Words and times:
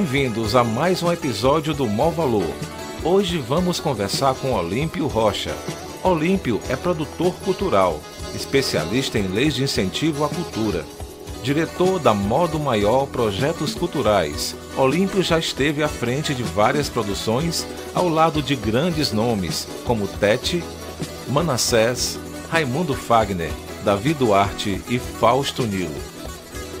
Bem-vindos 0.00 0.56
a 0.56 0.64
mais 0.64 1.02
um 1.02 1.12
episódio 1.12 1.74
do 1.74 1.86
Mó 1.86 2.08
Valor. 2.08 2.50
Hoje 3.04 3.36
vamos 3.36 3.78
conversar 3.78 4.34
com 4.34 4.54
Olímpio 4.54 5.06
Rocha. 5.06 5.54
Olímpio 6.02 6.58
é 6.70 6.74
produtor 6.74 7.34
cultural, 7.44 8.00
especialista 8.34 9.18
em 9.18 9.28
leis 9.28 9.54
de 9.54 9.62
incentivo 9.62 10.24
à 10.24 10.28
cultura. 10.30 10.86
Diretor 11.42 11.98
da 11.98 12.14
Modo 12.14 12.58
Maior 12.58 13.06
Projetos 13.08 13.74
Culturais, 13.74 14.56
Olímpio 14.74 15.22
já 15.22 15.38
esteve 15.38 15.82
à 15.82 15.88
frente 15.88 16.34
de 16.34 16.42
várias 16.42 16.88
produções 16.88 17.66
ao 17.94 18.08
lado 18.08 18.42
de 18.42 18.56
grandes 18.56 19.12
nomes 19.12 19.68
como 19.84 20.08
Tete, 20.08 20.64
Manassés, 21.28 22.18
Raimundo 22.48 22.94
Fagner, 22.94 23.52
Davi 23.84 24.14
Duarte 24.14 24.80
e 24.88 24.98
Fausto 24.98 25.64
Nilo, 25.64 26.00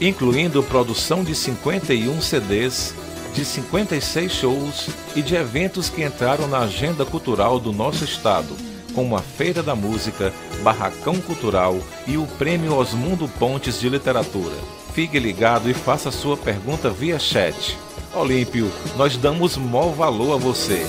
incluindo 0.00 0.62
produção 0.62 1.22
de 1.22 1.34
51 1.34 2.18
CDs, 2.22 2.94
de 3.32 3.44
56 3.44 4.32
shows 4.32 4.88
e 5.14 5.22
de 5.22 5.34
eventos 5.34 5.88
que 5.88 6.04
entraram 6.04 6.46
na 6.46 6.60
agenda 6.60 7.04
cultural 7.04 7.58
do 7.58 7.72
nosso 7.72 8.04
estado, 8.04 8.56
como 8.94 9.16
a 9.16 9.20
Feira 9.20 9.62
da 9.62 9.74
Música, 9.74 10.32
Barracão 10.62 11.20
Cultural 11.20 11.78
e 12.06 12.16
o 12.16 12.26
Prêmio 12.26 12.74
Osmundo 12.74 13.28
Pontes 13.28 13.80
de 13.80 13.88
Literatura. 13.88 14.56
Fique 14.92 15.18
ligado 15.18 15.70
e 15.70 15.74
faça 15.74 16.10
sua 16.10 16.36
pergunta 16.36 16.90
via 16.90 17.18
chat. 17.18 17.78
Olímpio, 18.14 18.70
nós 18.96 19.16
damos 19.16 19.56
maior 19.56 19.92
valor 19.92 20.34
a 20.34 20.36
você. 20.36 20.84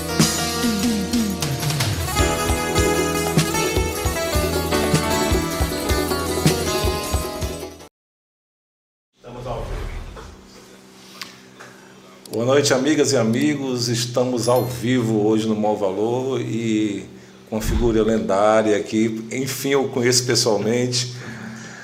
Boa 12.42 12.54
noite, 12.54 12.74
amigas 12.74 13.12
e 13.12 13.16
amigos. 13.16 13.88
Estamos 13.88 14.48
ao 14.48 14.64
vivo 14.64 15.28
hoje 15.28 15.46
no 15.46 15.54
Mal 15.54 15.76
Valor 15.76 16.40
e 16.40 17.06
com 17.48 17.54
uma 17.54 17.62
figura 17.62 18.02
lendária 18.02 18.76
aqui. 18.76 19.24
Enfim, 19.30 19.68
eu 19.68 19.88
conheço 19.90 20.26
pessoalmente. 20.26 21.14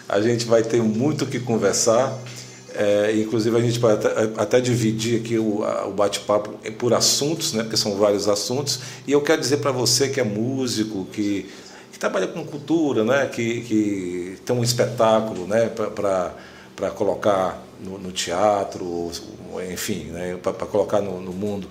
A 0.09 0.21
gente 0.21 0.47
vai 0.47 0.65
ter 0.65 0.83
muito 0.83 1.23
o 1.23 1.27
que 1.29 1.39
conversar. 1.39 2.13
É, 2.75 3.15
inclusive, 3.17 3.57
a 3.57 3.61
gente 3.61 3.79
vai 3.79 3.95
até, 3.95 4.09
até 4.37 4.61
dividir 4.61 5.21
aqui 5.21 5.39
o, 5.39 5.63
o 5.63 5.93
bate-papo 5.93 6.51
por 6.77 6.93
assuntos, 6.93 7.53
né, 7.53 7.63
porque 7.63 7.77
são 7.77 7.95
vários 7.95 8.27
assuntos. 8.27 8.81
E 9.07 9.13
eu 9.13 9.21
quero 9.21 9.41
dizer 9.41 9.59
para 9.59 9.71
você 9.71 10.09
que 10.09 10.19
é 10.19 10.25
músico, 10.25 11.07
que, 11.13 11.47
que 11.93 12.01
trabalha 12.01 12.27
com 12.27 12.45
cultura, 12.45 13.05
né, 13.05 13.27
que, 13.27 13.61
que 13.61 14.39
tem 14.45 14.57
um 14.57 14.65
espetáculo 14.65 15.47
né, 15.47 15.69
para 15.69 16.91
colocar 16.97 17.63
no, 17.81 17.97
no, 17.97 18.11
teatro, 18.11 18.85
enfim, 19.70 20.04
né, 20.10 20.38
para 20.42 20.53
colocar 20.66 21.00
no, 21.00 21.20
no 21.20 21.32
mundo. 21.32 21.69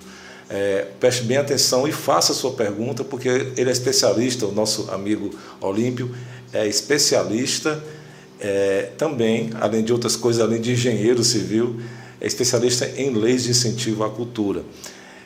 É, 0.50 0.86
preste 0.98 1.24
bem 1.24 1.36
atenção 1.36 1.86
e 1.86 1.92
faça 1.92 2.32
a 2.32 2.34
sua 2.34 2.52
pergunta, 2.52 3.04
porque 3.04 3.28
ele 3.28 3.68
é 3.68 3.72
especialista, 3.72 4.46
o 4.46 4.52
nosso 4.52 4.90
amigo 4.90 5.30
Olímpio 5.60 6.14
é 6.52 6.66
especialista 6.66 7.82
é, 8.40 8.90
também, 8.96 9.50
além 9.60 9.82
de 9.82 9.92
outras 9.92 10.16
coisas, 10.16 10.40
além 10.40 10.60
de 10.60 10.72
engenheiro 10.72 11.22
civil, 11.22 11.80
é 12.20 12.26
especialista 12.26 12.86
em 12.96 13.12
leis 13.12 13.44
de 13.44 13.50
incentivo 13.50 14.04
à 14.04 14.10
cultura. 14.10 14.62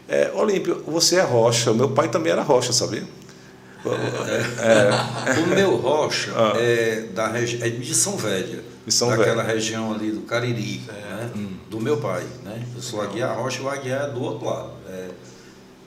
É, 0.09 0.31
Olímpio, 0.35 0.83
você 0.87 1.17
é 1.17 1.23
rocha, 1.23 1.73
meu 1.73 1.91
pai 1.91 2.09
também 2.09 2.33
era 2.33 2.43
rocha, 2.43 2.73
sabia? 2.73 3.05
É, 3.85 5.41
o 5.41 5.47
meu 5.49 5.77
rocha 5.77 6.33
ah. 6.37 6.53
é, 6.57 7.07
da 7.15 7.33
é 7.37 7.69
de 7.69 7.95
São 7.95 8.17
Velha, 8.17 8.63
São 8.89 9.09
daquela 9.09 9.43
Velha. 9.43 9.55
região 9.55 9.93
ali 9.93 10.11
do 10.11 10.21
Cariri, 10.21 10.83
né? 10.87 11.31
hum. 11.35 11.52
Do 11.73 11.81
meu 11.81 11.97
pai. 11.97 12.23
Né? 12.45 12.63
Eu 12.77 12.83
sou 12.83 13.01
Aguiar 13.01 13.35
Rocha 13.37 13.61
e 13.61 13.65
o 13.65 13.69
Aguiar 13.71 14.05
é 14.05 14.11
do 14.11 14.23
outro 14.23 14.47
lado. 14.47 14.71
É, 14.89 15.09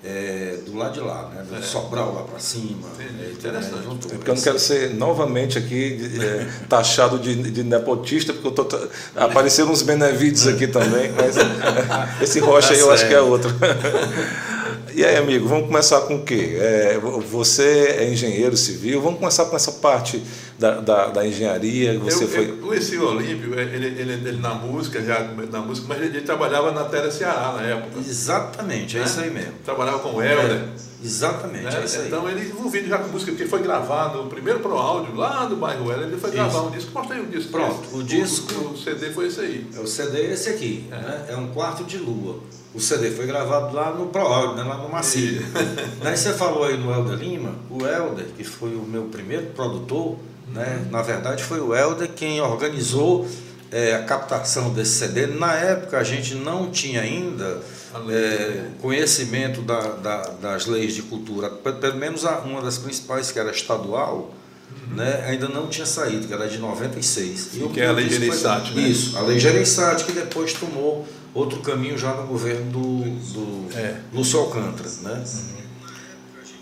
é, 0.03 0.57
do 0.65 0.75
lado 0.77 0.93
de 0.93 0.99
lá, 0.99 1.29
né? 1.33 1.43
Do 1.47 1.55
é. 1.55 1.61
Sobral 1.61 2.13
lá 2.13 2.23
para 2.23 2.39
cima. 2.39 2.87
É, 2.99 3.31
interessante. 3.31 3.87
É 4.11 4.15
porque 4.17 4.31
eu 4.31 4.35
não 4.35 4.41
quero 4.41 4.59
ser 4.59 4.93
novamente 4.95 5.57
aqui 5.57 6.11
é, 6.19 6.47
taxado 6.67 7.19
de, 7.19 7.35
de, 7.35 7.63
nepotista, 7.63 8.33
porque 8.33 8.47
eu 8.47 8.51
tô 8.51 8.89
apareceram 9.15 9.71
uns 9.71 9.83
benevides 9.83 10.47
aqui 10.47 10.67
também, 10.67 11.11
mas 11.11 11.35
esse 12.21 12.39
rocha 12.39 12.73
aí 12.73 12.79
eu 12.79 12.91
acho 12.91 13.07
que 13.07 13.13
é 13.13 13.21
outro. 13.21 13.51
E 14.95 15.03
aí, 15.03 15.17
amigo, 15.17 15.45
vamos 15.45 15.67
começar 15.67 15.99
com 16.03 16.15
o 16.15 16.23
quê? 16.23 16.55
É, 16.57 16.97
você 17.29 17.97
é 17.99 18.09
engenheiro 18.09 18.55
civil, 18.55 19.01
vamos 19.01 19.19
começar 19.19 19.43
com 19.43 19.53
essa 19.53 19.73
parte 19.73 20.23
da, 20.57 20.79
da, 20.79 21.07
da 21.07 21.27
engenharia. 21.27 21.99
Você 21.99 22.23
eu, 22.23 22.27
foi... 22.29 22.49
eu 22.49 22.57
conheci 22.59 22.97
o 22.97 23.05
Olímpio, 23.05 23.59
ele, 23.59 23.87
ele, 23.87 24.13
ele, 24.13 24.37
na 24.39 24.53
música, 24.53 25.03
já 25.03 25.19
na 25.51 25.59
música, 25.59 25.87
mas 25.89 25.97
ele, 25.97 26.15
ele 26.15 26.21
trabalhava 26.21 26.71
na 26.71 26.85
Terra 26.85 27.11
Ceará 27.11 27.57
na 27.57 27.63
época. 27.63 27.99
Exatamente, 27.99 28.95
é 28.95 29.01
né? 29.01 29.05
isso 29.05 29.19
aí 29.19 29.29
mesmo. 29.29 29.51
Trabalhava 29.65 29.99
com 29.99 30.15
o 30.15 30.23
Helder. 30.23 30.61
É, 30.61 30.63
exatamente, 31.05 31.63
né? 31.63 31.85
é. 31.85 32.07
Então 32.07 32.29
ele 32.29 32.49
envolvido 32.49 32.87
já 32.87 32.97
com 32.97 33.09
música, 33.09 33.31
porque 33.31 33.45
foi 33.45 33.61
gravado 33.61 34.21
o 34.21 34.27
primeiro 34.27 34.59
pro 34.59 34.77
áudio 34.77 35.15
lá 35.15 35.45
do 35.45 35.55
bairro 35.55 35.91
Helder, 35.91 36.07
ele 36.07 36.17
foi 36.17 36.29
isso. 36.29 36.37
gravar 36.37 36.61
um 36.61 36.71
disco. 36.71 36.91
Mostra 36.93 37.15
aí 37.15 37.21
o 37.21 37.27
disco. 37.27 37.51
Pronto, 37.51 37.89
o, 37.93 37.97
o 37.97 38.03
disco. 38.03 38.53
O, 38.69 38.77
CD 38.77 39.11
foi 39.11 39.27
esse 39.27 39.39
aí. 39.39 39.67
É, 39.75 39.79
o 39.79 39.87
CD 39.87 40.21
é 40.21 40.33
esse 40.33 40.49
aqui, 40.49 40.87
é, 40.91 40.95
né? 40.95 41.25
é 41.29 41.37
um 41.37 41.47
quarto 41.47 41.83
de 41.83 41.97
lua. 41.97 42.39
O 42.73 42.79
CD 42.79 43.11
foi 43.11 43.25
gravado 43.25 43.73
lá 43.73 43.91
no 43.91 44.07
ProAudio, 44.07 44.55
né? 44.55 44.63
lá 44.63 44.77
no 44.77 44.89
Macio. 44.89 45.41
Daí 46.03 46.17
você 46.17 46.33
falou 46.33 46.65
aí 46.65 46.77
no 46.77 46.91
Helder 46.91 47.17
Lima, 47.17 47.55
o 47.69 47.85
Helder, 47.85 48.25
que 48.35 48.43
foi 48.43 48.75
o 48.75 48.81
meu 48.81 49.03
primeiro 49.03 49.45
produtor, 49.47 50.17
né? 50.53 50.85
na 50.91 51.01
verdade 51.01 51.43
foi 51.43 51.59
o 51.59 51.73
Helder 51.73 52.09
quem 52.13 52.41
organizou 52.41 53.25
é, 53.71 53.95
a 53.95 54.03
captação 54.03 54.73
desse 54.73 54.99
CD. 54.99 55.27
Na 55.27 55.53
época 55.53 55.97
a 55.97 56.03
gente 56.03 56.35
não 56.35 56.69
tinha 56.71 57.01
ainda 57.01 57.61
é, 58.09 58.67
conhecimento 58.81 59.61
da, 59.61 59.79
da, 59.79 60.21
das 60.41 60.65
leis 60.65 60.93
de 60.93 61.01
cultura, 61.03 61.49
pelo 61.49 61.97
menos 61.97 62.23
uma 62.45 62.61
das 62.61 62.77
principais, 62.77 63.31
que 63.31 63.39
era 63.39 63.51
estadual, 63.51 64.33
uhum. 64.71 64.95
né, 64.95 65.23
ainda 65.27 65.47
não 65.47 65.67
tinha 65.67 65.85
saído, 65.85 66.27
que 66.27 66.33
era 66.33 66.47
de 66.47 66.57
96. 66.57 67.39
Sim, 67.39 67.67
que 67.69 67.81
é 67.81 67.87
a 67.87 67.91
Lei 67.91 68.09
Gereissati, 68.09 68.73
né? 68.73 68.81
Isso, 68.81 69.17
a 69.17 69.21
Lei 69.21 69.39
Gereissati, 69.39 70.05
que 70.05 70.11
depois 70.11 70.53
tomou 70.53 71.07
outro 71.33 71.59
caminho 71.59 71.97
já 71.97 72.13
no 72.13 72.27
governo 72.27 72.71
do, 72.71 72.99
do 73.33 73.77
é. 73.77 73.97
Lúcio 74.13 74.39
Alcântara. 74.39 74.89
Né? 75.01 75.23
Uhum. 75.25 75.55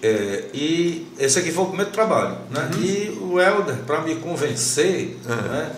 É, 0.02 0.50
e 0.54 1.08
esse 1.18 1.40
aqui 1.40 1.52
foi 1.52 1.64
o 1.64 1.68
primeiro 1.68 1.92
trabalho. 1.92 2.38
Né? 2.50 2.70
Uhum. 2.74 2.84
E 2.84 3.20
o 3.22 3.40
Helder, 3.40 3.78
para 3.86 4.02
me 4.02 4.16
convencer, 4.16 5.18
uhum. 5.26 5.36
né, 5.36 5.72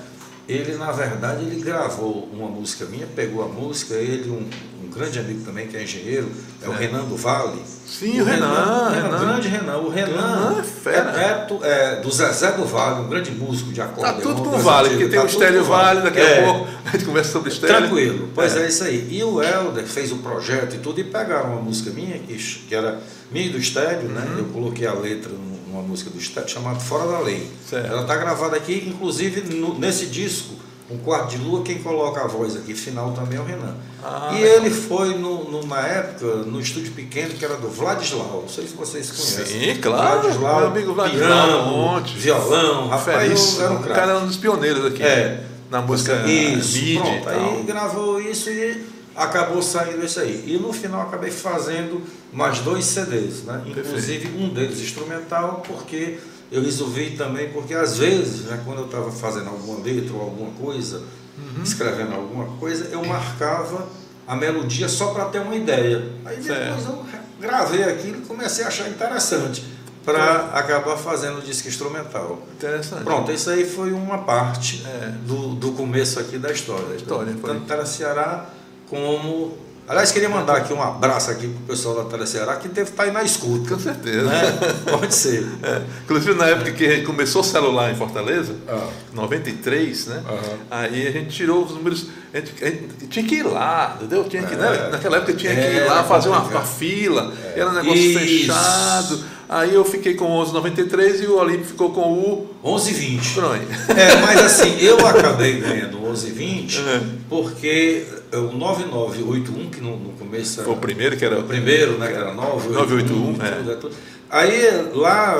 ele 0.47 0.75
na 0.75 0.91
verdade 0.91 1.43
ele 1.43 1.61
gravou 1.61 2.29
uma 2.31 2.47
música 2.47 2.85
minha, 2.85 3.07
pegou 3.07 3.43
a 3.43 3.47
música, 3.47 3.95
ele, 3.95 4.29
um, 4.29 4.47
um 4.85 4.89
grande 4.89 5.17
amigo 5.19 5.43
também 5.43 5.67
que 5.67 5.75
é 5.75 5.83
engenheiro, 5.83 6.31
é, 6.61 6.65
é. 6.65 6.69
o 6.69 6.71
Renan 6.71 7.03
do 7.05 7.15
Vale. 7.15 7.61
Sim, 7.87 8.19
o, 8.19 8.23
o 8.23 8.25
Renan, 8.25 8.89
Renan, 8.89 8.89
Renan, 8.89 9.19
grande 9.19 9.47
Renan. 9.47 9.77
O 9.77 9.89
Renan, 9.89 10.63
é, 10.85 10.89
é, 10.89 11.03
neto 11.03 11.59
é, 11.63 11.95
do 12.01 12.11
Zezé 12.11 12.51
do 12.51 12.65
Vale, 12.65 13.01
um 13.01 13.09
grande 13.09 13.31
músico 13.31 13.71
de 13.71 13.81
acordeão. 13.81 14.15
Tá 14.15 14.21
tudo 14.21 14.43
com 14.43 14.55
o 14.55 14.59
Vale, 14.59 14.89
porque 14.89 15.07
tem 15.07 15.19
tá 15.19 15.25
o 15.25 15.27
Estélio 15.27 15.63
Vale, 15.63 16.01
daqui 16.01 16.21
a 16.21 16.43
pouco 16.43 16.67
a 16.85 16.91
gente 16.91 17.05
conversa 17.05 17.31
sobre 17.31 17.49
o 17.49 17.51
Estélio. 17.51 17.77
Tranquilo, 17.77 18.29
pois 18.35 18.55
é. 18.55 18.67
isso 18.67 18.83
aí. 18.83 19.07
E 19.11 19.23
o 19.23 19.41
Helder 19.41 19.85
fez 19.85 20.11
o 20.11 20.17
projeto 20.17 20.75
e 20.75 20.79
tudo, 20.79 20.99
e 20.99 21.03
pegaram 21.03 21.53
uma 21.53 21.61
música 21.61 21.89
minha, 21.89 22.19
que, 22.19 22.35
que 22.35 22.75
era 22.75 22.99
minha 23.31 23.47
e 23.47 23.49
do 23.49 23.57
Estélio, 23.57 24.09
né? 24.09 24.21
uhum. 24.21 24.35
né? 24.35 24.39
Eu 24.39 24.45
coloquei 24.45 24.85
a 24.85 24.93
letra 24.93 25.31
numa 25.75 25.83
música 25.83 26.09
do 26.09 26.17
Estélio 26.17 26.49
chamada 26.49 26.79
Fora 26.79 27.11
da 27.11 27.19
Lei. 27.19 27.51
Certo. 27.69 27.91
Ela 27.91 28.01
está 28.01 28.15
gravada 28.15 28.55
aqui, 28.55 28.87
inclusive 28.87 29.41
no, 29.53 29.77
nesse 29.77 30.05
disco 30.05 30.55
um 30.89 30.97
quarto 30.99 31.31
de 31.31 31.37
lua, 31.39 31.63
quem 31.63 31.79
coloca 31.79 32.21
a 32.21 32.27
voz 32.27 32.55
aqui 32.55 32.75
final 32.75 33.11
também 33.11 33.39
é 33.39 33.41
o 33.41 33.43
Renan. 33.43 33.75
Ah, 34.03 34.29
e 34.35 34.43
ele 34.43 34.69
foi 34.69 35.17
no, 35.17 35.65
na 35.65 35.79
época 35.79 36.27
no 36.43 36.61
estúdio 36.61 36.91
pequeno 36.91 37.33
que 37.33 37.43
era 37.43 37.57
do 37.57 37.67
Vladislau. 37.67 38.41
Não 38.43 38.47
sei 38.47 38.67
se 38.67 38.75
vocês 38.75 39.09
conhecem. 39.09 39.73
Sim, 39.73 39.81
claro. 39.81 40.21
Vladislau, 40.21 40.59
meu 40.59 40.67
amigo 40.67 40.93
Vladislau, 40.93 41.47
piano, 41.47 41.57
um 41.57 41.71
monte. 41.71 42.15
violão, 42.15 42.87
rapaz, 42.87 43.59
era 43.59 43.71
um 43.71 43.77
cara. 43.77 43.91
O 43.91 43.95
cara 43.95 44.11
era 44.11 44.19
um 44.19 44.27
dos 44.27 44.37
pioneiros 44.37 44.85
aqui. 44.85 45.01
É. 45.01 45.43
Na 45.71 45.81
música 45.81 46.23
isso, 46.27 46.77
mídia 46.77 47.21
pronto, 47.23 47.29
Aí 47.29 47.63
gravou 47.63 48.21
isso 48.21 48.51
e 48.51 48.85
acabou 49.15 49.61
saindo 49.61 50.03
isso 50.03 50.19
aí. 50.19 50.43
E 50.45 50.57
no 50.57 50.73
final 50.73 51.01
acabei 51.01 51.31
fazendo 51.31 52.01
mais 52.33 52.59
dois 52.59 52.85
CDs, 52.85 53.43
né? 53.43 53.61
Inclusive 53.65 54.27
Perfeito. 54.27 54.37
um 54.37 54.53
deles 54.53 54.79
instrumental, 54.81 55.63
porque 55.65 56.19
eu 56.51 56.61
resolvi 56.61 57.11
também, 57.11 57.49
porque 57.51 57.73
às 57.73 57.97
vezes, 57.97 58.45
né, 58.45 58.61
quando 58.65 58.79
eu 58.79 58.85
estava 58.85 59.11
fazendo 59.11 59.49
alguma 59.49 59.83
letra 59.83 60.13
ou 60.13 60.21
alguma 60.21 60.51
coisa, 60.51 61.01
uhum. 61.37 61.63
escrevendo 61.63 62.13
alguma 62.13 62.57
coisa, 62.57 62.89
eu 62.91 63.03
marcava 63.05 63.87
a 64.27 64.35
melodia 64.35 64.89
só 64.89 65.07
para 65.07 65.25
ter 65.25 65.39
uma 65.39 65.55
ideia. 65.55 66.11
Aí 66.25 66.37
depois 66.37 66.83
certo. 66.83 66.89
eu 66.89 67.05
gravei 67.39 67.83
aquilo 67.83 68.19
e 68.19 68.25
comecei 68.25 68.63
a 68.63 68.67
achar 68.67 68.89
interessante 68.89 69.63
para 70.03 70.51
acabar 70.53 70.97
fazendo 70.97 71.39
o 71.39 71.41
disco 71.41 71.67
instrumental. 71.67 72.39
Interessante. 72.53 73.03
Pronto, 73.03 73.31
isso 73.31 73.49
aí 73.49 73.65
foi 73.65 73.91
uma 73.91 74.19
parte 74.19 74.85
é. 74.85 75.09
do, 75.25 75.55
do 75.55 75.71
começo 75.71 76.19
aqui 76.19 76.37
da 76.37 76.51
história. 76.51 76.95
História 76.95 77.35
Tanto 77.41 77.65
para 77.65 77.85
Ceará 77.85 78.49
como 78.89 79.57
Aliás, 79.87 80.11
queria 80.11 80.27
mandar 80.27 80.57
aqui 80.57 80.73
um 80.73 80.81
abraço 80.81 81.29
aqui 81.29 81.47
para 81.47 81.59
o 81.61 81.67
pessoal 81.67 81.93
da 82.03 82.05
Teleceará 82.05 82.55
que 82.55 82.67
deve 82.67 82.89
estar 82.89 83.03
aí 83.03 83.11
na 83.11 83.21
escuta. 83.21 83.75
Com 83.75 83.79
certeza. 83.79 84.23
Né? 84.23 84.57
Pode 84.89 85.13
ser. 85.13 85.45
É. 85.61 85.81
Inclusive, 86.03 86.33
na 86.33 86.47
época 86.47 86.71
que 86.71 87.03
começou 87.03 87.41
o 87.41 87.45
celular 87.45 87.91
em 87.91 87.95
Fortaleza, 87.95 88.55
ah. 88.67 88.87
93, 89.13 90.07
né? 90.07 90.23
Uhum. 90.27 90.57
Aí 90.71 91.07
a 91.07 91.11
gente 91.11 91.29
tirou 91.35 91.63
os 91.63 91.71
números. 91.71 92.07
a 92.33 92.37
gente, 92.37 92.63
a 92.63 92.67
gente 92.67 93.07
tinha 93.09 93.25
que 93.27 93.35
ir 93.35 93.43
lá, 93.43 93.95
entendeu? 93.97 94.23
Tinha 94.23 94.41
que, 94.41 94.55
É. 94.55 94.57
né? 94.57 94.89
Naquela 94.91 95.17
época 95.17 95.33
tinha 95.33 95.53
que 95.53 95.61
ir 95.61 95.81
É, 95.81 95.85
lá 95.85 96.03
fazer 96.03 96.29
uma, 96.29 96.41
uma 96.41 96.63
fila, 96.63 97.31
era 97.55 97.69
um 97.69 97.73
negócio 97.73 97.95
Isso. 97.95 98.19
fechado. 98.19 99.23
Aí 99.47 99.75
eu 99.75 99.85
fiquei 99.85 100.15
com 100.15 100.25
o 100.25 100.43
11,93 100.43 101.21
e 101.21 101.27
o 101.27 101.37
Olímpio 101.37 101.65
ficou 101.65 101.91
com 101.91 102.11
o 102.11 102.49
11,20. 102.63 103.33
Pronto. 103.35 103.55
É, 103.95 104.15
mas 104.19 104.41
assim, 104.43 104.79
eu 104.79 105.05
acabei 105.05 105.59
ganhando 105.59 105.99
11,20 105.99 106.79
É. 106.89 107.01
porque 107.29 108.03
o 108.37 108.51
9981, 108.51 109.69
que 109.69 109.81
no, 109.81 109.97
no 109.97 110.09
começo 110.13 110.59
era 110.59 110.65
Foi 110.65 110.77
o 110.77 110.79
primeiro 110.79 111.17
que 111.17 111.25
era 111.25 111.39
o 111.39 111.43
primeiro, 111.43 111.97
né, 111.97 112.07
que 112.07 112.13
era 112.13 112.33
981, 112.33 113.33
981, 113.33 113.45
é. 113.45 113.51
tudo, 113.51 113.71
é 113.71 113.75
tudo. 113.75 113.95
Aí 114.29 114.89
lá 114.93 115.35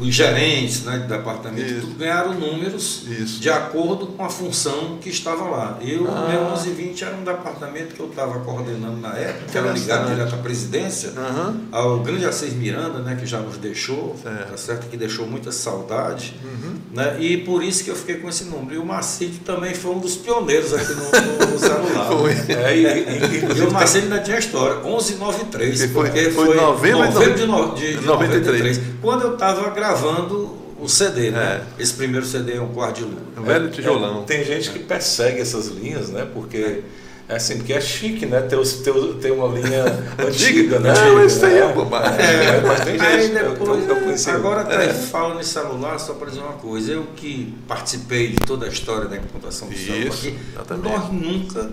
os 0.00 0.14
gerentes 0.14 0.84
né, 0.84 0.98
de 0.98 1.08
departamento 1.08 1.80
tudo 1.80 1.94
ganharam 1.98 2.34
números 2.34 3.02
Isso. 3.08 3.40
de 3.40 3.50
acordo 3.50 4.06
com 4.06 4.24
a 4.24 4.28
função 4.30 4.96
que 5.00 5.08
estava 5.10 5.42
lá. 5.44 5.78
Eu, 5.82 6.04
o 6.04 6.08
Ah. 6.08 6.28
meu 6.30 6.44
1120 6.52 7.04
era 7.04 7.16
um 7.16 7.24
departamento 7.24 7.94
que 7.94 8.00
eu 8.00 8.06
estava 8.08 8.38
coordenando 8.40 8.96
na 8.98 9.12
época, 9.16 9.50
que 9.50 9.58
era 9.58 9.72
ligado 9.72 10.08
direto 10.08 10.34
à 10.36 10.38
presidência, 10.38 11.12
Aham. 11.16 11.56
ao 11.72 11.98
grande 11.98 12.24
Assis 12.26 12.52
Miranda, 12.52 13.00
né, 13.00 13.16
que 13.18 13.26
já 13.26 13.40
nos 13.40 13.56
deixou, 13.58 14.16
Certo. 14.22 14.38
Uhum. 14.44 14.50
tá 14.52 14.56
certo? 14.56 14.88
que 14.88 14.96
deixou 14.96 15.26
muita 15.26 15.50
saudade, 15.50 16.34
né, 16.94 17.16
e 17.18 17.38
por 17.38 17.62
isso 17.64 17.82
que 17.82 17.90
eu 17.90 17.96
fiquei 17.96 18.16
com 18.16 18.28
esse 18.28 18.44
número. 18.44 18.74
E 18.76 18.78
o 18.78 18.84
Macite 18.86 19.40
também 19.40 19.74
foi 19.74 19.90
um 19.90 19.98
dos 19.98 20.14
pioneiros 20.16 20.72
aqui 20.72 20.92
no, 20.94 21.46
no- 21.50 21.58
celular. 21.58 22.06
Foi. 22.08 22.32
É, 22.54 22.76
e, 22.76 22.84
e, 22.86 23.34
E 23.34 23.38
inclusive, 23.38 23.66
o 23.66 23.72
Marcelo 23.72 24.04
ainda 24.04 24.20
tinha 24.20 24.38
história, 24.38 24.76
1193, 24.82 25.80
E 25.82 25.88
foi- 25.88 26.06
porque 26.08 26.30
foi 26.30 26.46
foi, 26.46 26.56
novembro 26.56 27.06
de 27.08 27.12
novembro 27.14 27.34
de, 27.38 27.46
no, 27.46 27.74
de, 27.74 27.96
de 27.96 28.06
93. 28.28 28.76
93, 28.78 28.80
quando 29.02 29.22
eu 29.22 29.32
estava 29.34 29.70
gravando 29.70 30.56
o 30.80 30.88
CD, 30.88 31.30
né? 31.30 31.64
É. 31.78 31.82
Esse 31.82 31.94
primeiro 31.94 32.24
CD 32.24 32.54
é 32.54 32.60
um 32.60 32.68
quarto 32.68 32.96
de 32.98 33.04
lua. 33.04 33.20
O 33.36 33.42
velho 33.42 33.68
tijolão. 33.70 34.22
É, 34.22 34.24
tem 34.24 34.44
gente 34.44 34.70
que 34.70 34.78
persegue 34.78 35.40
essas 35.40 35.66
linhas, 35.68 36.08
né? 36.08 36.26
Porque 36.32 36.82
é 37.28 37.34
assim, 37.36 37.56
porque 37.58 37.72
é 37.72 37.80
chique, 37.80 38.24
né? 38.26 38.40
Ter, 38.42 38.56
os- 38.56 38.74
ter, 38.74 38.92
ter 39.20 39.32
uma 39.32 39.48
linha 39.48 39.84
antiga, 40.24 40.78
né? 40.78 40.92
Não, 40.94 41.24
isso 41.24 41.44
aí 41.44 41.58
é 41.58 41.64
É, 41.64 41.72
bobagem. 41.72 42.24
É, 42.24 42.60
mas 42.60 42.80
tem 42.84 42.98
gente. 42.98 43.34
Eu- 43.36 43.50
depois, 43.54 44.26
eu, 44.26 44.32
eu 44.32 44.38
agora 44.38 44.64
tá 44.64 44.74
É. 44.82 44.92
falando 44.94 45.40
em 45.40 45.44
celular, 45.44 45.98
só 45.98 46.14
para 46.14 46.28
dizer 46.28 46.40
uma 46.40 46.52
coisa, 46.54 46.92
eu 46.92 47.04
que 47.16 47.54
participei 47.66 48.28
de 48.28 48.36
toda 48.36 48.64
a 48.66 48.68
história 48.68 49.08
da 49.08 49.16
implantação 49.16 49.68
do 49.68 49.76
celular 49.76 50.06
aqui, 50.14 50.38
nós 50.82 51.12
nunca 51.12 51.70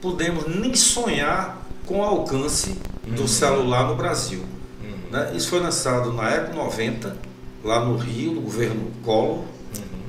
pudemos 0.00 0.44
nem 0.46 0.74
sonhar 0.74 1.60
com 1.86 1.98
o 2.00 2.02
alcance 2.02 2.76
do 3.06 3.22
Uhum. 3.22 3.28
celular 3.28 3.86
no 3.86 3.94
Brasil. 3.94 4.42
Né? 5.10 5.32
Isso 5.34 5.48
foi 5.48 5.60
lançado 5.60 6.12
na 6.12 6.28
época 6.30 6.56
90, 6.56 7.16
lá 7.64 7.84
no 7.84 7.96
Rio, 7.96 8.32
no 8.32 8.40
governo 8.42 8.90
Collor, 9.04 9.38
Uhum. 9.38 9.44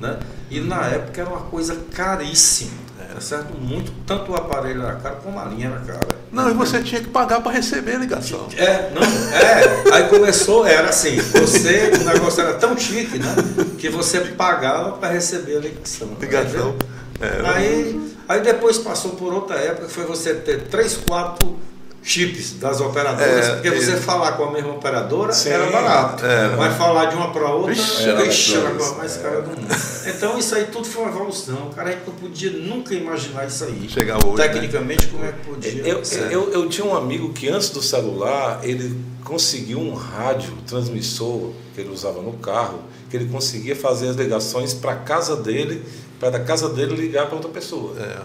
né? 0.00 0.18
e 0.50 0.60
na 0.60 0.86
época 0.86 1.20
era 1.20 1.30
uma 1.30 1.40
coisa 1.42 1.76
caríssima, 1.94 2.72
tá 3.14 3.20
certo? 3.20 3.54
Muito, 3.58 3.90
tanto 4.06 4.32
o 4.32 4.34
aparelho 4.34 4.82
era 4.82 4.96
caro 4.96 5.16
como 5.22 5.38
a 5.38 5.44
linha 5.46 5.68
era 5.68 5.80
cara. 5.80 6.08
Não, 6.30 6.50
e 6.50 6.54
você 6.54 6.82
tinha 6.82 7.00
que 7.00 7.08
pagar 7.08 7.40
para 7.42 7.52
receber 7.52 7.96
a 7.96 7.98
ligação. 7.98 8.46
É, 8.56 8.90
não, 8.94 9.02
é. 9.02 9.94
Aí 9.96 10.08
começou, 10.08 10.66
era 10.66 10.88
assim, 10.88 11.16
você, 11.16 11.90
o 12.00 12.04
negócio 12.04 12.42
era 12.42 12.54
tão 12.54 12.76
chique, 12.76 13.18
né? 13.18 13.34
Que 13.78 13.88
você 13.88 14.20
pagava 14.20 14.92
para 14.92 15.10
receber 15.12 15.56
a 15.56 15.60
ligação. 15.60 16.08
Ligação. 16.20 16.74
Tá 17.18 17.26
É, 17.26 17.48
Aí, 17.56 18.14
aí 18.28 18.40
depois 18.42 18.78
passou 18.78 19.12
por 19.12 19.32
outra 19.32 19.56
época 19.56 19.86
que 19.86 19.92
foi 19.92 20.04
você 20.04 20.34
ter 20.34 20.62
três, 20.64 20.96
quatro 20.96 21.58
chips 22.02 22.54
das 22.58 22.80
operadoras, 22.80 23.46
É, 23.46 23.52
porque 23.54 23.70
você 23.70 23.92
isso. 23.92 24.02
falar 24.02 24.32
com 24.32 24.44
a 24.44 24.50
mesma 24.52 24.72
operadora 24.72 25.32
Sim, 25.32 25.50
era 25.50 25.70
barato. 25.70 26.24
era. 26.24 26.56
Mas 26.56 26.76
falar 26.76 27.06
de 27.06 27.14
uma 27.16 27.30
para 27.32 27.48
outra, 27.50 27.72
Vixe, 27.74 28.08
era 28.08 28.22
vixe, 28.24 28.56
era 28.56 28.68
a 28.70 28.94
mais 28.94 29.16
cara 29.18 29.42
do 29.42 29.50
mundo. 29.50 29.66
Então 30.06 30.36
isso 30.38 30.54
aí 30.54 30.64
tudo 30.66 30.84
foi 30.84 31.02
uma 31.04 31.10
evolução. 31.12 31.70
Cara, 31.74 31.90
a 31.90 31.92
gente 31.92 32.02
não 32.06 32.14
podia 32.14 32.50
nunca 32.50 32.92
imaginar 32.94 33.46
isso 33.46 33.64
aí. 33.64 33.88
Chegar 33.88 34.16
hoje, 34.26 34.36
né? 34.36 34.48
Tecnicamente, 34.48 35.06
como 35.06 35.24
é 35.24 35.32
que 35.32 35.46
podia? 35.46 35.70
Eu, 35.86 36.04
ser? 36.04 36.32
eu, 36.32 36.50
eu 36.52 36.68
tinha 36.68 36.84
um 36.86 36.96
amigo 36.96 37.32
que 37.32 37.48
antes 37.48 37.70
do 37.70 37.80
celular 37.80 38.60
ele 38.64 38.98
conseguiu 39.24 39.78
um 39.78 39.94
rádio 39.94 40.52
transmissor 40.66 41.52
que 41.74 41.80
ele 41.80 41.90
usava 41.90 42.20
no 42.20 42.32
carro, 42.34 42.80
que 43.08 43.16
ele 43.16 43.26
conseguia 43.26 43.76
fazer 43.76 44.08
as 44.08 44.16
ligações 44.16 44.74
para 44.74 44.96
casa 44.96 45.36
dele, 45.36 45.84
para 46.18 46.30
da 46.30 46.40
casa 46.40 46.68
dele 46.68 46.94
ligar 46.96 47.26
para 47.26 47.36
outra 47.36 47.50
pessoa. 47.50 47.94
É, 47.98 48.18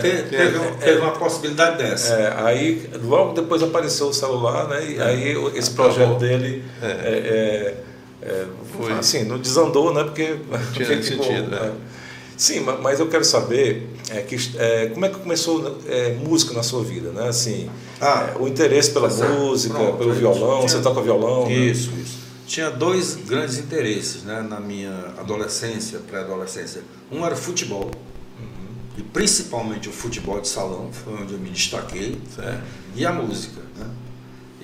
te- 0.00 0.22
teve, 0.28 0.58
uma- 0.58 0.70
teve 0.72 1.00
uma 1.00 1.12
possibilidade 1.12 1.78
dessa. 1.78 2.12
É, 2.14 2.34
aí 2.44 2.90
logo 3.02 3.32
depois 3.32 3.62
apareceu 3.62 4.08
o 4.08 4.12
celular, 4.14 4.68
né? 4.68 4.84
E 4.90 5.00
aí 5.00 5.36
o- 5.36 5.56
esse 5.56 5.70
projeto 5.70 6.18
dele 6.18 6.62
é, 6.82 6.86
é, 6.86 7.82
é, 8.22 8.46
Foi. 8.76 8.92
assim, 8.92 9.24
não 9.24 9.38
desandou, 9.38 9.92
né? 9.94 10.04
Porque 10.04 10.24
tinha 10.74 10.86
porque 10.86 11.02
ficou, 11.02 11.24
sentido, 11.24 11.50
né? 11.50 11.72
é. 11.88 11.92
Sim, 12.36 12.60
ma- 12.60 12.76
mas 12.78 12.98
eu 12.98 13.08
quero 13.08 13.24
saber 13.24 13.88
é, 14.10 14.20
que, 14.20 14.36
é, 14.58 14.86
como 14.86 15.04
é 15.06 15.08
que 15.08 15.18
começou 15.18 15.78
é, 15.86 16.14
música 16.14 16.52
na 16.54 16.62
sua 16.62 16.82
vida, 16.82 17.10
né? 17.10 17.28
Assim, 17.28 17.70
Ah, 18.00 18.30
é, 18.34 18.38
o 18.38 18.48
interesse 18.48 18.90
pela 18.90 19.08
tá 19.08 19.28
música, 19.28 19.74
Pronto, 19.74 19.98
pelo 19.98 20.12
aí 20.12 20.18
violão, 20.18 20.56
tinha- 20.58 20.68
você 20.68 20.80
toca 20.80 21.00
violão, 21.00 21.46
né? 21.46 21.52
Isso, 21.54 21.90
isso. 22.02 22.18
Tinha 22.46 22.68
dois 22.70 23.14
grandes 23.14 23.58
interesses 23.58 24.24
né, 24.24 24.44
na 24.46 24.58
minha 24.60 24.92
adolescência, 25.18 26.00
pré-adolescência. 26.00 26.82
Um 27.10 27.24
era 27.24 27.36
futebol, 27.36 27.90
Uhum. 28.38 28.71
E 28.96 29.02
principalmente 29.02 29.88
o 29.88 29.92
futebol 29.92 30.40
de 30.40 30.48
salão, 30.48 30.90
foi 30.92 31.14
onde 31.14 31.32
eu 31.34 31.38
me 31.38 31.50
destaquei, 31.50 32.20
Certo. 32.34 32.60
e 32.94 33.04
a 33.06 33.12
música. 33.12 33.60
Né? 33.78 33.86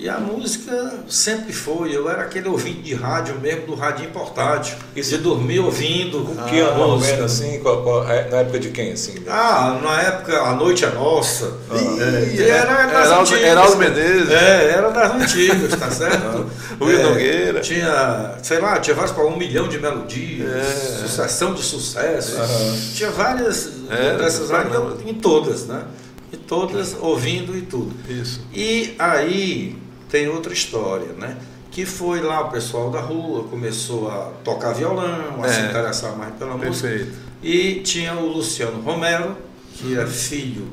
E 0.01 0.07
a 0.07 0.17
música 0.17 0.93
sempre 1.09 1.51
foi, 1.51 1.93
eu 1.93 2.09
era 2.09 2.21
aquele 2.21 2.47
ouvinte 2.47 2.83
de 2.83 2.93
rádio 2.95 3.37
mesmo, 3.37 3.65
do 3.65 3.75
radinho 3.75 4.09
portátil, 4.11 4.77
Isso- 4.95 5.17
de 5.17 5.21
dormir 5.23 5.59
ouvindo. 5.59 6.23
Que 6.47 6.59
ano, 6.59 6.69
mais 6.77 6.81
ou 6.89 6.95
música. 6.99 7.15
menos, 7.17 7.31
assim, 7.41 7.59
qual- 7.59 7.83
qual- 7.83 8.09
é, 8.09 8.29
na 8.29 8.37
época 8.37 8.59
de 8.59 8.69
quem, 8.69 8.93
assim? 8.93 9.15
Ah, 9.27 9.77
na 9.83 10.01
época, 10.01 10.39
A 10.41 10.55
Noite 10.55 10.85
é 10.85 10.89
Nossa. 10.91 11.51
Ih, 11.73 12.41
É, 12.41 12.47
era 12.49 12.85
das 12.85 13.07
Heraldo- 13.07 13.21
antigas. 13.33 13.43
Heraldo 13.51 13.77
Menezes. 13.77 14.29
É, 14.31 14.69
era 14.69 14.89
das 14.89 15.11
antigas, 15.15 15.77
tá 15.79 15.91
certo? 15.91 16.45
O 16.79 16.89
É, 16.89 17.03
Nogueira. 17.03 17.59
Tinha, 17.59 18.35
sei 18.41 18.59
lá, 18.59 18.79
tinha 18.79 18.95
vários 18.95 19.11
para 19.13 19.25
um 19.25 19.35
milhão 19.35 19.67
de 19.67 19.77
melodias, 19.79 20.49
É. 20.49 21.01
sucessão 21.05 21.53
de 21.53 21.61
sucessos. 21.61 22.93
Tinha 22.95 23.11
várias 23.11 23.69
É, 23.89 24.11
rádios, 24.13 24.37
programa. 24.47 24.97
em 25.05 25.13
todas, 25.15 25.65
né? 25.67 25.85
Em 26.31 26.37
todas, 26.37 26.95
ouvindo 26.99 27.57
e 27.57 27.61
tudo. 27.63 27.93
Isso. 28.09 28.41
E 28.53 28.93
aí 28.99 29.75
tem 30.09 30.27
outra 30.27 30.53
história, 30.53 31.13
né? 31.13 31.37
Que 31.71 31.85
foi 31.85 32.21
lá 32.21 32.41
o 32.41 32.49
pessoal 32.51 32.89
da 32.89 32.99
rua, 32.99 33.43
começou 33.45 34.09
a 34.09 34.31
tocar 34.43 34.73
violão, 34.73 35.41
a 35.43 35.47
É. 35.47 35.53
se 35.53 35.61
interessar 35.61 36.15
mais 36.15 36.33
pela 36.35 36.55
música. 36.57 36.87
Perfeito. 36.87 37.17
E 37.41 37.75
tinha 37.81 38.13
o 38.15 38.27
Luciano 38.27 38.81
Romero, 38.81 39.35
que 39.75 39.97
é 39.97 40.05
filho 40.05 40.67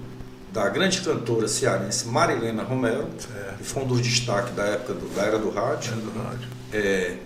da 0.53 0.69
grande 0.69 1.01
cantora 1.03 1.47
cearense 1.47 2.09
Marilena 2.09 2.63
Romero, 2.63 3.07
Certo. 3.19 3.59
que 3.59 3.65
foi 3.65 3.83
um 3.83 3.87
dos 3.87 4.01
destaques 4.01 4.55
da 4.55 4.65
época 4.65 4.95
do- 4.95 5.15
da 5.15 5.23
era 5.23 5.39
do 5.39 5.51
rádio. 5.51 5.93
Era 5.93 6.01
do 6.01 6.19
rádio. 6.19 6.49
É, 6.73 7.17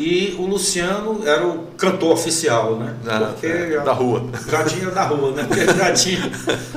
e 0.00 0.36
o 0.38 0.46
Luciano 0.46 1.22
era 1.26 1.44
o 1.46 1.64
cantor 1.76 2.12
oficial, 2.12 2.76
né? 2.76 2.94
Da, 3.04 3.18
Porque 3.32 3.46
é, 3.46 3.80
da 3.80 3.92
rua. 3.92 4.24
já 4.48 4.62
tinha 4.64 4.90
da 4.90 5.02
rua, 5.04 5.32
né? 5.32 5.44
Porque 5.48 5.64
já 5.76 5.92
tinha 5.92 6.30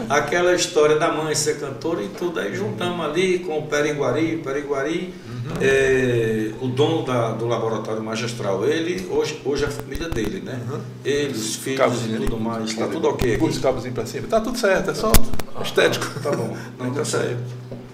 aquela 0.10 0.54
história 0.56 0.98
da 0.98 1.12
mãe 1.12 1.36
ser 1.36 1.60
cantora 1.60 2.02
e 2.02 2.08
tudo. 2.10 2.40
Aí 2.40 2.56
juntamos 2.56 3.06
ali 3.06 3.40
com 3.40 3.60
o 3.60 3.64
Periguari, 3.68 4.38
Periguari, 4.44 5.14
Uhum. 5.44 5.54
é, 5.60 6.52
o 6.62 6.68
dono 6.68 7.04
da- 7.04 7.32
do 7.32 7.48
laboratório 7.48 8.02
magistral, 8.04 8.64
ele, 8.66 9.08
hoje, 9.10 9.42
hoje 9.44 9.64
é 9.64 9.68
a 9.68 9.72
família 9.72 10.08
dele, 10.10 10.42
né? 10.46 10.60
Uhum. 10.72 10.80
Ele, 11.04 11.32
os 11.34 11.56
filhos 11.56 11.80
Cabos 11.80 12.06
e 12.06 12.10
tudo 12.18 12.40
mais. 12.40 12.74
Tá 12.74 12.88
tudo 12.88 13.08
ok 13.10 13.38
Pus 13.38 13.54
aqui? 13.56 13.60
cabos 13.64 13.88
pra 13.88 14.06
cima. 14.06 14.28
Tá 14.28 14.40
tudo 14.40 14.58
certo, 14.58 14.92
é 14.92 14.94
só 14.94 15.12
estético. 15.64 16.20
Tá 16.22 16.32
bom. 16.32 16.56
Não, 16.78 16.86
Nunca 16.88 17.00
tá 17.00 17.06
certo. 17.06 17.38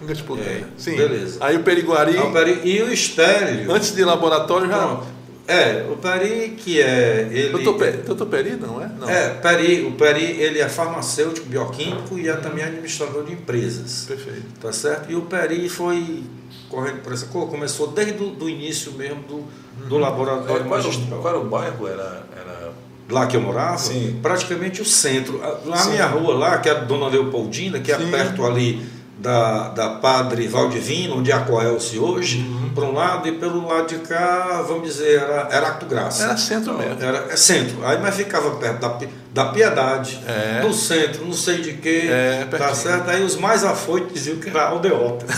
Nunca 0.01 0.13
disputei. 0.13 0.45
É, 0.45 0.63
Sim. 0.77 0.95
beleza. 0.97 1.37
Aí 1.41 1.55
o 1.57 1.63
Periguari, 1.63 2.17
Ah, 2.17 2.25
o 2.25 2.31
Peri- 2.33 2.61
E 2.63 2.81
o 2.81 2.91
estéreo. 2.93 3.71
antes 3.71 3.95
de 3.95 4.03
laboratório, 4.03 4.67
já. 4.67 4.77
Pronto. 4.77 5.16
É, 5.47 5.85
o 5.89 5.95
Peri 5.95 6.55
que 6.57 6.81
é. 6.81 7.29
Ele, 7.31 7.49
Doutor 7.49 7.75
Peri, 7.75 7.97
doutor 7.99 8.27
Peri, 8.27 8.51
não 8.57 8.81
é? 8.83 8.89
Não. 8.99 9.09
É, 9.09 9.29
Peri, 9.29 9.83
o 9.85 9.91
Peri 9.93 10.23
ele 10.41 10.59
é 10.59 10.67
farmacêutico, 10.67 11.47
bioquímico 11.47 12.19
e 12.19 12.27
é 12.27 12.33
também 12.35 12.63
administrador 12.65 13.23
de 13.23 13.31
empresas. 13.33 14.03
Perfeito. 14.07 14.43
Tá 14.61 14.73
certo? 14.73 15.09
E 15.09 15.15
o 15.15 15.21
Peri 15.21 15.69
foi 15.69 16.23
correndo 16.69 17.01
por 17.01 17.13
essa 17.13 17.27
coisa, 17.27 17.47
começou 17.47 17.87
desde 17.87 18.21
o 18.21 18.31
do 18.31 18.49
início 18.49 18.91
mesmo 18.91 19.21
do, 19.23 19.43
do 19.87 19.97
É, 19.97 19.99
laboratório 20.01 20.45
qual, 20.47 20.57
era 20.57 20.65
o, 20.65 20.69
magistral. 20.69 21.19
qual 21.21 21.33
era 21.35 21.43
o 21.43 21.49
bairro? 21.49 21.87
Era, 21.87 22.23
era... 22.35 22.71
Lá 23.09 23.25
que 23.25 23.37
eu 23.37 23.41
morava, 23.41 23.77
Sim. 23.77 24.19
praticamente 24.21 24.81
o 24.81 24.85
centro. 24.85 25.41
A- 25.41 25.59
Lá 25.65 25.77
Sim. 25.77 25.91
minha 25.91 26.07
rua 26.07 26.33
lá, 26.33 26.57
que 26.57 26.67
é 26.67 26.73
a 26.73 26.75
Dona 26.75 27.07
Leopoldina, 27.07 27.79
que 27.79 27.89
é 27.89 27.97
Sim. 27.97 28.11
perto 28.11 28.45
ali 28.45 28.85
da, 29.17 29.69
da 29.69 29.89
Padre 29.91 30.45
Valdivino, 30.49 31.19
onde 31.19 31.31
é 31.31 31.33
a 31.33 31.39
Coelce 31.39 31.97
hoje, 31.97 32.39
Uhum. 32.39 32.66
Por 32.77 32.83
um 32.83 32.93
lado, 32.93 33.27
e 33.27 33.31
pelo 33.31 33.67
lado 33.67 33.87
de 33.87 33.95
cá, 34.07 34.63
vamos 34.67 34.83
dizer, 34.87 35.19
era, 35.19 35.47
era 35.49 35.67
Acto 35.69 35.87
Graça. 35.87 36.25
Era 36.25 36.37
centro 36.37 36.77
mesmo. 36.77 37.03
Era, 37.03 37.25
é 37.31 37.35
centro. 37.35 37.83
Aí, 37.83 37.97
mas 37.99 38.15
ficava 38.15 38.51
perto 38.51 38.79
da, 38.79 38.99
da 39.33 39.51
Piedade, 39.51 40.19
É. 40.27 40.61
do 40.61 40.71
centro, 40.71 41.25
não 41.25 41.33
sei 41.33 41.57
de 41.57 41.73
quê, 41.73 42.03
É, 42.07 42.45
tá 42.51 42.57
pertinho. 42.57 42.75
certo? 42.75 43.09
Aí 43.09 43.23
os 43.23 43.35
mais 43.35 43.63
afoitos 43.63 44.13
diziam 44.13 44.37
que 44.37 44.47
era 44.49 44.67
aldeota. 44.67 45.25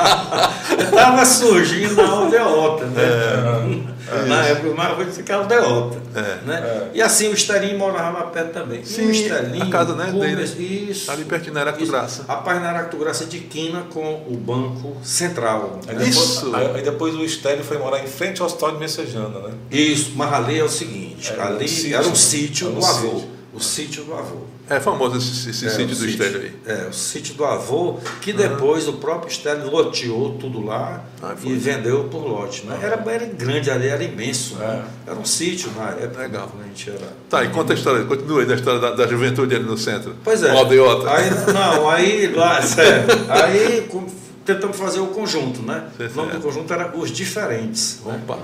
Estava 0.82 1.24
surgindo 1.26 2.00
a 2.00 2.08
aldeota, 2.08 2.86
né? 2.86 3.84
Na 4.26 4.44
época, 4.44 4.74
mas 4.76 4.96
vou 4.96 5.04
dizer 5.04 5.22
que 5.22 5.32
era 5.32 5.40
aldeota. 5.42 5.98
É. 6.14 6.46
Né? 6.46 6.90
E 6.94 7.02
assim, 7.02 7.28
o 7.28 7.34
Estelinho 7.34 7.78
morava 7.78 8.18
lá 8.18 8.26
perto 8.26 8.52
também. 8.52 8.84
Sim, 8.84 9.02
e 9.02 9.06
o 9.06 9.10
Estelinho, 9.10 9.64
a 9.64 9.70
casa, 9.70 9.94
né, 9.94 10.10
dele. 10.10 10.90
Isso. 10.90 11.10
Ali 11.10 11.24
pertinho 11.24 11.54
na 11.54 11.60
Aracatu 11.60 11.82
isso. 11.82 11.92
Graça. 11.92 12.24
Rapaz, 12.26 12.60
na 12.60 12.68
Aracatu 12.70 12.96
Graça 12.96 13.24
de 13.24 13.38
quina 13.40 13.82
com 13.90 14.24
o 14.28 14.36
Banco 14.36 14.96
Central. 15.02 15.80
Aí 15.86 15.94
né? 15.94 16.04
depois, 16.04 16.16
Isso. 16.16 16.54
Aí, 16.54 16.82
depois 16.82 17.14
o 17.14 17.24
Estélio 17.24 17.64
foi 17.64 17.78
morar 17.78 18.02
em 18.02 18.06
frente 18.06 18.40
ao 18.40 18.46
hospital 18.46 18.72
de 18.72 18.78
Messejana, 18.78 19.38
né? 19.40 19.50
Isso, 19.70 20.12
mas 20.16 20.32
ali 20.32 20.58
é 20.58 20.64
o 20.64 20.68
seguinte, 20.68 21.32
Era 21.32 21.44
um 21.44 21.46
ali 21.56 21.68
sítio, 21.68 21.94
era 21.94 22.06
um 22.06 22.10
né? 22.10 22.14
sítio 22.16 22.66
Era 22.68 22.76
um 22.76 22.80
do 22.80 22.86
avô. 22.86 23.10
sítio. 23.10 23.30
O 23.52 23.60
sítio 23.60 24.04
do 24.04 24.14
avô. 24.14 24.36
É 24.70 24.78
famoso 24.80 25.16
esse, 25.18 25.50
esse 25.50 25.66
É, 25.66 25.68
sítio 25.70 25.96
do 25.96 26.06
Estélio 26.06 26.40
aí. 26.42 26.52
É, 26.64 26.86
o 26.88 26.92
sítio 26.92 27.34
do 27.34 27.44
avô, 27.44 27.98
que 28.20 28.32
depois 28.32 28.86
o 28.86 28.94
próprio 28.94 29.28
Estélio 29.30 29.68
loteou 29.68 30.34
tudo 30.38 30.64
lá 30.64 31.02
Ah, 31.20 31.34
e 31.42 31.52
vendeu 31.54 32.04
por 32.04 32.24
lote. 32.24 32.64
Né? 32.66 32.78
Era, 32.80 33.02
era 33.10 33.26
grande 33.26 33.68
ali, 33.70 33.88
era 33.88 34.02
imenso. 34.04 34.54
Né? 34.54 34.84
Era 35.06 35.16
um 35.18 35.24
sítio 35.24 35.70
na 35.76 35.88
época. 35.90 36.22
Legal. 36.22 36.52
A 36.62 36.66
gente 36.68 36.88
era. 36.88 37.08
Tá, 37.28 37.44
e 37.44 37.48
conta 37.48 37.72
a 37.72 37.76
história, 37.76 38.04
continua 38.04 38.40
aí 38.40 38.46
da 38.46 38.54
história 38.54 38.78
da, 38.80 38.92
da 38.92 39.06
juventude 39.08 39.54
ali 39.54 39.64
no 39.64 39.76
centro. 39.76 40.14
Pois 40.22 40.42
é. 40.42 40.50
Aldeota. 40.50 41.10
Aí, 41.10 41.30
não, 41.52 41.90
aí 41.90 42.26
lá, 42.32 42.62
sério, 42.62 43.06
aí 43.28 43.82
com- 43.90 44.06
tentamos 44.44 44.76
fazer 44.76 45.00
o 45.00 45.08
conjunto, 45.08 45.62
né? 45.62 45.84
Certo. 45.96 46.12
O 46.12 46.16
nome 46.16 46.32
do 46.32 46.40
conjunto 46.40 46.72
era 46.72 46.96
Os 46.96 47.10
Diferentes. 47.10 48.00
né? 48.06 48.20
Opa. 48.24 48.38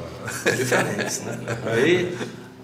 diferentes, 0.56 1.20
né? 1.22 1.38
Aí 1.66 2.16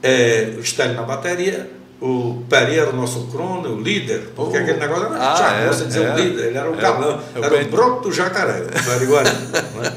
é, 0.02 0.54
o 0.57 0.61
Stanley 0.61 0.97
na 0.97 1.02
bateria, 1.02 1.71
o 2.02 2.42
Peri 2.50 2.78
era 2.78 2.90
o 2.90 2.97
nosso 2.97 3.28
crono, 3.28 3.76
o 3.76 3.80
líder, 3.80 4.32
porque 4.35 4.56
Oh. 4.59 4.61
aquele 4.61 4.78
negócio 4.80 5.04
era 5.06 5.16
Ah, 5.16 5.35
Thiago, 5.35 5.56
é, 5.62 5.66
você 5.68 5.85
dizer 5.87 6.04
é. 6.06 6.12
o 6.12 6.16
líder, 6.18 6.47
ele 6.49 6.59
era 6.59 6.71
o 6.71 6.76
galã, 6.76 7.21
é 7.35 7.38
o 7.38 7.44
era 7.44 7.54
o 7.54 7.59
Bento. 7.59 7.71
broto 7.71 8.09
do 8.09 8.12
jacaré, 8.12 8.61
o 8.62 8.64
né? 9.80 9.92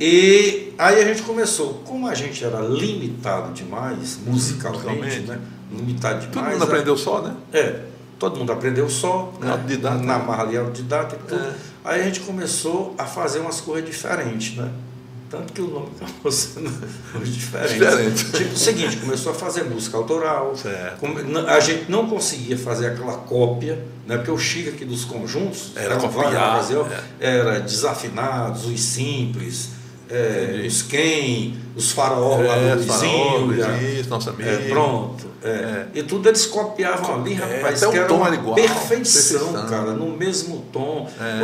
E 0.00 0.72
aí 0.78 1.00
a 1.00 1.04
gente 1.04 1.22
começou, 1.22 1.82
como 1.86 2.08
a 2.08 2.14
gente 2.14 2.44
era 2.44 2.60
limitado 2.60 3.52
demais, 3.52 4.18
musicalmente, 4.26 4.86
musicalmente. 4.86 5.20
né? 5.28 5.38
Limitado 5.72 6.20
Todo 6.26 6.30
demais. 6.32 6.52
mundo 6.54 6.62
aí- 6.62 6.68
aprendeu 6.68 6.96
só, 6.96 7.22
né? 7.22 7.34
é, 7.52 7.80
todo 8.18 8.38
mundo 8.38 8.52
aprendeu 8.52 8.88
só, 8.88 9.32
É 9.40 9.44
né? 9.44 9.50
autodidata, 9.52 10.02
na 10.02 10.18
né? 10.18 10.24
marra 10.26 10.42
ali 10.42 10.56
autodidata 10.56 11.16
e 11.16 11.18
tudo. 11.28 11.40
É. 11.40 11.52
Aí 11.84 12.00
a 12.00 12.04
gente 12.04 12.20
começou 12.20 12.94
a 12.98 13.04
fazer 13.04 13.38
umas 13.40 13.60
coisas 13.60 13.88
diferentes, 13.88 14.56
né? 14.56 14.68
Tanto 15.28 15.52
que 15.52 15.60
o 15.60 15.66
nome 15.68 15.88
acabou 16.00 16.30
sendo 16.30 16.70
coisas 17.12 17.34
diferentes. 17.34 17.72
Diferente. 17.74 18.24
Tipo 18.32 18.52
o 18.54 18.56
seguinte, 18.56 18.96
começou 18.98 19.32
a 19.32 19.34
fazer 19.34 19.64
música 19.64 19.96
autoral. 19.96 20.54
Come- 21.00 21.22
A 21.48 21.58
gente 21.60 21.90
não 21.90 22.06
conseguia 22.08 22.56
fazer 22.56 22.86
aquela 22.88 23.14
cópia, 23.18 23.78
né? 24.06 24.16
porque 24.18 24.30
o 24.30 24.38
chique 24.38 24.68
aqui 24.68 24.84
dos 24.84 25.04
conjuntos 25.04 25.72
Era 25.74 25.94
eram 25.94 26.08
copiar, 26.08 26.54
ocasião, 26.56 26.86
é. 27.20 27.38
era 27.38 27.58
desafinados, 27.60 28.66
os 28.66 28.80
simples, 28.80 29.70
é, 30.08 30.62
os 30.64 30.82
quem, 30.82 31.58
os 31.74 31.90
faraó 31.90 32.36
lá 32.40 32.54
É, 32.56 32.76
do 32.76 32.84
Farol, 32.84 33.48
vizinho. 33.48 34.08
nosso 34.08 34.30
amigo. 34.30 34.48
é, 34.48 34.56
pronto. 34.68 35.26
é. 35.42 35.86
E 35.92 36.02
tudo 36.04 36.28
eles 36.28 36.46
copiavam 36.46 37.16
ali, 37.20 37.32
É, 37.32 37.56
rapaz. 37.56 37.78
até 37.82 37.88
o 37.88 37.90
que 37.90 37.98
era 37.98 38.06
tom 38.06 38.24
era 38.24 38.34
igual, 38.36 38.54
perfeição, 38.54 39.40
perfeição. 39.48 39.66
cara, 39.68 39.90
no 39.92 40.16
mesmo 40.16 40.64
tom. 40.72 41.10
É. 41.20 41.40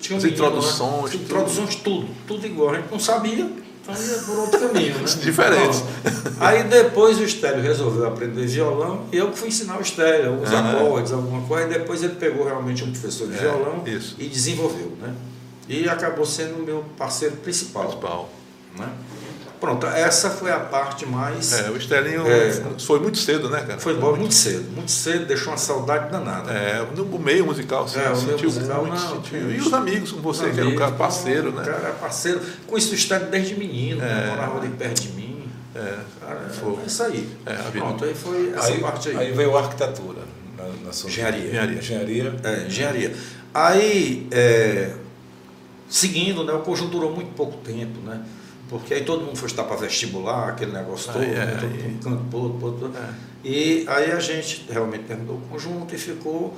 Tinha 0.00 0.18
As 0.18 0.24
introduções, 0.24 1.10
tinha 1.10 1.22
introduções, 1.22 1.74
tudo, 1.76 2.08
tudo 2.26 2.46
igual. 2.46 2.70
A 2.70 2.76
gente 2.76 2.90
não 2.90 2.98
sabia, 2.98 3.50
então 3.82 3.94
ia 3.94 4.18
por 4.22 4.38
outro 4.38 4.58
caminho, 4.60 4.94
né? 4.98 5.04
Diferentes. 5.22 5.82
Então, 6.00 6.32
aí 6.40 6.64
depois 6.64 7.18
o 7.18 7.24
Estélio 7.24 7.62
resolveu 7.62 8.06
aprender 8.06 8.46
violão 8.46 9.04
e 9.12 9.16
eu 9.16 9.32
fui 9.32 9.48
ensinar 9.48 9.78
o 9.78 9.82
Estélio, 9.82 10.40
os 10.42 10.52
acordes, 10.52 11.12
alguma 11.12 11.46
coisa. 11.46 11.66
E 11.68 11.78
depois 11.78 12.02
ele 12.02 12.14
pegou 12.14 12.44
realmente 12.46 12.82
um 12.82 12.90
professor 12.90 13.28
de 13.28 13.34
É, 13.36 13.40
violão 13.40 13.82
isso. 13.86 14.16
e 14.18 14.26
desenvolveu, 14.26 14.96
né? 15.00 15.14
E 15.68 15.88
acabou 15.88 16.24
sendo 16.24 16.60
o 16.60 16.64
meu 16.64 16.84
parceiro 16.96 17.36
principal. 17.36 17.84
Principal. 17.84 18.30
Né? 18.76 18.88
Pronto, 19.60 19.86
essa 19.86 20.30
foi 20.30 20.50
a 20.50 20.58
parte 20.58 21.04
mais. 21.04 21.52
É, 21.52 21.68
o 21.70 21.76
Estelinho 21.76 22.26
É. 22.26 22.50
foi 22.78 22.98
muito 22.98 23.18
cedo, 23.18 23.50
né, 23.50 23.60
cara? 23.60 23.78
Foi 23.78 23.92
embora 23.92 24.16
muito 24.16 24.32
cedo, 24.32 24.70
muito 24.72 24.90
cedo, 24.90 25.26
deixou 25.26 25.52
uma 25.52 25.58
saudade 25.58 26.10
danada. 26.10 26.50
É, 26.50 26.86
no 26.96 27.04
meio 27.18 27.44
musical, 27.44 27.86
sim, 27.86 27.98
É, 27.98 28.04
o 28.08 28.16
meio 28.16 28.16
sentiu 28.16 28.48
musical, 28.50 28.86
muito. 28.86 28.98
não, 28.98 29.16
sentiu. 29.22 29.52
E 29.52 29.58
os 29.58 29.72
amigos 29.72 30.12
com 30.12 30.20
você, 30.22 30.44
Meu 30.44 30.54
que 30.54 30.60
era 30.60 30.68
um 30.70 30.76
cara 30.76 30.92
parceiro, 30.92 31.50
O 31.50 31.52
né? 31.52 31.62
cara 31.62 31.76
era 31.76 31.92
parceiro. 31.92 32.40
Com 32.66 32.78
isso, 32.78 32.92
o 32.92 32.94
Estado 32.94 33.30
desde 33.30 33.54
menino, 33.54 34.00
né? 34.00 34.24
É. 34.24 34.30
morava 34.30 34.58
ali 34.58 34.68
perto 34.70 35.02
de 35.02 35.08
mim. 35.10 35.50
É, 35.74 35.98
Cara, 36.20 36.48
foi. 36.50 36.72
é 36.82 36.86
isso 36.86 37.02
aí. 37.02 37.28
É, 37.46 37.52
a 37.52 37.56
vida. 37.56 37.70
Pronto, 37.84 38.04
aí 38.04 38.14
foi 38.14 38.52
essa 38.56 38.72
parte 38.78 39.08
aí. 39.10 39.16
aí 39.18 39.32
veio 39.32 39.56
a 39.56 39.60
arquitetura 39.60 40.20
na, 40.56 40.86
na 40.86 40.92
sua 40.92 41.08
Engenharia. 41.10 41.46
Engenharia. 41.48 41.78
Engenharia. 41.78 42.34
É, 42.42 42.66
engenharia. 42.66 43.14
Aí, 43.54 44.26
é, 44.30 44.92
seguindo, 45.88 46.44
né, 46.44 46.52
o 46.52 46.60
conjunto 46.60 46.90
durou 46.92 47.12
muito 47.14 47.32
pouco 47.34 47.58
tempo, 47.58 48.00
né? 48.00 48.20
Porque 48.70 48.94
aí 48.94 49.04
todo 49.04 49.22
mundo 49.24 49.36
foi 49.36 49.48
estar 49.48 49.64
para 49.64 49.76
vestibular, 49.76 50.48
aquele 50.50 50.72
negócio 50.72 51.12
todo, 51.12 51.20
Aí, 51.22 51.30
é, 51.34 51.44
né? 51.44 51.58
todo 51.60 51.74
aí. 51.74 51.82
mundo 51.82 52.02
canto 52.02 52.24
pro 52.30 52.38
outro, 52.38 52.58
pro 52.58 52.66
outro. 52.68 52.92
É. 52.96 53.10
E 53.44 53.84
aí 53.88 54.12
a 54.12 54.20
gente 54.20 54.64
realmente 54.70 55.04
terminou 55.04 55.36
o 55.36 55.40
conjunto 55.50 55.92
e 55.94 55.98
ficou 55.98 56.56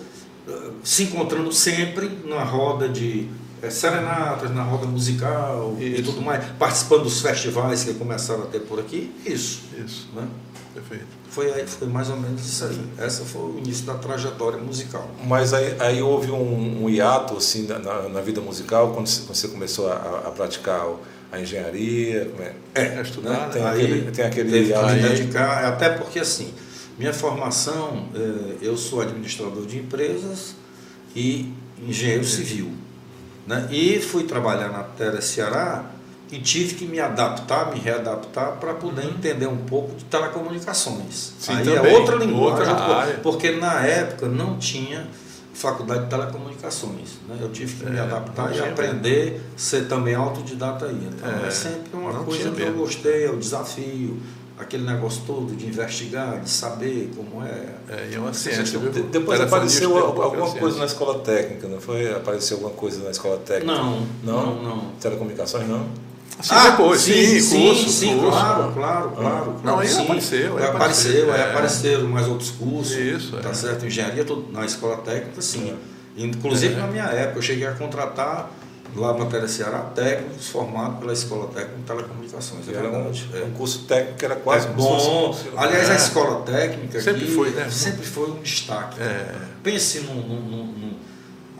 eh, 0.48 0.70
se 0.84 1.04
encontrando 1.04 1.50
sempre 1.52 2.18
na 2.26 2.44
roda 2.44 2.88
de 2.88 3.28
eh, 3.62 3.70
serenatas, 3.70 4.50
na 4.54 4.62
roda 4.62 4.86
musical 4.86 5.74
e 5.80 5.94
Isso. 5.94 6.02
tudo 6.04 6.20
mais, 6.20 6.44
participando 6.58 7.04
dos 7.04 7.20
festivais 7.20 7.82
que 7.84 7.94
começaram 7.94 8.42
a 8.42 8.46
ter 8.46 8.60
por 8.60 8.78
aqui. 8.78 9.10
Isso. 9.24 9.62
Isso, 9.82 10.08
Né? 10.14 10.28
perfeito. 10.74 11.06
Foi, 11.30 11.50
aí, 11.52 11.66
foi 11.66 11.88
mais 11.88 12.10
ou 12.10 12.16
menos 12.16 12.44
isso 12.46 12.64
aí. 12.64 12.78
Essa 12.98 13.24
foi 13.24 13.42
o 13.42 13.58
início 13.58 13.84
da 13.86 13.94
trajetória 13.94 14.58
musical. 14.58 15.08
Mas 15.24 15.54
aí, 15.54 15.76
aí 15.78 16.02
houve 16.02 16.30
um, 16.30 16.84
um 16.84 16.90
hiato 16.90 17.36
assim, 17.38 17.66
na- 17.66 17.78
na, 17.78 18.08
na 18.08 18.20
vida 18.20 18.40
musical, 18.42 18.92
quando 18.92 19.06
você, 19.06 19.22
quando 19.22 19.34
você 19.36 19.48
começou 19.48 19.90
a, 19.90 19.94
a 20.26 20.30
praticar 20.30 20.86
o- 20.88 20.98
a 21.32 21.40
engenharia. 21.40 22.26
como 22.30 22.42
é? 22.42 22.52
É, 22.74 23.00
estudar, 23.02 23.30
né? 23.30 23.38
né? 23.46 23.50
Tem 23.52 23.62
Aí 23.64 23.82
aquele- 23.84 24.10
tem 24.10 24.24
aquele 24.24 24.74
aí- 24.74 25.00
dedicar, 25.02 25.64
até 25.64 25.88
porque 25.88 26.18
assim, 26.18 26.52
minha 26.98 27.12
formação, 27.12 28.08
eh, 28.14 28.56
eu 28.62 28.76
sou 28.76 29.00
administrador 29.00 29.64
de 29.66 29.78
empresas 29.78 30.54
e 31.16 31.50
engenheiro 31.86 32.24
civil. 32.24 32.70
Né? 33.46 33.66
E 33.72 33.98
fui 34.00 34.24
trabalhar 34.24 34.68
na 34.68 34.82
Terra 34.84 35.20
Ceará 35.20 35.86
e 36.30 36.38
tive 36.38 36.74
que 36.74 36.84
me 36.86 37.00
adaptar, 37.00 37.72
me 37.74 37.80
readaptar 37.80 38.52
para 38.60 38.72
poder 38.74 39.04
entender 39.06 39.46
um 39.48 39.56
pouco 39.56 39.96
de 39.96 40.04
telecomunicações. 40.04 41.32
Sim, 41.38 41.52
Aí 41.54 41.64
também. 41.64 41.92
é 41.92 41.98
outra 41.98 42.16
linguagem, 42.16 42.68
outra- 42.72 42.94
área. 42.96 43.14
porque 43.22 43.50
na 43.52 43.84
época 43.84 44.28
não 44.28 44.58
tinha 44.58 45.06
faculdade 45.54 46.04
de 46.04 46.10
telecomunicações. 46.10 47.18
Né? 47.28 47.36
Eu 47.40 47.50
tive 47.50 47.74
que 47.84 47.90
me 47.90 47.96
É, 47.96 48.00
adaptar 48.00 48.54
e 48.54 48.60
aprender, 48.60 49.40
ser 49.56 49.86
também 49.88 50.14
autodidata 50.14 50.86
aí. 50.86 51.08
Então 51.14 51.28
é, 51.44 51.48
É, 51.48 51.50
sempre 51.50 51.90
uma 51.94 52.12
coisa 52.24 52.50
que 52.50 52.62
eu 52.62 52.72
gostei, 52.74 53.24
é 53.26 53.30
o 53.30 53.36
desafio, 53.36 54.18
aquele 54.58 54.84
negócio 54.84 55.22
todo 55.26 55.54
de 55.56 55.66
investigar, 55.66 56.40
de 56.40 56.48
saber 56.48 57.10
como 57.16 57.42
é. 57.44 57.68
É, 57.88 58.08
e 58.10 58.14
é 58.14 58.18
uma 58.18 58.32
ciência, 58.32 58.78
viu? 58.78 58.90
De- 58.90 59.02
depois 59.02 59.38
Telefonista 59.38 59.44
apareceu 59.86 59.96
al- 59.98 60.22
alguma 60.22 60.42
ciência. 60.44 60.60
coisa 60.60 60.78
na 60.78 60.84
escola 60.86 61.18
técnica, 61.20 61.68
não 61.68 61.80
foi? 61.80 62.10
Apareceu 62.14 62.56
alguma 62.58 62.74
coisa 62.74 63.02
na 63.02 63.10
escola 63.10 63.38
técnica? 63.38 63.72
Não, 63.74 64.06
Não? 64.22 64.54
não, 64.56 64.62
não. 64.62 64.90
Telecomunicações 65.00 65.66
não? 65.68 65.86
Sim, 66.40 66.54
depois, 66.70 67.00
sim, 67.00 67.12
Ah, 67.36 67.40
sim, 67.40 67.66
curso, 67.66 67.88
sim, 67.90 68.14
curso. 68.18 68.30
claro, 68.30 68.72
claro, 68.72 69.10
claro. 69.10 69.46
Não, 69.46 69.60
claro, 69.62 69.78
aí 69.80 69.88
sim. 69.88 70.02
apareceu, 70.02 70.58
aí 70.58 70.64
apareceu, 70.64 70.70
apareceu, 71.22 71.32
aí 71.34 71.40
é. 71.40 71.50
apareceram 71.50 72.08
mais 72.08 72.26
outros 72.28 72.50
cursos. 72.50 72.96
Isso, 72.96 73.36
Tá 73.36 73.50
é. 73.50 73.54
certo? 73.54 73.86
Engenharia 73.86 74.24
na 74.50 74.64
escola 74.64 74.96
técnica, 74.98 75.40
sim. 75.42 75.74
Inclusive 76.16 76.74
É. 76.74 76.78
na 76.78 76.86
minha 76.88 77.04
época, 77.04 77.38
eu 77.38 77.42
cheguei 77.42 77.66
a 77.66 77.72
contratar 77.72 78.50
lá 78.94 79.14
na 79.16 79.24
Tele 79.24 79.48
Ceará 79.48 79.78
técnicos 79.94 80.48
formados 80.48 80.98
pela 80.98 81.12
Escola 81.14 81.46
Técnica 81.48 81.76
de 81.78 81.82
Telecomunicações. 81.84 82.68
É 82.68 82.74
Era 82.74 82.88
um, 82.88 82.92
verdade. 82.92 83.30
é. 83.34 83.44
um 83.44 83.50
curso 83.52 83.78
técnico 83.86 84.18
que 84.18 84.24
era 84.26 84.36
quase 84.36 84.66
É 84.66 84.70
bom. 84.72 85.34
Aliás, 85.56 85.88
É. 85.88 85.92
a 85.92 85.96
escola 85.96 86.42
técnica 86.42 87.00
Sempre 87.00 87.24
aqui 87.24 87.34
foi, 87.34 87.50
né? 87.50 87.70
sempre 87.70 88.04
foi 88.06 88.30
um 88.30 88.42
destaque. 88.42 89.00
É. 89.00 89.34
Pense 89.62 90.00
num- 90.00 90.14
num- 90.16 90.40
num- 90.66 90.91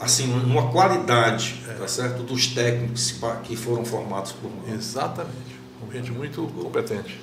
assim, 0.03 0.27
numa 0.27 0.71
qualidade 0.71 1.63
É. 1.69 1.75
tá 1.75 1.89
certo? 1.89 2.23
dos 2.23 2.49
técnicos 2.49 3.15
que 3.45 3.57
foram 3.57 3.85
formados 3.85 4.33
por 4.33 4.51
nós. 4.51 4.75
Exatamente. 4.75 5.61
Com 5.81 5.91
gente 5.93 6.11
muito 6.13 6.43
competente. 6.61 7.19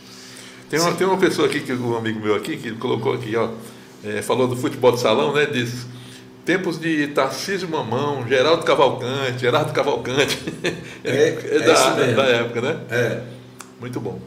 Tem 0.70 0.80
uma, 0.80 0.92
tem 0.94 1.06
uma 1.08 1.18
pessoa 1.18 1.48
aqui, 1.48 1.62
que 1.62 1.74
um 1.74 1.98
amigo 1.98 2.20
meu 2.20 2.36
aqui, 2.36 2.56
que 2.58 2.72
colocou 2.74 3.14
aqui, 3.14 3.36
ó, 3.36 3.50
é, 4.04 4.22
falou 4.22 4.48
do 4.48 4.56
futebol 4.56 4.92
de 4.92 5.00
salão, 5.00 5.34
né? 5.34 5.46
Diz, 5.46 5.88
tempos 6.46 6.80
de 6.80 7.08
Tarcísio 7.08 7.68
Mamão, 7.68 8.28
Geraldo 8.28 8.64
Cavalcante, 8.64 9.40
Gerardo 9.40 9.74
Cavalcante. 9.74 10.38
É, 11.02 11.30
é 11.30 11.60
da, 11.60 11.74
isso 11.74 11.92
mesmo. 11.96 12.16
da 12.18 12.24
época, 12.24 12.62
né? 12.62 12.78
É. 12.92 13.22
Muito 13.80 14.02
bom. 14.02 14.20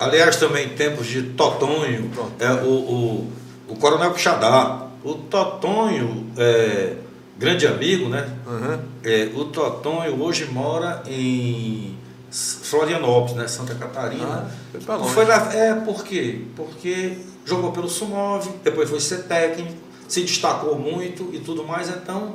Aliás, 0.00 0.36
também 0.36 0.70
tempos 0.70 1.06
de 1.06 1.22
Totonho, 1.22 2.10
Pronto. 2.12 2.32
é, 2.40 2.52
o, 2.54 2.66
o, 2.68 3.32
o 3.68 3.76
Coronel 3.76 4.12
Quixadá. 4.12 4.88
O 5.04 5.14
Totonho, 5.14 6.26
é, 6.36 6.96
grande 7.38 7.66
amigo, 7.66 8.08
né? 8.08 8.28
Uhum. 8.46 8.78
É, 9.04 9.30
o 9.34 9.44
Totonho 9.46 10.22
hoje 10.22 10.46
mora 10.46 11.02
em 11.06 11.96
Florianópolis, 12.30 13.36
né? 13.36 13.48
Santa 13.48 13.74
Catarina. 13.74 14.46
Ah, 14.46 14.50
foi 14.70 14.80
pra 14.80 14.96
longe. 14.96 15.14
Foi 15.14 15.24
lá, 15.24 15.54
é, 15.54 15.74
por 15.74 16.04
quê? 16.04 16.42
Porque 16.54 17.18
jogou 17.44 17.72
pelo 17.72 17.88
Sumov, 17.88 18.48
depois 18.64 18.90
foi 18.90 19.00
ser 19.00 19.24
técnico, 19.24 19.72
se 20.08 20.22
destacou 20.22 20.78
muito 20.78 21.30
e 21.32 21.38
tudo 21.38 21.64
mais, 21.64 21.88
então 21.88 22.34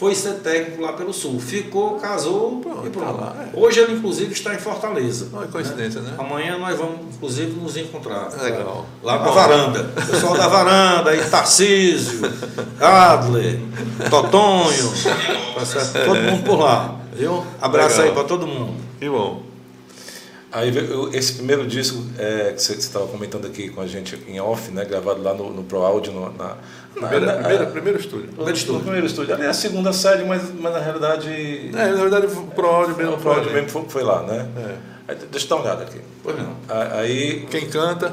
foi 0.00 0.14
ser 0.14 0.36
técnico 0.36 0.80
lá 0.80 0.94
pelo 0.94 1.12
Sul. 1.12 1.38
Ficou, 1.38 1.96
casou 1.96 2.58
Pronto, 2.62 2.86
e 2.86 2.90
pronto. 2.90 3.04
tá 3.06 3.12
lá, 3.12 3.36
é. 3.44 3.50
Hoje 3.54 3.80
ele, 3.80 3.92
inclusive, 3.92 4.32
está 4.32 4.54
em 4.54 4.58
Fortaleza. 4.58 5.28
Não 5.30 5.42
é 5.42 5.46
coincidência, 5.46 6.00
né? 6.00 6.14
Amanhã 6.16 6.56
nós 6.56 6.78
vamos, 6.78 7.14
inclusive, 7.14 7.52
nos 7.60 7.76
encontrar. 7.76 8.30
Legal. 8.42 8.86
Lá 9.02 9.18
Tá 9.18 9.18
na 9.18 9.28
bom. 9.28 9.34
varanda. 9.34 9.84
Pessoal 10.10 10.34
da 10.38 10.48
varanda, 10.48 11.10
aí 11.10 11.22
Tarcísio, 11.28 12.20
Adler, 12.80 13.60
Totonho, 14.08 14.90
tá 15.54 16.04
todo 16.06 16.16
mundo 16.22 16.44
por 16.44 16.60
lá. 16.60 16.96
Viu? 17.14 17.44
Abraço 17.60 17.96
Legal. 17.98 18.06
aí 18.06 18.12
para 18.14 18.24
todo 18.24 18.46
mundo. 18.46 18.72
Que 18.98 19.06
bom. 19.06 19.49
Aí 20.52 20.72
esse 21.12 21.34
primeiro 21.34 21.66
disco 21.66 22.02
é, 22.18 22.52
que 22.52 22.60
você 22.62 22.72
estava 22.74 23.06
comentando 23.06 23.46
aqui 23.46 23.68
com 23.68 23.80
a 23.80 23.86
gente 23.86 24.18
em 24.26 24.40
off, 24.40 24.70
né, 24.72 24.84
gravado 24.84 25.22
lá 25.22 25.32
no, 25.32 25.50
no 25.52 25.62
Pro 25.62 25.78
Audio, 25.82 26.12
no, 26.12 26.32
na, 26.32 26.56
na, 26.96 27.08
Primeiro, 27.08 27.26
na- 27.26 27.32
primeiro, 27.34 27.66
primeiro 27.68 27.98
estúdio. 28.00 28.26
no, 28.26 28.32
primeiro 28.34 28.56
estúdio. 28.56 28.74
no 28.74 28.80
primeiro 28.80 29.06
estúdio. 29.06 29.34
Ali 29.34 29.44
é 29.44 29.48
a 29.48 29.54
segunda 29.54 29.92
série, 29.92 30.24
mas, 30.24 30.42
mas 30.58 30.72
na 30.72 30.80
realidade 30.80 31.30
É, 31.72 31.86
na 31.92 31.94
verdade, 32.02 32.26
o 32.26 32.42
Pro 32.48 32.66
Áudio 32.66 32.96
mesmo. 32.96 33.14
o 33.14 33.18
Pro 33.18 33.30
Audio 33.30 33.44
foi- 33.44 33.52
mesmo 33.54 33.68
foi, 33.68 33.84
foi 33.88 34.02
lá, 34.02 34.22
né? 34.24 34.48
É. 34.56 35.12
Aí, 35.12 35.16
deixa 35.30 35.46
eu 35.46 35.50
dar 35.50 35.56
uma 35.56 35.64
olhada 35.64 35.82
aqui. 35.84 36.00
Pois 36.22 36.36
não. 36.36 36.56
Aí 36.68 37.46
Quem 37.50 37.68
canta, 37.68 38.12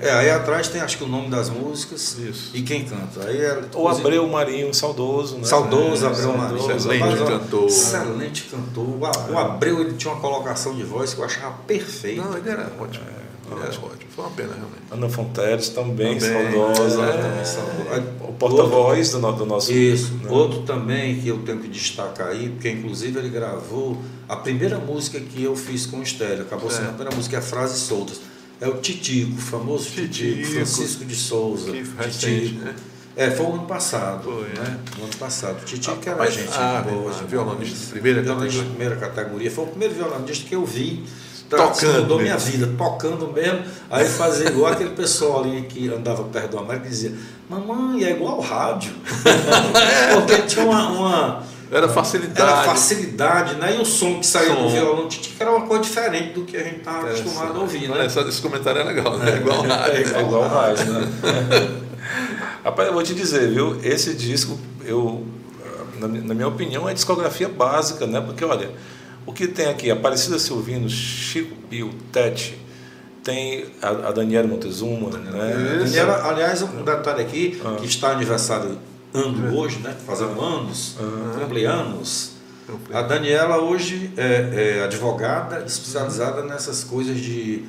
É, 0.00 0.10
aí 0.12 0.30
atrás 0.30 0.68
tem 0.68 0.80
acho 0.80 0.96
que 0.98 1.04
o 1.04 1.08
nome 1.08 1.28
das 1.28 1.50
músicas 1.50 2.16
Isso. 2.18 2.50
e 2.54 2.62
quem 2.62 2.84
canta. 2.84 3.26
Aí 3.26 3.36
é, 3.40 3.60
o 3.74 3.88
Abreu 3.88 4.26
Marinho, 4.28 4.72
saudoso, 4.72 5.38
né? 5.38 5.44
Saudoso 5.44 6.04
É, 6.04 6.08
Abreu 6.08 6.36
Marinho. 6.36 6.70
Excelente 6.76 7.24
cantor. 7.24 7.66
Excelente 7.66 8.42
cantor. 8.44 8.84
O 8.84 9.32
O 9.32 9.38
Abreu 9.38 9.80
ele 9.80 9.94
tinha 9.94 10.12
uma 10.12 10.20
colocação 10.20 10.74
de 10.74 10.84
voz 10.84 11.14
que 11.14 11.20
eu 11.20 11.24
achava 11.24 11.54
perfeita. 11.66 12.22
Não, 12.22 12.36
ele 12.36 12.48
era 12.48 12.70
ótimo. 12.78 13.04
era 13.50 13.70
ótimo. 13.70 13.88
Foi 14.14 14.24
uma 14.24 14.32
pena, 14.34 14.48
realmente. 14.54 14.82
Ana 14.90 15.08
Fonteles 15.08 15.68
também, 15.70 16.18
Também. 16.18 16.52
saudosa. 16.52 17.02
É, 17.04 17.12
também 17.22 17.44
saudosa. 17.44 18.04
O 18.28 18.32
porta-voz 18.32 19.10
do, 19.12 19.32
do 19.32 19.46
nosso. 19.46 19.72
Isso. 19.72 20.12
né? 20.14 20.30
Outro 20.30 20.62
também 20.62 21.20
que 21.20 21.28
eu 21.28 21.38
tenho 21.38 21.58
que 21.60 21.68
destacar 21.68 22.28
aí, 22.28 22.48
porque 22.50 22.68
inclusive 22.70 23.18
ele 23.18 23.28
gravou 23.28 23.96
a 24.28 24.36
primeira 24.36 24.78
música 24.78 25.18
que 25.20 25.42
eu 25.42 25.54
fiz 25.56 25.86
com 25.86 25.98
o 25.98 26.02
Estéreo, 26.02 26.42
acabou 26.42 26.70
sendo 26.70 26.86
É. 26.86 26.88
a 26.88 26.92
primeira 26.92 27.16
música, 27.16 27.36
é 27.38 27.40
Frases 27.40 27.78
Soltas. 27.80 28.20
É 28.60 28.66
o 28.68 28.78
Titico, 28.78 29.34
o 29.36 29.40
famoso 29.40 29.84
Titico, 29.90 30.08
Titico. 30.36 30.52
Francisco 30.54 31.04
de 31.04 31.14
Souza. 31.14 31.70
Que 31.70 31.84
recente, 31.96 32.54
né? 32.54 32.74
É, 33.16 33.30
foi 33.30 33.46
o 33.46 33.54
ano 33.54 33.66
passado. 33.66 34.22
Foi, 34.24 34.48
né? 34.48 34.78
O 35.00 35.04
ano 35.04 35.16
passado. 35.18 35.60
O 35.60 35.64
Titico 35.64 35.96
Ah, 36.06 36.10
era 36.10 36.16
mas- 36.18 36.34
gente 36.34 36.48
ah, 36.52 36.84
boa. 36.88 37.12
ah, 37.12 37.24
violonista 37.24 37.76
de 37.78 37.86
primeira 37.92 38.22
Violonista 38.22 38.50
de 38.50 38.56
categoria. 38.58 38.70
primeira 38.88 38.96
categoria. 38.96 39.50
Foi 39.50 39.64
o 39.64 39.66
primeiro 39.68 39.94
violonista 39.94 40.48
que 40.48 40.54
eu 40.54 40.64
vi. 40.64 41.04
Tocando 41.48 42.02
Mudou 42.02 42.20
minha 42.20 42.36
vida, 42.36 42.66
tocando 42.76 43.32
mesmo. 43.32 43.62
Aí 43.88 44.06
fazia 44.06 44.48
igual 44.50 44.70
aquele 44.70 44.90
pessoal 44.90 45.42
ali 45.44 45.62
que 45.62 45.88
andava 45.88 46.22
perto 46.24 46.50
do 46.50 46.58
América 46.58 46.86
e 46.86 46.90
dizia: 46.90 47.14
Mamãe, 47.48 48.04
é 48.04 48.10
igual 48.10 48.34
ao 48.34 48.40
rádio. 48.42 48.92
Porque 50.14 50.42
tinha 50.42 50.64
uma- 50.66 50.90
uma 50.90 51.42
Era 51.70 51.88
facilidade. 51.88 52.40
era 52.40 52.62
facilidade, 52.62 53.54
né? 53.56 53.76
E 53.76 53.80
o 53.80 53.84
som 53.84 54.18
que 54.20 54.26
saía 54.26 54.54
Som. 54.54 54.62
do 54.62 54.68
violão 54.70 55.08
Titico 55.08 55.36
era 55.42 55.50
uma 55.50 55.66
coisa 55.66 55.82
diferente 55.84 56.32
do 56.32 56.44
que 56.44 56.56
a 56.56 56.62
gente 56.62 56.78
estava 56.78 57.06
acostumado 57.08 57.58
a 57.58 57.60
ouvir, 57.60 57.88
né? 57.88 58.06
essa- 58.06 58.20
esse 58.22 58.40
comentário 58.40 58.80
é 58.80 58.84
legal, 58.84 59.18
né? 59.18 59.36
Igual 59.36 59.64
É, 59.64 59.68
rádio. 59.68 60.16
É 60.16 60.20
igual 60.20 60.42
o 60.44 60.48
rádio, 60.48 60.84
né? 60.92 61.08
Rapaz, 62.64 62.88
eu 62.88 62.94
vou 62.94 63.02
te 63.02 63.14
dizer, 63.14 63.48
viu? 63.50 63.78
Esse 63.82 64.14
disco, 64.14 64.58
eu, 64.84 65.26
na, 65.98 66.08
na 66.08 66.34
minha 66.34 66.48
opinião, 66.48 66.88
é 66.88 66.94
discografia 66.94 67.48
básica, 67.48 68.06
né? 68.06 68.20
Porque, 68.20 68.44
olha, 68.44 68.70
o 69.26 69.32
que 69.32 69.46
tem 69.46 69.66
aqui? 69.66 69.90
Aparecida 69.90 70.38
Silvino, 70.38 70.88
Chico 70.88 71.54
Pio, 71.68 71.90
Tete, 72.12 72.58
tem 73.22 73.66
a, 73.82 73.88
a 74.08 74.12
Daniela 74.12 74.46
Montezuma, 74.48 75.10
né? 75.18 75.78
Daniela, 75.84 76.28
aliás, 76.28 76.62
um 76.62 76.82
detalhe 76.82 77.22
aqui, 77.22 77.60
Ah. 77.64 77.76
que 77.78 77.86
está 77.86 78.08
aniversário 78.10 78.78
ano 79.14 79.56
hoje, 79.58 79.78
né? 79.80 79.94
Fazendo 80.06 80.40
anos, 80.40 80.96
cumpleanos. 81.38 82.32
A 82.92 83.00
Daniela 83.02 83.58
hoje 83.62 84.10
é, 84.16 84.78
é 84.80 84.84
advogada 84.84 85.64
especializada 85.66 86.42
nessas 86.42 86.84
coisas 86.84 87.16
de, 87.18 87.64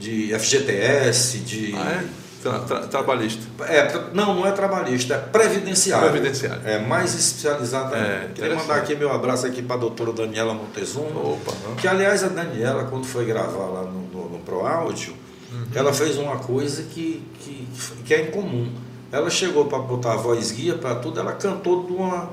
de 0.00 0.34
FGTS, 0.38 1.38
de. 1.38 1.74
Ah, 1.76 2.02
é? 2.02 2.22
Tra- 2.42 2.58
tra- 2.58 2.80
trabalhista. 2.88 3.40
É, 3.68 3.82
tra- 3.84 4.08
não, 4.12 4.34
não 4.34 4.44
é 4.44 4.50
trabalhista, 4.50 5.14
é 5.14 5.18
previdenciário. 5.18 6.10
Previdenciário. 6.10 6.60
É 6.66 6.80
mais 6.80 7.14
especializada. 7.14 7.96
É. 7.96 8.30
Queria 8.34 8.56
mandar 8.56 8.78
aqui 8.78 8.96
meu 8.96 9.12
abraço 9.12 9.46
aqui 9.46 9.62
para 9.62 9.76
a 9.76 9.78
doutora 9.78 10.12
Daniela 10.12 10.52
Montezuma. 10.52 11.20
Opa. 11.20 11.52
Que 11.80 11.86
aliás 11.86 12.24
a 12.24 12.28
Daniela, 12.28 12.84
quando 12.86 13.06
foi 13.06 13.24
gravar 13.24 13.66
lá 13.66 13.82
no, 13.84 14.00
no, 14.12 14.28
no 14.30 14.38
Pro 14.40 14.66
Áudio, 14.66 15.14
Uhum. 15.52 15.66
ela 15.74 15.92
fez 15.92 16.16
uma 16.16 16.36
coisa 16.38 16.82
que, 16.84 17.22
que, 17.38 17.68
que 18.06 18.14
é 18.14 18.22
incomum. 18.22 18.72
Ela 19.12 19.28
chegou 19.30 19.66
para 19.66 19.78
botar 19.78 20.14
a 20.14 20.16
voz 20.16 20.50
guia 20.50 20.74
para 20.74 20.94
tudo, 20.96 21.20
ela 21.20 21.32
cantou 21.32 21.84
de 21.84 21.92
uma, 21.92 22.30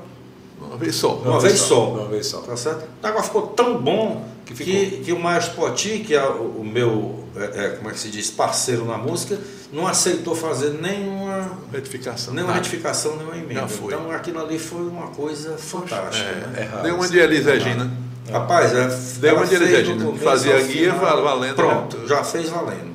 Uma 0.60 0.76
vez 0.78 0.94
só. 0.94 1.14
uma 1.16 1.38
vez 1.38 1.58
só. 1.60 1.90
Uma 1.90 2.08
vez 2.08 2.26
só. 2.26 2.38
Tá 2.40 2.56
certo? 2.56 2.84
O 3.02 3.06
negócio 3.06 3.26
ficou 3.26 3.42
tão 3.48 3.78
bom 3.78 4.24
Que 4.46 4.54
que, 4.54 4.64
ficou. 4.64 5.04
que, 5.04 5.12
o 5.12 5.18
Maestro 5.20 5.56
Poti, 5.56 5.98
que 6.00 6.14
é 6.14 6.24
o, 6.24 6.60
o 6.60 6.64
meu, 6.64 7.22
é, 7.36 7.64
é, 7.64 7.68
como 7.76 7.90
é 7.90 7.92
que 7.92 7.98
se 8.00 8.08
diz, 8.08 8.30
parceiro 8.30 8.84
na 8.86 8.96
música, 8.96 9.38
não 9.72 9.86
aceitou 9.86 10.34
fazer 10.34 10.70
nenhuma, 10.80 11.52
Retificação. 11.72 12.32
nenhuma 12.34 12.54
Nada. 12.54 12.64
retificação, 12.64 13.14
nenhuma 13.16 13.36
emenda. 13.36 13.66
Então 13.84 14.10
aquilo 14.10 14.40
ali 14.40 14.58
foi 14.58 14.80
uma 14.80 15.08
coisa 15.08 15.56
fantástica. 15.58 16.30
né? 16.32 16.54
É, 16.56 16.60
É 16.62 16.64
raro, 16.64 16.82
Deu 16.82 16.94
uma 16.96 17.08
de 17.08 17.18
Elis 17.18 17.44
Regina. 17.44 17.90
Rapaz, 18.32 18.72
é, 18.74 18.86
Deu 19.20 19.36
uma 19.36 19.46
de 19.46 19.56
Regina. 19.56 20.12
Fazia 20.18 20.60
guia, 20.62 20.92
valendo, 20.94 21.56
Pronto, 21.56 21.98
né? 21.98 22.06
já 22.08 22.24
fez 22.24 22.48
valendo. 22.48 22.90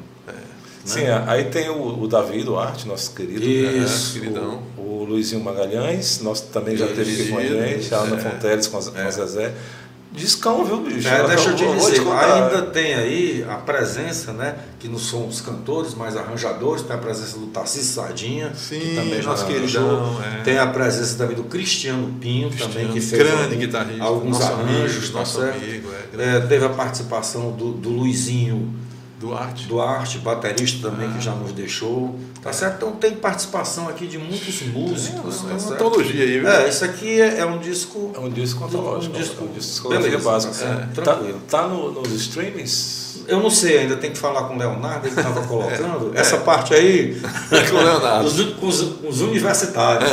Sim, 0.85 1.01
é. 1.01 1.23
aí 1.27 1.45
tem 1.45 1.69
o, 1.69 2.01
o 2.03 2.07
Davi 2.07 2.43
Duarte, 2.43 2.87
nosso 2.87 3.13
querido. 3.13 3.43
Isso. 3.43 4.15
né? 4.15 4.21
queridão. 4.21 4.61
O, 4.77 4.81
o 4.81 5.03
Luizinho 5.03 5.43
Magalhães, 5.43 6.21
nós 6.21 6.39
também 6.41 6.77
já 6.77 6.87
teve 6.87 7.21
aqui 7.21 7.31
com 7.31 7.37
a 7.39 7.43
gente, 7.43 7.93
a 7.93 7.97
Ana 7.97 8.15
é. 8.15 8.19
Fonteles 8.19 8.67
com, 8.67 8.77
a, 8.77 8.83
com 8.83 8.99
a 8.99 9.11
Zezé. 9.11 9.53
Discão, 10.11 10.63
viu, 10.63 10.77
bicho? 10.77 11.05
É, 11.09 11.27
deixa 11.27 11.49
eu 11.49 11.55
te 11.57 11.65
dizer, 11.65 12.01
contar. 12.01 12.45
ainda 12.45 12.61
tem 12.67 12.93
aí 12.93 13.45
a 13.49 13.55
presença, 13.55 14.31
né? 14.31 14.55
Que 14.79 14.87
não 14.87 14.97
são 14.97 15.27
os 15.27 15.41
cantores, 15.41 15.93
mas 15.93 16.15
arranjadores, 16.15 16.83
tem 16.83 16.95
a 16.95 16.99
presença 16.99 17.37
do 17.37 17.47
Tarcísio 17.47 17.93
Sardinha, 17.95 18.53
Sim, 18.55 18.79
que 18.79 18.95
também 18.95 19.21
já 19.21 19.29
nosso 19.31 19.43
arranjou. 19.43 20.21
é. 20.23 20.41
Tem 20.43 20.57
a 20.57 20.67
presença 20.67 21.17
também 21.17 21.35
do 21.35 21.43
Cristiano 21.43 22.13
Pinho, 22.21 22.49
também, 22.49 22.87
que 22.93 23.01
fez 23.01 23.21
grande 23.21 23.43
algum- 23.43 23.57
guitarrista, 23.57 24.03
alguns 24.05 24.39
nosso 24.39 24.53
arranjos, 24.53 25.09
tá 25.09 25.19
nosso 25.19 25.41
amigo, 25.41 25.89
é. 26.17 26.37
É, 26.37 26.39
teve 26.39 26.63
a 26.63 26.69
participação 26.69 27.51
do, 27.51 27.73
do 27.73 27.89
Luizinho 27.89 28.73
Duarte. 29.19 29.67
Duarte, 29.67 30.17
baterista 30.19 30.89
também, 30.89 31.09
que 31.13 31.21
já 31.21 31.31
nos 31.31 31.51
deixou. 31.53 32.15
Tá 32.41 32.51
certo? 32.53 32.75
Então 32.77 32.91
tem 32.91 33.15
participação 33.15 33.87
aqui 33.87 34.05
de 34.07 34.17
muitos 34.17 34.61
músicos. 34.63 35.37
É 35.37 35.41
tá 35.41 35.49
uma 35.51 35.59
certo? 35.59 35.73
antologia 35.73 36.23
aí, 36.23 36.39
viu? 36.39 36.47
É, 36.49 36.67
isso 36.69 36.83
aqui 36.85 37.21
é, 37.21 37.39
é 37.39 37.45
um 37.45 37.57
disco. 37.59 38.11
É 38.13 38.19
um 38.19 38.29
disco 38.29 38.63
antológico, 38.65 39.15
Um 39.15 39.19
disco- 39.19 39.43
é 39.43 39.47
um 39.47 39.51
disco 39.53 39.89
beleza, 39.89 40.17
básica. 40.19 40.53
tá 40.53 40.59
certo, 40.59 40.95
Tá, 40.95 41.01
tranquilo. 41.01 41.41
tá 41.49 41.67
no- 41.67 41.91
nos 41.93 42.11
streamings? 42.11 43.05
Eu 43.27 43.39
não 43.39 43.49
sei 43.49 43.79
ainda, 43.79 43.95
tem 43.95 44.11
que 44.11 44.17
falar 44.19 44.43
com 44.43 44.53
o 44.53 44.57
Leonardo, 44.59 45.07
ele 45.07 45.15
estava 45.17 45.41
colocando. 45.47 46.11
Essa 46.13 46.37
parte 46.37 46.73
aí. 46.75 47.19
Com 47.71 47.77
o 47.77 47.83
Leonardo. 47.83 48.27
Os, 48.27 48.39
com 48.53 48.67
os, 48.67 48.81
os 49.03 49.21
universitários. 49.21 50.11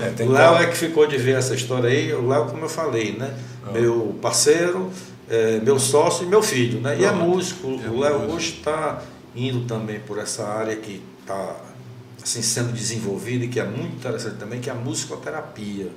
É, 0.00 0.10
tem 0.16 0.28
o 0.28 0.30
Léo 0.32 0.54
é 0.56 0.66
que 0.66 0.76
ficou 0.76 1.06
de 1.08 1.16
ver 1.16 1.36
essa 1.38 1.54
história 1.56 1.88
aí. 1.90 2.12
O 2.14 2.28
Léo, 2.28 2.44
como 2.44 2.64
eu 2.64 2.68
falei, 2.68 3.16
né? 3.18 3.34
Ah. 3.66 3.72
Meu 3.72 4.16
parceiro, 4.22 4.90
é, 5.28 5.60
meu 5.60 5.78
sócio 5.78 6.24
e 6.24 6.28
meu 6.28 6.42
filho, 6.42 6.80
né? 6.80 6.98
E 6.98 7.04
é 7.04 7.12
músico. 7.12 7.80
É 7.84 7.88
o 7.88 7.98
Léo 7.98 8.30
hoje 8.32 8.54
está 8.58 9.02
indo 9.34 9.66
também 9.66 10.00
por 10.00 10.18
essa 10.18 10.44
área 10.46 10.76
que 10.76 11.02
está 11.20 11.56
assim, 12.22 12.42
sendo 12.42 12.72
desenvolvida 12.72 13.44
e 13.44 13.48
que 13.48 13.60
é 13.60 13.64
muito 13.64 13.96
interessante 13.96 14.36
também, 14.36 14.60
que 14.60 14.68
é 14.68 14.72
a 14.72 14.76
musicoterapia. 14.76 15.88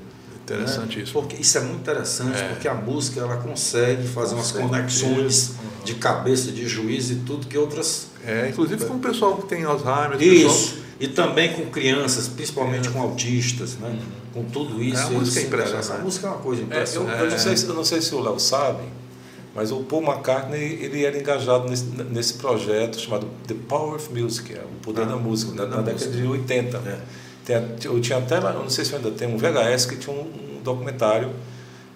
Interessante 0.43 0.97
né? 0.97 1.03
isso. 1.03 1.13
Porque 1.13 1.35
isso 1.35 1.57
é 1.57 1.61
muito 1.61 1.79
interessante, 1.81 2.37
É. 2.39 2.47
porque 2.49 2.67
a 2.67 2.73
música 2.73 3.19
ela 3.19 3.37
consegue 3.37 4.07
fazer 4.07 4.33
umas 4.35 4.51
conexões 4.51 5.53
de 5.85 5.93
cabeça, 5.95 6.51
de 6.51 6.67
juízo 6.67 7.13
e 7.13 7.15
tudo 7.17 7.45
que 7.47 7.57
outras. 7.57 8.07
É, 8.25 8.49
inclusive 8.49 8.83
com 8.85 8.95
o 8.95 8.99
pessoal 8.99 9.37
que 9.37 9.47
tem 9.47 9.63
Alzheimer. 9.63 10.21
Isso. 10.21 10.79
E 10.99 11.07
também 11.07 11.53
com 11.53 11.65
crianças, 11.67 12.27
principalmente 12.27 12.89
Crianças. 12.89 12.93
com 12.93 13.01
autistas, 13.01 13.73
né? 13.75 13.97
Com 14.33 14.43
tudo 14.45 14.83
isso. 14.83 14.97
É, 15.01 15.05
a 15.05 15.09
música 15.11 15.39
é 15.39 15.43
impressionante. 15.43 15.91
A 15.91 15.97
música 15.99 16.27
é 16.27 16.29
uma 16.31 16.39
coisa 16.39 16.61
É, 16.61 16.63
eu, 16.63 16.67
impressionante. 16.67 17.19
eu 17.23 17.29
não 17.29 17.37
sei, 17.39 17.57
se- 17.57 17.65
eu 17.67 17.73
não 17.75 17.83
sei 17.85 18.01
se 18.01 18.15
o 18.15 18.19
Léo 18.19 18.39
sabe, 18.39 18.83
mas 19.55 19.71
o 19.71 19.77
Paul 19.83 20.03
McCartney 20.03 20.79
ele 20.81 21.03
era 21.05 21.17
engajado 21.17 21.67
nesse, 21.69 21.85
nesse 21.85 22.33
projeto 22.35 22.99
chamado 22.99 23.27
The 23.47 23.55
Power 23.67 23.95
of 23.95 24.13
Music, 24.13 24.53
é 24.53 24.59
o 24.61 24.83
poder 24.83 25.01
Ah, 25.03 25.05
da 25.05 25.15
música, 25.15 25.53
na, 25.53 25.65
da 25.65 25.77
na 25.77 25.81
década 25.81 26.05
música. 26.05 26.11
de 26.21 26.27
80. 26.27 26.77
É. 26.77 26.97
Tem 27.45 27.57
eu 27.85 27.99
tinha 27.99 28.19
até, 28.19 28.39
lá, 28.39 28.51
eu 28.53 28.59
não 28.61 28.69
sei 28.69 28.85
se 28.85 28.95
ainda 28.95 29.09
tem 29.11 29.27
um 29.27 29.37
VHS 29.37 29.85
que 29.87 29.95
tinha 29.97 30.15
um, 30.15 30.19
um 30.21 30.61
documentário 30.63 31.31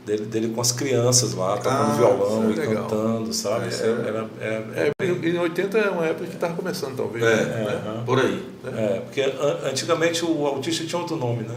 dele, 0.05 0.25
dele 0.25 0.49
com 0.49 0.59
as 0.59 0.71
crianças 0.71 1.33
lá, 1.33 1.55
tocando 1.57 1.91
Ah, 1.91 1.95
violão 1.95 2.49
e 2.49 2.53
é 2.53 2.55
legal. 2.65 2.83
cantando, 2.85 3.31
sabe? 3.33 3.67
Era, 3.67 3.85
é- 3.85 4.07
era, 4.07 4.29
era- 4.41 4.91
É, 4.99 5.05
e 5.05 5.29
em 5.29 5.37
80 5.39 5.77
é 5.77 5.89
uma 5.91 6.05
época 6.05 6.25
que 6.25 6.33
estava 6.35 6.55
começando, 6.55 6.97
talvez. 6.97 7.23
É, 7.23 7.35
né? 7.45 8.03
Por 8.05 8.19
aí. 8.19 8.43
É, 8.65 8.99
porque 9.01 9.21
an- 9.21 9.69
antigamente 9.69 10.25
o 10.25 10.45
autista 10.47 10.83
tinha 10.85 10.99
outro 10.99 11.15
nome, 11.15 11.43
né? 11.43 11.55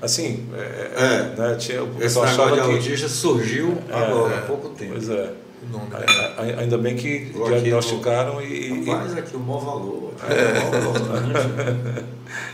Assim, 0.00 0.46
é, 0.54 0.90
É. 0.96 1.34
né? 1.40 1.56
Tinha, 1.58 1.82
Esse 2.00 2.18
negócio 2.20 2.52
de 2.54 2.60
autista 2.60 3.08
surgiu 3.08 3.78
É, 3.88 3.94
agora, 3.94 4.34
é. 4.34 4.38
há 4.38 4.42
pouco 4.42 4.68
tempo. 4.70 4.92
Pois 4.92 5.08
é. 5.08 5.30
nome. 5.72 5.88
né? 5.90 6.54
Ainda 6.58 6.78
bem 6.78 6.94
que 6.96 7.30
aqui 7.30 7.32
diagnosticaram 7.48 8.40
e, 8.42 8.82
e 8.82 8.84
Rapaz, 8.90 9.16
aqui 9.16 9.36
o 9.36 9.40
maior 9.40 9.60
valor. 9.64 10.12
É. 10.28 10.70
maior 10.70 10.92
valor. 10.92 12.04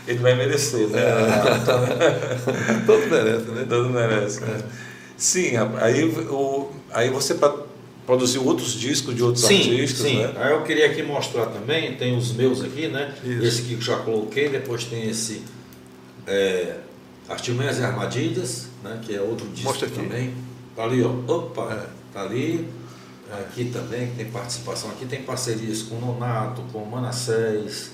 ele 0.07 0.19
vai 0.19 0.35
merecer, 0.35 0.87
né? 0.87 1.01
Todos 2.85 3.05
merecem, 3.09 3.53
né? 3.53 3.65
Todo 3.67 3.89
merece. 3.89 4.41
né? 4.41 4.57
Sim, 5.17 5.55
rapaz, 5.55 5.83
aí, 5.83 6.03
o, 6.05 6.69
aí 6.91 7.09
você 7.09 7.37
produziu 8.05 8.45
outros 8.45 8.73
discos 8.73 9.15
de 9.15 9.23
outros 9.23 9.45
Sim, 9.45 9.57
artistas, 9.71 10.07
sim. 10.07 10.17
né? 10.23 10.33
Aí 10.37 10.51
eu 10.51 10.63
queria 10.63 10.87
aqui 10.87 11.03
mostrar 11.03 11.45
também, 11.47 11.95
tem 11.95 12.17
os 12.17 12.33
meus 12.33 12.63
aqui, 12.63 12.87
né? 12.87 13.13
Isso. 13.23 13.43
Esse 13.43 13.61
aqui 13.61 13.69
que 13.69 13.75
eu 13.75 13.81
já 13.81 13.97
coloquei, 13.97 14.49
depois 14.49 14.83
tem 14.85 15.09
esse 15.09 15.43
é, 16.27 16.75
Artimanhas 17.29 17.79
e 17.79 17.83
Armadilhas, 17.83 18.67
né? 18.83 18.99
Que 19.01 19.15
é 19.15 19.21
outro 19.21 19.47
disco 19.47 19.69
Mostra 19.69 19.87
aqui. 19.87 19.95
também. 19.95 20.33
Tá 20.75 20.83
ali, 20.83 21.03
ó. 21.03 21.09
Opa, 21.33 21.71
É. 21.73 21.85
tá 22.13 22.21
ali. 22.21 22.67
Aqui 23.31 23.65
também, 23.65 24.07
que 24.07 24.15
tem 24.17 24.25
participação. 24.27 24.91
Aqui 24.91 25.05
tem 25.05 25.23
parcerias 25.23 25.81
com 25.81 25.95
Nonato, 25.95 26.61
com 26.71 26.85
Manassés, 26.85 27.91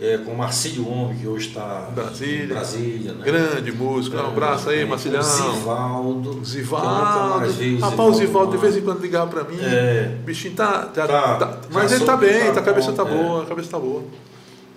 é, 0.00 0.18
com 0.18 0.34
Marcílio 0.34 0.88
Homem, 0.88 1.16
que 1.18 1.28
hoje 1.28 1.48
está 1.48 1.88
Brasília. 1.94 2.44
em 2.44 2.48
Brasília. 2.48 3.12
Né? 3.12 3.24
Grande 3.24 3.70
músico. 3.70 4.16
Um 4.16 4.26
abraço 4.26 4.68
aí, 4.70 4.84
Marcilhão. 4.84 5.22
Zivaldo. 5.22 6.44
Zivaldo. 6.44 7.52
vi 7.52 7.78
Rapaz, 7.78 8.08
o 8.08 8.14
Zivaldo 8.14 8.52
de 8.52 8.58
mais. 8.58 8.72
vez 8.72 8.82
em 8.82 8.84
quando 8.84 9.00
ligava 9.00 9.30
pra 9.30 9.44
mim. 9.44 9.58
É. 9.62 10.16
O 10.20 10.24
bichinho 10.24 10.54
tá. 10.54 10.86
Tá, 10.86 11.06
tá- 11.06 11.38
já 11.38 11.58
mas 11.70 11.92
ele 11.92 12.04
tá 12.04 12.16
bem, 12.16 12.46
tá 12.46 12.52
tá, 12.54 12.60
a 12.60 12.62
cabeça 12.64 12.90
bom, 12.90 12.96
tá 13.04 13.08
é. 13.10 13.14
boa, 13.14 13.42
a 13.42 13.46
cabeça 13.46 13.68
tá 13.70 13.78
boa. 13.78 14.02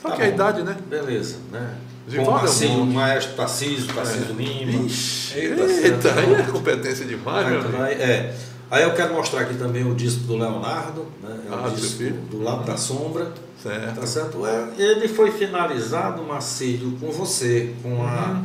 Só 0.04 0.10
Tá 0.10 0.16
que 0.18 0.22
a 0.22 0.26
bom. 0.28 0.34
idade, 0.34 0.62
né? 0.64 0.78
Beleza, 0.90 1.38
né? 1.52 1.76
Com 2.14 2.22
é 2.22 2.26
monstro. 2.26 2.86
Maestro 2.86 3.34
Tarcísio, 3.36 3.88
Tarcísio 3.94 4.36
Lima. 4.36 4.86
Ixi, 4.86 5.38
Eita, 5.40 6.14
aí 6.20 6.34
é 6.36 6.44
competência 6.52 7.06
demais. 7.06 7.48
Aí, 7.76 7.94
é. 7.94 8.36
Aí 8.70 8.84
eu 8.84 8.94
quero 8.94 9.14
mostrar 9.14 9.42
aqui 9.42 9.54
também 9.56 9.90
o 9.90 9.96
disco 9.96 10.22
do 10.26 10.36
Leonardo, 10.36 11.06
né? 11.24 11.38
É 11.48 11.52
o 11.52 11.66
Ah, 11.66 11.70
disco 11.70 11.98
filho? 12.00 12.16
do 12.30 12.44
Lado 12.44 12.66
da 12.66 12.76
Sombra. 12.76 13.32
Certo. 13.62 14.00
Tá 14.02 14.06
certo? 14.06 14.46
É, 14.46 14.68
Ele 14.78 15.08
foi 15.08 15.32
finalizado, 15.32 16.22
Marcílio, 16.24 16.98
com 17.00 17.10
você, 17.12 17.74
com 17.82 18.04
a, 18.04 18.42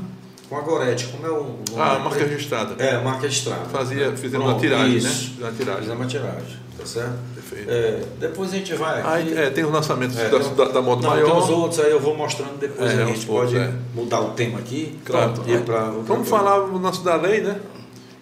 com 0.49 0.57
a 0.57 0.61
Gorete. 0.61 1.07
Como 1.09 1.27
é 1.27 1.31
o 1.31 1.42
nome? 1.42 1.59
Uhum. 1.73 1.83
Ah, 1.83 1.99
marca 1.99 2.25
registrada. 2.25 2.75
É, 2.83 2.94
a 2.94 3.01
marca 3.01 3.27
Estrada. 3.27 3.64
Fazia, 3.73 4.12
fizemos 4.16 4.47
Pronto, 4.47 4.51
uma 4.53 4.61
tiragem, 4.61 4.97
isso. 4.99 5.35
né? 5.40 5.49
Uma 5.49 5.53
tiragem. 5.53 5.81
Fizemos 5.83 6.01
uma 6.01 6.07
tiragem, 6.07 6.57
tá 6.79 6.87
certo? 6.87 7.12
Perfeito. 7.35 7.71
É, 7.71 8.01
depois 8.21 8.53
a 8.53 8.57
gente 8.57 8.75
vai 8.75 9.01
aqui. 9.01 9.09
Aí, 9.09 9.38
é, 9.38 9.51
tem 9.51 9.64
os 9.64 9.73
lançamentos 9.73 10.17
É, 10.17 10.29
da, 10.29 10.38
da, 10.38 10.64
da 10.73 10.83
moto 10.83 11.03
Não, 11.03 11.11
maior. 11.11 11.27
tem 11.31 11.37
os 11.43 11.49
outros, 11.51 11.81
aí 11.81 11.91
eu 11.91 12.01
vou 12.01 12.17
mostrando 12.17 12.59
depois. 12.59 12.91
É, 12.93 13.03
a 13.03 13.07
gente 13.07 13.27
pode 13.27 13.57
é. 13.57 13.73
mudar 13.95 14.21
o 14.21 14.31
tema 14.31 14.59
aqui. 14.59 14.99
Claro. 15.05 15.33
Pra 15.33 15.53
outra 15.55 15.81
Vamos 15.91 16.07
coisa. 16.07 16.25
falar 16.31 16.61
o 16.64 16.79
nosso 16.79 17.03
da 17.05 17.17
lei, 17.17 17.41
né? 17.41 17.61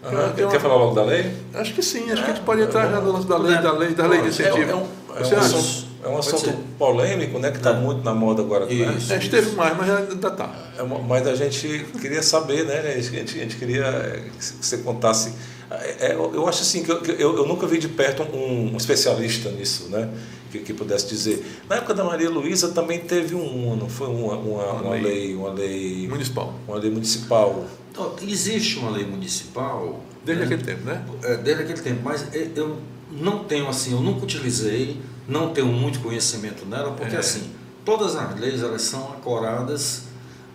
Ah, 0.02 0.08
uma- 0.38 0.50
Quer 0.50 0.60
falar 0.60 0.76
logo 0.76 0.94
da 0.94 1.02
lei? 1.04 1.32
Acho 1.54 1.74
que 1.74 1.82
sim, 1.82 2.10
acho 2.10 2.22
que 2.24 2.30
a 2.30 2.34
gente 2.34 2.44
pode 2.44 2.62
entrar 2.62 2.88
já 2.90 3.00
no 3.00 3.12
lance 3.12 3.26
da 3.26 3.36
lei, 3.36 3.58
da 3.58 3.72
lei, 3.72 3.90
da 3.94 4.06
lei 4.06 4.20
de 4.20 4.26
É, 4.26 4.30
incentivo. 4.30 4.70
é 4.70 4.74
um, 4.74 4.86
é 5.16 5.34
um 5.34 5.38
assunto, 5.38 5.86
é 6.04 6.08
um 6.08 6.18
assunto 6.18 6.52
polêmico, 6.78 7.38
né? 7.40 7.50
Que 7.50 7.56
está 7.56 7.70
É. 7.70 7.74
muito 7.74 8.04
na 8.04 8.14
moda 8.14 8.40
agora. 8.40 8.66
Né? 8.66 8.72
Isso. 8.96 9.12
É, 9.12 9.16
esteve 9.16 9.50
mais, 9.56 9.76
mas 9.76 9.90
ainda 9.90 10.30
tá. 10.30 10.48
É 10.78 10.82
uma- 10.82 11.00
Mas 11.00 11.26
a 11.26 11.34
gente 11.34 11.86
queria 12.00 12.22
saber, 12.22 12.64
né? 12.66 12.78
A 12.78 13.00
gente, 13.00 13.16
a 13.16 13.18
gente- 13.18 13.32
gente 13.38 13.56
queria 13.56 13.84
é, 13.84 14.22
que 14.38 14.44
você 14.64 14.78
contasse. 14.78 15.32
É, 15.70 16.06
é, 16.08 16.14
eu 16.14 16.46
acho 16.48 16.62
assim 16.62 16.82
que 16.84 16.90
eu, 16.90 17.02
eu, 17.04 17.36
eu 17.38 17.46
nunca 17.46 17.66
vi 17.66 17.78
de 17.78 17.88
perto 17.88 18.22
um, 18.22 18.72
um 18.72 18.76
especialista 18.76 19.50
nisso, 19.50 19.88
né? 19.88 20.08
Que, 20.52 20.60
que 20.60 20.72
pudesse 20.72 21.08
dizer. 21.08 21.44
Na 21.68 21.76
época 21.76 21.92
da 21.92 22.04
Maria 22.04 22.30
Luísa 22.30 22.68
também 22.68 23.00
teve 23.00 23.34
um, 23.34 23.74
não 23.76 23.88
foi 23.88 24.06
uma, 24.06 24.34
uma, 24.36 24.62
Uma 24.64 24.80
uma 24.82 24.90
lei. 24.92 25.02
lei, 25.02 25.34
uma 25.34 25.52
lei, 25.52 26.08
Municipal. 26.08 26.54
uma 26.68 26.76
lei 26.78 26.90
municipal. 26.90 27.64
Então, 27.90 28.14
existe 28.22 28.78
uma 28.78 28.90
lei 28.90 29.04
municipal. 29.04 30.00
Desde 30.24 30.44
né? 30.44 30.54
aquele 30.54 30.62
tempo, 30.62 30.84
né? 30.84 31.04
É, 31.24 31.36
desde 31.36 31.62
aquele 31.64 31.80
tempo, 31.80 32.00
mas 32.04 32.22
e- 32.32 32.52
eu 32.54 32.76
não 33.10 33.44
tenho 33.44 33.68
assim, 33.68 33.92
eu 33.92 34.00
nunca 34.00 34.22
utilizei, 34.24 35.00
não 35.26 35.52
tenho 35.52 35.66
muito 35.66 35.98
conhecimento 36.00 36.64
nela, 36.64 36.92
porque 36.92 37.16
É. 37.16 37.18
assim, 37.18 37.50
todas 37.84 38.14
as 38.14 38.38
leis 38.38 38.62
elas 38.62 38.82
são 38.82 39.14
ancoradas 39.14 40.02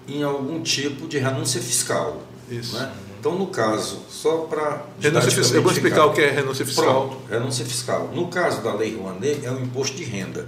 em 0.08 0.24
algum 0.24 0.62
tipo 0.62 1.08
de 1.08 1.18
renúncia 1.18 1.60
fiscal. 1.62 2.22
Isso. 2.50 2.76
Né? 2.78 2.92
Então, 3.22 3.38
no 3.38 3.46
caso, 3.48 4.00
só 4.10 4.38
para. 4.50 4.84
Eu 5.54 5.62
vou 5.62 5.72
explicar 5.72 6.08
o 6.08 6.12
que 6.12 6.22
é 6.22 6.32
renúncia 6.32 6.66
fiscal. 6.66 7.08
Pronto, 7.08 7.18
renúncia 7.30 7.64
fiscal. 7.64 8.10
No 8.12 8.30
caso 8.30 8.64
da 8.64 8.74
Lei 8.74 8.96
Rouanet, 8.98 9.46
é 9.46 9.52
o 9.52 9.62
imposto 9.62 9.96
de 9.96 10.04
renda. 10.04 10.48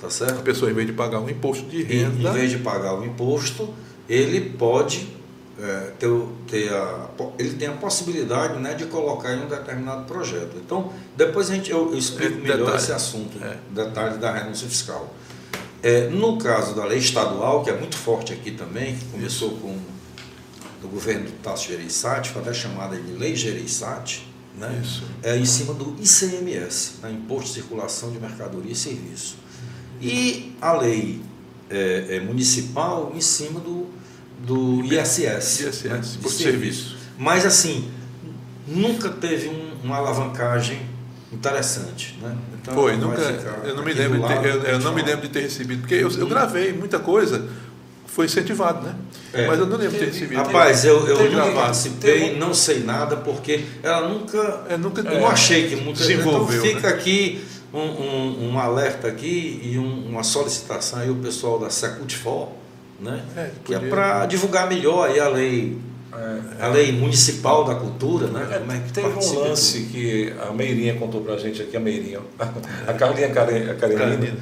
Tá 0.00 0.06
A 0.06 0.10
certo? 0.10 0.40
pessoa, 0.44 0.70
em 0.70 0.74
vez 0.74 0.86
de 0.86 0.92
pagar 0.92 1.18
um 1.18 1.28
imposto 1.28 1.64
de 1.66 1.82
renda, 1.82 2.30
em 2.30 2.32
vez 2.32 2.50
de 2.52 2.58
pagar 2.58 2.94
o 2.94 3.04
imposto, 3.04 3.74
ele 4.08 4.40
pode 4.50 5.08
é, 5.60 5.90
ter, 5.98 6.08
ter 6.46 6.72
a, 6.72 7.08
ele 7.40 7.54
tem 7.54 7.66
a 7.66 7.72
possibilidade 7.72 8.56
né, 8.60 8.74
de 8.74 8.84
colocar 8.84 9.34
em 9.34 9.42
um 9.42 9.48
determinado 9.48 10.04
projeto. 10.04 10.56
Então, 10.64 10.92
depois 11.16 11.50
a 11.50 11.54
gente, 11.56 11.72
eu, 11.72 11.90
eu 11.90 11.98
explico 11.98 12.34
É, 12.34 12.40
melhor 12.42 12.58
detalhe. 12.58 12.76
esse 12.76 12.92
assunto, 12.92 13.36
É. 13.42 13.56
detalhe 13.70 14.18
da 14.18 14.30
renúncia 14.32 14.68
fiscal. 14.68 15.12
É, 15.82 16.06
no 16.08 16.38
caso 16.38 16.72
da 16.76 16.84
lei 16.84 16.98
estadual, 16.98 17.64
que 17.64 17.70
é 17.70 17.76
muito 17.76 17.96
forte 17.96 18.32
aqui 18.32 18.52
também, 18.52 18.94
que 18.94 19.04
começou 19.06 19.50
com 19.56 19.76
do 20.80 20.88
governo 20.88 21.30
Tasso 21.42 21.68
Gereissati, 21.68 22.30
foi 22.30 22.42
até 22.42 22.52
chamada 22.52 22.96
de 22.96 23.12
Lei 23.12 23.34
Gereissati, 23.36 24.26
né? 24.58 24.80
Isso. 24.82 25.02
é 25.22 25.36
em 25.36 25.44
cima 25.44 25.74
do 25.74 25.96
ICMS, 26.00 26.94
né? 27.02 27.10
Imposto 27.12 27.48
de 27.48 27.54
Circulação 27.54 28.10
de 28.10 28.18
Mercadoria 28.18 28.72
e 28.72 28.76
Serviço. 28.76 29.36
E 30.00 30.54
a 30.60 30.72
lei 30.72 31.22
é, 31.70 32.16
é, 32.16 32.20
municipal 32.20 33.12
em 33.14 33.20
cima 33.20 33.60
do, 33.60 33.86
do 34.46 34.82
ISS. 34.84 35.60
ISS, 35.60 35.82
né? 35.84 35.96
Imposto 36.16 36.38
de 36.38 36.44
Serviço. 36.44 36.96
Mas 37.18 37.44
assim, 37.46 37.90
nunca 38.66 39.08
teve 39.10 39.48
um- 39.48 39.66
uma 39.84 39.96
alavancagem 39.96 40.80
interessante. 41.32 42.18
Né? 42.20 42.36
Então, 42.60 42.74
Foi, 42.74 42.96
nunca. 42.96 43.20
Eu 43.64 43.76
não 43.76 43.84
me 43.84 43.92
lembro, 43.92 44.20
de 44.20 44.26
ter, 44.26 44.46
eu, 44.46 44.62
eu 44.62 44.78
não 44.80 44.92
me 44.92 45.02
pessoal. 45.02 45.06
lembro 45.06 45.20
de 45.22 45.28
ter 45.32 45.40
recebido, 45.40 45.80
porque 45.80 45.94
eu, 45.94 46.10
eu 46.10 46.26
gravei 46.26 46.72
muita 46.72 46.98
coisa, 46.98 47.48
foi 48.16 48.24
incentivado, 48.24 48.82
né? 48.82 48.94
É. 49.34 49.46
Mas 49.46 49.58
eu 49.58 49.66
não 49.66 49.76
lembro 49.76 49.92
de 49.92 49.98
ter 49.98 50.06
recebido. 50.06 50.38
Rapaz, 50.38 50.86
eu, 50.86 51.06
eu 51.06 51.30
nunca 51.30 51.52
participei, 51.52 52.34
não 52.38 52.54
sei 52.54 52.80
nada, 52.82 53.14
porque 53.18 53.62
ela 53.82 54.08
nunca. 54.08 54.62
É, 54.70 54.76
nunca 54.78 55.02
Eu 55.02 55.20
não 55.20 55.28
achei 55.28 55.68
que 55.68 55.76
muito. 55.76 55.98
desenvolveu. 55.98 56.64
Então 56.64 56.76
fica 56.76 56.88
né? 56.88 56.94
aqui 56.94 57.44
um, 57.74 57.78
um- 57.78 58.50
um 58.52 58.58
alerta 58.58 59.06
aqui 59.06 59.60
e 59.62 59.78
um- 59.78 60.08
uma 60.08 60.22
solicitação 60.22 60.98
aí 61.00 61.10
o 61.10 61.16
pessoal 61.16 61.58
da 61.58 61.68
Secutfor, 61.68 62.48
né? 62.98 63.22
É, 63.36 63.50
que 63.62 63.74
é 63.74 63.78
para 63.80 64.24
divulgar 64.24 64.66
melhor 64.66 65.10
aí 65.10 65.20
a 65.20 65.28
lei, 65.28 65.76
a 66.58 66.68
lei 66.68 66.92
municipal 66.92 67.64
da 67.64 67.74
cultura, 67.74 68.28
né? 68.28 68.48
É, 68.50 68.58
Como 68.60 68.72
é 68.72 68.78
que 68.78 68.92
teve 68.94 69.08
um 69.08 69.38
lance 69.40 69.80
que 69.92 70.32
a 70.48 70.50
Meirinha 70.54 70.94
contou 70.94 71.20
pra 71.20 71.36
gente 71.36 71.60
aqui, 71.60 71.76
a 71.76 71.80
Meirinha, 71.80 72.20
a 72.88 72.94
Carlinha 72.94 73.26
a 73.26 73.74
Karenina. 73.74 74.38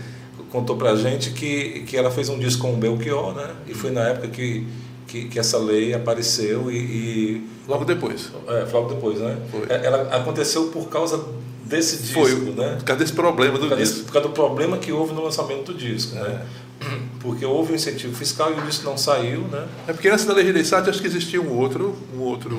Contou 0.54 0.76
pra 0.76 0.94
gente 0.94 1.30
que, 1.30 1.80
que 1.86 1.96
ela 1.96 2.10
fez 2.10 2.28
um 2.28 2.38
disco 2.38 2.62
com 2.62 2.74
o 2.74 2.76
Belchior, 2.76 3.34
né? 3.34 3.50
E 3.66 3.74
foi 3.74 3.90
na 3.90 4.02
época 4.08 4.28
que, 4.28 4.66
que, 5.08 5.24
que 5.26 5.38
essa 5.38 5.58
lei 5.58 5.92
apareceu 5.92 6.70
e, 6.70 6.76
e 6.76 7.48
Logo 7.68 7.84
depois. 7.84 8.30
é, 8.46 8.66
logo 8.72 8.94
depois, 8.94 9.18
né? 9.18 9.36
Foi. 9.50 9.62
É, 9.68 9.84
Ela 9.86 10.02
aconteceu 10.16 10.68
por 10.68 10.88
causa 10.88 11.22
desse 11.64 11.96
disco, 12.02 12.20
Foi, 12.20 12.34
né? 12.52 12.76
por 12.78 12.84
causa 12.84 13.00
desse 13.02 13.12
problema 13.14 13.54
do 13.54 13.60
Por 13.62 13.68
causa, 13.70 13.82
desse- 13.82 13.92
disco. 13.94 14.06
por 14.06 14.12
causa 14.12 14.28
do 14.28 14.34
problema 14.34 14.76
que 14.78 14.92
houve 14.92 15.12
no 15.12 15.22
lançamento 15.24 15.72
do 15.72 15.74
disco, 15.78 16.14
né? 16.14 16.46
É. 16.82 16.86
Porque 17.20 17.44
houve 17.44 17.72
um 17.72 17.74
incentivo 17.74 18.14
fiscal 18.14 18.52
e 18.52 18.60
o 18.60 18.62
disco 18.66 18.84
não 18.84 18.96
saiu, 18.98 19.40
né? 19.42 19.66
É 19.88 19.92
porque 19.92 20.08
antes 20.08 20.24
da 20.26 20.34
lei 20.34 20.44
Gereissati 20.44 20.88
acho 20.90 21.00
que 21.00 21.06
existia 21.06 21.40
um 21.40 21.50
outro, 21.58 21.96
um 22.14 22.20
outro, 22.20 22.50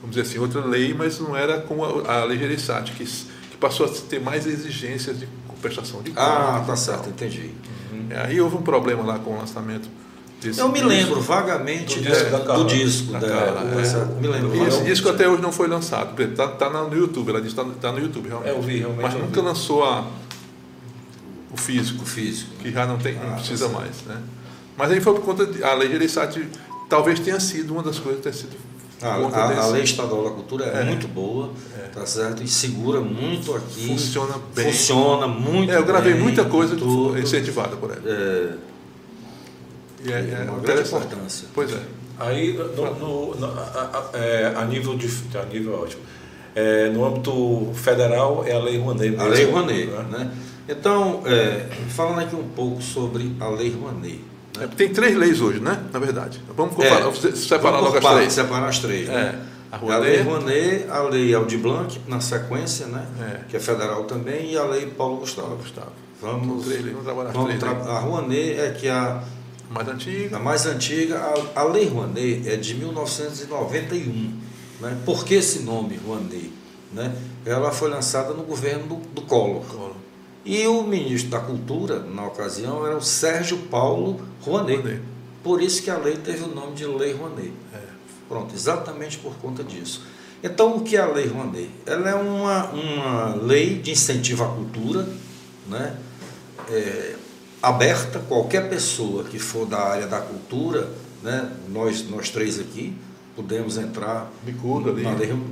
vamos 0.00 0.16
dizer 0.16 0.22
assim, 0.22 0.38
outra 0.38 0.64
lei, 0.64 0.92
mas 0.92 1.20
não 1.20 1.36
era 1.36 1.60
com 1.60 1.84
a, 1.84 2.20
a 2.20 2.24
lei 2.24 2.36
s- 3.04 3.26
que 3.26 3.33
passou 3.64 3.86
a 3.86 3.88
ter 3.88 4.20
mais 4.20 4.46
exigências 4.46 5.18
de 5.18 5.26
prestação 5.62 6.02
de 6.02 6.12
Ah, 6.14 6.56
contas 6.60 6.66
tá 6.66 6.74
e 6.74 6.76
certo, 6.96 7.08
entendi. 7.08 7.50
É, 8.10 8.26
Aí 8.26 8.38
houve 8.40 8.56
um 8.56 8.62
problema 8.62 9.02
lá 9.02 9.18
com 9.18 9.30
o 9.30 9.38
lançamento 9.38 9.88
desse 10.42 10.60
Eu 10.60 10.66
me 10.68 10.74
disco. 10.74 10.88
lembro 10.88 11.20
vagamente 11.22 11.98
Do 11.98 12.04
disco 12.04 12.24
disco. 12.30 12.44
da 12.46 12.54
Do 12.56 12.64
disco 12.66 13.12
Da 13.12 13.18
da- 13.20 13.28
Carla, 13.28 13.60
do- 13.64 13.78
é. 13.78 13.82
essa- 13.82 14.04
me 14.04 14.28
lembro. 14.28 14.54
E 14.54 14.60
esse 14.68 14.84
disco 14.84 15.08
até 15.08 15.26
hoje 15.26 15.40
não 15.40 15.50
foi 15.52 15.66
lançado. 15.68 16.20
Está 16.22 16.46
tá 16.48 16.68
na- 16.68 16.82
no 16.82 16.94
YouTube, 16.94 17.30
ela 17.30 17.40
disse 17.40 17.54
que 17.54 17.60
está 17.70 17.90
no 17.90 17.98
YouTube 17.98 18.28
realmente. 18.28 18.50
É, 18.50 18.54
eu 18.54 18.60
vi, 18.60 18.78
realmente 18.80 19.02
Mas 19.02 19.14
nunca 19.14 19.40
vi. 19.40 19.46
lançou 19.46 19.82
a, 19.84 20.06
o 21.50 21.56
físico, 21.56 22.02
O 22.02 22.06
físico. 22.06 22.50
que 22.60 22.70
já 22.70 22.84
não, 22.86 22.98
tem, 22.98 23.14
não 23.14 23.30
Ah, 23.32 23.36
precisa 23.36 23.68
tá 23.68 23.72
mais. 23.72 24.02
Né? 24.06 24.18
Mas 24.76 24.90
aí 24.90 25.00
foi 25.00 25.14
por 25.14 25.22
conta 25.22 25.46
de. 25.46 25.62
A 25.64 25.72
lei 25.72 25.88
Gereissati 25.88 26.46
talvez 26.90 27.18
tenha 27.20 27.40
sido 27.40 27.72
uma 27.72 27.82
das 27.82 27.98
coisas, 27.98 28.20
ter 28.22 28.34
sido. 28.34 28.54
A, 29.02 29.06
a- 29.08 29.60
a 29.64 29.66
lei 29.68 29.82
estadual 29.82 30.24
da 30.24 30.30
cultura 30.30 30.64
é, 30.66 30.80
É. 30.80 30.84
muito 30.84 31.06
boa, 31.08 31.50
tá 31.92 32.06
certo? 32.06 32.42
E 32.42 32.48
segura 32.48 33.00
muito 33.00 33.54
aqui. 33.54 33.88
Funciona 33.88 34.34
bem. 34.54 34.66
Funciona 34.66 35.26
muito 35.28 35.70
É, 35.72 35.76
eu 35.76 35.84
gravei 35.84 36.12
bem, 36.14 36.22
muita 36.22 36.44
coisa 36.44 36.74
tudo. 36.76 37.18
incentivada 37.18 37.76
por 37.76 37.90
ela. 37.90 38.00
É, 38.06 38.52
E 40.06 40.12
é, 40.12 40.44
é 40.46 40.50
uma 40.50 40.60
grande 40.60 40.86
importância. 40.88 41.48
Pois 41.54 41.72
é. 41.72 41.80
Aí, 42.18 42.52
no, 42.52 42.94
no- 42.94 43.34
no- 43.34 43.46
a, 43.46 44.10
a- 44.14 44.18
é, 44.18 44.52
a 44.56 44.64
nível 44.64 44.96
de. 44.96 45.06
A 45.36 45.44
nível 45.46 45.74
é 45.74 45.76
ótimo. 45.78 46.02
É, 46.54 46.88
no 46.90 47.04
âmbito 47.04 47.70
federal 47.74 48.44
é 48.46 48.52
a 48.52 48.58
Lei 48.60 48.78
Rouanet. 48.78 49.16
A 49.16 49.24
mesmo, 49.24 49.28
Lei 49.30 49.44
Rouanet. 49.46 49.86
né? 49.86 50.06
Né? 50.18 50.30
Então, 50.68 51.22
é, 51.26 51.66
falando 51.88 52.20
aqui 52.20 52.36
um 52.36 52.48
pouco 52.48 52.80
sobre 52.80 53.34
a 53.40 53.48
Lei 53.48 53.70
Rouanet. 53.74 54.20
É, 54.60 54.66
Tem 54.68 54.88
três 54.92 55.16
leis 55.16 55.40
hoje, 55.40 55.60
né? 55.60 55.82
Na 55.92 55.98
verdade. 55.98 56.40
Vamos 56.56 56.72
É, 56.78 56.88
comparar, 56.88 57.12
separar 57.36 57.78
vamos 57.78 57.94
logo 57.94 58.06
as 58.08 58.14
três. 58.14 58.32
Separar 58.32 58.68
as 58.68 58.78
três. 58.78 59.08
né? 59.08 59.40
É. 59.50 59.54
A, 59.76 59.94
a 59.94 59.98
Lei 59.98 60.22
Rouanet, 60.22 60.86
a 60.88 61.02
Lei 61.02 61.34
Aldir 61.34 61.58
Blanc, 61.58 62.00
na 62.06 62.20
sequência, 62.20 62.86
né? 62.86 63.04
É. 63.20 63.40
Que 63.48 63.56
é 63.56 63.60
federal 63.60 64.04
também, 64.04 64.52
e 64.52 64.56
a 64.56 64.62
Lei 64.64 64.86
Paulo 64.86 65.16
Gustavo. 65.16 65.56
Gustavo. 65.56 65.90
Vamos, 66.22 66.64
Três, 66.66 66.84
vamos 66.86 67.02
trabalhar 67.04 67.30
vamos 67.32 67.48
três, 67.48 67.60
tra 67.60 67.74
né? 67.74 67.90
A 67.90 67.98
Rouanet 67.98 68.60
é 68.60 68.70
que 68.70 68.88
a, 68.88 69.20
Mais 69.68 69.88
antiga. 69.88 70.36
a 70.36 70.38
mais 70.38 70.64
antiga, 70.66 71.18
a, 71.56 71.60
a 71.60 71.64
Lei 71.64 71.88
Rouanet 71.88 72.48
é 72.48 72.56
de 72.56 72.74
1991. 72.74 74.32
Né? 74.80 74.96
Por 75.04 75.24
que 75.24 75.34
esse 75.34 75.60
nome, 75.64 75.98
Rouanet? 76.06 76.52
Né? 76.92 77.12
Ela 77.44 77.72
foi 77.72 77.90
lançada 77.90 78.32
no 78.32 78.44
governo 78.44 78.86
do, 78.86 78.96
do 79.12 79.22
Collor. 79.22 79.62
Collor. 79.66 79.96
E 80.44 80.66
o 80.66 80.82
ministro 80.82 81.30
da 81.30 81.40
Cultura, 81.40 82.00
na 82.00 82.26
ocasião, 82.26 82.86
era 82.86 82.96
o 82.96 83.02
Sérgio 83.02 83.56
Paulo 83.70 84.20
Rouanet. 84.42 84.76
Rouanet. 84.80 85.02
Por 85.42 85.62
isso 85.62 85.82
que 85.82 85.90
a 85.90 85.96
lei 85.96 86.16
teve 86.16 86.44
o 86.44 86.48
nome 86.48 86.74
de 86.74 86.84
Lei 86.86 87.12
Rouanet. 87.14 87.52
É. 87.72 87.78
Pronto, 88.28 88.54
exatamente 88.54 89.18
por 89.18 89.34
conta 89.36 89.62
disso. 89.64 90.02
Então, 90.42 90.76
o 90.76 90.80
que 90.82 90.96
é 90.96 91.00
a 91.00 91.06
Lei 91.06 91.26
Rouanet? 91.26 91.70
Ela 91.86 92.10
é 92.10 92.14
uma, 92.14 92.64
uma 92.70 93.34
lei 93.36 93.78
de 93.78 93.92
incentivo 93.92 94.44
à 94.44 94.48
cultura, 94.48 95.08
né? 95.66 95.96
É, 96.68 97.14
aberta, 97.62 98.18
qualquer 98.28 98.68
pessoa 98.68 99.24
que 99.24 99.38
for 99.38 99.66
da 99.66 99.78
área 99.80 100.06
da 100.06 100.20
cultura, 100.20 100.88
né? 101.22 101.50
nós, 101.70 102.06
nós 102.10 102.28
três 102.28 102.58
aqui, 102.60 102.94
podemos 103.34 103.78
entrar 103.78 104.30
Bicudo 104.42 104.90
ali. 104.90 105.02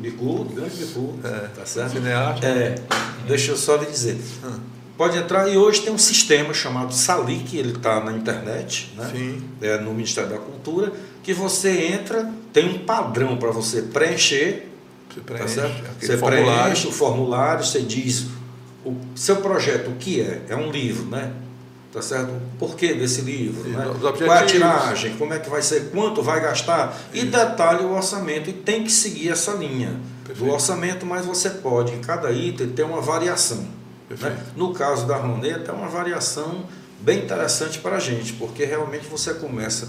Bicudo, 0.01 0.55
grande 0.55 0.77
Bicudo, 0.77 1.27
É, 1.27 1.49
tá 1.49 1.65
certo? 1.65 1.93
cineasta. 1.93 2.47
É, 2.47 2.75
deixa 3.27 3.53
eu 3.53 3.57
só 3.57 3.77
lhe 3.77 3.87
dizer. 3.87 4.19
Pode 5.03 5.19
entrar 5.19 5.49
e 5.49 5.57
hoje 5.57 5.81
tem 5.81 5.93
um 5.93 5.99
sistema 5.99 6.55
chamado 6.55 6.95
Salic, 6.95 7.59
ele 7.59 7.73
está 7.73 7.99
na 7.99 8.13
internet, 8.13 8.93
né? 8.97 9.11
Sim. 9.13 9.43
É, 9.61 9.77
no 9.77 9.93
Ministério 9.93 10.31
da 10.31 10.39
Cultura, 10.39 10.93
que 11.25 11.35
você 11.35 11.87
entra, 11.87 12.31
tem 12.53 12.69
um 12.69 12.79
padrão 12.79 13.37
para 13.37 13.51
você 13.51 13.83
preencher, 13.83 14.69
Você 15.13 15.21
tá 15.21 15.35
preenche 15.35 15.61
aquele 15.61 15.83
Você 15.99 16.17
formulário. 16.17 16.63
preenche 16.63 16.87
o 16.87 16.93
formulário, 16.93 17.65
você 17.65 17.81
diz 17.81 18.27
o 18.85 18.95
seu 19.17 19.39
projeto, 19.39 19.91
o 19.91 19.97
que 19.97 20.21
é? 20.21 20.43
É 20.49 20.55
um 20.55 20.71
livro, 20.71 21.07
né? 21.07 21.33
Tá 21.93 22.01
certo? 22.01 22.31
O 22.31 22.41
porquê 22.61 22.95
desse 22.95 23.23
livro, 23.23 23.65
Sim, 23.65 23.71
né? 23.71 23.93
Qual 24.01 24.37
é 24.37 24.39
a 24.39 24.47
tiragem, 24.47 25.17
como 25.17 25.35
é 25.35 25.41
que 25.41 25.51
vai 25.51 25.63
ser, 25.63 25.91
quanto 25.91 26.23
vai 26.23 26.41
gastar 26.41 26.97
e 27.13 27.25
detalhe 27.25 27.83
o 27.85 27.93
orçamento 27.93 28.51
e 28.51 28.53
tem 28.53 28.85
que 28.85 28.93
seguir 28.93 29.31
essa 29.31 29.51
linha 29.55 29.91
do 29.91 30.27
Perfeito. 30.29 30.55
orçamento, 30.55 31.05
mas 31.05 31.27
você 31.27 31.51
pode 31.51 31.93
em 31.93 32.01
cada 32.01 32.31
item 32.31 32.69
ter 32.69 32.85
uma 32.85 33.01
variação. 33.01 33.82
Né? 34.21 34.39
No 34.57 34.73
caso 34.73 35.07
da 35.07 35.17
Roneta, 35.17 35.73
é 35.73 35.75
uma 35.75 35.89
variação 35.89 36.65
bem 37.01 37.25
interessante 37.25 37.79
para 37.79 37.97
a 37.97 38.01
gente, 38.01 38.33
porque 38.35 38.65
realmente 38.65 39.07
você 39.07 39.35
começa 39.35 39.89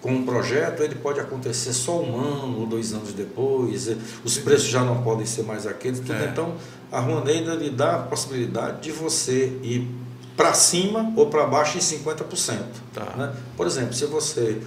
com 0.00 0.12
um 0.12 0.24
projeto, 0.24 0.82
ele 0.82 0.96
pode 0.96 1.18
acontecer 1.18 1.72
só 1.72 1.98
um 1.98 2.20
ano 2.20 2.60
ou 2.60 2.66
dois 2.66 2.92
anos 2.92 3.14
depois, 3.14 3.90
os 4.22 4.36
preços 4.36 4.68
já 4.68 4.82
não 4.84 5.02
podem 5.02 5.24
ser 5.24 5.44
mais 5.44 5.66
aqueles, 5.66 5.98
tudo. 5.98 6.12
É. 6.12 6.26
então 6.26 6.56
a 6.92 7.00
Roneda 7.00 7.54
lhe 7.54 7.70
dá 7.70 7.96
a 7.96 7.98
possibilidade 8.00 8.82
de 8.82 8.92
você 8.92 9.58
ir 9.62 9.88
para 10.36 10.52
cima 10.52 11.12
ou 11.16 11.30
para 11.30 11.46
baixo 11.46 11.78
em 11.78 11.80
50%. 11.80 12.58
Tá. 12.92 13.14
né? 13.16 13.34
Por 13.56 13.66
exemplo, 13.66 13.94
se 13.94 14.04
você 14.04 14.60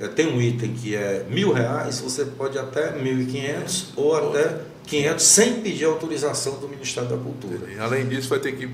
eh, 0.00 0.08
tem 0.08 0.32
um 0.32 0.40
item 0.40 0.72
que 0.72 0.94
é 0.94 1.26
mil 1.28 1.52
reais, 1.52 2.00
você 2.00 2.24
pode 2.24 2.58
até 2.58 2.92
1.500 2.92 3.84
ou 3.96 4.16
até 4.16 4.60
500 4.90 5.24
sem 5.24 5.54
pedir 5.60 5.84
autorização 5.86 6.54
do 6.58 6.68
Ministério 6.68 7.08
da 7.08 7.16
Cultura. 7.16 7.70
E, 7.72 7.78
Além 7.78 8.06
disso, 8.08 8.28
vai 8.28 8.38
ter 8.40 8.52
que. 8.52 8.68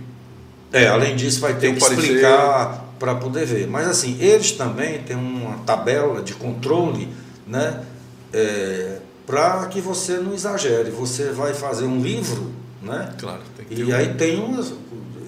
É, 0.73 0.89
além 0.89 1.15
disso, 1.15 1.41
vai 1.41 1.55
ter 1.55 1.73
que 1.75 1.81
parecer. 1.81 2.03
explicar 2.03 2.85
para 2.99 3.15
poder 3.15 3.47
ver. 3.47 3.67
Mas 3.69 3.87
assim, 3.89 4.17
eles 4.21 4.53
também 4.53 5.03
têm 5.03 5.17
uma 5.17 5.59
tabela 5.59 6.23
de 6.23 6.35
controle, 6.35 7.09
né? 7.47 7.83
para 9.27 9.67
que 9.67 9.81
você 9.81 10.19
não 10.19 10.33
exagere. 10.35 10.91
Você 10.91 11.31
vai 11.31 11.53
fazer 11.55 11.85
um 11.85 12.01
livro, 12.01 12.53
né? 12.83 13.13
Claro, 13.19 13.41
tem 13.57 13.67
que 13.67 13.75
ter 13.75 13.83
E 13.83 13.93
um- 13.93 13.97
aí 13.97 14.15
tem 14.15 14.39
umas. 14.41 14.73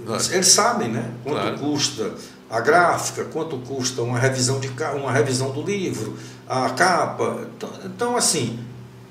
Claro. 0.07 0.23
Eles 0.33 0.49
sabem, 0.49 0.89
né? 0.89 1.11
Quanto 1.25 1.41
Claro. 1.41 1.59
custa 1.59 2.13
a 2.51 2.61
gráfica, 2.61 3.25
quanto 3.25 3.59
custa 3.59 4.03
uma 4.03 4.19
revisão 4.19 4.59
de 4.59 4.71
uma 4.97 5.13
revisão 5.13 5.51
do 5.51 5.63
livro, 5.63 6.17
a 6.49 6.71
capa. 6.71 7.47
Então, 7.57 7.71
então, 7.85 8.17
assim, 8.17 8.59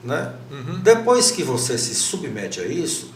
né? 0.07 0.33
Uhum. 0.49 0.79
Depois 0.79 1.29
que 1.31 1.43
você 1.43 1.77
se 1.77 1.93
submete 1.93 2.59
a 2.61 2.65
isso, 2.65 3.11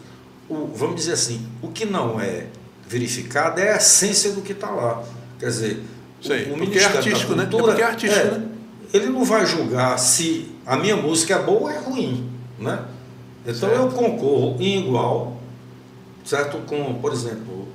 o- 0.49 0.69
vamos 0.75 0.97
dizer 0.97 1.13
assim, 1.13 1.47
o 1.61 1.69
que 1.69 1.85
não 1.85 2.19
é 2.19 2.47
verificado 2.87 3.59
é 3.61 3.71
a 3.73 3.77
essência 3.77 4.33
do 4.33 4.41
que 4.41 4.51
está 4.51 4.69
lá. 4.69 5.01
Quer 5.39 5.45
dizer, 5.47 5.83
Sei, 6.21 6.45
porque 6.45 6.51
é 6.53 6.57
Ministério 6.57 6.89
da 6.91 6.97
artístico, 6.99 7.35
né? 7.35 7.43
É 7.43 7.45
Cultura, 7.47 7.63
porque 7.71 7.81
é 7.81 7.85
artístico, 7.85 8.27
é, 8.27 8.31
né? 8.31 8.47
Ele 8.93 9.05
não 9.07 9.23
vai 9.23 9.45
julgar 9.45 9.97
se 9.97 10.51
a 10.65 10.75
minha 10.75 10.97
música 10.97 11.35
é 11.35 11.41
boa 11.41 11.61
ou 11.61 11.69
é 11.69 11.77
ruim, 11.79 12.29
né? 12.59 12.83
Então 13.45 13.69
Certo. 13.69 13.75
eu 13.81 13.87
concorro 13.89 14.57
em 14.59 14.79
igual, 14.85 15.39
certo? 16.25 16.57
Com, 16.67 16.95
por 16.95 17.11
exemplo, 17.13 17.67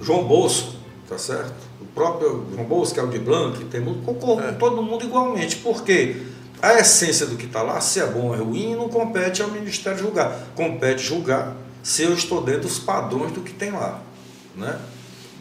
João 0.00 0.24
Bosco, 0.24 0.72
tá 1.08 1.18
certo? 1.18 1.52
O 1.80 1.84
próprio 1.94 2.46
João 2.54 2.64
Bosco, 2.66 2.94
que 2.94 3.00
é 3.00 3.02
o 3.02 3.08
de 3.08 3.18
Blanc, 3.18 3.62
tem 3.66 3.80
muito, 3.80 4.02
concorro 4.02 4.40
É. 4.40 4.52
com 4.52 4.58
todo 4.58 4.82
mundo 4.82 5.04
igualmente, 5.04 5.56
porque 5.56 6.16
a 6.62 6.78
essência 6.78 7.26
do 7.26 7.36
que 7.36 7.46
está 7.46 7.62
lá, 7.62 7.80
se 7.80 8.00
é 8.00 8.06
bom 8.06 8.28
ou 8.28 8.34
é 8.34 8.38
ruim, 8.38 8.74
não 8.74 8.88
compete 8.88 9.42
ao 9.42 9.50
Ministério 9.50 9.98
julgar. 9.98 10.48
Compete 10.54 11.02
julgar 11.02 11.56
se 11.82 12.02
eu 12.02 12.12
estou 12.12 12.42
dentro 12.42 12.62
dos 12.62 12.78
padrões 12.78 13.32
do 13.32 13.40
que 13.40 13.52
tem 13.52 13.70
lá, 13.70 14.02
né? 14.54 14.78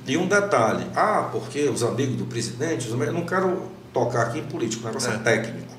E 0.08 0.18
um 0.18 0.28
detalhe, 0.28 0.86
ah, 0.96 1.30
porque 1.32 1.64
os 1.70 1.84
amigos 1.84 2.16
do 2.16 2.26
presidente, 2.26 2.88
os 2.88 3.00
eu 3.00 3.14
não 3.14 3.26
quero 3.26 3.70
tocar 3.94 4.24
aqui 4.28 4.40
em 4.40 4.44
político, 4.44 4.84
o 4.84 4.88
negócio 4.88 5.12
é, 5.12 5.16
É. 5.16 5.18
técnico. 5.20 5.74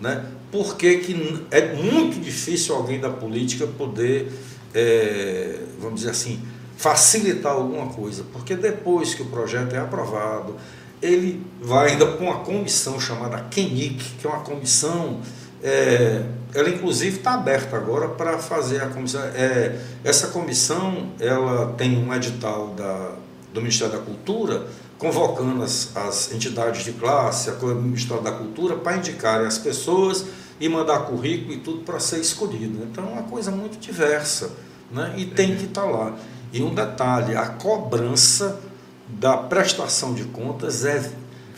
Né? 0.00 0.24
Por 0.50 0.76
que, 0.76 0.98
que 0.98 1.46
é 1.50 1.72
muito 1.74 2.20
difícil 2.20 2.74
alguém 2.74 3.00
da 3.00 3.08
política 3.08 3.66
poder, 3.66 4.30
é, 4.74 5.60
vamos 5.78 6.00
dizer 6.00 6.10
assim, 6.10 6.42
facilitar 6.76 7.52
alguma 7.52 7.86
coisa? 7.86 8.24
Porque 8.32 8.56
depois 8.56 9.14
que 9.14 9.22
o 9.22 9.26
projeto 9.26 9.74
é 9.74 9.78
aprovado, 9.78 10.56
ele 11.02 11.44
vai 11.60 11.90
ainda 11.90 12.06
com 12.06 12.24
uma 12.24 12.38
comissão 12.40 12.98
chamada 13.00 13.44
CENIC, 13.52 14.02
que 14.20 14.26
é 14.26 14.30
uma 14.30 14.40
comissão, 14.40 15.20
é, 15.62 16.22
ela 16.54 16.68
inclusive 16.68 17.18
está 17.18 17.34
aberta 17.34 17.76
agora 17.76 18.08
para 18.08 18.38
fazer 18.38 18.82
a 18.82 18.86
comissão. 18.86 19.20
é, 19.34 19.78
essa 20.04 20.28
comissão 20.28 21.08
ela 21.20 21.74
tem 21.76 21.96
um 21.98 22.14
edital 22.14 22.68
da, 22.68 23.10
do 23.52 23.60
Ministério 23.60 23.92
da 23.94 24.00
Cultura 24.00 24.66
convocando 24.98 25.64
as, 25.64 25.90
as 25.96 26.32
entidades 26.32 26.84
de 26.84 26.92
classe, 26.92 27.50
a 27.50 27.54
co- 27.54 27.66
o 27.66 27.74
Ministério 27.74 28.22
da 28.22 28.30
Cultura, 28.30 28.76
para 28.76 28.96
indicarem 28.96 29.46
as 29.46 29.58
pessoas 29.58 30.24
e 30.60 30.68
mandar 30.68 31.00
currículo 31.00 31.52
e 31.52 31.58
tudo 31.58 31.80
para 31.80 31.98
ser 31.98 32.20
escolhido. 32.20 32.84
Então 32.84 33.04
é 33.08 33.12
uma 33.14 33.22
coisa 33.24 33.50
muito 33.50 33.80
diversa 33.80 34.52
né? 34.92 35.14
e 35.16 35.24
tem 35.26 35.56
que 35.56 35.64
estar 35.64 35.84
lá. 35.84 36.14
E 36.52 36.62
um 36.62 36.72
detalhe, 36.72 37.34
a 37.34 37.46
cobrança 37.46 38.60
da 39.12 39.36
prestação 39.36 40.14
de 40.14 40.24
contas 40.24 40.84
é, 40.84 40.96
é 40.96 41.10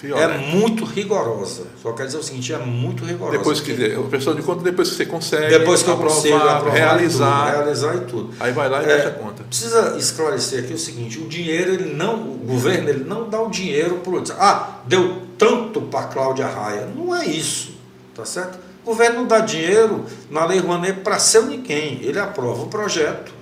Violento. 0.06 0.38
muito 0.48 0.84
rigorosa. 0.84 1.62
Só 1.82 1.92
quer 1.92 2.06
dizer 2.06 2.18
o 2.18 2.22
seguinte, 2.22 2.52
é 2.52 2.58
muito 2.58 3.04
rigorosa. 3.04 3.38
Depois 3.38 3.60
que 3.60 3.72
Porque- 3.72 4.10
pessoal 4.10 4.36
de 4.36 4.42
conta, 4.42 4.62
depois 4.62 4.90
que 4.90 4.96
você 4.96 5.06
consegue 5.06 5.58
depois 5.58 5.82
que 5.82 5.88
eu 5.88 5.96
consigo 5.96 6.36
aprovar 6.36 6.74
realizar, 6.76 7.24
e 7.48 7.50
tudo, 7.52 7.56
realizar 7.56 7.94
e 7.96 8.00
tudo. 8.00 8.30
aí 8.40 8.52
vai 8.52 8.68
lá 8.68 8.82
e 8.82 8.84
É, 8.84 8.88
fecha 8.96 9.08
a 9.08 9.12
conta. 9.12 9.42
Precisa 9.44 9.96
esclarecer 9.96 10.64
aqui 10.64 10.74
o 10.74 10.78
seguinte: 10.78 11.18
o 11.18 11.26
dinheiro, 11.28 11.72
ele 11.72 11.94
não, 11.94 12.16
o 12.16 12.38
governo, 12.46 12.88
ele 12.90 13.04
não 13.04 13.28
dá 13.30 13.40
o 13.40 13.48
dinheiro 13.48 13.96
para 13.96 14.10
o 14.12 14.14
outro. 14.16 14.34
Ah, 14.38 14.80
deu 14.86 15.22
tanto 15.38 15.80
para 15.80 16.06
Cláudia 16.08 16.46
Raia. 16.46 16.86
Não 16.94 17.14
é 17.14 17.24
isso, 17.26 17.72
tá 18.14 18.24
certo? 18.26 18.58
O 18.82 18.88
governo 18.88 19.20
não 19.20 19.26
dá 19.26 19.38
dinheiro 19.40 20.04
na 20.30 20.44
Lei 20.44 20.58
Rouanet 20.58 21.00
para 21.00 21.18
seu 21.18 21.46
ninguém. 21.46 22.00
Ele 22.02 22.18
aprova 22.18 22.64
o 22.64 22.66
projeto. 22.66 23.32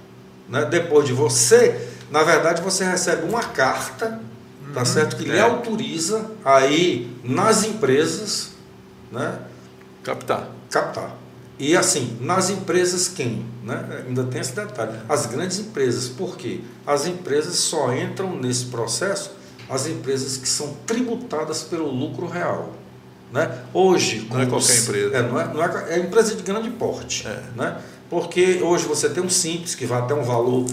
Né? 0.48 0.64
Depois 0.66 1.04
de 1.06 1.12
você, 1.12 1.88
na 2.12 2.22
verdade, 2.22 2.60
você 2.60 2.84
recebe 2.84 3.26
uma 3.26 3.42
carta, 3.42 4.20
tá 4.74 4.84
certo? 4.84 5.16
Que 5.16 5.24
lhe 5.24 5.36
é. 5.36 5.40
autoriza 5.40 6.30
aí 6.44 7.10
nas 7.24 7.64
empresas, 7.64 8.50
né? 9.10 9.38
Captar. 10.04 10.48
captar. 10.70 11.16
E 11.58 11.74
assim, 11.76 12.18
nas 12.20 12.50
empresas 12.50 13.08
quem? 13.08 13.46
Né? 13.64 14.04
Ainda 14.06 14.24
tem 14.24 14.40
esse 14.40 14.52
detalhe. 14.52 14.92
As 15.08 15.26
grandes 15.26 15.58
empresas. 15.58 16.08
Por 16.08 16.36
quê? 16.36 16.60
As 16.86 17.06
empresas 17.06 17.54
só 17.56 17.94
entram 17.94 18.36
nesse 18.36 18.66
processo 18.66 19.30
as 19.70 19.86
empresas 19.86 20.36
que 20.36 20.48
são 20.48 20.76
tributadas 20.86 21.62
pelo 21.62 21.88
lucro 21.90 22.26
real. 22.26 22.74
Né? 23.32 23.62
Hoje. 23.72 24.26
Não 24.28 24.40
é 24.40 24.46
qualquer 24.46 24.56
os- 24.72 24.82
empresa. 24.82 25.16
É, 25.16 25.22
não 25.22 25.40
é, 25.40 25.54
não 25.54 25.64
é, 25.64 25.94
é 25.94 25.98
empresa 25.98 26.34
de 26.34 26.42
grande 26.42 26.68
porte. 26.70 27.26
É. 27.26 27.42
Né? 27.56 27.78
Porque 28.10 28.60
hoje 28.62 28.84
você 28.84 29.08
tem 29.08 29.22
um 29.22 29.30
simples 29.30 29.74
que 29.74 29.86
vai 29.86 30.00
até 30.00 30.12
um 30.12 30.22
valor 30.22 30.66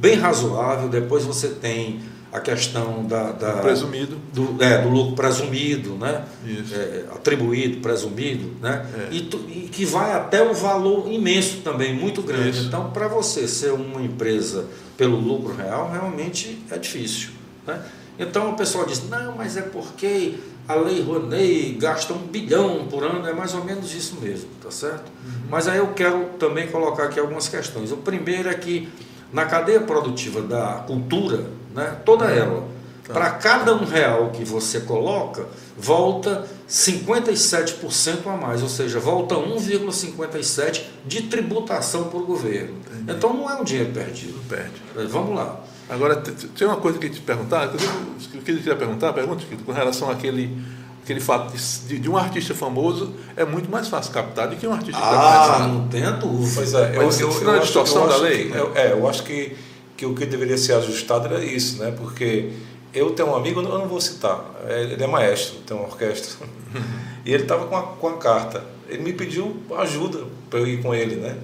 bem 0.00 0.16
razoável, 0.16 0.88
depois 0.88 1.24
você 1.24 1.48
tem 1.48 2.00
a 2.32 2.38
questão 2.40 3.04
da, 3.06 3.32
da- 3.32 3.52
Presumido. 3.54 4.16
do, 4.32 4.56
é, 4.62 4.78
do 4.82 4.88
lucro 4.88 5.16
presumido, 5.16 5.94
né? 5.96 6.24
É, 6.72 7.04
atribuído, 7.12 7.80
presumido, 7.80 8.52
né? 8.62 8.86
É. 9.10 9.14
E, 9.14 9.22
tu- 9.22 9.44
e 9.48 9.68
que 9.70 9.84
vai 9.84 10.12
até 10.12 10.40
um 10.42 10.54
valor 10.54 11.10
imenso 11.12 11.58
também, 11.58 11.92
muito 11.92 12.22
grande. 12.22 12.50
Isso. 12.58 12.66
Então, 12.68 12.90
para 12.90 13.08
você 13.08 13.48
ser 13.48 13.72
uma 13.72 14.00
empresa 14.00 14.66
pelo 14.96 15.16
lucro 15.18 15.54
real, 15.56 15.90
realmente 15.90 16.64
é 16.70 16.78
difícil. 16.78 17.30
Né? 17.66 17.82
Então 18.18 18.50
o 18.50 18.54
pessoal 18.54 18.84
diz, 18.86 19.08
não, 19.08 19.34
mas 19.36 19.56
é 19.56 19.62
porque 19.62 20.34
a 20.68 20.74
Lei 20.74 21.02
Rouanet 21.02 21.72
gasta 21.80 22.12
um 22.12 22.18
bilhão 22.18 22.86
por 22.88 23.02
ano, 23.02 23.26
é 23.26 23.32
mais 23.32 23.54
ou 23.54 23.64
menos 23.64 23.92
isso 23.94 24.16
mesmo, 24.20 24.48
tá 24.62 24.70
certo? 24.70 25.10
Uhum. 25.24 25.32
Mas 25.50 25.66
aí 25.66 25.78
eu 25.78 25.88
quero 25.94 26.26
também 26.38 26.68
colocar 26.68 27.04
aqui 27.04 27.18
algumas 27.18 27.48
questões. 27.48 27.90
O 27.90 27.96
primeiro 27.96 28.48
é 28.48 28.54
que 28.54 28.88
na 29.32 29.46
cadeia 29.46 29.80
produtiva 29.80 30.42
da 30.42 30.84
cultura, 30.86 31.44
né, 31.74 31.96
toda 32.04 32.24
uhum. 32.26 32.30
ela, 32.30 32.64
tá. 33.06 33.12
para 33.12 33.30
cada 33.30 33.74
um 33.74 33.84
real 33.84 34.30
que 34.30 34.44
você 34.44 34.80
coloca, 34.80 35.46
volta 35.76 36.46
57% 36.68 38.26
a 38.26 38.36
mais, 38.36 38.62
ou 38.62 38.68
seja, 38.68 39.00
volta 39.00 39.34
1,57% 39.34 40.82
de 41.06 41.22
tributação 41.22 42.04
para 42.04 42.18
o 42.18 42.24
governo. 42.24 42.74
Entendi. 42.92 43.12
Então 43.12 43.32
não 43.32 43.50
é 43.50 43.54
um 43.54 43.64
dinheiro 43.64 43.92
perdido. 43.92 44.36
Não 44.36 44.44
perde. 44.44 45.08
Vamos 45.08 45.34
lá. 45.34 45.60
Agora, 45.88 46.14
tem 46.16 46.68
uma 46.68 46.76
coisa 46.76 46.98
que 46.98 47.10
te 47.10 47.20
perguntar, 47.20 47.68
que 47.68 48.36
eu 48.36 48.42
queria 48.42 48.76
perguntar, 48.76 49.12
pergunta, 49.12 49.44
com 49.66 49.72
relação 49.72 50.08
àquele, 50.08 50.56
aquele 51.02 51.20
fato 51.20 51.52
de, 51.86 51.98
de, 51.98 52.08
um 52.08 52.16
artista 52.16 52.54
famoso 52.54 53.12
é 53.36 53.44
muito 53.44 53.70
mais 53.70 53.88
fácil 53.88 54.12
captar 54.12 54.48
do 54.48 54.56
que 54.56 54.66
um 54.66 54.72
artista 54.72 55.00
ah, 55.00 55.56
que 55.56 55.62
não 55.68 55.88
tenha 55.88 56.10
dúvida. 56.12 56.52
Pois 56.54 56.74
é, 56.74 56.96
eu, 56.96 57.02
eu, 57.02 57.10
eu, 57.10 57.40
não 57.44 57.54
é 57.54 57.58
distorção 57.60 58.08
da 58.08 58.16
lei? 58.16 58.50
Que, 58.50 58.56
eu, 58.56 58.72
é, 58.76 58.92
eu 58.92 59.08
acho 59.08 59.22
que, 59.24 59.56
que 59.96 60.06
o 60.06 60.14
que 60.14 60.26
deveria 60.26 60.56
ser 60.58 60.74
ajustado 60.74 61.26
era 61.26 61.44
isso, 61.44 61.82
né? 61.82 61.92
Porque 61.96 62.52
eu 62.92 63.10
tenho 63.10 63.30
um 63.30 63.36
amigo, 63.36 63.60
eu 63.60 63.68
não 63.68 63.88
vou 63.88 64.00
citar, 64.00 64.44
é, 64.68 64.82
ele 64.82 65.02
é 65.02 65.06
maestro, 65.06 65.58
tem 65.66 65.76
uma 65.76 65.86
orquestra, 65.86 66.46
e 67.24 67.32
ele 67.32 67.44
estava 67.44 67.66
com 67.66 67.76
a, 67.76 67.82
com 67.82 68.08
a 68.08 68.16
carta. 68.16 68.64
Ele 68.88 69.02
me 69.02 69.12
pediu 69.12 69.56
ajuda 69.78 70.24
para 70.48 70.58
eu 70.58 70.66
ir 70.66 70.82
com 70.82 70.94
ele, 70.94 71.16
né? 71.16 71.36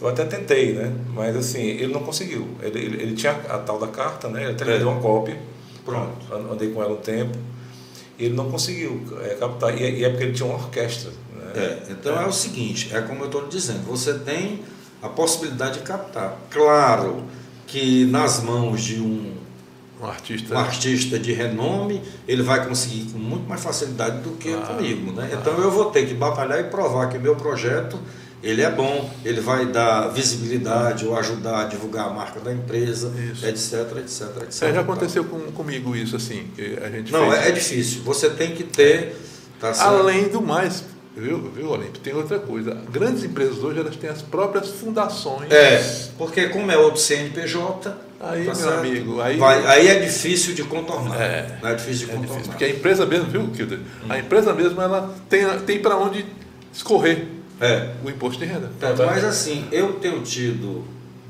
Eu 0.00 0.08
até 0.08 0.24
tentei, 0.24 0.72
né? 0.72 0.92
Mas 1.14 1.36
assim, 1.36 1.62
ele 1.62 1.92
não 1.92 2.02
conseguiu. 2.02 2.48
Ele, 2.60 2.78
ele, 2.78 3.02
ele 3.02 3.14
tinha 3.14 3.32
a 3.32 3.58
tal 3.58 3.78
da 3.78 3.86
carta, 3.86 4.28
né? 4.28 4.42
Ele 4.42 4.52
até 4.52 4.64
me 4.64 4.76
deu 4.76 4.88
uma 4.88 5.00
cópia. 5.00 5.38
Pronto. 5.84 6.34
Andei 6.50 6.70
com 6.70 6.82
ela 6.82 6.94
um 6.94 6.96
tempo. 6.96 7.38
Ele 8.24 8.34
não 8.34 8.50
conseguiu 8.50 9.02
é, 9.22 9.34
captar. 9.34 9.76
E, 9.76 10.00
e, 10.00 10.04
é 10.04 10.08
porque 10.10 10.24
ele 10.24 10.32
tinha 10.32 10.46
uma 10.46 10.56
orquestra. 10.56 11.10
Né? 11.34 11.52
É, 11.54 11.82
então 11.90 12.18
é. 12.18 12.24
é 12.24 12.26
o 12.26 12.32
seguinte, 12.32 12.94
é 12.94 13.00
como 13.00 13.22
eu 13.22 13.26
estou 13.26 13.46
dizendo, 13.48 13.84
você 13.84 14.14
tem 14.14 14.62
a 15.02 15.08
possibilidade 15.08 15.80
de 15.80 15.84
captar. 15.84 16.36
Claro 16.50 17.24
que 17.66 18.04
nas 18.06 18.42
mãos 18.42 18.82
de 18.82 19.00
um, 19.00 19.34
um, 20.00 20.06
artista. 20.06 20.54
um 20.54 20.58
artista 20.58 21.18
de 21.18 21.32
renome, 21.32 22.00
ele 22.28 22.42
vai 22.42 22.66
conseguir 22.66 23.10
com 23.10 23.18
muito 23.18 23.48
mais 23.48 23.62
facilidade 23.62 24.20
do 24.20 24.30
que 24.32 24.52
ah, 24.52 24.58
comigo. 24.58 25.12
Né? 25.12 25.30
Então 25.32 25.58
eu 25.58 25.70
vou 25.70 25.86
ter 25.86 26.06
que 26.06 26.14
batalhar 26.14 26.60
e 26.60 26.64
provar 26.64 27.08
que 27.08 27.18
meu 27.18 27.34
projeto 27.34 27.98
ele 28.42 28.60
é 28.60 28.70
bom, 28.70 29.08
ele 29.24 29.40
vai 29.40 29.66
dar 29.66 30.08
visibilidade 30.08 31.06
ou 31.06 31.16
ajudar 31.16 31.60
a 31.60 31.64
divulgar 31.64 32.08
a 32.08 32.10
marca 32.10 32.40
da 32.40 32.52
empresa, 32.52 33.12
isso. 33.32 33.46
etc, 33.46 33.98
etc, 33.98 34.42
etc. 34.42 34.62
É, 34.62 34.74
já 34.74 34.80
aconteceu 34.80 35.24
com, 35.24 35.38
comigo 35.52 35.94
isso 35.94 36.16
assim, 36.16 36.48
que 36.56 36.76
a 36.82 36.90
gente 36.90 37.12
Não, 37.12 37.30
fez... 37.30 37.46
é, 37.46 37.50
difícil. 37.52 38.02
Você 38.02 38.30
tem 38.30 38.54
que 38.54 38.64
ter. 38.64 39.16
Tá 39.60 39.72
Além 39.84 40.28
do 40.28 40.42
mais, 40.42 40.82
Viu, 41.14 41.38
viu 41.54 41.68
Olímpio? 41.68 42.00
Tem 42.00 42.14
outra 42.14 42.38
coisa. 42.38 42.74
Grandes 42.90 43.22
empresas 43.22 43.62
hoje 43.62 43.78
elas 43.78 43.94
têm 43.96 44.08
as 44.08 44.22
próprias 44.22 44.70
fundações. 44.70 45.52
É, 45.52 46.08
porque 46.16 46.48
como 46.48 46.70
é 46.72 46.78
outro 46.78 46.98
CNPJ. 46.98 47.94
Aí, 48.18 48.46
tá 48.46 48.54
meu 48.54 48.54
certo? 48.54 48.78
amigo. 48.78 49.20
Aí, 49.20 49.36
Vai, 49.36 49.66
aí 49.66 49.88
é 49.88 50.00
difícil 50.00 50.54
de 50.54 50.62
contornar. 50.62 51.20
É, 51.20 51.58
é 51.62 51.74
difícil 51.74 52.06
de 52.06 52.12
é 52.12 52.16
contornar. 52.16 52.36
Difícil, 52.36 52.52
porque 52.52 52.64
a 52.64 52.68
empresa 52.70 53.04
mesmo, 53.04 53.26
viu, 53.26 53.46
Kilder? 53.48 53.78
Hum. 53.78 54.06
A 54.08 54.18
empresa 54.18 54.54
mesmo 54.54 54.80
ela 54.80 55.14
tem, 55.28 55.44
tem 55.66 55.82
para 55.82 55.98
onde 55.98 56.24
escorrer 56.72 57.26
é. 57.62 57.90
o 58.04 58.10
imposto 58.10 58.38
de 58.38 58.44
renda. 58.44 58.70
É, 58.80 59.06
mas 59.06 59.24
assim, 59.24 59.66
eu 59.70 59.94
tenho 59.94 60.20
tido 60.22 60.84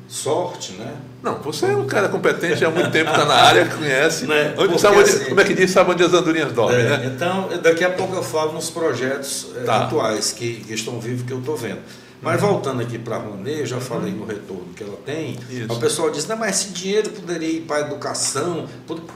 sorte, 0.08 0.72
né? 0.72 0.94
Não, 1.22 1.38
você 1.38 1.66
é 1.66 1.76
um 1.76 1.86
cara 1.86 2.08
competente 2.08 2.64
há 2.64 2.70
muito 2.70 2.90
tempo, 2.90 3.10
está 3.10 3.24
na 3.24 3.34
área, 3.34 3.66
conhece. 3.66 4.26
Né? 4.26 4.54
Onde, 4.58 4.80
sabe 4.80 4.98
onde, 4.98 5.08
assim, 5.08 5.24
como 5.26 5.40
é 5.40 5.44
que 5.44 5.54
diz? 5.54 5.70
Sabe 5.70 5.92
onde 5.92 6.02
as 6.02 6.12
andorinhas 6.12 6.52
dormem, 6.52 6.80
é, 6.80 6.88
né? 6.88 7.12
Então, 7.14 7.48
daqui 7.62 7.84
a 7.84 7.90
pouco 7.90 8.14
eu 8.16 8.22
falo 8.24 8.52
nos 8.52 8.68
projetos 8.68 9.46
é, 9.56 9.60
tá. 9.60 9.84
atuais 9.84 10.32
que, 10.32 10.64
que, 10.64 10.74
estão 10.74 10.98
vivos 10.98 11.22
que 11.24 11.32
eu 11.32 11.38
estou 11.38 11.56
vendo. 11.56 11.78
Mas 12.22 12.40
voltando 12.40 12.80
aqui 12.80 12.98
para 12.98 13.16
a 13.16 13.18
Rouanet, 13.18 13.60
eu 13.60 13.66
já 13.66 13.76
uhum. 13.76 13.82
falei 13.82 14.12
no 14.12 14.24
retorno 14.24 14.68
que 14.76 14.84
ela 14.84 14.96
tem. 15.04 15.36
Isso. 15.50 15.72
O 15.72 15.80
pessoal 15.80 16.08
diz, 16.08 16.24
não, 16.28 16.36
mas 16.36 16.60
esse 16.60 16.68
dinheiro 16.72 17.10
poderia 17.10 17.50
ir 17.50 17.62
para 17.62 17.78
a 17.78 17.80
educação. 17.80 18.68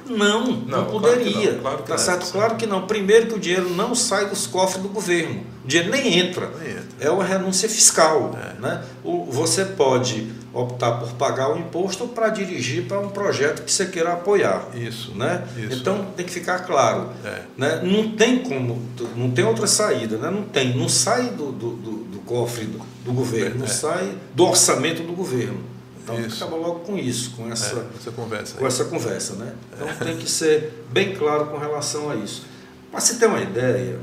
Não, 0.07 0.45
não, 0.45 0.53
não 0.65 0.85
poderia. 0.87 1.55
Claro, 1.55 1.61
claro 1.61 1.83
tá 1.85 1.99
certo? 1.99 2.33
Claro 2.33 2.57
que 2.57 2.67
não. 2.67 2.85
Primeiro 2.87 3.29
que 3.29 3.35
o 3.35 3.39
dinheiro 3.39 3.71
não 3.71 3.95
sai 3.95 4.29
dos 4.29 4.49
cofres 4.49 4.83
do 4.83 4.89
governo. 4.89 5.45
O 5.65 5.69
dinheiro 5.69 5.93
nem 5.93 6.19
entra. 6.19 6.51
Nem 6.59 6.71
entra. 6.71 6.85
É 6.99 7.09
uma 7.09 7.23
renúncia 7.23 7.69
fiscal. 7.69 8.37
É. 8.43 8.61
Né? 8.61 8.85
O, 9.05 9.25
você 9.27 9.65
pode 9.65 10.29
optar 10.53 10.93
por 10.93 11.13
pagar 11.13 11.53
o 11.53 11.59
imposto 11.59 12.09
para 12.09 12.29
dirigir 12.31 12.89
para 12.89 12.99
um 12.99 13.11
projeto 13.11 13.63
que 13.63 13.71
você 13.71 13.87
queira 13.87 14.15
apoiar. 14.15 14.67
Isso. 14.75 15.13
Né? 15.15 15.45
Isso. 15.57 15.79
Então 15.79 16.07
tem 16.17 16.25
que 16.27 16.33
ficar 16.33 16.61
claro. 16.61 17.11
É. 17.25 17.43
Né? 17.57 17.81
Não 17.85 18.13
tem 18.13 18.41
como, 18.41 18.83
não 19.15 19.31
tem 19.31 19.45
outra 19.45 19.67
saída, 19.67 20.17
né? 20.17 20.31
não 20.31 20.43
tem, 20.43 20.77
não 20.77 20.89
sai 20.89 21.31
do, 21.31 21.53
do, 21.53 21.71
do, 21.77 21.91
do 22.05 22.19
cofre 22.21 22.65
do, 22.65 22.81
do 23.07 23.13
governo, 23.13 23.65
é. 23.65 23.69
sai 23.69 24.17
do 24.35 24.45
orçamento 24.45 25.03
do 25.03 25.13
governo. 25.13 25.61
Então 26.03 26.21
isso. 26.21 26.43
acaba 26.43 26.57
logo 26.57 26.81
com 26.81 26.97
isso, 26.97 27.33
com 27.37 27.51
essa, 27.51 27.77
é, 27.77 27.85
essa 27.99 28.11
conversa. 28.11 28.57
Com 28.57 28.67
essa 28.67 28.85
conversa, 28.85 29.35
né? 29.35 29.55
Então 29.73 29.89
tem 30.07 30.17
que 30.17 30.31
ser 30.31 30.85
bem 30.91 31.15
claro 31.15 31.47
com 31.47 31.57
relação 31.57 32.11
a 32.11 32.17
isso. 32.17 32.45
Para 32.91 33.01
se 33.01 33.19
ter 33.19 33.27
uma 33.27 33.41
ideia, 33.41 33.99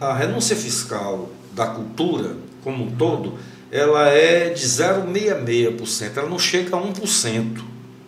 a 0.00 0.14
renúncia 0.14 0.56
fiscal 0.56 1.28
da 1.52 1.66
cultura 1.66 2.36
como 2.62 2.84
um 2.84 2.90
todo 2.90 3.38
ela 3.70 4.08
é 4.08 4.50
de 4.50 4.64
0,66%, 4.64 6.16
ela 6.16 6.28
não 6.28 6.38
chega 6.38 6.76
a 6.76 6.80
1%. 6.80 7.60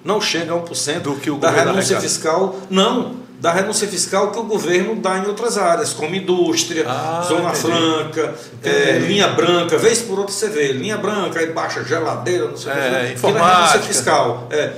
Não 0.05 0.21
chega 0.21 0.55
a 0.55 0.63
1% 0.63 1.01
do 1.01 1.17
que 1.17 1.29
o 1.29 1.39
da 1.39 1.51
renúncia 1.51 2.01
fiscal. 2.01 2.61
Não, 2.71 3.17
da 3.41 3.53
renúncia 3.53 3.87
fiscal 3.87 4.31
que 4.31 4.39
o 4.39 4.45
governo 4.45 4.97
dá 4.97 5.19
em 5.19 5.27
outras 5.27 5.59
áreas, 5.59 5.93
como 5.93 6.15
indústria, 6.15 6.85
ah, 6.89 7.23
zona 7.27 7.51
entendi. 7.51 7.61
franca, 7.61 8.35
é, 8.63 8.99
linha 8.99 9.29
branca, 9.29 9.77
vez 9.77 10.01
por 10.01 10.19
outra 10.19 10.33
você 10.33 10.49
vê, 10.49 10.73
linha 10.73 10.97
branca, 10.97 11.39
aí 11.39 11.53
baixa 11.53 11.85
geladeira, 11.85 12.49
não 12.49 12.57
sei 12.57 12.73
o 12.73 12.77
é, 12.77 13.07
que. 13.07 13.13
Informática. 13.15 13.53
É 13.53 13.57
renúncia 13.57 13.81
fiscal. 13.81 14.49
É, 14.51 14.73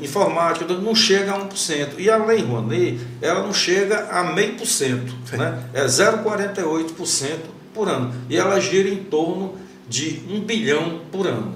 informática, 0.00 0.74
não 0.74 0.94
chega 0.94 1.32
a 1.32 1.38
1%. 1.38 1.90
E 1.98 2.10
a 2.10 2.16
Lei 2.16 2.42
Rouanet, 2.42 3.00
ela 3.22 3.42
não 3.42 3.54
chega 3.54 4.08
a 4.10 4.24
meio 4.24 4.54
por 4.54 4.66
cento, 4.66 5.14
né? 5.32 5.62
é 5.72 5.84
0,48% 5.84 7.38
por 7.72 7.88
ano. 7.88 8.12
E 8.28 8.36
ela 8.36 8.60
gira 8.60 8.88
em 8.88 9.04
torno 9.04 9.54
de 9.88 10.22
um 10.28 10.40
bilhão 10.40 11.02
por 11.12 11.26
ano. 11.26 11.54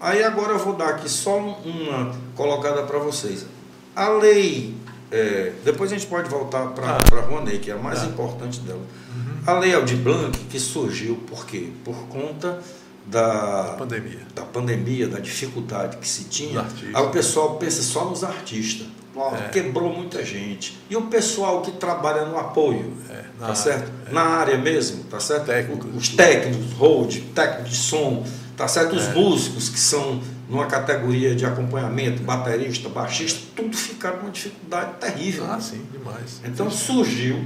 Aí 0.00 0.22
agora 0.22 0.52
eu 0.52 0.58
vou 0.58 0.74
dar 0.74 0.90
aqui 0.90 1.08
só 1.08 1.38
uma 1.38 2.14
colocada 2.34 2.82
para 2.82 2.98
vocês. 2.98 3.46
A 3.96 4.08
lei, 4.10 4.74
é, 5.14 5.52
depois 5.64 5.92
a 5.92 5.94
gente 5.94 6.08
pode 6.08 6.28
voltar 6.28 6.66
para 6.70 6.88
ah. 6.88 6.98
a 6.98 7.20
Rouanet, 7.20 7.60
que 7.60 7.70
é 7.70 7.74
a 7.74 7.78
mais 7.78 8.02
ah. 8.02 8.06
importante 8.06 8.58
dela. 8.60 8.80
Uhum. 8.80 9.36
A 9.46 9.58
lei 9.60 9.72
Aldir 9.72 9.98
Blanc, 9.98 10.36
que 10.50 10.58
surgiu 10.58 11.14
por 11.28 11.46
quê? 11.46 11.68
Por 11.84 11.94
conta 12.08 12.58
da 13.06 13.76
pandemia, 13.78 14.22
da, 14.34 14.42
pandemia, 14.42 15.06
da 15.06 15.20
dificuldade 15.20 15.98
que 15.98 16.08
se 16.08 16.24
tinha. 16.24 16.66
Aí 16.92 17.02
o 17.02 17.10
pessoal 17.10 17.56
pensa 17.58 17.80
só 17.80 18.06
nos 18.06 18.24
artistas. 18.24 18.88
É. 19.46 19.48
Quebrou 19.50 19.92
muita 19.92 20.24
gente. 20.24 20.76
E 20.90 20.96
o 20.96 21.02
pessoal 21.02 21.62
que 21.62 21.70
trabalha 21.70 22.24
no 22.24 22.36
apoio, 22.36 22.92
é, 23.08 23.22
tá 23.38 23.44
área, 23.44 23.54
certo? 23.54 23.92
É. 24.08 24.12
Na 24.12 24.22
área 24.22 24.58
mesmo, 24.58 25.04
tá 25.04 25.20
certo? 25.20 25.46
Técnicos. 25.46 25.94
Os 25.94 26.08
técnicos, 26.08 26.72
hold, 26.72 27.20
técnico 27.32 27.68
de 27.68 27.76
som, 27.76 28.26
tá 28.56 28.66
certo? 28.66 28.96
Os 28.96 29.04
é. 29.04 29.14
músicos 29.14 29.68
que 29.68 29.78
são 29.78 30.20
numa 30.48 30.66
categoria 30.66 31.34
de 31.34 31.46
acompanhamento, 31.46 32.22
baterista, 32.22 32.88
baixista, 32.88 33.40
tudo 33.56 33.76
ficaram 33.76 34.18
numa 34.18 34.30
dificuldade 34.30 34.94
terrível. 35.00 35.44
Ah, 35.50 35.60
sim, 35.60 35.84
demais. 35.90 36.40
Então 36.44 36.70
surgiu 36.70 37.44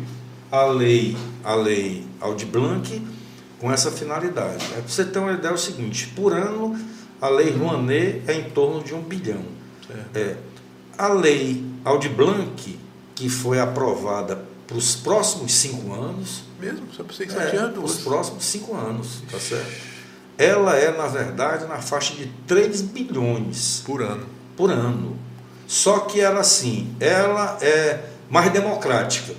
a 0.51 0.64
lei, 0.64 1.16
a 1.44 1.55
lei 1.55 2.05
Audi 2.20 2.46
Blanc 2.46 3.03
com 3.59 3.70
essa 3.70 3.90
finalidade. 3.90 4.64
É, 4.72 4.80
para 4.80 4.88
você 4.88 5.05
ter 5.05 5.18
uma 5.18 5.32
ideia 5.32 5.51
é 5.51 5.55
o 5.55 5.59
seguinte, 5.59 6.09
por 6.14 6.32
ano 6.32 6.78
a 7.20 7.28
lei 7.28 7.51
Rouanet 7.51 8.22
é 8.26 8.34
em 8.34 8.51
torno 8.51 8.82
de 8.82 8.94
um 8.94 9.03
bilhão. 9.03 9.42
É, 10.14 10.36
a 10.96 11.09
lei 11.09 11.64
Aldi 11.84 12.09
Blanc, 12.09 12.78
que 13.14 13.28
foi 13.28 13.59
aprovada 13.59 14.44
para 14.66 14.76
os 14.76 14.94
próximos 14.94 15.53
cinco 15.53 15.92
anos. 15.92 16.42
Mesmo? 16.61 16.86
Só 16.94 17.03
pensei 17.03 17.26
que 17.26 17.34
é, 17.34 17.46
tinha 17.51 17.66
Os 17.80 17.96
próximos 17.99 18.44
cinco 18.44 18.76
anos, 18.76 19.22
tá 19.30 19.38
certo? 19.38 19.88
Ela 20.39 20.76
é, 20.76 20.97
na 20.97 21.09
verdade, 21.09 21.66
na 21.66 21.78
faixa 21.78 22.14
de 22.14 22.26
3 22.47 22.80
bilhões. 22.82 23.82
Por 23.84 24.01
ano. 24.01 24.26
Por 24.57 24.70
ano. 24.70 25.18
Só 25.66 25.99
que 26.01 26.20
ela, 26.20 26.41
assim, 26.41 26.95
ela 27.01 27.59
é 27.61 28.01
mais 28.30 28.51
democrática. 28.53 29.34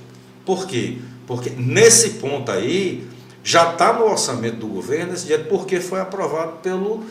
Por 0.45 0.67
quê? 0.67 0.97
Porque 1.25 1.51
nesse 1.51 2.11
ponto 2.11 2.51
aí, 2.51 3.07
já 3.43 3.71
está 3.71 3.93
no 3.93 4.05
orçamento 4.05 4.57
do 4.57 4.67
governo 4.67 5.13
esse 5.13 5.23
dinheiro, 5.23 5.45
porque 5.49 5.79
foi 5.79 6.01
aprovado 6.01 6.57
pelo 6.57 7.03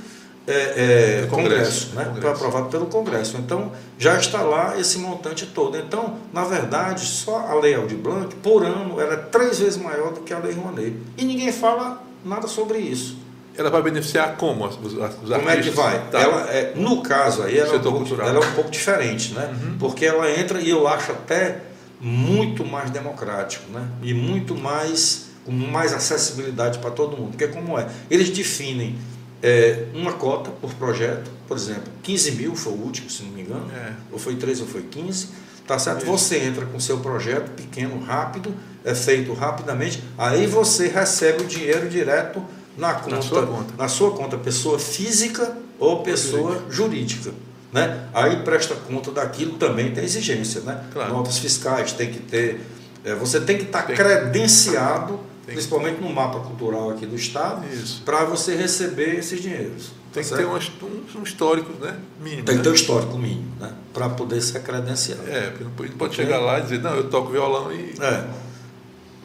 é, 0.46 1.22
é, 1.22 1.26
Congresso, 1.26 1.30
Congresso, 1.30 1.94
né? 1.94 2.04
Congresso. 2.04 2.20
Foi 2.20 2.30
aprovado 2.30 2.68
pelo 2.68 2.86
Congresso. 2.86 3.36
Então, 3.36 3.72
já 3.98 4.16
está 4.16 4.42
lá 4.42 4.78
esse 4.78 4.98
montante 4.98 5.46
todo. 5.46 5.76
Então, 5.76 6.16
na 6.32 6.44
verdade, 6.44 7.04
só 7.04 7.38
a 7.48 7.54
Lei 7.54 7.74
Aldir 7.74 7.98
Blanc, 7.98 8.34
por 8.36 8.64
ano, 8.64 9.00
era 9.00 9.16
três 9.16 9.58
vezes 9.58 9.76
maior 9.76 10.12
do 10.12 10.20
que 10.20 10.32
a 10.32 10.38
Lei 10.38 10.52
Rouanet. 10.52 10.96
E 11.16 11.24
ninguém 11.24 11.52
fala 11.52 12.02
nada 12.24 12.46
sobre 12.48 12.78
isso. 12.78 13.18
Ela 13.58 13.70
vai 13.70 13.82
beneficiar 13.82 14.36
como 14.36 14.64
os, 14.66 14.76
os, 14.76 14.92
os 14.92 14.98
Como 14.98 15.12
artistas? 15.34 15.48
é 15.50 15.60
que 15.62 15.70
vai? 15.70 16.08
Tá. 16.10 16.20
Ela, 16.20 16.40
é, 16.50 16.72
no 16.76 17.02
caso 17.02 17.42
aí, 17.42 17.58
ela 17.58 17.74
é, 17.74 17.76
um 17.76 17.82
pouco, 17.82 18.14
ela 18.14 18.44
é 18.44 18.48
um 18.48 18.52
pouco 18.54 18.70
diferente, 18.70 19.34
né? 19.34 19.52
Porque 19.80 20.06
ela 20.06 20.30
entra 20.30 20.60
e 20.60 20.70
eu 20.70 20.86
acho 20.86 21.10
até 21.12 21.62
muito 22.00 22.64
mais 22.64 22.90
democrático, 22.90 23.70
né? 23.72 23.86
E 24.02 24.14
muito 24.14 24.54
mais 24.54 25.26
com 25.44 25.50
mais 25.52 25.92
acessibilidade 25.92 26.78
para 26.78 26.90
todo 26.90 27.16
mundo. 27.16 27.30
Porque 27.30 27.48
como 27.48 27.78
é? 27.78 27.88
Eles 28.10 28.30
definem 28.30 28.94
é, 29.42 29.84
uma 29.94 30.12
cota 30.12 30.50
por 30.50 30.72
projeto, 30.74 31.30
por 31.48 31.56
exemplo, 31.56 31.90
15 32.02 32.32
mil 32.32 32.54
foi 32.54 32.72
o 32.72 32.76
último, 32.76 33.08
se 33.10 33.22
não 33.22 33.30
me 33.32 33.40
engano, 33.42 33.66
É. 33.74 33.92
ou 34.12 34.18
foi 34.18 34.36
13 34.36 34.62
ou 34.62 34.68
foi 34.68 34.82
15, 34.82 35.28
tá 35.66 35.78
certo? 35.78 36.04
Você 36.06 36.38
entra 36.38 36.66
com 36.66 36.78
seu 36.78 36.98
projeto 36.98 37.50
pequeno, 37.52 37.98
rápido, 38.04 38.54
é 38.84 38.94
feito 38.94 39.32
rapidamente, 39.32 40.02
aí 40.16 40.46
você 40.46 40.88
recebe 40.88 41.42
o 41.42 41.46
dinheiro 41.46 41.88
direto 41.88 42.42
na 42.78 42.94
conta, 42.94 43.22
sua 43.22 43.46
conta. 43.46 43.74
na 43.76 43.88
sua 43.88 44.10
conta, 44.12 44.38
pessoa 44.38 44.78
física 44.78 45.56
ou 45.78 46.02
pessoa 46.02 46.62
jurídica. 46.70 47.32
Né? 47.72 48.08
Aí 48.14 48.36
presta 48.44 48.74
conta 48.74 49.10
daquilo 49.10 49.58
também 49.58 49.92
tem 49.92 50.02
exigência, 50.02 50.62
né? 50.62 50.84
Claro. 50.92 51.12
Notas 51.12 51.38
fiscais 51.38 51.92
tem 51.92 52.10
que 52.10 52.20
ter. 52.20 52.60
é, 53.04 53.14
você 53.14 53.40
tem 53.40 53.58
que 53.58 53.64
estar 53.64 53.82
Tem- 53.82 53.94
credenciado, 53.94 55.20
Tem- 55.44 55.54
principalmente 55.54 56.00
no 56.00 56.08
mapa 56.10 56.40
cultural 56.40 56.90
aqui 56.90 57.04
do 57.04 57.14
Estado, 57.14 57.66
para 58.06 58.24
você 58.24 58.54
receber 58.54 59.18
esses 59.18 59.42
dinheiros. 59.42 59.90
Tem 60.12 60.22
tá 60.22 60.30
que 60.30 60.42
ter 60.42 60.48
certo? 60.48 60.86
um, 60.86 61.20
um 61.20 61.22
histórico 61.22 61.72
né? 61.78 61.94
mínimo. 62.18 62.44
Tem 62.44 62.54
que 62.54 62.58
né? 62.58 62.62
ter 62.62 62.70
um 62.70 62.74
histórico 62.74 63.18
mínimo, 63.18 63.52
né? 63.60 63.70
Para 63.92 64.08
poder 64.08 64.40
ser 64.40 64.62
credenciado. 64.62 65.28
É, 65.28 65.50
porque 65.50 65.64
não 65.64 65.70
pode, 65.72 65.90
não 65.90 65.98
pode 65.98 66.14
chegar 66.14 66.38
lá 66.38 66.58
e 66.58 66.62
dizer, 66.62 66.80
não, 66.80 66.94
eu 66.94 67.10
toco 67.10 67.30
violão 67.30 67.70
e. 67.70 67.94
É. 68.00 68.47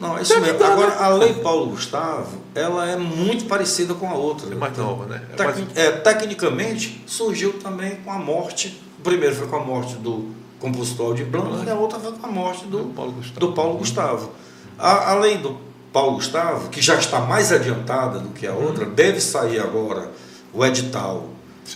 Não, 0.00 0.18
é 0.18 0.22
isso 0.22 0.38
mesmo. 0.40 0.58
dar, 0.58 0.72
Agora, 0.72 0.90
né? 0.90 0.96
a 0.98 1.08
lei 1.08 1.34
Paulo 1.34 1.66
Gustavo, 1.70 2.36
ela 2.54 2.88
é 2.90 2.96
muito 2.96 3.44
parecida 3.46 3.94
com 3.94 4.08
a 4.10 4.14
outra. 4.14 4.50
É 4.52 4.54
mais 4.56 4.76
nova, 4.76 5.06
né? 5.06 5.22
É 5.32 5.36
Tec- 5.36 5.46
mais- 5.56 5.76
é, 5.76 5.90
tecnicamente, 5.92 7.02
surgiu 7.06 7.54
também 7.54 7.96
com 8.04 8.10
a 8.10 8.18
morte. 8.18 8.82
O 8.98 9.02
primeiro 9.02 9.34
foi 9.34 9.46
com 9.46 9.56
a 9.56 9.60
morte 9.64 9.94
do 9.96 10.30
compositor 10.58 11.14
de 11.14 11.24
Blanc 11.24 11.64
e 11.66 11.70
a 11.70 11.74
outra 11.74 11.98
foi 12.00 12.12
com 12.12 12.26
a 12.26 12.30
morte 12.30 12.64
do, 12.66 12.78
Do 12.78 12.84
Paulo 12.94 13.12
Gustavo. 13.12 13.40
do 13.40 13.52
Paulo 13.52 13.78
Gustavo. 13.78 14.30
A, 14.78 15.12
a 15.12 15.14
lei 15.14 15.36
do 15.38 15.56
Paulo 15.92 16.16
Gustavo, 16.16 16.70
que 16.70 16.80
já 16.82 16.96
está 16.96 17.20
mais 17.20 17.52
adiantada 17.52 18.18
do 18.18 18.30
que 18.30 18.46
a 18.46 18.52
outra, 18.52 18.84
deve 18.86 19.20
sair 19.20 19.60
agora 19.60 20.10
o 20.52 20.64
edital 20.64 21.28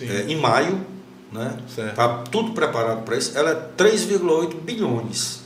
Uhum. 0.03 0.07
É, 0.07 0.23
em 0.31 0.37
maio. 0.37 0.81
Né? 1.33 1.57
Está 1.67 2.09
tudo 2.31 2.53
preparado 2.53 3.05
para 3.05 3.17
isso. 3.17 3.37
Ela 3.37 3.51
é 3.51 3.55
3,8 3.77 4.55
bilhões. 4.61 5.41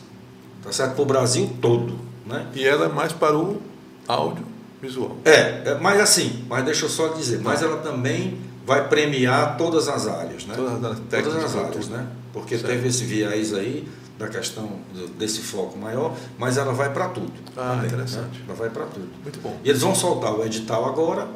Tá 0.64 0.72
certo? 0.72 0.94
Para 0.94 1.02
o 1.02 1.06
Brasil 1.06 1.48
todo. 1.60 1.96
Né? 2.26 2.46
E 2.54 2.64
ela 2.66 2.86
é 2.86 2.88
mais 2.88 3.12
para 3.12 3.36
o 3.36 3.60
áudio 4.06 4.44
visual. 4.80 5.16
É, 5.24 5.62
é, 5.70 5.78
mas 5.80 6.00
assim, 6.00 6.44
mas 6.48 6.64
deixa 6.64 6.86
eu 6.86 6.88
só 6.88 7.08
dizer, 7.08 7.40
mas 7.40 7.62
ela 7.62 7.78
também 7.78 8.38
vai 8.66 8.88
premiar 8.88 9.56
todas 9.56 9.88
as 9.88 10.06
áreas, 10.06 10.46
né? 10.46 10.54
Todas 10.56 10.84
as 10.84 10.98
Todas 11.24 11.44
as 11.44 11.56
áreas, 11.56 11.88
né? 11.88 12.06
Porque 12.32 12.56
Certo. 12.56 12.70
teve 12.72 12.88
esse 12.88 13.04
viés 13.04 13.52
aí 13.54 13.88
da 14.18 14.28
questão 14.28 14.70
desse 15.18 15.40
foco 15.40 15.76
maior, 15.78 16.14
mas 16.38 16.56
ela 16.56 16.72
vai 16.72 16.92
para 16.92 17.08
tudo. 17.08 17.32
Ah, 17.56 17.72
também, 17.74 17.86
interessante. 17.86 18.38
né? 18.38 18.44
Ela 18.46 18.56
vai 18.56 18.70
para 18.70 18.84
tudo. 18.86 19.08
Muito 19.22 19.40
bom. 19.40 19.56
E 19.64 19.68
eles 19.68 19.82
vão 19.82 19.94
soltar 19.94 20.32
o 20.34 20.44
edital 20.44 20.84
agora 20.86 21.28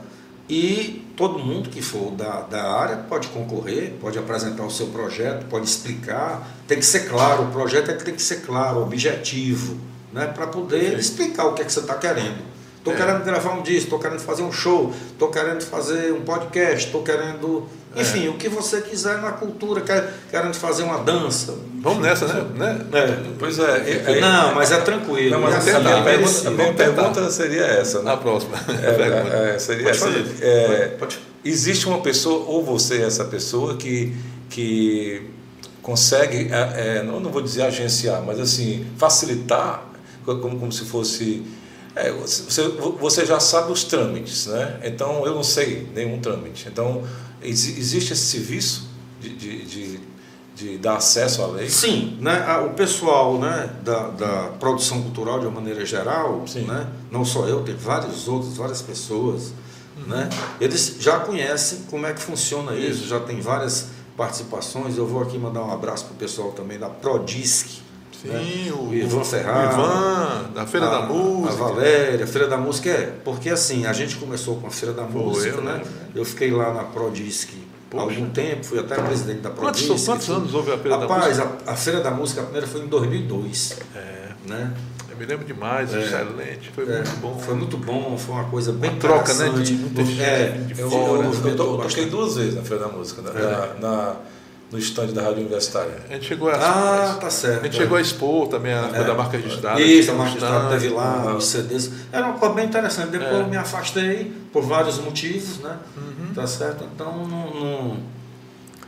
e 0.48 1.04
todo 1.16 1.38
mundo 1.38 1.68
que 1.70 1.82
for 1.82 2.12
da, 2.12 2.42
da 2.42 2.70
área 2.72 2.96
pode 2.98 3.28
concorrer, 3.28 3.94
pode 4.00 4.18
apresentar 4.18 4.64
o 4.64 4.70
seu 4.70 4.86
projeto, 4.88 5.46
pode 5.46 5.66
explicar. 5.66 6.48
Tem 6.68 6.78
que 6.78 6.84
ser 6.84 7.08
claro, 7.08 7.44
o 7.44 7.46
projeto 7.50 7.90
é 7.90 7.94
que 7.94 8.04
tem 8.04 8.14
que 8.14 8.22
ser 8.22 8.42
claro, 8.42 8.80
objetivo, 8.82 9.76
né? 10.16 10.26
para 10.34 10.46
poder 10.46 10.92
Sim. 10.92 10.96
explicar 10.96 11.46
o 11.46 11.52
que, 11.52 11.62
é 11.62 11.64
que 11.64 11.72
você 11.72 11.80
está 11.80 11.94
querendo. 11.94 12.56
Estou 12.78 12.94
É. 12.94 12.96
querendo 12.96 13.24
gravar 13.24 13.50
um 13.54 13.62
disco, 13.62 13.82
estou 13.84 13.98
querendo 13.98 14.20
fazer 14.20 14.42
um 14.42 14.52
show, 14.52 14.92
estou 15.12 15.28
querendo 15.28 15.60
fazer 15.62 16.12
um 16.12 16.20
podcast, 16.22 16.86
estou 16.86 17.02
querendo. 17.02 17.66
É. 17.94 18.00
Enfim, 18.02 18.28
o 18.28 18.34
que 18.34 18.48
você 18.48 18.80
quiser 18.80 19.20
na 19.20 19.32
cultura, 19.32 19.80
quer, 19.80 20.08
querendo 20.30 20.54
fazer 20.54 20.84
uma 20.84 20.98
dança. 20.98 21.54
Vamos 21.82 22.02
nessa, 22.02 22.26
né? 22.26 22.46
né? 22.54 22.86
É. 22.92 23.30
Pois 23.38 23.58
é. 23.58 24.02
é- 24.06 24.20
Não, 24.20 24.54
mas 24.54 24.70
é 24.70 24.78
tranquilo. 24.80 25.30
Não, 25.30 25.40
mas 25.40 25.52
é 25.52 25.72
a 25.72 25.78
assim, 25.78 25.88
é 25.88 26.02
pergunta, 26.02 26.48
a 26.48 26.50
minha 26.52 26.74
pergunta 26.74 27.30
seria 27.30 27.62
essa, 27.64 27.98
né? 27.98 28.04
Na 28.04 28.16
próxima. 28.16 28.56
É, 28.68 29.52
é, 29.54 29.58
seria 29.58 29.92
Pode 29.94 30.18
essa. 30.20 30.44
É, 30.44 30.96
Pode- 30.98 31.18
existe 31.44 31.86
uma 31.88 31.98
pessoa, 32.00 32.44
ou 32.48 32.62
você 32.64 32.98
é 33.02 33.06
essa 33.06 33.24
pessoa, 33.24 33.76
que, 33.76 34.14
que 34.48 35.22
consegue, 35.82 36.50
é, 36.52 36.98
é, 36.98 37.02
não, 37.02 37.18
não 37.20 37.30
vou 37.30 37.42
dizer 37.42 37.62
agenciar, 37.62 38.22
mas 38.24 38.38
assim, 38.40 38.86
facilitar, 38.96 39.82
como, 40.34 40.58
como 40.58 40.72
se 40.72 40.84
fosse. 40.84 41.42
é, 41.94 42.10
você, 42.12 42.62
você 43.00 43.24
já 43.24 43.38
sabe 43.40 43.72
os 43.72 43.84
trâmites, 43.84 44.46
né? 44.46 44.80
Então 44.84 45.24
eu 45.24 45.34
não 45.34 45.44
sei 45.44 45.88
nenhum 45.94 46.20
trâmite. 46.20 46.68
Então 46.68 47.02
exi- 47.42 47.78
existe 47.78 48.12
esse 48.12 48.24
serviço 48.26 48.88
de, 49.20 49.30
de, 49.34 49.64
de, 49.64 50.00
de 50.54 50.78
dar 50.78 50.96
acesso 50.96 51.42
à 51.42 51.46
lei? 51.46 51.68
Sim, 51.70 52.18
né, 52.20 52.44
o 52.66 52.70
pessoal 52.74 53.38
né, 53.38 53.70
da, 53.84 54.08
da 54.08 54.42
produção 54.60 55.02
cultural 55.02 55.38
de 55.40 55.46
uma 55.46 55.54
maneira 55.60 55.84
geral, 55.86 56.44
Sim. 56.46 56.62
né, 56.62 56.86
não 57.10 57.24
só 57.24 57.46
eu, 57.46 57.62
tem 57.62 57.74
vários 57.74 58.26
outros, 58.28 58.56
várias 58.56 58.82
pessoas, 58.82 59.52
né, 60.06 60.28
eles 60.60 60.96
já 61.00 61.20
conhecem 61.20 61.80
como 61.90 62.06
é 62.06 62.12
que 62.12 62.20
funciona 62.20 62.74
isso, 62.74 63.06
já 63.06 63.18
tem 63.20 63.40
várias 63.40 63.88
participações. 64.16 64.96
Eu 64.96 65.06
vou 65.06 65.22
aqui 65.22 65.38
mandar 65.38 65.62
um 65.62 65.72
abraço 65.72 66.04
para 66.06 66.14
o 66.14 66.16
pessoal 66.16 66.52
também 66.52 66.78
da 66.78 66.88
Prodisc, 66.88 67.80
Sim, 68.22 68.28
né, 68.28 68.72
o, 68.72 68.88
o 68.88 68.94
Ivan 68.94 69.24
Ferrari, 69.24 69.68
o 69.68 69.72
Ivan, 69.80 70.50
da 70.54 70.66
Feira 70.66 70.86
a, 70.86 70.90
da 70.90 71.02
Música. 71.06 71.52
A 71.52 71.56
Valéria, 71.68 72.24
a 72.24 72.28
Feira 72.28 72.48
da 72.48 72.56
Música 72.56 72.90
é. 72.90 73.12
Porque 73.24 73.50
assim, 73.50 73.86
a 73.86 73.92
gente 73.92 74.16
começou 74.16 74.56
com 74.56 74.66
a 74.66 74.70
Feira 74.70 74.94
da 74.94 75.02
Música, 75.02 75.56
eu 75.56 75.62
né? 75.62 75.72
lembro. 75.74 75.88
Eu 76.14 76.24
fiquei 76.24 76.50
lá 76.50 76.72
na 76.72 76.84
Prodisc 76.84 77.50
há 77.94 78.00
algum 78.00 78.28
tempo, 78.30 78.64
fui 78.64 78.78
até 78.78 78.94
presidente 78.96 79.40
da 79.40 79.50
Quantos, 79.50 79.82
Prodisc. 79.82 80.06
quantos 80.06 80.26
fui- 80.26 80.34
anos 80.36 80.54
houve 80.54 80.72
a 80.72 80.78
Feira 80.78 80.96
da 80.98 81.06
Rapaz, 81.06 81.38
Música? 81.38 81.56
a, 81.66 81.72
a 81.72 81.76
Feira 81.76 82.00
da 82.00 82.10
Música, 82.10 82.40
a 82.40 82.44
primeira 82.44 82.66
foi 82.66 82.80
em 82.82 82.86
2002, 82.88 83.76
É, 83.94 84.28
né? 84.46 84.72
eu 85.10 85.16
me 85.16 85.24
lembro 85.24 85.44
demais, 85.46 85.94
É. 85.94 86.00
excelente, 86.02 86.70
foi 86.74 86.84
É, 86.84 86.96
muito 86.96 87.16
bom. 87.20 87.38
Foi 87.38 87.54
muito 87.54 87.76
bom, 87.78 88.18
foi 88.18 88.34
uma 88.34 88.44
coisa 88.44 88.72
bem 88.72 88.90
Uma 88.90 88.98
troca, 88.98 89.32
né, 89.34 89.48
de 89.62 89.72
muita 89.74 90.04
gente 90.04 90.20
é, 90.22 90.48
de 90.66 90.80
Eu, 90.80 90.90
fora, 90.90 91.02
eu, 91.22 91.22
né? 91.22 91.40
eu, 91.44 91.48
eu 91.50 91.56
toquei 91.78 92.06
duas 92.06 92.36
vezes 92.36 92.54
na 92.54 92.62
Feira 92.62 92.84
da 92.84 92.90
Música, 92.90 93.22
na, 93.22 93.30
É. 93.30 93.42
na- 93.42 93.74
na- 93.88 94.16
no 94.72 94.78
estande 94.78 95.12
da 95.12 95.22
Rádio 95.22 95.38
Universitária. 95.38 95.94
A 96.10 96.12
gente 96.14 96.26
chegou 96.26 96.50
a, 96.50 96.54
Ah, 96.56 97.16
tá 97.20 97.28
a 97.28 97.30
certo. 97.30 97.62
gente 97.64 97.76
chegou 97.76 97.96
a 97.96 98.00
expor 98.00 98.48
também 98.48 98.72
a 98.74 98.82
coisa 98.82 98.96
É. 98.98 99.04
da 99.04 99.14
marca 99.14 99.36
registrada. 99.36 99.80
Isso, 99.80 100.10
a 100.10 100.14
magistrada 100.14 100.56
stand. 100.64 100.70
teve 100.70 100.88
lá, 100.88 101.34
os 101.36 101.44
CDs. 101.46 101.90
Era 102.12 102.26
uma 102.26 102.38
coisa 102.38 102.54
bem 102.54 102.64
interessante. 102.66 103.10
Depois 103.10 103.30
É. 103.32 103.40
eu 103.42 103.46
me 103.46 103.56
afastei 103.56 104.32
por 104.52 104.62
vários 104.64 104.98
motivos, 104.98 105.58
né? 105.58 105.76
Uhum. 105.96 106.34
Tá 106.34 106.46
certo? 106.46 106.84
Então 106.94 107.26
não, 107.28 107.54
não, 107.54 107.96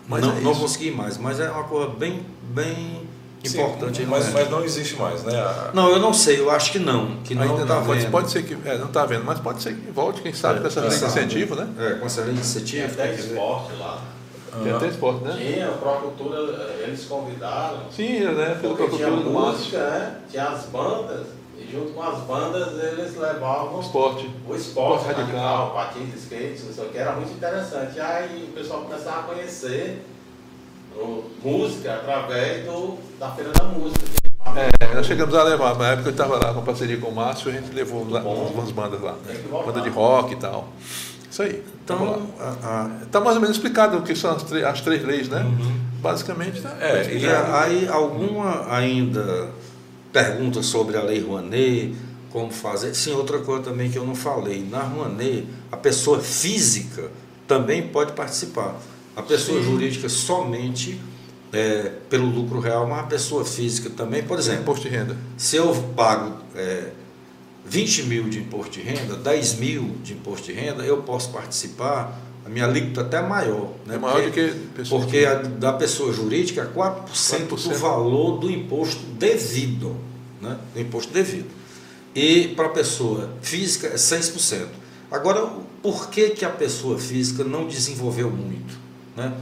Mas 0.09 0.23
não, 0.23 0.37
é 0.37 0.41
não 0.41 0.55
consegui 0.55 0.91
mais. 0.91 1.17
Mas 1.19 1.39
é 1.39 1.49
uma 1.51 1.65
coisa 1.65 1.89
bem, 1.91 2.23
bem 2.43 3.07
Sim, 3.45 3.59
importante. 3.61 4.05
mas, 4.05 4.33
mas 4.33 4.51
não 4.51 4.65
existe 4.65 4.97
mais, 4.97 5.23
né? 5.23 5.39
A- 5.39 5.71
Não, 5.75 5.91
eu 5.91 6.01
não 6.01 6.13
sei, 6.13 6.41
eu 6.41 6.51
acho 6.51 6.73
que 6.73 6.79
não. 6.81 7.17
Que 7.23 7.35
não 7.37 7.43
Ainda 7.43 7.67
tá 7.67 7.75
não, 7.77 7.85
pode, 7.87 8.01
vendo. 8.01 8.11
pode 8.11 8.31
ser 8.33 8.43
que. 8.43 8.57
É, 8.65 8.77
não 8.79 8.87
está 8.87 9.07
vendo, 9.07 9.25
mas 9.25 9.39
pode 9.39 9.63
ser 9.63 9.75
que 9.75 9.91
volte, 9.93 10.23
quem 10.23 10.33
sabe, 10.33 10.59
É, 10.59 10.63
com 10.63 10.67
essa 10.67 10.81
lei 10.81 10.89
de 10.91 10.97
incentivo, 11.05 11.55
né? 11.55 11.69
É, 11.79 11.91
com 11.95 12.07
essa 12.07 12.23
lei 12.23 12.35
de 12.35 12.41
incentivo. 12.41 12.87
até 12.87 13.09
quer 13.09 13.15
dizer. 13.17 13.29
esporte 13.35 13.73
lá. 13.79 14.01
Tem 14.63 14.73
até 14.73 14.87
esporte, 14.89 15.25
né? 15.25 15.35
Tinha, 15.37 15.69
a 15.69 15.73
Procultura, 15.73 16.39
eles 16.83 17.05
convidaram. 17.05 17.79
Sim, 17.91 18.21
né? 18.21 18.59
Pelo 18.61 18.77
Porque 18.77 18.97
tinha 18.97 19.11
do 19.11 19.31
Márcio. 19.31 19.53
música, 19.59 19.79
né? 19.91 20.17
Tinha 20.31 20.45
as 20.49 20.65
bandas, 20.67 21.27
e 21.59 21.71
junto 21.71 21.93
com 21.93 22.03
as 22.03 22.19
bandas 22.21 22.83
eles 22.83 23.17
levavam 23.17 23.81
Esporte. 23.81 24.31
o 24.49 24.55
esporte 24.55 25.03
Esporte 25.03 25.21
radical. 25.21 25.71
patins, 25.75 26.15
skate, 26.15 26.63
não 26.65 26.73
sei 26.73 26.85
o 26.85 26.89
que, 26.89 26.99
era 26.99 27.13
muito 27.13 27.33
interessante. 27.33 27.97
E 27.97 28.01
aí 28.01 28.49
o 28.51 28.53
pessoal 28.55 28.83
começava 28.83 29.21
a 29.21 29.23
conhecer 29.25 30.03
o- 30.97 31.25
música 31.43 31.95
através 31.95 32.65
do, 32.65 32.97
da 33.19 33.31
Feira 33.31 33.53
da 33.53 33.65
Música. 33.65 34.19
É, 34.81 34.95
nós 34.95 35.07
chegamos 35.07 35.35
a 35.35 35.43
levar, 35.45 35.77
na 35.77 35.89
época 35.93 36.09
eu 36.09 36.13
estava 36.13 36.37
lá 36.39 36.55
com 36.55 36.63
parceria 36.63 36.97
com 36.97 37.09
o 37.09 37.15
Márcio, 37.15 37.51
a 37.51 37.53
gente 37.53 37.71
levou 37.73 38.09
lá, 38.09 38.21
umas 38.21 38.71
bandas 38.71 39.01
lá. 39.01 39.15
Voltar. 39.51 39.67
Banda 39.67 39.81
de 39.83 39.91
rock 39.91 40.33
e 40.33 40.37
tal. 40.37 40.69
Isso 41.39 41.43
aí. 41.43 41.63
Então, 41.85 42.29
a- 42.41 42.57
a- 43.01 43.05
Está 43.05 43.21
mais 43.21 43.37
ou 43.37 43.41
menos 43.43 43.57
explicado 43.57 43.97
o 43.99 44.03
que 44.03 44.15
são 44.17 44.33
as, 44.33 44.53
as 44.53 44.81
três 44.81 45.05
leis, 45.05 45.29
né? 45.29 45.43
Uhum. 45.43 45.79
Basicamente, 46.03 46.61
tá 46.61 46.77
É, 46.81 46.99
e 46.99 47.01
explicado. 47.03 47.55
aí 47.55 47.89
alguma 47.89 48.73
ainda 48.75 49.49
pergunta 50.13 50.63
sobre 50.63 50.97
a 50.97 51.03
lei 51.03 51.21
Rouanet, 51.21 51.95
como 52.31 52.51
fazer. 52.51 52.95
Sim, 52.95 53.13
outra 53.13 53.39
coisa 53.39 53.63
também 53.63 53.89
que 53.91 53.97
eu 53.97 54.05
não 54.05 54.15
falei. 54.17 54.67
Na 54.69 54.81
Rouanet, 54.83 55.47
a 55.71 55.77
pessoa 55.77 56.19
física 56.21 57.09
também 57.47 57.83
pode 57.89 58.13
participar. 58.13 58.75
A 59.17 59.23
pessoa 59.23 59.59
Sim. 59.61 59.65
jurídica 59.71 60.09
somente 60.09 61.01
é, 61.53 61.93
pelo 62.11 62.27
lucro 62.27 62.61
real, 62.61 62.87
mas 62.87 62.99
a 63.01 63.03
pessoa 63.05 63.45
física 63.45 63.89
também. 63.91 64.23
Por 64.23 64.39
exemplo, 64.39 64.63
Imposto 64.63 64.89
de 64.89 64.95
renda. 64.95 65.17
se 65.37 65.57
eu 65.57 65.73
pago 65.97 66.37
é, 66.55 66.89
20 67.69 68.03
mil 68.05 68.29
de 68.29 68.39
imposto 68.39 68.73
de 68.73 68.81
renda, 68.83 69.17
10 69.17 69.55
mil 69.59 69.97
de 70.03 70.15
imposto 70.15 70.47
de 70.47 70.53
renda, 70.53 70.83
eu 70.85 70.99
posso 71.03 71.31
participar, 71.31 72.19
a 72.45 72.49
minha 72.49 72.65
alíquota 72.65 73.03
até 73.03 73.19
é 73.19 73.23
maior. 73.23 73.73
Né? 73.87 73.97
É 73.97 73.99
maior 73.99 74.19
do 74.23 74.25
Porque- 74.25 74.49
que 74.49 74.55
pessoas 74.75 75.03
porque 75.05 75.25
a 75.27 75.35
da 75.35 75.73
pessoa 75.75 76.13
jurídica 76.13 76.63
é 76.63 76.65
4%, 76.67 77.49
4%. 77.57 77.69
do 77.75 77.79
valor 77.79 78.39
do 78.39 78.51
imposto 78.51 79.01
devido. 79.19 79.95
Né? 80.41 80.57
Do 80.75 80.81
imposto 80.81 81.13
devido. 81.13 81.49
E 82.15 82.49
para 82.57 82.67
a 82.67 82.71
pessoa 82.71 83.31
física 83.43 83.89
é 83.89 83.97
6%. 83.99 84.69
Agora, 85.11 85.47
por 85.83 86.09
que, 86.11 86.31
que 86.31 86.45
a 86.45 86.51
pessoa 86.51 86.99
física 86.99 87.45
não 87.45 87.67
desenvolveu 87.69 88.31
muito? 88.31 88.75
Né? 89.17 89.33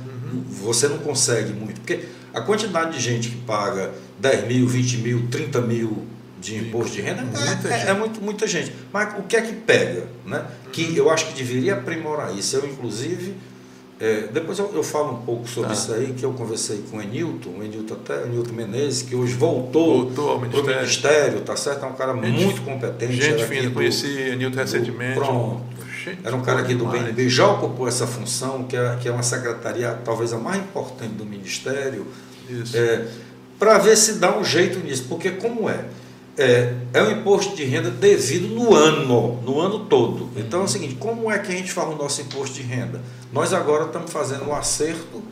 Você 0.62 0.88
não 0.88 0.98
consegue 0.98 1.52
muito. 1.52 1.80
Porque 1.80 2.04
a 2.34 2.40
quantidade 2.40 2.96
de 2.96 3.00
gente 3.02 3.28
que 3.28 3.36
paga 3.36 3.92
10 4.18 4.48
mil, 4.48 4.66
20 4.66 4.96
mil, 4.98 5.28
30 5.30 5.60
mil 5.60 6.04
de 6.46 6.56
imposto 6.58 6.94
de 6.94 7.00
renda 7.02 7.22
Muita 7.22 7.38
é, 7.68 7.72
é, 7.72 7.78
gente. 7.78 7.88
é 7.90 7.94
muito, 7.94 8.20
muita 8.22 8.46
gente. 8.46 8.72
Mas 8.92 9.18
o 9.18 9.22
que 9.22 9.36
é 9.36 9.42
que 9.42 9.52
pega? 9.54 10.04
Né? 10.24 10.44
Que 10.72 10.96
eu 10.96 11.10
acho 11.10 11.26
que 11.28 11.34
deveria 11.34 11.74
aprimorar 11.74 12.34
isso. 12.36 12.56
Eu, 12.56 12.66
inclusive, 12.66 13.34
é, 13.98 14.28
depois 14.32 14.58
eu, 14.58 14.70
eu 14.74 14.82
falo 14.82 15.12
um 15.14 15.22
pouco 15.22 15.48
sobre 15.48 15.70
Tá. 15.70 15.74
isso 15.74 15.92
aí, 15.94 16.12
que 16.16 16.24
eu 16.24 16.32
conversei 16.32 16.84
com 16.90 16.98
o 16.98 17.02
Enilton, 17.02 17.50
o 17.58 17.64
Enilton 17.64 17.94
até, 17.94 18.22
o 18.22 18.26
Enilton 18.26 18.52
Menezes, 18.52 19.02
que 19.02 19.16
hoje 19.16 19.34
voltou, 19.34 20.04
Voltou 20.04 20.30
ao 20.30 20.40
ministério. 20.40 20.80
ministério, 20.80 21.40
tá 21.40 21.56
certo? 21.56 21.84
É 21.84 21.88
um 21.88 21.94
cara 21.94 22.12
Gente- 22.14 22.44
muito 22.44 22.62
competente. 22.62 23.16
Gente 23.16 23.44
fina, 23.44 23.62
do- 23.68 23.70
conheci 23.74 24.06
o 24.32 24.36
Nilton 24.36 24.56
recentemente. 24.58 25.14
Pronto. 25.14 25.62
Gente 26.04 26.18
Era 26.24 26.36
um 26.36 26.42
cara 26.42 26.60
aqui 26.60 26.74
do 26.74 26.84
demais. 26.84 27.02
BNB, 27.02 27.28
já 27.28 27.48
ocupou 27.48 27.88
essa 27.88 28.06
função, 28.06 28.62
que 28.64 28.76
é, 28.76 28.96
que 29.02 29.08
é 29.08 29.10
uma 29.10 29.24
secretaria 29.24 29.98
talvez 30.04 30.32
a 30.32 30.38
mais 30.38 30.60
importante 30.60 31.14
do 31.14 31.24
Ministério, 31.26 32.06
Isso. 32.48 32.76
é, 32.76 33.06
para 33.58 33.78
ver 33.78 33.96
se 33.96 34.14
dá 34.14 34.36
um 34.38 34.44
jeito 34.44 34.78
nisso. 34.78 35.06
Porque 35.08 35.30
como 35.30 35.68
é? 35.68 35.84
É, 36.38 36.74
é 36.92 37.02
um 37.02 37.10
imposto 37.10 37.56
de 37.56 37.64
renda 37.64 37.90
devido 37.90 38.54
no 38.54 38.74
ano, 38.74 39.40
no 39.42 39.60
ano 39.60 39.86
todo. 39.86 40.28
Então 40.36 40.60
é 40.60 40.64
o 40.64 40.68
seguinte, 40.68 40.96
como 40.96 41.30
é 41.30 41.38
que 41.38 41.50
a 41.50 41.56
gente 41.56 41.72
faz 41.72 41.88
o 41.88 41.96
nosso 41.96 42.20
imposto 42.20 42.56
de 42.56 42.62
renda? 42.62 43.00
Nós 43.32 43.54
agora 43.54 43.86
estamos 43.86 44.12
fazendo 44.12 44.44
um 44.44 44.54
acerto 44.54 45.22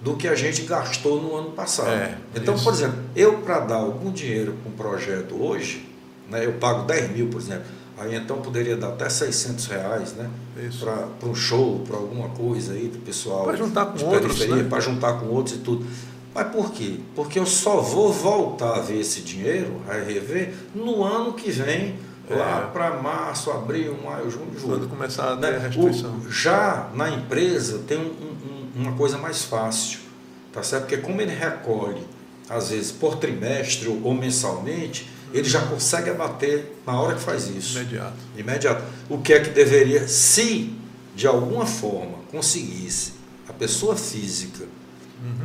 do 0.00 0.16
que 0.16 0.28
a 0.28 0.34
gente 0.34 0.62
gastou 0.62 1.20
no 1.20 1.34
ano 1.34 1.50
passado. 1.50 1.88
É, 1.88 2.18
então, 2.34 2.54
isso. 2.54 2.64
por 2.64 2.72
exemplo, 2.72 2.98
eu 3.16 3.38
para 3.38 3.60
dar 3.60 3.76
algum 3.76 4.12
dinheiro 4.12 4.54
para 4.62 4.70
um 4.70 4.74
projeto 4.74 5.34
hoje, 5.34 5.88
né, 6.30 6.44
eu 6.44 6.52
pago 6.54 6.86
10 6.86 7.10
mil, 7.10 7.28
por 7.28 7.40
exemplo, 7.40 7.64
aí 7.96 8.14
então 8.14 8.38
poderia 8.38 8.76
dar 8.76 8.88
até 8.88 9.08
600 9.08 9.66
reais, 9.66 10.12
né? 10.12 10.28
Para 11.18 11.28
um 11.28 11.34
show, 11.34 11.82
para 11.86 11.96
alguma 11.96 12.28
coisa 12.30 12.74
aí 12.74 12.88
do 12.88 12.98
pessoal. 12.98 13.44
Pra 13.44 13.56
juntar 13.56 13.86
com 13.86 14.04
outros, 14.04 14.46
né? 14.46 14.66
Para 14.68 14.80
juntar 14.80 15.14
com 15.14 15.26
outros 15.26 15.56
e 15.56 15.58
tudo. 15.60 15.86
Mas 16.34 16.48
por 16.48 16.72
quê? 16.72 16.96
Porque 17.14 17.38
eu 17.38 17.46
só 17.46 17.80
vou 17.80 18.12
voltar 18.12 18.76
a 18.76 18.80
ver 18.80 19.00
esse 19.00 19.20
dinheiro, 19.20 19.80
a 19.88 19.92
rever, 19.94 20.52
no 20.74 21.04
ano 21.04 21.32
que 21.34 21.50
vem, 21.50 21.94
lá 22.28 22.66
É. 22.68 22.72
para 22.72 23.00
março, 23.00 23.50
abril, 23.50 23.96
maio, 24.04 24.30
junho, 24.30 24.46
julho. 24.58 24.78
Quando 24.78 24.88
começar 24.88 25.28
a 25.32 25.36
Né? 25.36 25.58
restituição. 25.58 26.16
O- 26.16 26.30
já 26.30 26.90
na 26.94 27.08
empresa 27.10 27.82
tem 27.86 27.98
um- 27.98 28.02
um- 28.10 28.70
uma 28.82 28.92
coisa 28.96 29.16
mais 29.18 29.44
fácil, 29.44 30.00
tá 30.52 30.62
certo? 30.62 30.82
Porque 30.86 30.96
como 30.96 31.20
ele 31.20 31.32
recolhe, 31.34 32.02
às 32.50 32.70
vezes 32.70 32.90
por 32.90 33.16
trimestre 33.16 33.88
ou, 33.88 34.00
ou 34.04 34.14
mensalmente, 34.14 35.08
ele 35.32 35.48
já 35.48 35.60
consegue 35.62 36.10
abater 36.10 36.74
na 36.86 36.98
hora 37.00 37.14
que 37.14 37.20
faz 37.20 37.46
isso. 37.48 37.78
Imediato. 37.78 38.12
Imediato. 38.36 38.82
O 39.08 39.18
que 39.18 39.32
é 39.32 39.40
que 39.40 39.50
deveria, 39.50 40.08
se 40.08 40.74
de 41.14 41.26
alguma 41.26 41.64
forma 41.66 42.18
conseguisse 42.30 43.12
a 43.48 43.52
pessoa 43.52 43.94
física, 43.96 44.64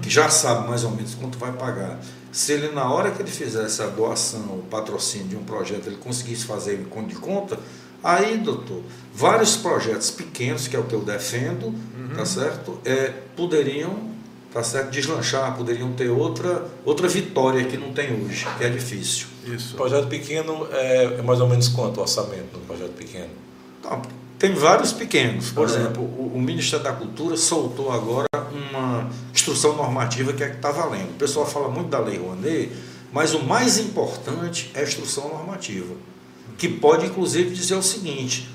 que 0.02 0.10
já 0.10 0.30
sabe 0.30 0.68
mais 0.68 0.84
ou 0.84 0.92
menos 0.92 1.16
quanto 1.16 1.38
vai 1.38 1.52
pagar, 1.52 2.00
se 2.32 2.54
ele 2.54 2.70
na 2.70 2.92
hora 2.92 3.12
que 3.12 3.22
ele 3.22 3.32
fizesse 3.32 3.82
a 3.82 3.88
doação, 3.88 4.42
o 4.42 4.66
patrocínio 4.70 5.28
de 5.28 5.36
um 5.36 5.44
projeto, 5.44 5.88
ele 5.88 5.98
conseguisse 5.98 6.46
fazer 6.46 6.80
em 6.80 6.84
conta 6.84 7.08
de 7.08 7.16
conta, 7.16 7.60
aí, 8.04 8.38
doutor, 8.38 8.84
vários 9.14 9.58
projetos 9.58 10.12
pequenos, 10.12 10.68
que 10.68 10.76
é 10.76 10.80
o 10.80 10.84
que 10.84 10.94
eu 10.94 11.02
defendo, 11.02 11.74
tá 12.16 12.26
certo? 12.26 12.80
É, 12.86 13.14
poderiam 13.36 14.10
tá 14.54 14.64
certo? 14.64 14.90
deslanchar, 14.90 15.56
poderiam 15.56 15.92
ter 15.94 16.10
outra, 16.10 16.66
outra 16.84 17.08
vitória 17.08 17.64
que 17.66 17.78
não 17.78 17.94
tem 17.94 18.26
hoje, 18.26 18.48
que 18.58 18.64
é 18.64 18.70
difícil. 18.70 19.28
Isso. 19.46 19.76
Projeto 19.76 20.08
pequeno 20.08 20.68
é, 20.72 21.18
é 21.20 21.22
mais 21.22 21.40
ou 21.40 21.48
menos 21.48 21.68
quanto 21.68 21.98
o 21.98 22.02
orçamento 22.02 22.54
do 22.54 22.66
projeto 22.66 22.94
pequeno? 22.94 23.30
Tem 24.38 24.54
vários 24.54 24.94
pequenos. 24.94 25.52
Por 25.52 25.68
Aham. 25.68 25.80
exemplo, 25.80 26.04
o, 26.04 26.34
o 26.36 26.42
Ministério 26.42 26.84
da 26.84 26.94
Cultura 26.94 27.36
soltou 27.36 27.92
agora 27.92 28.28
uma 28.52 29.10
instrução 29.52 29.76
normativa 29.76 30.34
que 30.34 30.44
é 30.44 30.50
que 30.50 30.56
está 30.58 30.72
valendo. 30.72 31.10
O 31.12 31.14
pessoal 31.16 31.46
fala 31.46 31.68
muito 31.70 31.90
da 31.90 32.00
Lei 32.00 32.18
Rouanet, 32.18 32.72
mas 33.12 33.34
o 33.34 33.44
mais 33.44 33.78
importante 33.78 34.70
é 34.76 34.82
a 34.82 34.84
instrução 34.84 35.30
normativa, 35.30 35.94
que 36.58 36.68
pode 36.68 37.06
inclusive 37.08 37.50
dizer 37.54 37.76
o 37.76 37.82
seguinte: 37.84 38.50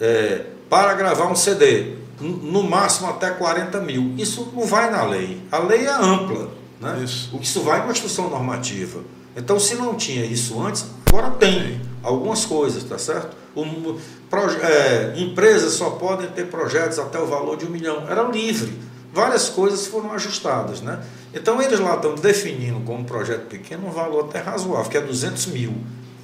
é, 0.00 0.46
para 0.68 0.94
gravar 0.94 1.26
um 1.30 1.36
CD, 1.36 1.94
no 2.20 2.62
máximo 2.62 3.08
até 3.08 3.30
40 3.30 3.80
mil. 3.80 4.14
Isso 4.16 4.52
não 4.54 4.64
vai 4.66 4.90
na 4.90 5.04
lei. 5.04 5.40
A 5.50 5.58
lei 5.58 5.86
é 5.86 5.92
ampla. 5.92 6.50
Né? 6.80 7.00
Isso. 7.04 7.36
Isso 7.40 7.60
vai 7.62 7.80
numa 7.80 7.92
instrução 7.92 8.28
normativa. 8.30 9.00
Então, 9.36 9.58
se 9.58 9.74
não 9.74 9.94
tinha 9.94 10.24
isso 10.24 10.60
antes, 10.62 10.84
agora 11.08 11.30
tem 11.30 11.80
algumas 12.02 12.44
coisas, 12.44 12.84
tá 12.84 12.98
certo? 12.98 13.36
O, 13.56 13.98
proje- 14.30 14.58
é, 14.60 15.14
empresas 15.16 15.72
só 15.74 15.90
podem 15.90 16.28
ter 16.28 16.46
projetos 16.46 16.98
até 16.98 17.18
o 17.18 17.26
valor 17.26 17.56
de 17.56 17.66
um 17.66 17.70
milhão. 17.70 18.04
Era 18.08 18.22
livre. 18.24 18.72
Várias 19.12 19.48
coisas 19.48 19.86
foram 19.86 20.12
ajustadas, 20.12 20.80
né? 20.80 21.04
Então, 21.34 21.60
eles 21.60 21.78
lá 21.78 21.96
estão 21.96 22.14
definindo 22.14 22.80
como 22.80 23.04
projeto 23.04 23.46
pequeno 23.46 23.86
um 23.88 23.90
valor 23.90 24.24
até 24.24 24.40
razoável, 24.40 24.90
que 24.90 24.96
é 24.96 25.00
200 25.00 25.46
mil. 25.46 25.74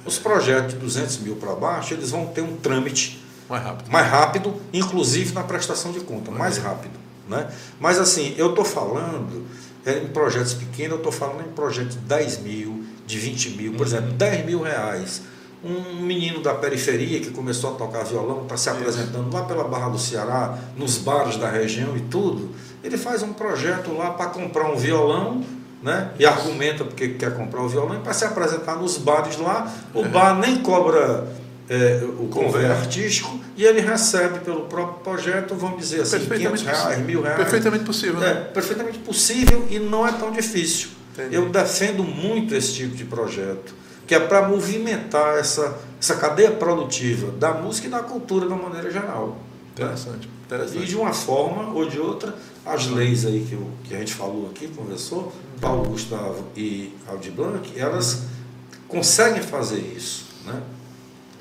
Os 0.05 0.17
projetos 0.17 0.73
de 0.73 0.79
200 0.79 1.19
mil 1.19 1.35
para 1.35 1.53
baixo, 1.53 1.93
eles 1.93 2.09
vão 2.09 2.25
ter 2.27 2.41
um 2.41 2.57
trâmite 2.57 3.23
Mais 3.47 3.63
rápido. 3.63 3.91
mais 3.91 4.07
rápido, 4.07 4.53
inclusive 4.73 5.33
na 5.33 5.43
prestação 5.43 5.91
de 5.91 5.99
conta, 5.99 6.31
mais 6.31 6.57
rápido. 6.57 6.93
Né? 7.27 7.47
Mas 7.79 7.99
assim, 7.99 8.33
eu 8.37 8.49
estou 8.49 8.65
falando 8.65 9.45
é, 9.85 9.99
em 9.99 10.07
projetos 10.07 10.55
pequenos, 10.55 10.93
eu 10.93 10.97
estou 10.97 11.11
falando 11.11 11.47
em 11.47 11.51
projetos 11.51 11.95
de 11.95 12.01
10 12.01 12.39
mil, 12.39 12.83
de 13.05 13.19
20 13.19 13.49
mil, 13.51 13.73
por 13.73 13.85
exemplo, 13.85 14.11
10 14.13 14.45
mil 14.45 14.61
reais. 14.61 15.21
Um 15.61 16.01
menino 16.01 16.41
da 16.41 16.53
periferia 16.53 17.19
que 17.19 17.31
começou 17.31 17.73
a 17.73 17.77
tocar 17.77 18.03
violão, 18.03 18.43
está 18.43 18.55
se 18.55 18.69
apresentando 18.69 19.31
lá 19.33 19.43
pela 19.43 19.65
Barra 19.65 19.89
do 19.89 19.99
Ceará, 19.99 20.57
nos 20.77 20.97
bares 20.97 21.35
da 21.35 21.49
região 21.49 21.97
e 21.97 22.01
tudo, 22.01 22.49
ele 22.83 22.97
faz 22.97 23.23
um 23.23 23.33
projeto 23.33 23.93
lá 23.95 24.11
para 24.11 24.27
comprar 24.27 24.65
um 24.69 24.75
violão, 24.75 25.43
né? 25.81 26.11
E 26.19 26.25
argumenta 26.25 26.83
porque 26.83 27.09
quer 27.09 27.35
comprar 27.35 27.61
o 27.61 27.69
violão 27.69 27.95
e 27.95 27.99
para 27.99 28.13
se 28.13 28.25
apresentar 28.25 28.75
nos 28.75 28.97
bares 28.97 29.37
lá, 29.37 29.71
o 29.93 30.03
bar 30.03 30.37
nem 30.37 30.57
cobra 30.57 31.27
é, 31.69 32.01
o 32.19 32.27
convênio 32.27 32.71
artístico 32.71 33.39
e 33.55 33.63
ele 33.63 33.79
recebe 33.81 34.39
pelo 34.39 34.61
próprio 34.61 34.99
projeto, 35.03 35.53
vamos 35.55 35.79
dizer 35.79 36.01
assim, 36.01 36.19
500 36.19 36.27
Perfeitamente 36.27 36.63
reais, 36.65 36.81
possível. 36.83 37.05
mil 37.05 37.21
reais. 37.21 37.37
Perfeitamente 37.37 37.83
possível, 37.85 38.23
É, 38.23 38.33
né? 38.33 38.41
perfeitamente 38.53 38.97
possível 38.99 39.67
e 39.69 39.79
não 39.79 40.07
é 40.07 40.11
tão 40.11 40.31
difícil. 40.31 40.89
Entendi. 41.13 41.35
Eu 41.35 41.49
defendo 41.49 42.03
muito 42.03 42.55
esse 42.55 42.73
tipo 42.73 42.95
de 42.95 43.03
projeto, 43.03 43.73
que 44.07 44.15
é 44.15 44.19
para 44.19 44.47
movimentar 44.47 45.37
essa, 45.37 45.77
essa 46.01 46.15
cadeia 46.15 46.51
produtiva 46.51 47.31
da 47.33 47.53
música 47.53 47.87
e 47.87 47.89
da 47.89 47.99
cultura 47.99 48.47
de 48.47 48.53
uma 48.53 48.63
maneira 48.69 48.89
geral. 48.89 49.37
Né? 49.79 49.85
Interessante. 49.85 50.27
E 50.27 50.45
Interessante. 50.45 50.85
de 50.87 50.95
uma 50.95 51.13
forma 51.13 51.73
ou 51.73 51.87
de 51.89 51.99
outra, 51.99 52.35
as 52.65 52.87
leis 52.87 53.25
aí 53.25 53.45
que, 53.47 53.53
eu- 53.53 53.69
que 53.83 53.95
a 53.95 53.99
gente 53.99 54.13
falou 54.13 54.49
aqui, 54.49 54.67
conversou, 54.67 55.31
Paulo 55.61 55.89
Gustavo 55.89 56.45
e 56.55 56.93
Aldir 57.07 57.31
Blanc, 57.31 57.71
elas 57.79 58.23
conseguem 58.87 59.41
fazer 59.41 59.79
isso. 59.79 60.25
Né? 60.45 60.61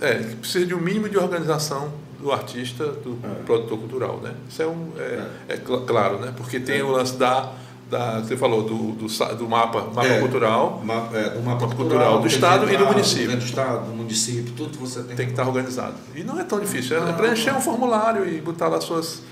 É, 0.01 0.15
precisa 0.15 0.67
de 0.67 0.75
um 0.75 0.81
mínimo 0.81 1.09
de 1.09 1.17
organização 1.19 1.93
do 2.21 2.33
artista, 2.33 2.85
do 2.87 3.19
É. 3.23 3.43
produtor 3.45 3.79
cultural, 3.79 4.21
né? 4.21 4.35
Isso 4.49 4.61
é, 4.63 4.67
um, 4.67 4.93
é, 4.99 5.27
é 5.49 5.57
cl- 5.57 5.85
claro, 5.87 6.19
né? 6.19 6.33
Porque 6.37 6.59
tem 6.61 6.83
o 6.83 6.91
lance 6.91 7.15
da, 7.17 7.53
da 7.91 8.21
você 8.21 8.37
falou, 8.37 8.63
do, 8.63 8.93
do, 8.93 9.07
do 9.37 9.49
mapa, 9.49 9.81
mapa 9.95 10.07
É. 10.07 10.21
cultural, 10.21 10.83
Ma- 10.85 11.09
é, 11.15 11.31
do 11.31 11.43
mapa 11.43 11.67
cultural, 11.69 12.21
do 12.21 12.27
Estado 12.27 12.71
e 12.73 12.77
do 12.77 12.87
município. 12.87 13.37
Do 13.37 13.45
Estado, 13.45 13.87
do 13.87 13.95
município, 13.97 14.53
tudo 14.57 14.79
você 14.79 15.03
tem, 15.03 15.17
tem 15.17 15.27
que 15.27 15.33
estar 15.33 15.47
organizado. 15.47 15.95
E 16.15 16.23
não 16.23 16.39
é 16.39 16.45
tão 16.45 16.61
difícil, 16.61 16.97
é 16.97 17.01
Não, 17.01 17.15
preencher 17.15 17.51
não. 17.53 17.59
um 17.59 17.63
formulário 17.63 18.29
e 18.29 18.41
botar 18.41 18.69
lá 18.69 18.81
suas... 18.81 19.23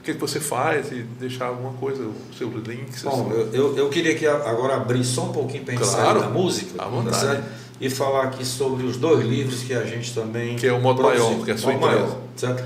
O 0.00 0.02
que, 0.06 0.14
que 0.14 0.20
você 0.20 0.38
faz 0.38 0.92
e 0.92 1.02
deixar 1.18 1.46
alguma 1.46 1.72
coisa, 1.72 2.04
os 2.30 2.38
seus 2.38 2.54
links. 2.64 3.02
Bom, 3.02 3.28
eu, 3.32 3.52
eu, 3.52 3.76
eu 3.76 3.88
queria 3.88 4.14
que 4.14 4.24
a- 4.24 4.36
agora 4.50 4.76
abrir 4.76 5.02
só 5.02 5.24
um 5.24 5.32
pouquinho 5.32 5.64
para 5.64 5.74
Claro, 5.76 6.20
da 6.20 6.28
música 6.28 6.80
à 6.80 6.86
vontade. 6.86 7.16
certo? 7.18 7.44
e 7.78 7.90
falar 7.90 8.22
aqui 8.22 8.42
sobre 8.42 8.86
os 8.86 8.96
dois 8.96 9.22
livros 9.26 9.62
que 9.64 9.74
a 9.74 9.84
gente 9.84 10.14
também. 10.14 10.56
Que 10.56 10.66
é 10.68 10.72
o 10.72 10.80
Modo 10.80 11.02
produziu. 11.02 11.24
Maior, 11.28 11.44
que 11.44 11.50
é 11.50 11.54
a 11.54 11.58
sua 11.58 11.72
Maior, 11.76 12.16
certo? 12.36 12.64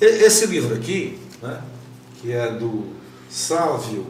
Esse 0.00 0.46
livro 0.46 0.74
aqui, 0.76 1.18
né, 1.42 1.58
que 2.20 2.30
é 2.30 2.48
do 2.52 2.84
Sávio, 3.28 4.06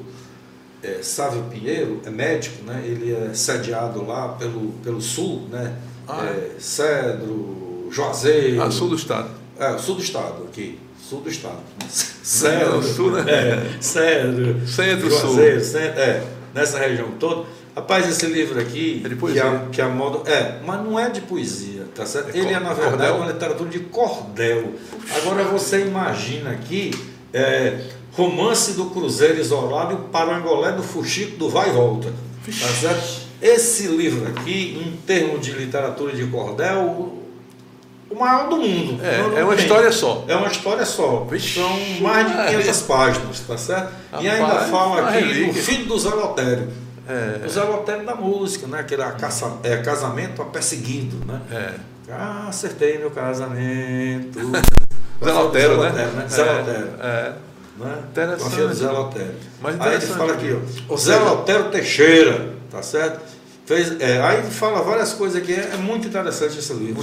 é, 0.83 0.99
Sávio 1.03 1.43
Pinheiro, 1.51 2.01
é 2.05 2.11
médico, 2.11 2.65
né, 2.65 2.83
ele 2.85 3.13
é 3.15 3.33
sediado 3.35 4.05
lá 4.07 4.29
pelo, 4.31 4.73
pelo 4.85 5.01
sul, 5.01 5.47
né, 5.51 5.75
Ah, 6.09 6.25
é, 6.27 6.51
Cedro, 6.59 7.89
Juazeiro. 7.91 8.63
a 8.63 8.71
sul 8.71 8.89
do 8.89 8.97
estado. 8.97 9.31
É, 9.59 9.77
sul 9.79 9.95
do 9.97 10.03
estado 10.03 10.45
aqui. 10.45 10.79
Sul 11.01 11.21
do 11.21 11.29
estado. 11.29 11.59
Não, 11.81 11.89
Cedro. 11.91 12.83
sul, 12.83 13.11
né? 13.13 13.25
É, 13.31 13.77
Cedro. 13.81 14.67
Centro-sul. 14.67 15.21
Juazeiro, 15.35 15.61
centro, 15.65 16.01
é, 16.01 16.25
nessa 16.55 16.79
região 16.79 17.11
toda. 17.21 17.45
Rapaz, 17.75 18.09
esse 18.09 18.27
livro 18.27 18.61
aqui, 18.61 19.01
É 19.05 19.09
de 19.09 19.15
que 19.15 19.21
poesia. 19.21 19.45
a, 19.51 19.59
que 19.71 19.81
a 19.81 19.89
moda. 19.89 20.29
É, 20.31 20.61
mas 20.65 20.85
não 20.85 20.99
é 20.99 21.09
de 21.11 21.21
poesia, 21.23 21.85
tá 21.95 22.05
certo? 22.05 22.35
É 22.35 22.39
Ele 22.39 22.49
é, 22.53 22.61
na 22.61 22.73
verdade, 22.75 22.91
cordel? 22.97 23.17
uma 23.17 23.27
literatura 23.33 23.71
de 23.71 23.79
cordel. 23.81 24.73
Agora 25.17 25.45
você 25.45 25.81
imagina 25.87 26.51
aqui. 26.51 26.91
é, 27.33 27.79
Romance 28.13 28.73
do 28.73 28.87
Cruzeiro 28.87 29.39
Isolado 29.41 29.93
e 29.93 29.95
o 29.97 29.99
Parangolé 30.01 30.73
do 30.73 30.83
Fuxico 30.83 31.37
do 31.37 31.49
Vai 31.49 31.71
e 31.71 31.73
Volta. 31.73 32.13
Tá 32.45 32.69
certo? 32.69 33.23
Esse 33.41 33.87
livro 33.89 34.29
aqui, 34.29 34.81
em 34.87 34.97
termos 35.07 35.45
de 35.45 35.53
literatura 35.53 36.13
de 36.15 36.25
cordel, 36.27 36.81
o- 36.83 37.23
maior 38.15 38.49
do 38.51 38.57
mundo. 38.57 39.01
É, 39.03 39.41
é 39.41 39.45
uma 39.45 39.55
tem. 39.57 39.65
história 39.65 39.91
só. 39.91 40.25
É 40.29 40.37
uma 40.37 40.49
história 40.49 40.85
só. 40.85 41.27
Vixe, 41.31 41.59
São 41.59 41.71
mais 42.03 42.29
de 42.29 42.35
Maria. 42.37 42.59
500 42.59 42.83
páginas, 42.83 43.41
tá 43.41 43.57
certo? 43.57 43.93
e 44.21 44.29
ainda 44.29 44.47
Rapaz, 44.47 44.71
fala 44.71 45.09
aqui 45.09 45.19
relíquia. 45.21 45.53
do 45.55 45.59
filho 45.59 45.85
do 45.87 45.99
Zé 45.99 46.11
Lotério. 46.11 46.69
É. 47.09 47.47
O 47.47 47.49
Zé 47.49 47.63
Lotério 47.65 48.05
da 48.05 48.15
música, 48.15 48.67
né? 48.67 48.83
Que 48.83 48.95
era 48.95 49.11
caça- 49.13 49.57
é, 49.63 49.79
casamento 49.79 50.43
a 50.43 50.45
perseguido, 50.45 51.17
né? 51.27 51.41
É. 51.51 51.75
Ah, 52.13 52.47
acertei 52.49 52.99
meu 52.99 53.11
casamento. 53.11 54.39
Zé 55.25 55.33
Lotero, 55.33 55.81
né? 55.83 56.27
Zé 56.29 56.43
É, 56.43 56.53
Lotero. 56.53 56.91
É. 57.83 57.87
Né? 57.89 57.99
Interessante. 58.11 58.41
Com 58.41 58.47
a 58.47 58.51
filha 58.51 58.67
do 58.69 58.75
Zé 58.75 58.91
Lotero. 58.91 59.35
Mas 59.61 59.81
aí 59.81 59.95
ele 59.95 60.07
fala 60.07 60.33
aqui, 60.33 60.57
ó. 60.57 60.93
Ou 60.93 60.99
Zé 60.99 61.17
Lotero 61.19 61.65
Teixeira, 61.71 62.51
tá 62.71 62.83
certo? 62.83 63.33
Fez, 63.65 64.01
é, 64.01 64.21
aí 64.21 64.39
ele 64.41 64.51
fala 64.51 64.83
várias 64.83 65.13
coisas 65.13 65.41
aqui, 65.41 65.53
é, 65.53 65.71
é 65.75 65.77
muito 65.77 66.09
interessante 66.09 66.59
esse 66.59 66.73
livro. 66.73 67.01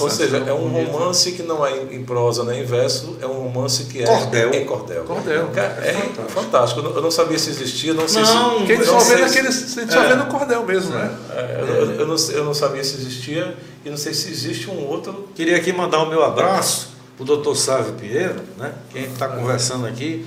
Ou 0.00 0.10
seja, 0.10 0.36
é 0.46 0.52
um 0.52 0.68
Bonito. 0.68 0.90
romance 0.90 1.32
que 1.32 1.42
não 1.42 1.64
é 1.66 1.78
em 1.90 2.04
prosa 2.04 2.44
nem 2.44 2.60
em 2.60 2.64
verso, 2.64 3.16
é 3.22 3.26
um 3.26 3.32
romance 3.44 3.84
que 3.84 4.02
é 4.02 4.06
Cordel. 4.06 4.52
em 4.52 4.66
cordel. 4.66 5.04
Cordel. 5.04 5.46
Cara, 5.48 5.80
É, 5.82 5.92
fantástico. 5.94 6.28
fantástico. 6.28 6.80
Eu 6.94 7.00
não- 7.02 7.10
sabia 7.10 7.38
se 7.38 7.48
existia, 7.48 7.94
não 7.94 8.06
sei 8.06 8.22
Não, 8.22 8.60
se. 8.60 8.66
Quem 8.66 8.84
só 8.84 8.92
não 8.92 9.00
vê 9.00 9.16
naquele. 9.16 9.50
se- 9.50 9.90
só 9.90 10.02
É. 10.02 10.08
vê 10.08 10.14
no 10.14 10.26
cordel 10.26 10.62
mesmo, 10.66 10.90
né? 10.94 11.10
É, 11.34 11.56
eu, 11.62 11.66
eu- 11.66 11.90
eu 12.00 12.06
não, 12.06 12.16
eu 12.32 12.44
não 12.44 12.52
sabia 12.54 12.84
se 12.84 12.94
existia 12.96 13.56
e 13.82 13.88
não 13.88 13.96
sei 13.96 14.12
se 14.12 14.30
existe 14.30 14.68
um 14.70 14.86
outro. 14.86 15.26
Queria 15.34 15.56
aqui 15.56 15.72
mandar 15.72 16.00
o 16.02 16.06
meu 16.10 16.22
abraço 16.22 16.90
o 17.18 17.24
doutor 17.24 17.54
Sávio 17.56 17.94
Pinheiro, 17.94 18.40
né? 18.56 18.72
que 18.90 18.98
a 18.98 19.00
gente 19.02 19.12
está 19.12 19.28
conversando 19.28 19.86
aqui 19.86 20.24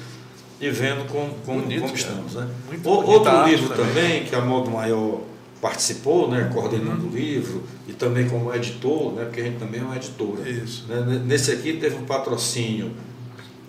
e 0.59 0.69
vendo 0.69 1.07
como, 1.11 1.33
como, 1.45 1.61
Bonito, 1.61 1.81
como 1.81 1.95
estamos. 1.95 2.33
Né? 2.35 2.47
O- 2.83 2.89
outro 2.89 3.45
livro 3.47 3.69
também. 3.69 3.85
também, 3.87 4.23
que 4.25 4.35
a 4.35 4.41
Modo 4.41 4.69
Maior 4.69 5.21
participou, 5.61 6.29
né? 6.29 6.49
coordenando 6.53 7.07
o 7.07 7.09
livro, 7.09 7.63
e 7.87 7.93
também 7.93 8.27
como 8.27 8.53
editor, 8.53 9.13
né? 9.13 9.25
porque 9.25 9.41
a 9.41 9.43
gente 9.43 9.57
também 9.59 9.79
é 9.81 9.83
uma 9.83 9.95
editora. 9.95 10.47
Isso. 10.49 10.85
Né? 10.87 11.21
Nesse 11.25 11.51
aqui 11.51 11.73
teve 11.73 11.95
um 11.95 12.05
patrocínio 12.05 12.91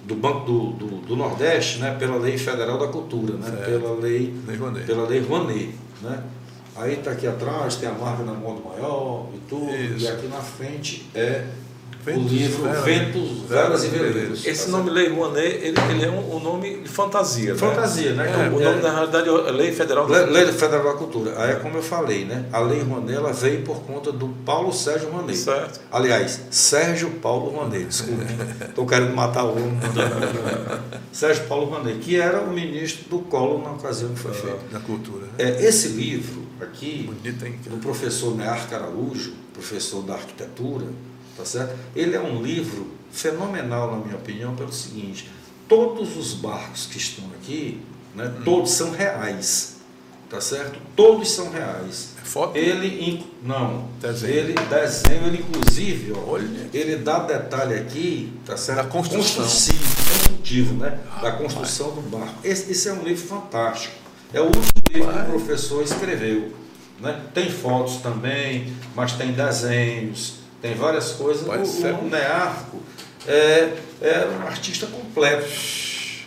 do 0.04 0.14
Banco 0.16 0.40
do, 0.44 0.70
do, 0.72 0.86
do 1.06 1.16
Nordeste, 1.16 1.78
né? 1.78 1.94
pela 1.98 2.16
Lei 2.16 2.36
Federal 2.36 2.76
da 2.78 2.88
Cultura, 2.88 3.34
né? 3.34 3.46
Certo. 3.50 3.64
pela 3.66 3.94
lei 4.00 4.34
Lei 4.46 4.56
Rouanet. 4.56 4.84
pela 4.86 5.06
Lei 5.06 5.20
Rouanet, 5.20 5.74
né? 6.02 6.22
Aí 6.74 6.94
está 6.94 7.10
aqui 7.12 7.26
atrás, 7.26 7.76
tem 7.76 7.88
a 7.88 7.92
marca 7.92 8.24
da 8.24 8.32
Modo 8.32 8.62
Maior 8.68 9.26
e 9.34 9.38
tudo, 9.48 9.70
Isso. 9.74 10.04
e 10.04 10.08
aqui 10.08 10.26
na 10.26 10.40
frente 10.40 11.06
é 11.14 11.44
Ventos, 12.04 12.24
o 12.24 12.34
livro 12.34 12.62
Velas, 12.64 12.84
Ventos, 12.84 13.30
Velas 13.48 13.84
e 13.84 13.88
Veleiros. 13.88 14.44
Esse 14.46 14.66
Tá 14.66 14.72
nome 14.72 14.90
Lei 14.90 15.08
Rouanet, 15.08 15.46
ele, 15.62 15.76
ele 15.90 16.04
é 16.04 16.10
um, 16.10 16.36
um 16.36 16.40
nome 16.40 16.78
de 16.78 16.88
fantasia. 16.88 17.54
Fantasia, 17.54 18.12
né? 18.14 18.24
né? 18.24 18.32
Que 18.32 18.54
o 18.56 18.60
é- 18.60 18.64
nome, 18.64 18.82
na 18.82 18.90
realidade, 18.90 19.28
é 19.28 19.50
Lei 19.52 19.72
Federal 19.72 20.06
da 20.06 20.24
Lei, 20.24 20.44
Lei 20.44 20.52
Federal 20.52 20.84
da 20.84 20.94
Cultura. 20.94 21.34
Aí 21.40 21.52
é 21.52 21.54
como 21.56 21.76
eu 21.78 21.82
falei, 21.82 22.24
né? 22.24 22.44
A 22.52 22.58
Lei 22.58 22.80
Rouanet 22.82 23.14
ela 23.16 23.32
veio 23.32 23.62
por 23.62 23.80
conta 23.82 24.10
do 24.10 24.28
Paulo 24.44 24.72
Sérgio 24.72 25.10
Rouanet. 25.10 25.36
Certo. 25.38 25.80
Aliás, 25.92 26.40
Sérgio 26.50 27.10
Paulo 27.22 27.50
Rouanet, 27.50 27.84
desculpa. 27.84 28.24
Estou 28.68 28.84
querendo 28.86 29.14
matar 29.14 29.44
o 29.44 29.52
homem. 29.52 29.78
Sérgio 31.12 31.44
Paulo 31.44 31.66
Rouanet, 31.66 31.98
que 32.00 32.16
era 32.16 32.40
o 32.40 32.50
ministro 32.52 33.08
do 33.08 33.18
Collor 33.20 33.62
na 33.62 33.72
ocasião 33.72 34.10
que 34.12 34.18
foi 34.20 34.32
feito. 34.32 34.58
Na 34.72 34.80
cultura. 34.80 35.26
né? 35.26 35.32
É, 35.38 35.64
esse 35.64 35.88
livro 35.88 36.42
aqui, 36.60 37.04
Bonito, 37.06 37.44
hein? 37.46 37.54
do 37.66 37.76
professor 37.78 38.36
Nearco 38.36 38.74
Araújo, 38.74 39.32
professor 39.52 40.02
da 40.02 40.14
arquitetura, 40.14 40.86
tá 41.36 41.44
certo? 41.44 41.74
Ele 41.94 42.14
é 42.16 42.20
um 42.20 42.42
livro 42.42 42.86
fenomenal, 43.10 43.90
na 43.92 44.04
minha 44.04 44.16
opinião, 44.16 44.54
pelo 44.56 44.72
seguinte: 44.72 45.30
todos 45.68 46.16
os 46.16 46.34
barcos 46.34 46.86
que 46.86 46.98
estão 46.98 47.24
aqui, 47.40 47.80
né, 48.14 48.32
Hum. 48.38 48.42
todos 48.44 48.70
são 48.72 48.90
reais, 48.90 49.76
tá 50.28 50.40
certo? 50.40 50.78
Todos 50.96 51.30
são 51.30 51.50
reais. 51.50 52.10
É 52.22 52.24
foto? 52.24 52.56
Ele, 52.56 53.24
não, 53.42 53.88
Desenho. 54.00 54.32
ele 54.32 54.54
desenho, 54.70 55.26
ele 55.26 55.38
inclusive, 55.38 56.12
ó, 56.12 56.30
Olha. 56.32 56.68
ele 56.72 56.96
dá 56.96 57.20
detalhe 57.20 57.74
aqui, 57.74 58.32
tá 58.46 58.56
certo? 58.56 58.78
Da 58.78 58.84
construção. 58.84 59.44
Construtivo, 59.44 60.74
né? 60.74 60.98
Da 61.20 61.32
construção 61.32 61.90
do 61.92 62.02
barco. 62.02 62.34
Esse, 62.44 62.70
esse 62.72 62.88
é 62.88 62.92
um 62.92 63.02
livro 63.02 63.26
fantástico. 63.26 63.94
É 64.32 64.40
o 64.40 64.44
último 64.44 64.64
livro 64.90 65.12
que 65.12 65.20
o 65.20 65.24
professor 65.24 65.82
escreveu. 65.82 66.52
Né? 67.00 67.20
Tem 67.34 67.50
fotos 67.50 67.96
também, 67.96 68.72
mas 68.94 69.12
tem 69.12 69.32
desenhos, 69.32 70.34
tem 70.62 70.74
várias 70.74 71.12
coisas. 71.12 71.44
Pode 71.46 71.62
o, 71.68 71.98
o 72.04 72.08
Nearco 72.08 72.78
é, 73.26 73.74
é 74.00 74.26
um 74.40 74.46
artista 74.46 74.86
completo, 74.86 75.46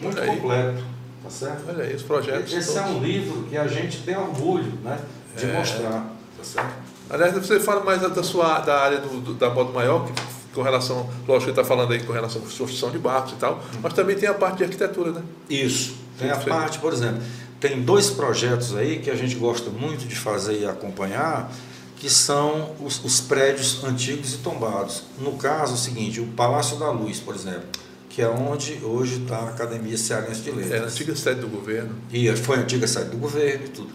muito 0.02 0.20
Olha 0.20 0.32
aí. 0.32 0.38
completo. 0.38 0.84
Tá 1.24 1.30
certo? 1.32 1.64
Olha 1.68 1.84
aí, 1.86 1.96
os 1.96 2.04
projetos. 2.04 2.54
Esse 2.54 2.78
é 2.78 2.82
todos. 2.82 2.98
um 2.98 3.04
livro 3.04 3.44
que 3.50 3.58
a 3.58 3.68
gente 3.68 4.00
tem 4.04 4.16
orgulho 4.16 4.74
né, 4.84 5.00
de 5.36 5.46
É. 5.46 5.54
mostrar. 5.54 5.92
Tá 6.38 6.44
certo? 6.44 6.74
Aliás, 7.10 7.34
você 7.34 7.60
fala 7.60 7.84
mais 7.84 8.02
da 8.02 8.24
sua 8.24 8.60
da 8.60 8.80
área 8.80 9.00
do, 9.00 9.20
do- 9.22 9.34
da 9.34 9.50
modo 9.50 9.74
maior, 9.74 10.06
que, 10.06 10.14
com 10.54 10.62
relação, 10.62 11.10
lógico 11.28 11.46
que 11.54 11.60
está 11.60 11.64
falando 11.64 11.94
aí 11.94 12.04
com 12.04 12.14
relação 12.14 12.42
à 12.42 12.46
construção 12.46 12.90
de 12.92 12.98
barcos 13.00 13.34
e 13.34 13.36
tal, 13.36 13.62
mas 13.82 13.94
também 13.94 14.16
tem 14.16 14.30
a 14.30 14.34
parte 14.34 14.58
de 14.58 14.64
arquitetura, 14.66 15.12
né? 15.12 15.22
Isso. 15.50 15.96
Tem 16.18 16.30
a 16.32 16.38
parte, 16.38 16.80
por 16.80 16.94
exemplo, 16.94 17.22
tem 17.60 17.82
dois 17.82 18.10
projetos 18.12 18.76
aí 18.76 19.00
que 19.00 19.10
a 19.12 19.16
gente 19.16 19.36
gosta 19.36 19.70
muito 19.70 20.08
de 20.08 20.16
fazer 20.16 20.60
e 20.62 20.66
acompanhar, 20.66 21.52
que 21.98 22.10
são 22.10 22.74
os, 22.80 23.04
os 23.04 23.22
prédios 23.22 23.84
antigos 23.84 24.34
e 24.34 24.38
tombados. 24.38 25.04
No 25.20 25.34
caso, 25.34 25.72
é 25.74 25.76
o 25.76 25.78
seguinte, 25.78 26.20
o 26.20 26.28
Palácio 26.28 26.78
da 26.78 26.90
Luz, 26.92 27.20
por 27.20 27.34
exemplo, 27.36 27.64
que 28.10 28.22
é 28.22 28.28
onde 28.28 28.80
hoje 28.84 29.22
está 29.24 29.38
a 29.38 29.50
Academia 29.50 29.98
Cearense 29.98 30.42
de 30.42 30.52
Letras. 30.52 30.72
É 30.72 30.80
a 30.80 30.88
antiga 30.88 31.16
sede 31.16 31.42
do 31.42 31.48
governo. 31.48 31.96
E 32.12 32.34
foi 32.36 32.58
a 32.58 32.60
antiga 32.62 32.88
sede 32.88 33.10
do 33.10 33.18
governo 33.18 33.66
e 33.66 33.70
tudo. 33.70 33.90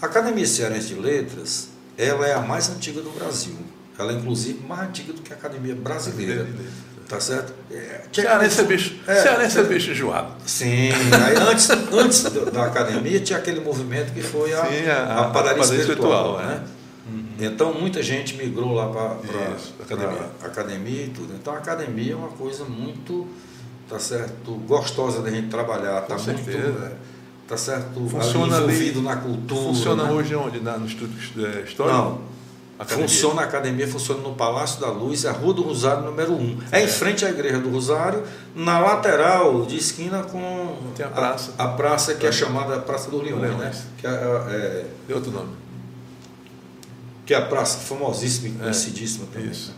A 0.00 0.06
Academia 0.06 0.46
Cearense 0.46 0.88
de 0.88 0.94
Letras, 0.94 1.68
ela 1.98 2.26
é 2.26 2.32
a 2.34 2.40
mais 2.40 2.68
antiga 2.70 3.00
do 3.00 3.10
Brasil. 3.10 3.56
Ela 3.98 4.12
é, 4.12 4.14
inclusive, 4.14 4.64
mais 4.66 4.88
antiga 4.88 5.12
do 5.12 5.20
que 5.20 5.32
a 5.32 5.36
Academia 5.36 5.74
Brasileira. 5.74 6.48
Tá 7.06 7.20
certo? 7.20 7.52
É, 7.70 8.02
Cearense 8.12 8.60
é 8.60 8.64
bicho, 8.64 8.94
É, 9.06 9.14
cearense 9.20 9.58
é 9.58 9.62
bicho 9.64 9.90
enjoado. 9.90 10.32
Sim, 10.46 10.90
aí 11.26 11.36
antes, 11.50 11.68
antes 11.68 12.22
da 12.52 12.66
academia 12.66 13.18
tinha 13.18 13.36
aquele 13.36 13.58
movimento 13.60 14.12
que 14.14 14.22
foi 14.22 14.52
a, 14.54 14.64
Sim, 14.64 14.86
a- 14.88 14.94
a, 14.94 15.20
a 15.26 15.30
padaria 15.30 15.58
padaria 15.60 15.80
espiritual. 15.80 16.36
espiritual, 16.36 16.38
né? 16.38 16.62
Então 17.40 17.72
muita 17.74 18.02
gente 18.02 18.34
migrou 18.36 18.74
lá 18.74 18.88
para 18.88 19.00
a 19.02 19.12
academia. 19.82 20.30
academia. 20.42 21.04
e 21.04 21.08
tudo. 21.08 21.34
Então 21.34 21.54
a 21.54 21.58
academia 21.58 22.12
é 22.12 22.16
uma 22.16 22.28
coisa 22.28 22.64
muito, 22.64 23.26
tá 23.88 23.98
certo, 23.98 24.52
gostosa 24.66 25.22
da 25.22 25.30
gente 25.30 25.48
trabalhar, 25.48 26.02
tá 26.02 26.16
Com 26.16 26.22
muito, 26.22 26.44
certeza. 26.44 26.84
é, 26.86 26.92
tá 27.48 27.56
certo, 27.56 28.08
Funciona 28.08 28.56
ali 28.56 28.64
ali- 28.64 28.72
envolvido 28.74 29.02
na 29.02 29.16
cultura. 29.16 29.60
Funciona 29.62 30.04
né? 30.04 30.10
hoje 30.12 30.34
onde? 30.34 30.60
Na, 30.60 30.76
no 30.78 30.86
Instituto 30.86 31.14
é, 31.38 31.62
Histórico? 31.62 31.96
Não. 31.96 32.30
Academia. 32.78 33.08
Funciona 33.08 33.42
a 33.42 33.44
academia, 33.44 33.86
funciona 33.86 34.22
no 34.22 34.34
Palácio 34.34 34.80
da 34.80 34.86
Luz, 34.88 35.26
é 35.26 35.28
a 35.28 35.32
Rua 35.32 35.52
do 35.52 35.60
Rosário 35.62 36.02
número 36.02 36.32
1. 36.32 36.58
É 36.72 36.82
em 36.82 36.86
frente 36.86 37.26
à 37.26 37.28
Igreja 37.28 37.58
do 37.58 37.68
Rosário, 37.68 38.22
na 38.54 38.78
lateral 38.78 39.66
de 39.66 39.76
esquina 39.76 40.22
com 40.22 40.76
Tem 40.96 41.04
a 41.04 41.10
praça. 41.10 41.52
A, 41.58 41.68
praça 41.68 42.14
que 42.14 42.26
é 42.26 42.32
chamada 42.32 42.78
Praça 42.80 43.10
Leões, 43.10 43.38
Leões. 43.38 43.58
né? 43.58 43.70
Que 43.98 44.06
é, 44.06 44.10
é- 44.10 44.86
Tem 45.06 45.14
outro 45.14 45.30
nome. 45.30 45.50
Que 47.30 47.34
é 47.34 47.36
a 47.36 47.42
praça 47.42 47.78
famosíssima 47.78 48.48
e 48.48 48.50
É, 48.50 48.58
conhecidíssima 48.58 49.24
também. 49.32 49.48
Isso. 49.52 49.72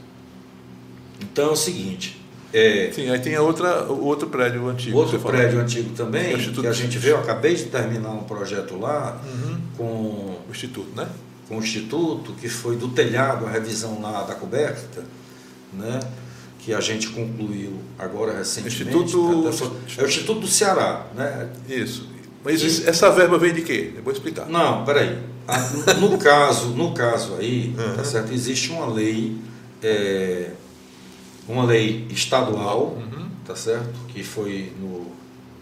Então 1.20 1.50
é 1.50 1.52
o 1.52 1.56
seguinte, 1.56 2.18
é, 2.50 2.90
Sim, 2.94 3.10
aí 3.10 3.18
tem 3.18 3.34
a 3.34 3.42
outra, 3.42 3.84
o 3.92 4.06
outro 4.06 4.26
prédio 4.30 4.66
antigo. 4.68 4.96
outro 4.96 5.12
você 5.12 5.22
falou. 5.22 5.36
prédio 5.36 5.60
antigo 5.60 5.90
também, 5.94 6.32
é 6.32 6.38
que 6.38 6.66
a 6.66 6.72
gente 6.72 6.96
vê, 6.96 7.10
eu 7.12 7.18
acabei 7.18 7.54
de 7.54 7.64
terminar 7.64 8.08
um 8.08 8.22
projeto 8.24 8.78
lá 8.78 9.20
Uhum. 9.22 9.58
com 9.76 9.84
O 9.84 10.46
Instituto, 10.50 10.96
né? 10.96 11.06
com 11.46 11.58
o 11.58 11.60
Instituto, 11.60 12.32
que 12.40 12.48
foi 12.48 12.76
do 12.76 12.88
telhado, 12.88 13.44
a 13.44 13.50
revisão 13.50 14.00
lá 14.00 14.22
da 14.22 14.34
coberta, 14.34 15.04
né? 15.74 16.00
que 16.58 16.72
a 16.72 16.80
gente 16.80 17.08
concluiu 17.10 17.74
agora 17.98 18.34
recentemente. 18.38 18.82
Instituto- 19.04 19.46
É 19.98 20.02
o 20.02 20.06
Instituto 20.08 20.40
do 20.40 20.46
Ceará. 20.48 21.06
Né? 21.14 21.50
Isso. 21.68 22.08
Mas 22.44 22.62
E- 22.62 22.88
essa 22.88 23.10
verba 23.10 23.38
vem 23.38 23.52
de 23.54 23.62
quê? 23.62 23.92
Eu 23.96 24.02
vou 24.02 24.12
explicar. 24.12 24.46
Não, 24.46 24.84
peraí. 24.84 25.18
Ah, 25.46 25.58
no- 25.98 26.10
No 26.10 26.18
caso, 26.18 26.68
no 26.68 26.92
caso 26.94 27.34
aí, 27.38 27.74
Uhum. 27.78 27.96
tá 27.96 28.04
certo? 28.04 28.32
existe 28.32 28.70
uma 28.70 28.86
lei, 28.86 29.36
é, 29.82 30.50
uma 31.48 31.64
lei 31.64 32.06
estadual, 32.10 32.96
Uhum. 32.98 33.28
tá 33.44 33.54
certo? 33.56 33.90
Que 34.08 34.22
foi 34.22 34.72
no, 34.80 35.06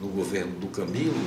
no 0.01 0.09
governo 0.09 0.53
do 0.61 0.67
Camilo, 0.69 1.19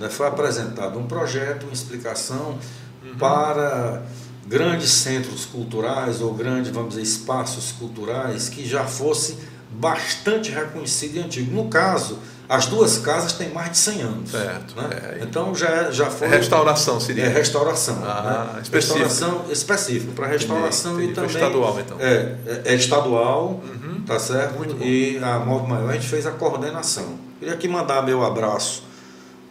né? 0.00 0.08
foi 0.08 0.26
apresentado 0.26 0.98
um 0.98 1.06
projeto, 1.06 1.64
uma 1.64 1.72
explicação 1.72 2.58
Uhum. 3.04 3.16
para 3.18 4.02
grandes 4.46 4.90
centros 4.90 5.44
culturais 5.44 6.20
ou 6.20 6.32
grandes, 6.34 6.70
vamos 6.70 6.90
dizer, 6.90 7.02
espaços 7.02 7.72
culturais 7.72 8.48
que 8.48 8.66
já 8.66 8.84
fosse 8.84 9.36
bastante 9.70 10.50
reconhecido 10.50 11.16
e 11.16 11.20
antigo. 11.20 11.54
No 11.54 11.68
caso, 11.68 12.18
as 12.54 12.66
duas 12.66 12.98
casas 12.98 13.32
têm 13.32 13.48
mais 13.50 13.70
de 13.70 13.78
100 13.78 14.02
anos. 14.02 14.30
Certo, 14.30 14.76
né? 14.76 14.90
é. 14.92 15.18
Então 15.22 15.54
já, 15.54 15.90
já 15.90 16.10
foi. 16.10 16.28
Restauração 16.28 17.00
seria. 17.00 17.24
É 17.24 17.28
restauração. 17.28 17.98
Ah, 18.04 18.50
né? 18.56 18.60
específico. 18.62 18.98
Restauração 18.98 19.44
específica 19.50 20.12
para 20.14 20.26
restauração 20.26 20.92
Entendi, 21.00 21.12
e 21.12 21.14
foi 21.14 21.24
também. 21.28 21.42
estadual, 21.42 21.80
então. 21.80 21.96
É, 21.98 22.36
é, 22.46 22.62
é 22.66 22.74
estadual, 22.74 23.62
Uhum. 23.64 24.02
tá 24.06 24.18
certo? 24.18 24.58
Muito 24.58 24.74
bom. 24.74 24.84
E 24.84 25.18
a 25.22 25.38
Modo 25.38 25.66
Maior 25.66 25.88
a 25.88 25.92
gente 25.94 26.06
fez 26.06 26.26
a 26.26 26.30
coordenação. 26.32 27.14
Queria 27.38 27.54
aqui 27.54 27.66
mandar 27.66 28.02
meu 28.02 28.22
abraço 28.22 28.84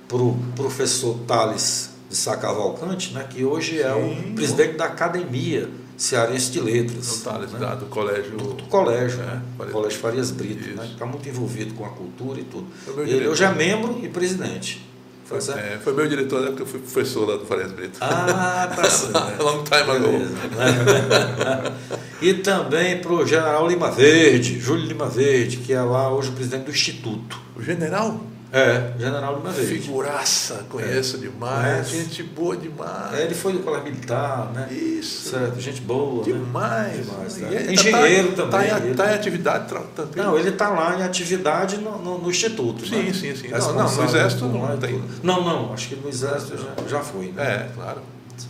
para 0.08 0.18
o 0.18 0.38
professor 0.56 1.18
Thales 1.28 1.90
de 2.08 2.16
Sá 2.16 2.38
Cavalcante, 2.38 3.14
né, 3.14 3.26
que 3.28 3.44
hoje 3.44 3.82
é 3.82 3.92
Sim. 3.94 4.32
o 4.32 4.36
presidente 4.36 4.78
da 4.78 4.86
Academia 4.86 5.68
Cearense 6.02 6.52
de 6.52 6.60
Letras. 6.60 7.22
Thales, 7.24 7.52
né? 7.52 7.60
da- 7.60 7.76
do 7.76 7.86
colégio. 7.86 8.36
do 8.38 8.64
colégio, 8.64 9.22
É, 9.22 9.26
né? 9.26 9.42
Farias 9.58 9.74
colégio 9.74 10.00
Farias 10.00 10.32
Brito, 10.32 10.68
Isso. 10.70 10.78
né? 10.78 10.90
Está 10.94 11.06
muito 11.06 11.30
envolvido 11.30 11.74
com 11.76 11.86
a 11.86 11.90
cultura 11.90 12.40
e 12.40 12.44
tudo. 12.44 12.66
Foi 12.86 13.04
Ele 13.04 13.12
diretor. 13.12 13.32
hoje 13.34 13.44
é 13.44 13.52
membro 13.52 14.00
e 14.04 14.08
presidente. 14.10 14.84
Tá 15.30 15.40
certo? 15.40 15.60
É, 15.60 15.78
foi 15.78 15.94
meu 15.94 16.10
diretor 16.10 16.42
na 16.42 16.48
época 16.48 16.58
que 16.58 16.62
eu 16.64 16.66
fui 16.68 16.80
professor 16.80 17.26
lá 17.30 17.38
do 17.38 17.46
Farias 17.46 17.72
Brito. 17.72 17.98
Ah, 18.02 18.70
tá 18.76 18.84
certo. 18.90 19.42
Long 19.44 19.64
time 19.64 19.92
ago. 19.92 20.08
Né? 20.18 21.74
e 22.22 22.34
também 22.34 22.98
para 23.00 23.14
o 23.14 23.26
general 23.26 23.68
Lima 23.68 23.92
Verde, 23.92 24.60
Júlio 24.60 24.86
Lima 24.86 25.08
Verde, 25.08 25.58
que 25.58 25.72
é 25.72 25.82
lá 25.82 26.12
hoje 26.14 26.30
o 26.30 26.34
presidente 26.34 26.66
do 26.66 26.72
Instituto. 26.72 27.40
O 27.56 27.62
general, 27.64 28.20
É, 28.54 28.92
general 29.00 29.40
Verde. 29.40 29.62
figuraça, 29.80 30.66
conheço 30.70 31.18
demais. 31.18 31.88
Conhece? 31.90 31.96
Gente 31.98 32.24
boa 32.24 32.58
demais. 32.58 33.14
É, 33.14 33.24
ele 33.24 33.34
foi 33.34 33.54
do 33.54 33.60
colégio 33.60 33.86
militar, 33.92 34.52
né? 34.54 34.68
Isso. 34.74 35.30
Certo, 35.30 35.58
gente 35.62 35.80
boa. 35.82 36.18
né? 36.28 36.34
Demais. 36.34 37.06
Demais, 37.06 37.38
E 37.38 37.42
né? 37.42 37.48
ele 37.56 37.66
tá- 37.66 37.72
Engenheiro 37.72 38.28
tá, 38.34 38.36
também, 38.36 38.50
Tá, 38.70 38.80
em- 38.80 38.84
ele- 38.84 38.96
tá 38.96 39.12
em 39.12 39.16
atividade 39.16 39.68
tra- 39.70 39.80
também. 39.96 40.24
Não, 40.24 40.38
ele 40.38 40.50
está 40.50 40.68
lá 40.68 41.00
em 41.00 41.04
atividade 41.04 41.78
no, 41.78 41.98
no- 41.98 42.18
no 42.18 42.30
Instituto. 42.30 42.86
Sim, 42.86 43.04
né? 43.04 43.14
sim, 43.14 43.34
sim. 43.36 43.48
Não, 43.48 43.74
não, 43.74 43.96
no 43.96 44.04
Exército 44.04 44.50
por 44.50 44.54
não 44.70 44.78
tem. 44.78 45.02
Não, 45.24 45.44
não, 45.46 45.74
acho 45.74 45.88
que 45.88 45.96
no 45.96 46.10
Exército 46.10 46.58
já, 46.58 46.88
já 46.90 47.00
foi. 47.00 47.28
Né? 47.28 47.42
É, 47.44 47.70
claro. 47.74 48.02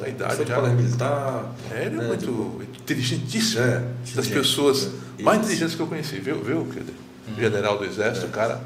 A 0.03 0.07
idade 0.09 0.35
foi 0.37 0.45
do 0.45 0.49
já. 0.49 0.55
colégio 0.55 0.77
militar. 0.79 1.45
É, 1.69 1.85
ele 1.85 1.95
é 1.97 1.99
né, 1.99 2.07
muito 2.07 2.61
inteligentíssimo. 2.81 3.61
É, 3.61 3.83
das 4.15 4.25
pessoas 4.27 4.89
é. 5.19 5.21
mais 5.21 5.39
inteligentes 5.41 5.75
que 5.75 5.81
eu 5.81 5.85
conheci, 5.87 6.15
viu, 6.19 6.41
viu 6.41 6.65
querido? 6.65 6.93
General 7.37 7.77
do 7.77 7.85
Exército, 7.85 8.27
cara. 8.29 8.59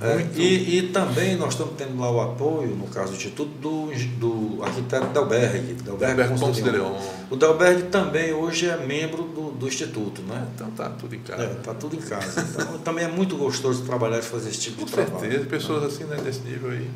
É, 0.00 0.26
e, 0.36 0.78
e 0.78 0.82
também 0.88 1.36
nós 1.36 1.50
estamos 1.54 1.74
tendo 1.76 1.98
lá 2.00 2.10
o 2.10 2.20
apoio, 2.20 2.74
no 2.74 2.86
caso 2.88 3.12
do 3.12 3.16
Instituto, 3.16 3.50
do, 3.60 3.90
do 4.18 4.62
arquiteto 4.62 5.06
Delberg. 5.06 5.74
Delberg 5.74 6.28
Pontes 6.28 6.40
Ponce 6.40 6.62
de. 6.62 6.70
Leon. 6.70 6.94
O 7.30 7.36
Delberg 7.36 7.84
também 7.84 8.32
hoje 8.32 8.68
é 8.68 8.76
membro 8.76 9.22
do, 9.22 9.52
do 9.52 9.68
Instituto, 9.68 10.20
né? 10.22 10.46
Então 10.54 10.70
tá 10.72 10.90
tudo 10.90 11.14
em 11.14 11.20
casa. 11.20 11.42
É, 11.44 11.46
tá 11.62 11.74
tudo 11.74 11.94
em 11.96 12.00
casa. 12.00 12.40
Então 12.40 12.78
também 12.78 13.04
é 13.04 13.08
muito 13.08 13.36
gostoso 13.36 13.84
trabalhar 13.84 14.18
e 14.18 14.22
fazer 14.22 14.50
esse 14.50 14.60
tipo 14.60 14.80
Com 14.80 14.84
de 14.86 14.92
trabalho. 14.92 15.20
certeza, 15.20 15.46
pessoas 15.46 15.84
assim, 15.84 16.04
né, 16.04 16.16
desse 16.16 16.40
nível 16.40 16.70
aí. 16.70 16.90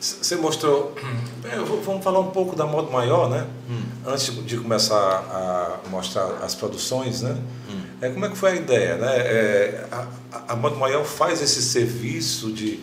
Você 0.00 0.36
mostrou. 0.36 0.94
É, 1.44 1.56
eu 1.56 1.66
vou- 1.66 1.80
vamos 1.82 2.04
falar 2.04 2.20
um 2.20 2.30
pouco 2.30 2.54
da 2.54 2.64
modo 2.66 2.90
maior, 2.92 3.28
né? 3.28 3.46
Antes 4.06 4.32
de 4.46 4.56
começar 4.56 4.96
a 4.96 5.88
mostrar 5.90 6.24
as 6.42 6.54
produções, 6.54 7.22
né? 7.22 7.36
É, 8.00 8.08
como 8.10 8.24
é 8.24 8.28
que 8.28 8.36
foi 8.36 8.52
a 8.52 8.54
ideia, 8.54 8.96
né? 8.96 9.16
É, 9.16 9.86
a, 9.90 10.06
a- 10.52 10.56
modo 10.56 10.76
maior 10.76 11.04
faz 11.04 11.42
esse 11.42 11.60
serviço 11.60 12.52
de, 12.52 12.78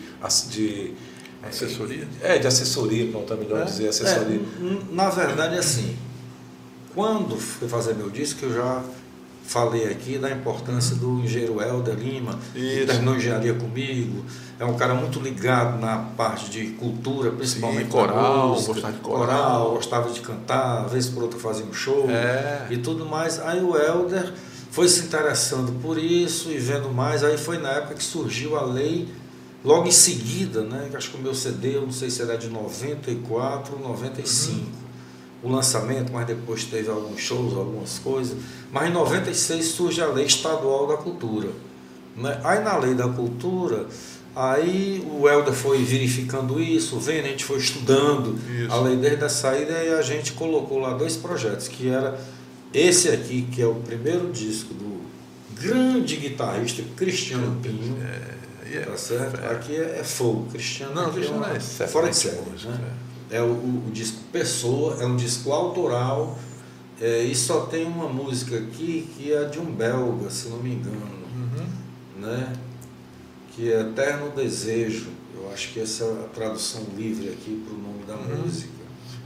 de 0.50 0.94
Assessoria? 1.42 2.06
É, 2.22 2.38
de 2.38 2.46
assessoria, 2.46 3.10
pronto, 3.10 3.32
é 3.32 3.36
melhor 3.36 3.62
É? 3.62 3.64
dizer 3.64 3.88
assessoria. 3.88 4.40
É, 4.40 4.94
na 4.94 5.08
verdade, 5.08 5.56
assim, 5.56 5.96
quando 6.94 7.36
fui 7.38 7.68
fazer 7.68 7.94
meu 7.94 8.10
disco, 8.10 8.44
eu 8.44 8.52
já 8.54 8.82
falei 9.46 9.88
aqui 9.90 10.18
da 10.18 10.30
importância 10.30 10.96
do 10.96 11.20
engenheiro 11.20 11.60
Helder 11.60 11.94
Lima, 11.94 12.38
que 12.52 12.58
Isso. 12.58 12.86
terminou 12.86 13.16
engenharia 13.16 13.54
comigo. 13.54 14.24
É 14.58 14.64
um 14.64 14.74
cara 14.74 14.94
muito 14.94 15.20
ligado 15.20 15.78
na 15.80 15.98
parte 16.16 16.50
de 16.50 16.66
cultura, 16.72 17.30
principalmente 17.30 17.84
Sim, 17.84 17.90
coral, 17.90 18.48
música, 18.50 18.72
gostava 18.72 18.92
de 18.94 19.00
coral. 19.00 19.70
gostava 19.72 20.10
de 20.10 20.20
cantar, 20.20 20.86
às 20.86 20.92
vezes 20.92 21.10
por 21.10 21.22
outra 21.22 21.38
fazia 21.38 21.64
um 21.64 21.72
show 21.72 22.08
É. 22.10 22.66
e 22.70 22.78
tudo 22.78 23.04
mais. 23.06 23.38
Aí 23.40 23.62
o 23.62 23.76
Helder 23.76 24.32
foi 24.70 24.88
se 24.88 25.00
interessando 25.00 25.72
por 25.80 25.98
isso 25.98 26.50
e 26.50 26.56
vendo 26.58 26.88
mais. 26.90 27.22
Aí 27.22 27.36
foi 27.38 27.58
na 27.58 27.70
época 27.70 27.94
que 27.94 28.04
surgiu 28.04 28.56
a 28.56 28.62
lei, 28.64 29.08
logo 29.64 29.86
em 29.86 29.92
seguida, 29.92 30.62
né? 30.62 30.88
que 30.90 30.96
Acho 30.96 31.10
que 31.10 31.18
o 31.18 31.20
meu 31.20 31.34
CD, 31.34 31.76
eu 31.76 31.82
não 31.82 31.92
sei 31.92 32.08
se 32.10 32.22
era 32.22 32.36
de 32.38 32.48
94, 32.48 33.78
95. 33.78 34.85
O 35.42 35.50
lançamento, 35.50 36.12
mas 36.12 36.26
depois 36.26 36.64
teve 36.64 36.88
alguns 36.88 37.20
shows, 37.20 37.54
algumas 37.56 37.98
coisas. 37.98 38.36
Mas 38.72 38.88
em 38.88 38.92
96 38.92 39.64
surge 39.66 40.00
a 40.02 40.06
Lei 40.06 40.24
Estadual 40.26 40.86
da 40.88 40.96
Cultura. 40.96 41.50
Né? 42.16 42.40
Aí 42.42 42.64
na 42.64 42.76
Lei 42.78 42.94
da 42.94 43.06
Cultura, 43.08 43.86
aí 44.34 45.06
o 45.10 45.28
Helder 45.28 45.52
foi 45.52 45.82
verificando 45.84 46.60
isso, 46.60 46.98
vendo, 46.98 47.26
a 47.26 47.28
gente 47.28 47.44
foi 47.44 47.58
estudando 47.58 48.38
Isso. 48.50 48.72
a 48.72 48.80
lei 48.80 48.96
desde 48.96 49.24
a 49.24 49.28
saída 49.28 49.72
e 49.84 49.90
a 49.92 50.02
gente 50.02 50.32
colocou 50.32 50.78
lá 50.78 50.94
dois 50.94 51.16
projetos, 51.16 51.68
que 51.68 51.88
era 51.88 52.18
esse 52.72 53.08
aqui, 53.10 53.46
que 53.52 53.60
é 53.62 53.66
o 53.66 53.74
primeiro 53.74 54.30
disco 54.32 54.72
do 54.74 55.00
grande 55.60 56.16
guitarrista 56.16 56.82
Cristiano 56.96 57.58
Pinho. 57.62 57.96
E 58.70 58.76
é- 58.76 58.80
Tá 58.80 58.96
certo? 58.96 59.36
Aqui 59.50 59.76
é, 59.76 59.98
é 60.00 60.04
fogo. 60.04 60.48
Cristiano 60.50 60.94
Não, 60.94 61.02
aqui 61.04 61.12
Cristiano 61.16 61.44
é, 61.44 61.56
é 61.56 61.86
fora 61.86 62.08
de 62.10 62.16
série. 62.16 62.36
né? 62.64 62.90
É 63.30 63.40
o, 63.42 63.46
o- 63.46 63.90
disco 63.92 64.18
Pessoa, 64.32 64.96
é 65.02 65.06
um 65.06 65.16
disco 65.16 65.52
autoral 65.52 66.38
é, 67.00 67.22
e 67.24 67.34
só 67.34 67.66
tem 67.66 67.84
uma 67.84 68.08
música 68.08 68.56
aqui 68.56 69.08
que 69.16 69.32
é 69.32 69.44
de 69.44 69.58
um 69.58 69.64
belga, 69.66 70.30
se 70.30 70.48
não 70.48 70.58
me 70.58 70.74
engano, 70.74 71.00
Uhum. 71.34 72.20
né? 72.22 72.52
que 73.54 73.70
é 73.72 73.80
Eterno 73.80 74.30
Desejo. 74.30 75.08
Eu 75.34 75.50
acho 75.52 75.72
que 75.72 75.80
essa 75.80 76.04
é 76.04 76.24
a 76.24 76.28
tradução 76.28 76.82
livre 76.96 77.28
aqui 77.28 77.62
para 77.66 77.74
o 77.74 77.78
nome 77.78 78.04
da 78.06 78.14
Uhum. 78.14 78.42
música. 78.44 78.75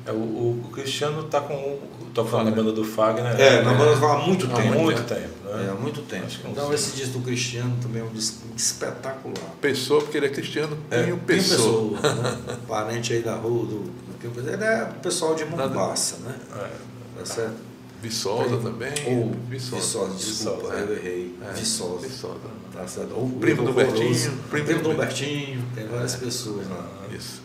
É, 0.07 0.13
o, 0.13 0.15
o- 0.17 0.63
o 0.65 0.69
Cristiano 0.71 1.25
está 1.27 1.41
com 1.41 1.55
o- 1.55 1.81
tocando 2.15 2.45
na 2.45 2.51
banda 2.51 2.73
do 2.73 2.85
Fagner. 2.85 3.39
É, 3.41 3.63
na 3.63 3.73
né? 3.73 3.79
banda 3.79 4.07
há 4.07 4.19
muito 4.19 4.47
há 4.47 4.55
tempo. 4.57 4.79
muito 4.79 5.01
né? 5.01 5.07
tempo. 5.07 5.45
né? 5.55 5.67
É, 5.67 5.71
há 5.71 5.75
muito 5.75 6.03
tempo. 6.03 6.27
Uns- 6.27 6.41
Então 6.45 6.73
esse 6.73 6.97
disco 6.97 7.19
do 7.19 7.25
Cristiano 7.25 7.77
também 7.83 8.03
é 8.03 8.05
um 8.05 8.09
disco 8.13 8.39
espetacular. 8.57 9.51
Pessoa, 9.61 10.01
porque 10.01 10.17
ele 10.17 10.27
é 10.27 10.31
cristiano, 10.31 10.77
É, 10.91 11.03
Pinho 11.03 11.17
Pinho 11.19 11.27
Pessoa. 11.27 11.99
Pessoa, 12.01 12.15
né? 12.23 12.39
Parente 12.67 13.13
aí 13.13 13.23
da 13.23 13.35
rua 13.37 13.67
do, 13.67 13.79
do 13.81 14.19
Pinho 14.19 14.33
Pessoa. 14.33 14.53
Ele 14.55 14.65
é 14.65 14.85
o 14.85 15.01
pessoal 15.01 15.35
de 15.35 15.45
Mombasa, 15.45 16.17
né? 16.25 16.35
É. 16.57 17.19
Tá 17.21 17.25
certo? 17.27 17.71
Viçosa 18.03 18.57
também. 18.57 18.93
Ou 19.09 19.31
Viçosa. 19.51 19.77
Viçosa, 19.77 20.15
desculpa, 20.15 20.57
Viçosa, 20.69 20.75
eu 20.81 20.97
errei. 20.97 21.37
É, 21.47 21.53
Viçosa. 21.53 22.07
Viçosa. 22.09 22.41
Tá 22.73 22.87
certo? 22.89 23.13
Ou 23.15 23.29
Primo 23.29 23.63
do. 23.65 23.73
Bertinho, 23.75 24.33
Primo, 24.49 24.65
primo 24.67 24.83
do 24.83 24.89
do 24.91 24.97
Bertinho. 24.97 25.63
Tem 25.75 25.87
várias 25.87 26.15
pessoas 26.17 26.67
lá. 26.69 26.87
Isso. 27.15 27.43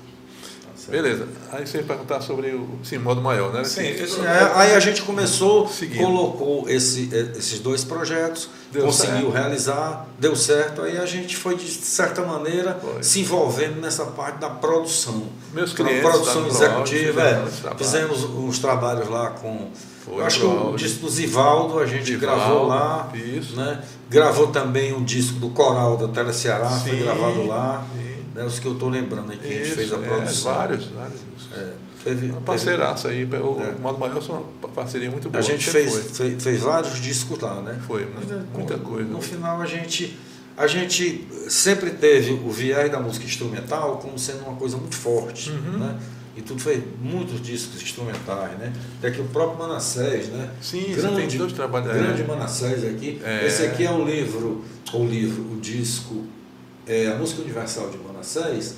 Certo? 0.75 0.91
Beleza. 0.91 1.27
Aí 1.51 1.65
você 1.65 1.77
ia 1.77 1.83
perguntar 1.83 2.19
sobre 2.21 2.49
o 2.49 2.67
sim, 2.83 2.97
modo 2.97 3.21
maior, 3.21 3.51
né? 3.53 3.63
Sim, 3.63 3.81
Que- 3.93 4.03
isso- 4.03 4.21
É, 4.25 4.51
aí 4.55 4.75
a 4.75 4.79
gente 4.79 5.01
começou, 5.03 5.67
Seguindo. 5.69 6.03
colocou 6.03 6.69
esse, 6.69 7.09
esses 7.37 7.59
dois 7.59 7.83
projetos, 7.83 8.49
Deu 8.71 8.83
conseguiu 8.83 9.31
certo. 9.31 9.31
realizar, 9.31 10.05
deu 10.19 10.35
certo, 10.35 10.81
aí 10.81 10.97
a 10.97 11.05
gente 11.05 11.37
foi, 11.37 11.55
de 11.55 11.71
certa 11.71 12.21
maneira, 12.23 12.77
Foi. 12.81 13.01
se 13.01 13.21
envolvendo 13.21 13.79
nessa 13.79 14.05
parte 14.05 14.39
da 14.39 14.49
produção. 14.49 15.23
Meus 15.53 15.71
clientes 15.71 16.01
produção 16.01 16.45
executiva, 16.45 17.21
é, 17.21 17.45
fizemos 17.77 18.23
uns 18.25 18.59
trabalhos 18.59 19.07
lá 19.09 19.29
com. 19.29 19.69
Foi, 20.03 20.23
acho 20.23 20.41
que 20.41 20.45
o 20.45 20.75
disco 20.75 20.99
do 21.05 21.09
Zivaldo 21.09 21.79
a 21.79 21.85
gente 21.85 22.05
Zivaldo, 22.05 22.37
gravou 22.37 22.67
lá. 22.67 23.09
isso. 23.15 23.55
Né? 23.55 23.81
Gravou 24.09 24.47
também 24.47 24.93
um 24.93 25.03
disco 25.03 25.39
do 25.39 25.49
Coral 25.49 25.97
da 25.97 26.07
Tele 26.09 26.31
Ceará, 26.33 26.69
foi 26.69 26.91
Sim, 26.97 27.03
gravado 27.03 27.47
lá. 27.47 27.83
sim. 27.95 28.14
Né? 28.35 28.43
Os 28.43 28.59
que 28.59 28.67
eu 28.67 28.73
estou 28.73 28.89
lembrando 28.89 29.31
aqui, 29.31 29.47
a 29.47 29.49
gente 29.49 29.61
Isso, 29.67 29.75
fez 29.75 29.93
a 29.93 29.95
é, 29.95 29.99
produção. 29.99 30.53
vários, 30.53 30.85
vários. 30.87 31.19
É, 31.53 31.71
teve, 32.03 32.29
Uma 32.31 32.41
parceiraça 32.41 33.07
aí. 33.07 33.23
O 33.23 33.61
É. 33.61 33.81
modo 33.81 33.97
maior 33.97 34.21
foi 34.21 34.35
uma 34.35 34.69
parceria 34.75 35.09
muito 35.09 35.29
boa. 35.29 35.39
A 35.39 35.41
gente 35.41 35.69
fez, 35.69 35.89
foi. 35.91 36.01
fez, 36.03 36.43
fez 36.43 36.59
vários 36.61 36.99
discos 37.01 37.39
lá, 37.39 37.61
né? 37.61 37.79
Foi, 37.87 38.05
muita, 38.05 38.45
muita 38.53 38.77
no, 38.77 38.83
coisa. 38.83 39.09
No 39.09 39.21
final 39.21 39.61
a 39.61 39.65
gente, 39.65 40.17
a 40.57 40.67
gente 40.67 41.25
sempre 41.47 41.91
teve 41.91 42.33
o 42.33 42.49
viés 42.51 42.91
da 42.91 42.99
música 42.99 43.25
instrumental 43.25 43.97
como 43.99 44.19
sendo 44.19 44.43
uma 44.45 44.55
coisa 44.57 44.75
muito 44.77 44.95
forte, 44.95 45.49
Uhum. 45.51 45.79
né? 45.79 45.97
E 46.37 46.41
tudo 46.41 46.61
fez 46.61 46.83
muitos 47.01 47.41
discos 47.41 47.81
instrumentais, 47.81 48.57
né? 48.59 48.73
Até 48.99 49.09
que 49.11 49.21
o 49.21 49.23
próprio 49.23 49.57
Manassés, 49.57 50.27
né? 50.27 50.49
Sim, 50.61 50.93
você 50.93 51.07
tem 51.07 51.27
dois 51.37 51.53
trabalhos, 51.53 51.89
é. 51.89 51.93
Grande 51.93 52.23
Manassés 52.25 52.83
aqui. 52.83 53.21
É. 53.23 53.47
Esse 53.47 53.63
aqui 53.63 53.85
é 53.85 53.91
o 53.91 54.03
livro, 54.03 54.61
o 54.93 55.05
livro, 55.05 55.41
o 55.53 55.61
disco, 55.61 56.25
é, 56.85 57.07
a 57.07 57.15
música 57.15 57.41
universal 57.41 57.89
de 57.89 57.97
Manassés, 58.15 58.75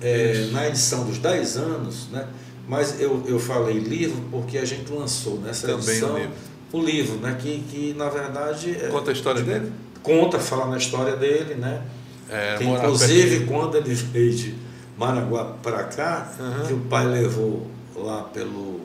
é, 0.00 0.48
na 0.52 0.66
edição 0.68 1.04
dos 1.04 1.18
10 1.18 1.56
anos, 1.56 2.08
né? 2.10 2.26
Mas 2.66 3.00
eu, 3.00 3.22
eu 3.26 3.38
falei 3.38 3.78
livro 3.78 4.22
porque 4.30 4.58
a 4.58 4.64
gente 4.64 4.92
lançou 4.92 5.38
nessa 5.40 5.66
Também 5.66 5.88
edição 5.88 6.14
o 6.14 6.18
livro. 6.18 6.32
o 6.72 6.80
livro, 6.82 7.16
né? 7.16 7.36
Que, 7.40 7.60
que 7.70 7.94
na 7.96 8.08
verdade 8.08 8.70
é- 8.80 8.88
Conta 8.88 9.10
a 9.10 9.14
história 9.14 9.42
dele? 9.42 9.72
conta, 10.02 10.38
fala 10.38 10.66
na 10.66 10.76
história 10.78 11.16
dele, 11.16 11.54
né? 11.54 11.82
É, 12.30 12.56
Que, 12.58 12.64
inclusive 12.64 13.46
quando 13.46 13.76
ele 13.76 13.94
veio 13.94 14.34
de 14.34 14.54
Maraguá 14.96 15.44
para 15.62 15.84
cá, 15.84 16.30
Uhum. 16.38 16.66
que 16.66 16.72
o 16.74 16.80
pai 16.80 17.06
levou 17.06 17.66
lá 17.96 18.22
pelo 18.24 18.80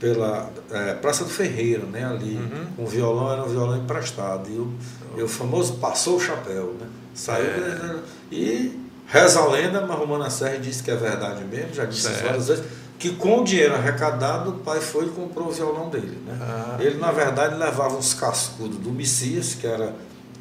pela 0.00 0.48
é, 0.70 0.94
Praça 0.94 1.24
do 1.24 1.30
Ferreira, 1.30 1.82
né? 1.84 2.04
Ali, 2.04 2.36
Uhum. 2.36 2.84
o 2.84 2.86
violão 2.86 3.32
era 3.32 3.42
um 3.42 3.48
violão 3.48 3.76
emprestado 3.76 4.48
e 4.48 4.52
o, 4.56 4.72
e 5.16 5.22
o 5.22 5.28
famoso 5.28 5.74
passou 5.74 6.16
o 6.16 6.20
chapéu, 6.20 6.76
né? 6.80 6.86
Saiu 7.14 7.46
É. 7.46 7.96
e 8.30 8.78
reza 9.06 9.40
a 9.40 9.46
lenda, 9.48 9.84
mas 9.86 9.98
o 10.00 10.06
Manassés 10.06 10.62
disse 10.62 10.82
que 10.82 10.90
é 10.90 10.96
verdade 10.96 11.42
mesmo, 11.44 11.72
já 11.74 11.84
disse 11.84 12.00
isso 12.00 12.08
Certo. 12.10 12.24
várias 12.26 12.48
vezes, 12.48 12.64
que 12.98 13.10
com 13.10 13.40
o 13.40 13.44
dinheiro 13.44 13.74
arrecadado 13.74 14.50
o 14.50 14.54
pai 14.54 14.80
foi 14.80 15.06
e 15.06 15.08
comprou 15.08 15.48
o 15.48 15.50
violão 15.52 15.88
dele, 15.88 16.18
né? 16.26 16.36
Ah. 16.40 16.76
Ele, 16.80 16.98
na 16.98 17.10
verdade, 17.12 17.54
levava 17.56 17.96
uns 17.96 18.12
cascudos 18.12 18.76
do 18.78 18.90
Messias, 18.90 19.54
que 19.54 19.66
era 19.66 19.94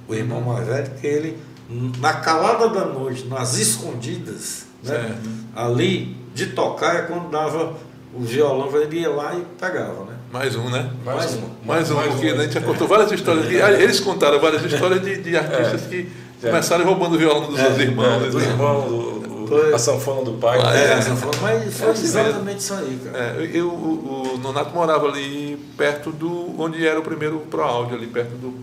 o 0.07 0.13
irmão 0.15 0.41
mais 0.41 0.65
velho, 0.67 0.91
que 0.99 1.05
ele, 1.07 1.37
na 1.99 2.13
calada 2.13 2.67
da 2.69 2.85
noite, 2.85 3.25
nas 3.27 3.57
escondidas, 3.57 4.65
né, 4.83 5.15
ali, 5.55 6.15
de 6.33 6.47
tocar, 6.47 6.95
é 6.95 7.01
quando 7.03 7.29
dava 7.29 7.75
o 8.13 8.21
violão, 8.21 8.69
ele 8.81 9.01
ia 9.01 9.09
lá 9.09 9.35
e 9.35 9.43
pegava, 9.59 10.05
né? 10.05 10.13
Mais 10.31 10.55
um, 10.55 10.69
né? 10.69 10.91
Mais 11.05 11.35
um. 11.35 11.41
Mais 11.65 11.89
um, 11.91 11.95
Mais 11.95 12.11
porque 12.13 12.31
um, 12.31 12.39
a 12.39 12.43
gente 12.43 12.53
já 12.53 12.59
é. 12.59 12.63
contou 12.63 12.87
várias 12.87 13.11
histórias. 13.11 13.47
de- 13.47 13.55
eles 13.55 13.99
contaram 13.99 14.39
várias 14.39 14.63
histórias 14.63 15.01
de, 15.01 15.21
de 15.21 15.37
artistas 15.37 15.81
que 15.83 15.99
É. 16.01 16.26
começaram 16.41 16.85
roubando 16.85 17.15
o 17.15 17.17
violão 17.17 17.47
dos 17.49 17.59
seus 17.59 17.77
irmãos. 17.77 18.23
É, 18.25 18.29
do 18.29 18.39
né? 18.39 18.45
irmão, 18.45 18.87
do, 18.87 19.47
do- 19.47 19.75
a 19.75 19.79
sanfona 19.79 20.23
do 20.23 20.33
pai. 20.33 20.59
Ah, 20.61 20.75
É, 20.77 20.93
é. 20.93 21.01
foi- 21.01 21.31
mas 21.41 21.77
foi 21.77 21.89
assim 21.89 22.03
exatamente 22.03 22.59
isso 22.59 22.73
aí, 22.73 22.99
cara. 23.03 23.17
É, 23.39 23.49
eu, 23.53 23.69
o, 23.69 24.33
o 24.33 24.37
Nonato 24.39 24.73
morava 24.75 25.07
ali 25.07 25.57
perto 25.77 26.11
do 26.11 26.53
onde 26.61 26.85
era 26.85 26.99
o 26.99 27.03
primeiro 27.03 27.39
Pro 27.49 27.61
Áudio, 27.63 27.95
ali 27.95 28.07
perto 28.07 28.31
do 28.35 28.53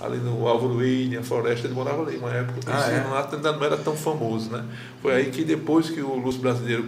ali 0.00 0.18
no 0.18 0.46
Álvaro 0.46 0.74
William, 0.76 1.22
Floresta, 1.22 1.66
ele 1.66 1.74
morava 1.74 2.02
ali 2.02 2.16
uma 2.18 2.30
época. 2.30 2.58
Eu 2.66 2.72
Ah, 2.74 2.76
conheci 2.82 2.90
é? 3.00 3.00
O 3.04 3.08
Nonato 3.08 3.36
ainda 3.36 3.52
não 3.52 3.64
era 3.64 3.76
tão 3.76 3.96
famoso, 3.96 4.50
né? 4.50 4.62
Foi 5.00 5.14
aí 5.14 5.30
que 5.30 5.44
depois 5.44 5.88
que 5.88 6.02
o 6.02 6.16
Lúcio 6.16 6.40
Brasileiro 6.42 6.84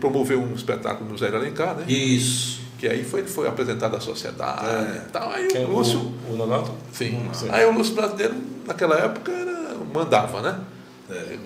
promoveu 0.00 0.40
um 0.40 0.54
espetáculo 0.54 1.08
no 1.10 1.16
Zé 1.18 1.28
de 1.30 1.36
Alencar, 1.36 1.76
né? 1.76 1.84
Isso. 1.86 2.60
Que 2.78 2.86
aí 2.88 3.04
foi, 3.04 3.24
foi 3.24 3.48
apresentado 3.48 3.96
à 3.96 4.00
sociedade 4.00 4.66
É. 4.66 5.02
e 5.06 5.10
tal. 5.10 5.30
Aí 5.30 5.48
Quem, 5.48 5.64
o 5.64 5.70
Lúcio. 5.70 5.98
o, 6.28 6.32
o 6.32 6.36
Nonato? 6.36 6.70
Sim. 6.92 7.28
Sim. 7.32 7.48
Aí 7.50 7.64
o 7.64 7.72
Lúcio 7.72 7.94
Brasileiro, 7.94 8.34
naquela 8.66 8.96
época, 8.96 9.32
era, 9.32 9.74
mandava, 9.94 10.42
né? 10.42 10.60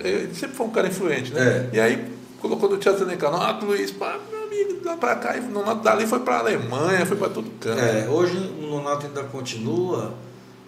Ele 0.00 0.34
sempre 0.34 0.56
foi 0.56 0.66
um 0.66 0.70
cara 0.70 0.88
influente, 0.88 1.32
né? 1.32 1.68
É. 1.72 1.76
E 1.76 1.80
aí 1.80 2.12
colocou 2.40 2.68
no 2.70 2.78
Teatro 2.78 3.04
Nonato 3.06 3.66
Luiz, 3.66 3.90
pá, 3.90 4.18
meu 4.30 4.42
amigo, 4.44 4.80
dá 4.82 4.96
pra 4.96 5.14
cá. 5.16 5.36
E 5.36 5.40
o 5.40 5.50
Nonato 5.50 5.82
dali 5.82 6.06
foi 6.06 6.20
pra 6.20 6.38
Alemanha, 6.38 7.04
foi 7.06 7.16
pra 7.16 7.28
todo 7.28 7.48
canto. 7.60 7.78
É, 7.78 8.08
hoje 8.08 8.36
o 8.36 8.66
Nonato 8.66 9.06
ainda 9.06 9.22
continua. 9.24 10.14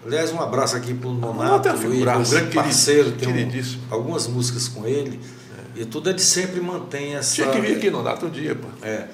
Aliás, 0.04 0.32
um 0.32 0.40
abraço 0.40 0.76
aqui 0.76 0.92
pro 0.94 1.10
Nonato 1.10 1.34
Nonato, 1.42 1.68
é 1.68 1.72
Luiz, 1.72 1.82
figuraça, 1.92 2.20
um 2.20 2.30
grande 2.38 2.54
parceiro, 2.54 3.12
tem 3.12 3.28
um- 3.28 3.62
algumas 3.90 4.26
músicas 4.26 4.68
com 4.68 4.84
ele. 4.86 5.18
E 5.74 5.84
tudo 5.86 6.10
ele 6.10 6.18
sempre 6.18 6.60
mantém 6.60 7.14
essa. 7.14 7.34
Tinha 7.34 7.50
que 7.50 7.60
vir 7.60 7.76
aqui, 7.76 7.90
Nonato, 7.90 8.26
um 8.26 8.30
dia, 8.30 8.54
pô. 8.54 8.68
É, 8.86 9.08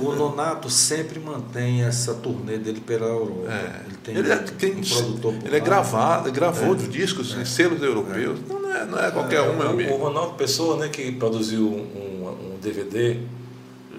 o 0.00 0.12
Nonato 0.14 0.70
sempre 0.70 1.18
mantém 1.18 1.82
essa 1.82 2.14
turnê 2.14 2.58
dele 2.58 2.80
pela 2.80 3.06
Europa. 3.06 3.50
É. 3.50 3.80
Ele 3.86 3.96
tem, 4.04 4.16
ele, 4.16 4.30
é, 4.30 4.36
um 4.36 4.38
tem- 4.44 4.74
produtor 4.84 5.34
por 5.34 5.46
ele 5.46 5.56
é 5.56 5.60
gravado, 5.60 6.30
gravou 6.30 6.70
os 6.70 6.88
discos 6.88 7.34
em 7.34 7.44
selos 7.44 7.82
europeus. 7.82 8.38
Não, 8.48 8.60
não 8.60 8.76
é, 8.76 8.84
não 8.86 8.98
é 8.98 9.10
qualquer 9.10 9.40
um, 9.42 9.56
meu 9.56 9.66
o, 9.66 9.68
o 9.68 9.72
amigo. 9.72 9.96
Ronaldo 9.96 10.34
Pessoa, 10.34 10.76
né, 10.76 10.88
que 10.88 11.10
produziu 11.12 11.66
um, 11.66 12.28
um 12.54 12.58
DVD, 12.62 13.18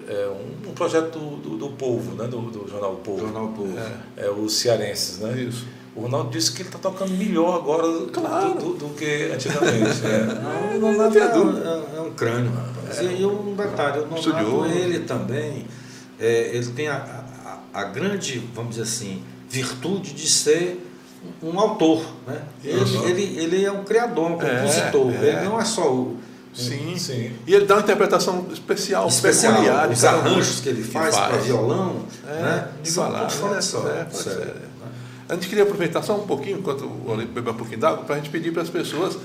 é, 0.07 0.27
um, 0.29 0.69
um 0.69 0.73
projeto 0.73 1.19
do, 1.19 1.35
do, 1.37 1.57
do 1.57 1.69
Povo, 1.71 2.15
né, 2.15 2.27
do, 2.27 2.39
do 2.39 2.69
Jornal 2.69 2.95
Povo. 2.95 3.19
Jornal 3.19 3.49
Povo. 3.49 3.75
É, 4.15 4.29
os 4.29 4.53
cearenses, 4.53 5.19
né? 5.19 5.41
Isso. 5.41 5.65
O 5.97 6.01
Ronaldo 6.03 6.29
disse 6.29 6.51
que 6.51 6.61
ele 6.61 6.69
está 6.69 6.77
tocando 6.79 7.11
melhor 7.11 7.55
agora 7.55 7.87
do- 7.87 8.07
Claro. 8.11 8.53
do, 8.53 8.73
do, 8.73 8.87
do 8.87 8.93
que 8.95 9.31
antigamente. 9.33 10.05
é. 10.05 10.23
Não, 10.41 10.77
o 10.77 10.79
Nonato 10.91 11.17
é, 11.17 11.21
é- 11.21 11.97
é 11.97 12.01
um 12.01 12.11
crânio, 12.11 12.51
rapaz. 12.51 12.99
E 13.01 13.25
um 13.25 13.55
detalhe, 13.55 13.99
o 14.09 14.15
Estudioso. 14.15 14.65
ele 14.67 14.99
também, 14.99 15.65
é, 16.19 16.51
ele 16.53 16.67
tem 16.71 16.87
a, 16.87 17.23
a, 17.73 17.81
a 17.81 17.83
grande, 17.85 18.47
vamos 18.53 18.71
dizer 18.75 18.83
assim, 18.83 19.23
virtude 19.49 20.13
de 20.13 20.27
ser 20.29 20.83
um 21.41 21.59
autor. 21.59 22.05
Né? 22.27 22.41
Ele, 22.63 22.83
Isso. 22.83 23.03
ele, 23.05 23.39
ele 23.39 23.65
é 23.65 23.71
um 23.71 23.83
criador, 23.83 24.31
um 24.31 24.41
É, 24.41 24.55
compositor. 24.61 25.11
é. 25.13 25.27
Ele 25.29 25.41
não 25.45 25.59
é 25.59 25.65
só 25.65 25.91
o 25.91 26.17
Sim. 26.53 26.95
Sim. 26.97 27.33
E 27.45 27.53
ele 27.53 27.65
dá 27.65 27.75
uma 27.75 27.81
interpretação 27.81 28.47
especial, 28.51 29.07
especial, 29.07 29.53
peculiar. 29.53 29.87
de 29.87 29.93
os 29.93 30.03
arranjos 30.05 30.59
que 30.59 30.69
ele 30.69 30.83
faz 30.83 31.13
faz. 31.15 31.27
para 31.29 31.37
violão, 31.37 31.97
É, 32.27 32.31
né? 32.41 32.67
são 32.83 33.05
inigualável, 33.05 33.39
pontos 33.49 33.71
fora 33.71 33.93
né? 33.93 34.07
de 34.09 34.17
série, 34.17 34.51
A 35.29 35.33
gente 35.33 35.47
queria 35.47 35.63
aproveitar 35.63 36.01
só 36.01 36.15
um 36.15 36.25
pouquinho, 36.25 36.59
enquanto 36.59 36.85
o 36.85 37.11
Olímpio 37.11 37.33
beber 37.33 37.51
um 37.51 37.55
pouquinho 37.55 37.79
d'água, 37.79 38.05
para 38.05 38.15
a 38.15 38.17
gente 38.17 38.29
pedir 38.29 38.51
para 38.51 38.61
as 38.61 38.69
pessoas, 38.69 39.17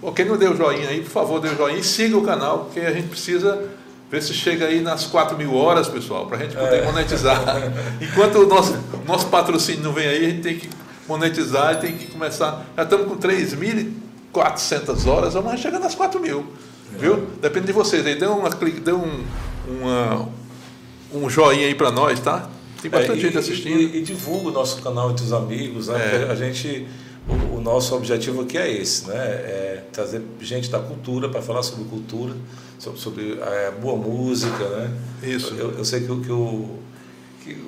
Pô, 0.00 0.12
quem 0.12 0.24
não 0.24 0.36
deu 0.36 0.56
joinha 0.56 0.88
aí, 0.88 1.00
por 1.00 1.10
favor, 1.10 1.40
dê 1.40 1.48
o 1.48 1.56
joinha 1.56 1.78
e 1.78 1.84
siga 1.84 2.16
o 2.16 2.22
canal, 2.22 2.64
porque 2.64 2.80
a 2.80 2.92
gente 2.92 3.08
precisa 3.08 3.68
ver 4.10 4.22
se 4.22 4.32
chega 4.32 4.66
aí 4.66 4.80
nas 4.80 5.06
4 5.06 5.36
mil 5.36 5.54
horas, 5.54 5.88
pessoal, 5.88 6.26
para 6.26 6.38
a 6.38 6.40
gente 6.40 6.54
poder 6.54 6.84
monetizar. 6.84 7.42
Enquanto 8.00 8.36
o 8.36 8.46
nosso, 8.46 8.78
nosso 9.06 9.26
patrocínio 9.26 9.82
não 9.82 9.92
vem 9.92 10.06
aí, 10.06 10.26
a 10.26 10.28
gente 10.28 10.42
tem 10.42 10.56
que 10.56 10.68
monetizar 11.08 11.74
e 11.74 11.76
tem 11.76 11.96
que 11.96 12.06
começar. 12.06 12.66
Já 12.76 12.82
estamos 12.82 13.08
com 13.08 13.16
3.400 13.16 15.06
horas, 15.06 15.34
vamos 15.34 15.60
chegar 15.60 15.80
nas 15.80 15.94
4 15.94 16.20
mil. 16.20 16.46
Viu? 16.98 17.26
Depende 17.40 17.66
de 17.66 17.72
vocês 17.72 18.06
aí. 18.06 18.14
Dê, 18.14 18.26
uma, 18.26 18.48
dê 18.48 18.92
um, 18.92 19.24
uma, 19.68 20.28
um 21.12 21.28
joinha 21.28 21.66
aí 21.66 21.74
para 21.74 21.90
nós, 21.90 22.20
tá? 22.20 22.48
Tem 22.80 22.90
bastante 22.90 23.18
É, 23.18 23.22
gente 23.22 23.34
e, 23.34 23.38
assistindo. 23.38 23.80
E, 23.80 23.98
e 23.98 24.02
divulga 24.02 24.48
o 24.48 24.52
nosso 24.52 24.80
canal 24.82 25.10
entre 25.10 25.24
os 25.24 25.32
amigos, 25.32 25.88
né? 25.88 26.24
É. 26.26 26.30
A 26.30 26.34
gente, 26.34 26.86
o, 27.28 27.56
o 27.56 27.60
nosso 27.60 27.94
objetivo 27.94 28.42
aqui 28.42 28.58
é 28.58 28.70
esse, 28.70 29.06
né? 29.08 29.14
É 29.16 29.82
trazer 29.92 30.22
gente 30.40 30.70
da 30.70 30.78
cultura 30.78 31.28
para 31.28 31.40
falar 31.42 31.62
sobre 31.62 31.84
cultura, 31.84 32.34
sobre, 32.78 33.00
sobre 33.00 33.38
é, 33.40 33.70
boa 33.80 33.96
música, 33.96 34.68
né? 34.68 34.90
Isso. 35.22 35.54
Eu, 35.54 35.72
eu 35.72 35.84
sei 35.84 36.00
que, 36.00 36.12
o- 36.12 36.20
que 36.20 36.30
o 36.32 36.78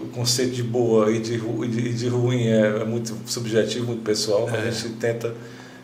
o 0.03 0.09
conceito 0.09 0.57
de 0.57 0.63
boa 0.65 1.09
e 1.09 1.21
de, 1.21 1.39
de, 1.39 1.95
de 1.95 2.09
ruim 2.09 2.49
é, 2.49 2.81
é 2.81 2.85
muito 2.85 3.17
subjetivo, 3.27 3.87
muito 3.87 4.03
pessoal, 4.03 4.49
mas 4.51 4.67
a 4.67 4.71
gente 4.73 4.95
tenta 4.97 5.33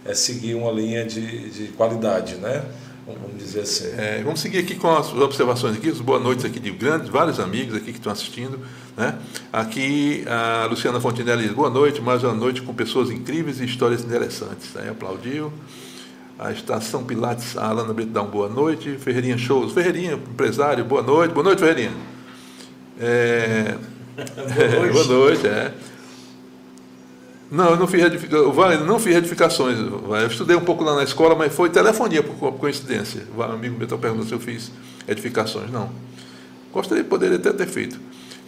é, 0.05 0.13
seguir 0.13 0.57
uma 0.57 0.73
linha 0.73 1.05
de, 1.05 1.49
de 1.51 1.69
qualidade, 1.69 2.35
né? 2.35 2.65
Vamos 3.07 3.39
dizer 3.39 3.61
assim. 3.61 3.87
É, 3.97 4.21
vamos 4.25 4.41
seguir 4.41 4.59
aqui 4.59 4.75
com 4.75 4.91
as 4.93 5.13
observações 5.13 5.77
aqui, 5.77 5.91
as 5.91 6.01
boas 6.01 6.21
noites 6.21 6.45
aqui 6.45 6.59
de 6.59 6.73
grandes, 6.73 7.09
vários 7.09 7.39
amigos 7.39 7.77
aqui 7.77 7.93
que 7.93 7.99
estão 7.99 8.11
assistindo. 8.11 8.59
Né? 8.97 9.19
Aqui 9.53 10.25
a 10.27 10.67
Luciana 10.67 11.01
Fontinelli 11.01 11.45
diz, 11.45 11.53
boa 11.53 11.71
noite, 11.71 12.01
mais 12.01 12.23
uma 12.23 12.33
noite 12.33 12.63
com 12.63 12.73
pessoas 12.73 13.11
incríveis 13.11 13.61
e 13.61 13.65
histórias 13.65 14.03
interessantes. 14.05 14.77
Aí 14.77 14.89
aplaudiu. 14.89 15.53
A 16.39 16.51
Estação 16.51 17.05
Pilates, 17.05 17.57
a 17.57 17.69
Alana 17.69 17.93
uma 17.93 18.25
boa 18.25 18.49
noite. 18.49 18.97
Ferreirinha 18.99 19.39
Shows, 19.39 19.73
Ferreirinha, 19.73 20.15
empresário, 20.15 20.85
boa 20.85 21.03
noite. 21.03 21.33
Boa 21.33 21.45
noite, 21.45 21.61
Ferreirinha. 21.61 21.93
É, 23.01 23.77
Boa 24.17 24.77
noite. 24.79 24.93
boa 24.93 25.05
noite, 25.05 25.47
é. 25.47 25.73
Não, 27.51 27.71
eu 27.71 27.77
não 27.77 27.87
fiz 27.87 28.03
edificações. 28.03 28.55
Vai, 28.55 28.85
não 28.85 28.99
fiz 28.99 29.17
edificações. 29.17 29.79
vai. 30.09 30.25
Eu 30.25 30.29
estudei 30.29 30.57
um 30.57 30.65
pouco 30.65 30.83
lá 30.83 30.97
na 30.97 31.05
escola, 31.05 31.35
mas 31.37 31.55
foi 31.55 31.71
telefonia 31.71 32.23
por 32.23 32.35
co- 32.37 32.53
coincidência. 32.53 33.23
O 33.37 33.43
amigo 33.43 33.77
meu 33.77 33.85
está 33.85 33.97
perguntando 33.97 34.29
se 34.29 34.35
eu 34.35 34.41
fiz 34.41 34.73
edificações. 35.07 35.71
Não. 35.71 35.91
Gostaria, 36.73 37.05
poderia 37.05 37.37
até 37.37 37.53
ter 37.53 37.67
feito. 37.67 38.01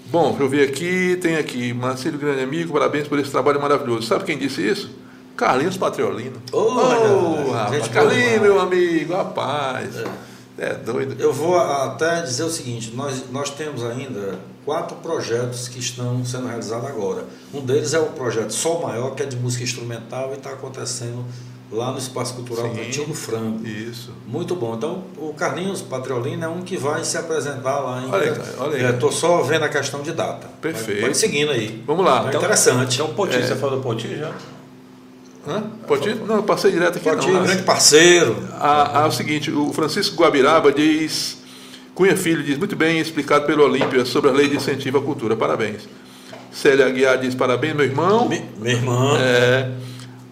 Bom, 0.09 0.37
eu 0.39 0.49
ver 0.49 0.69
aqui, 0.69 1.19
tem 1.21 1.37
aqui, 1.37 1.73
Marcelo, 1.73 2.17
grande 2.17 2.41
amigo, 2.41 2.73
parabéns 2.73 3.09
por 3.09 3.19
esse 3.19 3.31
trabalho 3.31 3.61
maravilhoso. 3.61 4.07
Sabe 4.07 4.25
quem 4.25 4.39
disse 4.39 4.63
isso? 4.63 4.91
Carlinhos 5.37 5.77
Patriolino. 5.77 6.41
Ô, 6.53 6.59
Ô, 6.59 7.51
rapaz, 7.51 7.89
Carlinhos, 7.89 8.41
meu 8.41 8.61
amigo, 8.61 9.13
rapaz. 9.15 9.97
É, 10.57 10.75
doido. 10.75 11.21
Eu 11.21 11.33
vou 11.33 11.59
até 11.59 12.23
dizer 12.23 12.45
o 12.45 12.51
seguinte: 12.51 12.93
nós, 12.95 13.25
nós 13.31 13.51
temos 13.51 13.85
ainda 13.85 14.39
quatro 14.65 14.97
projetos 14.99 15.69
que 15.69 15.81
estão 15.81 16.25
sendo 16.25 16.47
realizados 16.47 16.89
agora. 16.89 17.25
Um 17.53 17.61
deles 17.61 17.93
é 17.93 17.99
o 17.99 18.07
projeto 18.07 18.53
Sol 18.53 18.81
Maior, 18.83 19.15
que 19.15 19.23
é 19.23 19.27
de 19.27 19.37
música 19.37 19.65
instrumental 19.65 20.31
e 20.33 20.37
está 20.37 20.51
acontecendo 20.51 21.25
lá 21.71 21.91
no 21.91 21.99
Espaço 21.99 22.35
Cultural 22.35 22.71
Sim. 22.71 22.77
Cantinho 22.77 23.07
do 23.07 23.15
Frango. 23.15 23.67
Isso. 23.67 24.13
Muito 24.27 24.55
bom. 24.55 24.75
Então, 24.75 25.05
o 25.17 25.35
Carlinhos 25.35 25.83
Patriolino 25.83 26.45
é 26.45 26.49
um 26.49 26.63
que 26.63 26.77
vai 26.77 27.05
se 27.05 27.17
apresentar 27.19 27.81
lá 27.81 27.99
ainda. 28.01 28.17
Olha 28.17 28.33
aí, 28.33 28.39
olha 28.59 28.89
aí. 28.89 28.95
Estou 28.95 29.11
só 29.11 29.43
vendo 29.43 29.65
a 29.65 29.69
questão 29.69 30.03
de 30.03 30.13
data. 30.13 30.49
Perfeito. 30.61 31.01
Pode 31.03 31.17
seguindo 31.17 31.51
aí. 31.51 31.83
Vamos 31.87 32.05
lá. 32.05 32.23
Tá 32.23 32.29
Então, 32.29 32.41
interessante. 32.41 32.95
Então, 32.95 33.15
Poti, 33.15 33.37
É. 33.37 33.43
você 33.43 33.57
falou 33.57 33.77
do 33.77 33.83
Poti 33.83 34.17
já? 34.17 34.33
Hã? 35.49 35.63
Pode 35.87 36.09
ir? 36.09 36.17
Não, 36.17 36.37
eu 36.37 36.43
passei 36.43 36.73
direto 36.73 36.97
aqui. 36.97 37.09
Pode 37.09 37.31
não. 37.31 37.43
grande 37.45 37.63
parceiro. 37.63 38.37
Ah, 38.55 39.03
ah, 39.03 39.05
é 39.05 39.09
o 39.09 39.13
seguinte, 39.13 39.51
o 39.51 39.73
Francisco 39.73 40.17
Guabiraba 40.21 40.73
diz, 40.73 41.39
Cunha 41.95 42.17
Filho 42.17 42.43
diz, 42.43 42.59
muito 42.59 42.75
bem 42.75 42.99
explicado 42.99 43.47
pelo 43.47 43.65
Olímpia 43.65 44.05
sobre 44.05 44.31
a 44.31 44.33
lei 44.33 44.49
de 44.49 44.57
incentivo 44.57 44.99
à 44.99 45.03
cultura, 45.03 45.37
parabéns. 45.37 45.89
Célia 46.51 46.87
Aguiar 46.87 47.19
diz, 47.19 47.35
parabéns, 47.35 47.77
meu 47.77 47.85
irmão. 47.85 48.29
Meu 48.59 48.73
irmão. 48.73 49.17
É, 49.19 49.71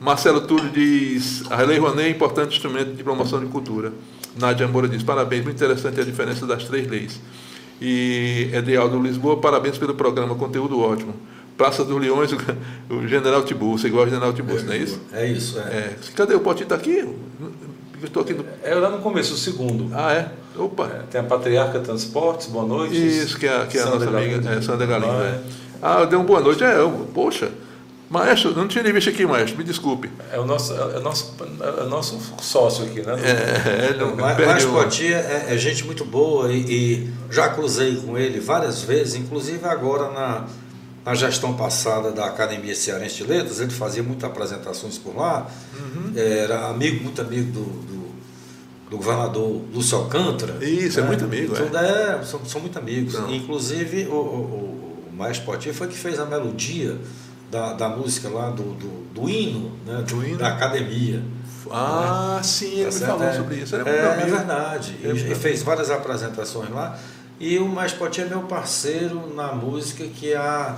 Marcelo 0.05 0.43
Túlio 0.43 0.69
diz, 0.71 1.43
a 1.51 1.63
Lei 1.63 1.79
Rouanet 1.79 2.09
é 2.09 2.11
importante 2.11 2.53
instrumento 2.55 2.93
de 2.95 3.03
promoção 3.03 3.41
de 3.41 3.47
cultura. 3.47 3.91
Nádia 4.39 4.69
Moura 4.69 4.87
diz, 4.87 5.03
parabéns, 5.03 5.43
muito 5.45 5.57
interessante 5.57 5.99
a 5.99 6.05
diferença 6.05 6.47
das 6.47 6.65
três 6.65 6.87
leis. 6.87 7.19
E 7.81 8.51
Edialdo 8.53 9.01
Lisboa, 9.01 9.39
parabéns 9.39 9.79
pelo 9.79 9.95
programa, 9.95 10.35
conteúdo 10.35 10.79
ótimo. 10.79 11.15
Praça 11.57 11.83
dos 11.85 11.99
Leões, 11.99 12.31
o, 12.91 13.09
General 13.09 13.43
Tiburcio, 13.45 13.87
igual 13.87 14.05
o 14.05 14.09
General 14.11 14.33
Tiburcio, 14.35 14.67
não 14.67 14.75
é 14.75 14.79
isso? 14.79 15.01
É 15.13 15.27
isso, 15.27 15.59
é. 15.59 15.63
É, 15.63 15.97
cadê 16.15 16.35
o 16.35 16.41
Potinho? 16.41 16.65
Está 16.65 16.75
aqui? 16.75 16.99
Eu 16.99 17.15
estou 18.05 18.23
aqui 18.23 18.35
no... 18.35 18.45
É 18.63 18.75
lá 18.75 18.91
no 18.91 18.99
começo, 18.99 19.33
o 19.33 19.37
segundo. 19.39 19.89
Ah, 19.95 20.13
é? 20.13 20.29
Opa! 20.59 20.85
É, 20.87 21.03
Tem 21.11 21.21
a 21.21 21.25
Patriarca 21.25 21.79
Transportes, 21.81 22.49
boa 22.49 22.67
noite. 22.67 22.95
Isso, 22.95 23.39
que 23.39 23.47
é, 23.47 23.57
a- 23.63 23.67
que 23.67 23.79
é 23.79 23.83
a 23.83 23.87
nossa 23.87 24.05
amiga, 24.05 24.39
Galindo. 24.39 24.49
é, 24.51 24.61
Sandra 24.61 24.87
Galindo. 24.87 25.11
Ah, 25.13 25.25
é. 25.25 25.41
Ah, 25.81 26.05
deu 26.05 26.19
uma 26.19 26.27
boa 26.27 26.41
noite. 26.41 26.63
É, 26.63 26.79
eu, 26.79 26.91
poxa, 27.15 27.51
maestro, 28.11 28.51
eu 28.51 28.57
não 28.57 28.69
tinha 28.69 28.83
nem 28.85 28.93
visto 28.93 29.09
aqui, 29.11 29.27
maestro, 29.27 29.57
me 29.57 29.65
desculpe. 29.65 30.11
É 30.33 30.39
o 30.39 30.45
nosso, 30.45 30.73
é 30.73 30.99
o 30.99 31.01
nosso, 31.01 31.35
é 31.61 31.83
o 31.83 31.89
nosso 31.89 32.19
sócio 32.41 32.85
aqui, 32.85 33.01
né? 33.03 33.15
É, 33.23 33.87
ele 33.91 33.99
não 33.99 34.15
Mas, 34.17 34.37
perdeu 34.37 34.55
mas 34.55 34.65
uma. 34.65 34.83
Poti 34.85 35.13
é, 35.13 35.47
é 35.49 35.57
gente 35.59 35.85
muito 35.85 36.05
boa 36.05 36.53
e, 36.53 36.61
e 36.61 37.13
já 37.31 37.49
cruzei 37.49 37.97
com 37.97 38.17
ele 38.17 38.39
várias 38.41 38.83
vezes, 38.83 39.15
inclusive 39.15 39.65
agora 39.67 40.11
na, 40.11 40.45
na 41.05 41.15
gestão 41.15 41.55
passada 41.55 42.13
da 42.13 42.27
Academia 42.27 42.75
Cearense 42.75 43.17
de 43.17 43.25
Letras, 43.25 43.61
ele 43.61 43.71
fazia 43.71 44.03
muitas 44.03 44.31
apresentações 44.31 44.97
por 44.99 45.17
lá, 45.17 45.47
Uhum. 45.79 46.13
era 46.17 46.69
amigo, 46.69 47.03
muito 47.03 47.21
amigo 47.21 47.51
do, 47.53 47.61
do, 47.65 48.05
do 48.91 48.97
governador 48.97 49.61
Lúcio 49.73 49.99
Alcântara. 49.99 50.65
Isso, 50.65 51.01
é 51.01 51.03
muito 51.03 51.25
amigo, 51.25 51.55
Tudo 51.55 51.77
é, 51.77 52.23
são, 52.25 52.45
são 52.45 52.61
muito 52.61 52.79
amigos. 52.79 53.15
Então. 53.15 53.35
Inclusive, 53.35 54.07
o, 54.07 54.15
o, 54.15 55.11
o 55.11 55.17
Maestro 55.17 55.45
Potier 55.47 55.75
foi 55.75 55.89
que 55.89 55.97
fez 55.97 56.19
a 56.19 56.25
melodia 56.27 56.97
da, 57.55 57.73
da 57.75 57.89
música 57.89 58.29
lá 58.29 58.51
do, 58.51 58.65
do, 58.75 59.05
do 59.15 59.29
hino, 59.31 59.71
né? 59.87 60.03
Do 60.09 60.27
hino? 60.27 60.39
da 60.39 60.49
academia. 60.49 61.23
Ah, 61.71 62.41
sim, 62.43 62.73
ele 62.81 62.81
Tá 62.81 62.87
me 62.87 62.93
certo? 62.93 63.11
falou 63.13 63.25
É. 63.29 63.33
sobre 63.33 63.57
isso. 63.57 63.77
Ele 63.77 63.89
é, 63.89 63.93
É, 63.93 64.23
é 64.23 64.27
verdade. 64.27 64.97
É 65.03 65.07
E- 65.07 65.13
muito 65.15 65.33
e 65.33 65.35
fez 65.37 65.63
várias 65.63 65.89
apresentações 65.91 66.69
lá. 66.71 66.99
E 67.39 67.59
o 67.59 67.67
Maestro 67.69 68.01
Potier 68.01 68.27
é 68.27 68.31
meu 68.31 68.41
parceiro 68.43 69.33
na 69.35 69.53
música 69.53 70.05
que 70.05 70.35
a. 70.35 70.77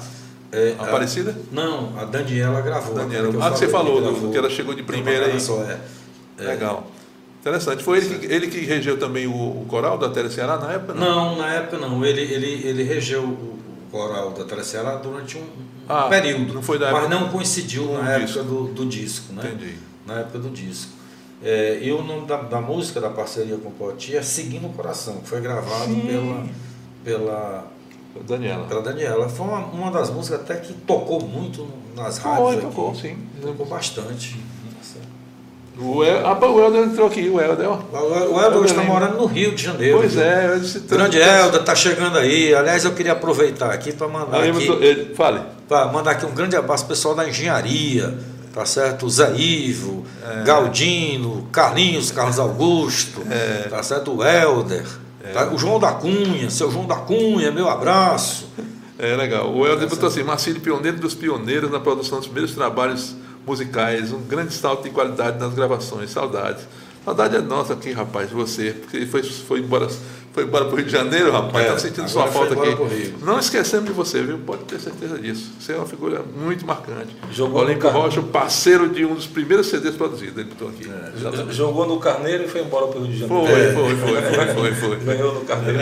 é, 0.53 0.75
a- 0.79 0.83
Aparecida? 0.83 1.35
não, 1.51 1.99
a 1.99 2.05
Daniela 2.05 2.61
gravou. 2.61 2.95
Daniela. 2.95 3.31
que 3.31 3.37
eu 3.37 3.43
Ah, 3.43 3.51
que 3.51 3.59
você 3.59 3.69
falou, 3.69 4.01
do- 4.01 4.11
gravou. 4.13 4.31
que 4.31 4.37
ela 4.39 4.51
chegou 4.51 4.75
de 4.75 4.83
Não, 4.83 4.87
primeira 4.87 5.27
não, 5.27 5.35
aí. 5.35 5.41
Só, 5.41 5.63
é. 5.63 5.79
Legal. 6.39 6.87
Interessante. 7.41 7.83
Foi 7.83 7.99
ele 7.99 8.19
que, 8.19 8.27
ele 8.27 8.47
que 8.49 8.61
regeu 8.61 8.99
também 8.99 9.27
o, 9.27 9.33
o 9.33 9.65
coral 9.69 9.97
da 9.97 10.09
Tele 10.11 10.29
Ceará 10.31 10.57
na 10.59 10.73
época? 10.73 10.95
Não, 10.95 11.37
na 11.37 11.53
época 11.55 11.79
não. 11.79 12.05
Ele, 12.05 12.21
ele, 12.21 12.67
ele 12.69 12.83
regeu 12.83 13.23
o 13.23 13.56
coral 13.97 14.31
da 14.31 14.45
Teleceará 14.45 14.97
durante 14.97 15.37
um, 15.39 15.41
um 15.43 15.47
Ah, 15.89 16.09
período. 16.09 16.55
não 16.55 16.63
foi 16.63 16.79
da 16.79 16.93
mas 16.93 17.09
não 17.09 17.29
coincidiu 17.29 17.93
na 17.95 18.11
época 18.13 18.27
disco. 18.27 18.43
do, 18.45 18.65
do 18.69 18.87
disco, 18.87 19.33
né? 19.33 19.43
Entendi. 19.47 19.77
Na 20.07 20.21
época 20.21 20.39
do 20.39 20.51
disco. 20.51 20.93
É, 21.43 21.79
e 21.83 21.93
o 21.93 22.03
nome 22.03 22.27
da, 22.27 22.37
da 22.39 22.61
música 22.61 23.01
da 23.01 23.11
parceria 23.11 23.57
com 23.59 23.69
o 23.69 23.73
Poti 23.73 24.17
é 24.17 24.23
Seguindo 24.23 24.67
o 24.69 24.73
Coração, 24.73 25.17
que 25.19 25.29
foi 25.29 25.41
gravado 25.41 25.95
pela, 25.97 26.45
pela, 27.05 27.67
Daniela. 28.27 28.65
pela 28.67 28.83
Daniela. 28.83 29.29
Foi 29.29 29.47
uma, 29.47 29.59
uma 29.67 29.91
das 29.91 30.11
músicas 30.11 30.41
até 30.41 30.57
que 30.57 30.73
tocou 30.73 31.21
muito 31.21 31.69
nas 31.95 32.19
Foi, 32.19 32.31
rádios. 32.31 32.63
tocou, 32.65 32.91
aqui. 32.91 33.01
sim. 33.03 33.19
Tocou 33.41 33.67
bastante. 33.67 34.37
O, 35.79 36.03
El, 36.03 36.27
ah, 36.27 36.39
o 36.41 36.59
Helder 36.61 36.85
entrou 36.85 37.07
aqui, 37.07 37.29
o 37.29 37.39
Helder, 37.39 37.69
ó. 37.69 37.79
O 37.93 38.41
Helder 38.41 38.65
está 38.65 38.83
morando 38.83 39.19
no 39.19 39.27
Rio 39.27 39.55
de 39.55 39.63
Janeiro. 39.63 39.99
Pois 39.99 40.15
viu? 40.15 40.23
é, 40.23 40.55
eu 40.55 40.61
disse 40.61 40.79
Grande 40.81 41.19
Helder 41.19 41.61
está 41.61 41.75
chegando 41.75 42.17
aí. 42.17 42.55
Aliás, 42.55 42.85
eu 42.87 42.93
queria 42.93 43.13
aproveitar 43.13 43.71
aqui 43.71 43.93
para 43.93 44.09
mandar 44.09 44.41
Aí, 44.41 44.51
aqui. 44.51 44.67
ele- 44.81 45.15
fale. 45.15 45.41
Para 45.69 45.87
mandar 45.93 46.13
aqui 46.13 46.25
um 46.25 46.33
grande 46.35 46.57
abraço 46.57 46.85
ao 46.85 46.89
pessoal 46.89 47.15
da 47.15 47.29
engenharia, 47.29 48.17
tá 48.55 48.65
certo? 48.65 49.07
Zé 49.11 49.35
Ivo, 49.37 50.05
É. 50.25 50.45
Galdino, 50.45 51.47
Carlinhos, 51.53 52.11
Carlos 52.11 52.39
Augusto, 52.39 53.21
É. 53.31 53.69
tá 53.69 53.83
certo? 53.83 54.17
O 54.17 54.25
Helder, 54.25 54.85
tá? 55.35 55.49
o 55.53 55.59
João 55.59 55.79
da 55.79 55.93
Cunha, 55.93 56.49
seu 56.49 56.71
João 56.71 56.87
da 56.87 56.97
Cunha, 56.97 57.51
meu 57.51 57.69
abraço. 57.69 58.49
É 58.99 59.15
legal. 59.15 59.53
O 59.55 59.67
Helder 59.67 59.87
botou 59.91 60.09
assim: 60.09 60.23
Marcílio, 60.23 60.59
pioneiro 60.63 60.97
dos 60.97 61.13
pioneiros 61.15 61.71
na 61.71 61.79
produção 61.81 62.17
dos 62.17 62.27
primeiros 62.29 62.55
trabalhos 62.55 63.15
musicais, 63.47 64.13
um 64.13 64.23
grande 64.23 64.53
salto 64.53 64.83
de 64.83 64.91
qualidade 64.91 65.39
nas 65.39 65.55
gravações. 65.55 66.11
Saudades. 66.11 66.67
Saudade 67.05 67.37
é 67.37 67.41
nossa 67.41 67.75
aqui, 67.75 67.93
rapaz, 67.93 68.31
você, 68.31 68.73
porque 68.73 68.97
ele 68.97 69.07
foi, 69.07 69.23
foi 69.23 69.61
embora. 69.61 69.89
Foi 70.37 70.45
embora 70.45 70.67
para 70.67 70.75
o 70.75 70.77
Rio 70.77 70.85
de 70.85 70.93
Janeiro, 70.93 71.33
rapaz. 71.33 71.65
É, 71.65 71.71
Tá 71.71 71.79
sentindo 71.79 72.11
sua 72.11 72.27
falta 72.27 72.53
aqui. 72.53 73.15
Não 73.23 73.39
esquecemos 73.39 73.87
de 73.87 73.93
você, 73.93 74.23
viu? 74.23 74.39
Pode 74.41 74.65
ter 74.65 74.79
certeza 74.79 75.19
disso. 75.19 75.51
Você 75.59 75.73
é 75.73 75.77
uma 75.77 75.87
figura 75.87 76.23
muito 76.39 76.67
marcante. 76.67 77.17
Jogou 77.33 77.63
no 77.63 77.69
Olímpio. 77.69 77.89
Rocha, 77.89 78.21
parceiro 78.21 78.91
de 78.91 79.03
um 79.07 79.15
dos 79.15 79.27
primeiros 79.27 79.69
CDs 79.69 79.95
produzidos. 79.95 80.37
Ele 80.37 80.51
botou 80.51 80.69
aqui. 80.69 80.91
É. 80.91 81.53
Jogou 81.55 81.87
no 81.87 81.99
Carneiro 81.99 82.45
e 82.45 82.49
foi 82.49 82.61
embora 82.61 82.87
para 82.87 82.99
o 82.99 83.05
Rio 83.05 83.13
de 83.13 83.19
Janeiro. 83.21 83.47
Foi, 83.47 83.73
foi, 83.73 83.97
foi, 83.97 84.23
foi, 84.23 84.75
foi, 84.75 84.75
foi. 84.75 84.97
Ganhou 84.99 85.33
no 85.37 85.41
Carneiro. 85.41 85.81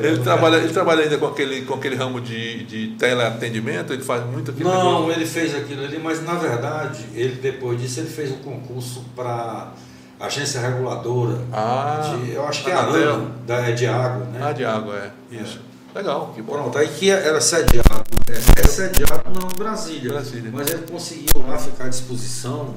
Ele 0.00 0.18
trabalha, 0.18 0.56
ele 0.58 0.72
trabalha 0.72 1.02
ainda 1.02 1.18
com 1.18 1.26
aquele, 1.26 1.62
com 1.62 1.74
aquele 1.74 1.96
ramo 1.96 2.20
de, 2.20 2.62
de 2.66 2.88
teleatendimento, 2.96 3.92
ele 3.92 4.04
faz 4.04 4.24
muito 4.24 4.52
aquilo. 4.52 4.70
Não, 4.70 5.10
ele 5.10 5.26
fez 5.26 5.56
aquilo 5.56 5.82
ali, 5.82 5.98
mas 5.98 6.24
na 6.24 6.34
verdade, 6.34 7.04
ele 7.16 7.34
depois 7.34 7.80
disso, 7.80 7.98
ele 7.98 8.10
fez 8.10 8.30
um 8.30 8.38
concurso 8.38 9.04
para 9.16 9.72
agência 10.20 10.60
reguladora. 10.60 11.38
Ah, 11.52 12.16
de, 12.24 12.32
eu 12.32 12.46
acho 12.46 12.64
que 12.64 12.70
é 12.70 12.74
a 12.74 12.80
Anatel. 12.80 13.14
ANA, 13.14 13.30
da, 13.46 13.56
é 13.68 13.72
de 13.72 13.86
água, 13.86 14.24
né? 14.26 14.40
Ah, 14.42 14.52
de 14.52 14.64
água, 14.64 14.96
é. 14.96 15.10
Isso. 15.34 15.60
Legal, 15.94 16.32
que 16.34 16.42
bom. 16.42 16.52
Pronto, 16.52 16.78
aí 16.78 16.88
que 16.88 17.10
era 17.10 17.40
sediado, 17.40 17.88
é, 18.28 18.60
é 18.60 18.66
sediado 18.66 19.30
não 19.30 19.48
em 19.48 19.54
Brasília, 19.58 20.12
Brasília. 20.12 20.50
mas 20.52 20.68
ele 20.70 20.82
conseguiu 20.90 21.44
lá 21.46 21.56
ficar 21.58 21.84
à 21.84 21.88
disposição, 21.88 22.74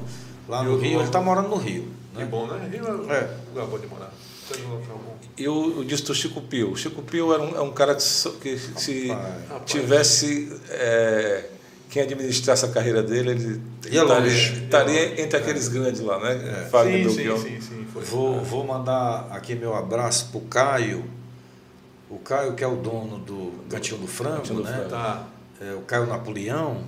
lá 0.48 0.62
no 0.62 0.72
Eu- 0.72 0.78
Rio, 0.80 0.98
ele 0.98 1.04
está 1.04 1.20
morando 1.20 1.48
no 1.48 1.56
Rio. 1.56 1.88
Que 2.14 2.20
Né? 2.20 2.24
bom, 2.26 2.46
né? 2.46 2.68
Rio 2.70 2.86
é 2.86 2.90
um 2.92 3.10
É. 3.12 3.28
lugar 3.54 3.66
bom 3.66 3.78
de 3.78 3.86
morar. 3.86 4.10
E 5.36 5.48
o, 5.48 5.78
o 5.80 5.84
disse 5.84 6.02
do 6.04 6.14
Chico 6.14 6.40
Pio. 6.42 6.72
O 6.72 6.76
Chico 6.76 7.00
Pio 7.02 7.32
era 7.32 7.42
um, 7.42 7.56
é 7.56 7.60
um 7.60 7.70
cara 7.72 7.94
que, 7.94 8.02
so- 8.02 8.32
que 8.32 8.58
se 8.58 9.08
Rapaz. 9.08 9.62
tivesse 9.64 10.52
é, 10.68 11.44
quem 11.92 12.00
administrasse 12.00 12.64
a 12.64 12.68
carreira 12.68 13.02
dele, 13.02 13.32
ele 13.32 13.60
Ia 13.90 14.00
estaria, 14.00 14.32
estaria 14.32 15.22
entre 15.22 15.36
aqueles 15.36 15.68
grandes 15.68 16.00
lá, 16.00 16.18
né? 16.18 16.62
É. 16.62 16.68
Fagner 16.70 17.10
Sim, 17.10 17.36
sim, 17.36 17.36
sim, 17.36 17.60
sim, 17.60 17.86
foi. 17.92 18.02
Vou, 18.02 18.40
vou 18.40 18.64
mandar 18.64 19.28
aqui 19.30 19.54
meu 19.54 19.76
abraço 19.76 20.30
pro 20.30 20.40
Caio, 20.40 21.04
o 22.08 22.18
Caio 22.18 22.54
que 22.54 22.64
é 22.64 22.66
o 22.66 22.76
dono 22.76 23.18
do 23.18 23.52
Cantinho 23.68 24.00
do 24.00 24.06
Frango, 24.06 24.36
Cantinho 24.38 24.60
do 24.60 24.64
né? 24.64 24.72
Frango. 24.72 24.88
Tá. 24.88 25.26
É, 25.60 25.74
o 25.74 25.82
Caio 25.82 26.06
Napoleão, 26.06 26.78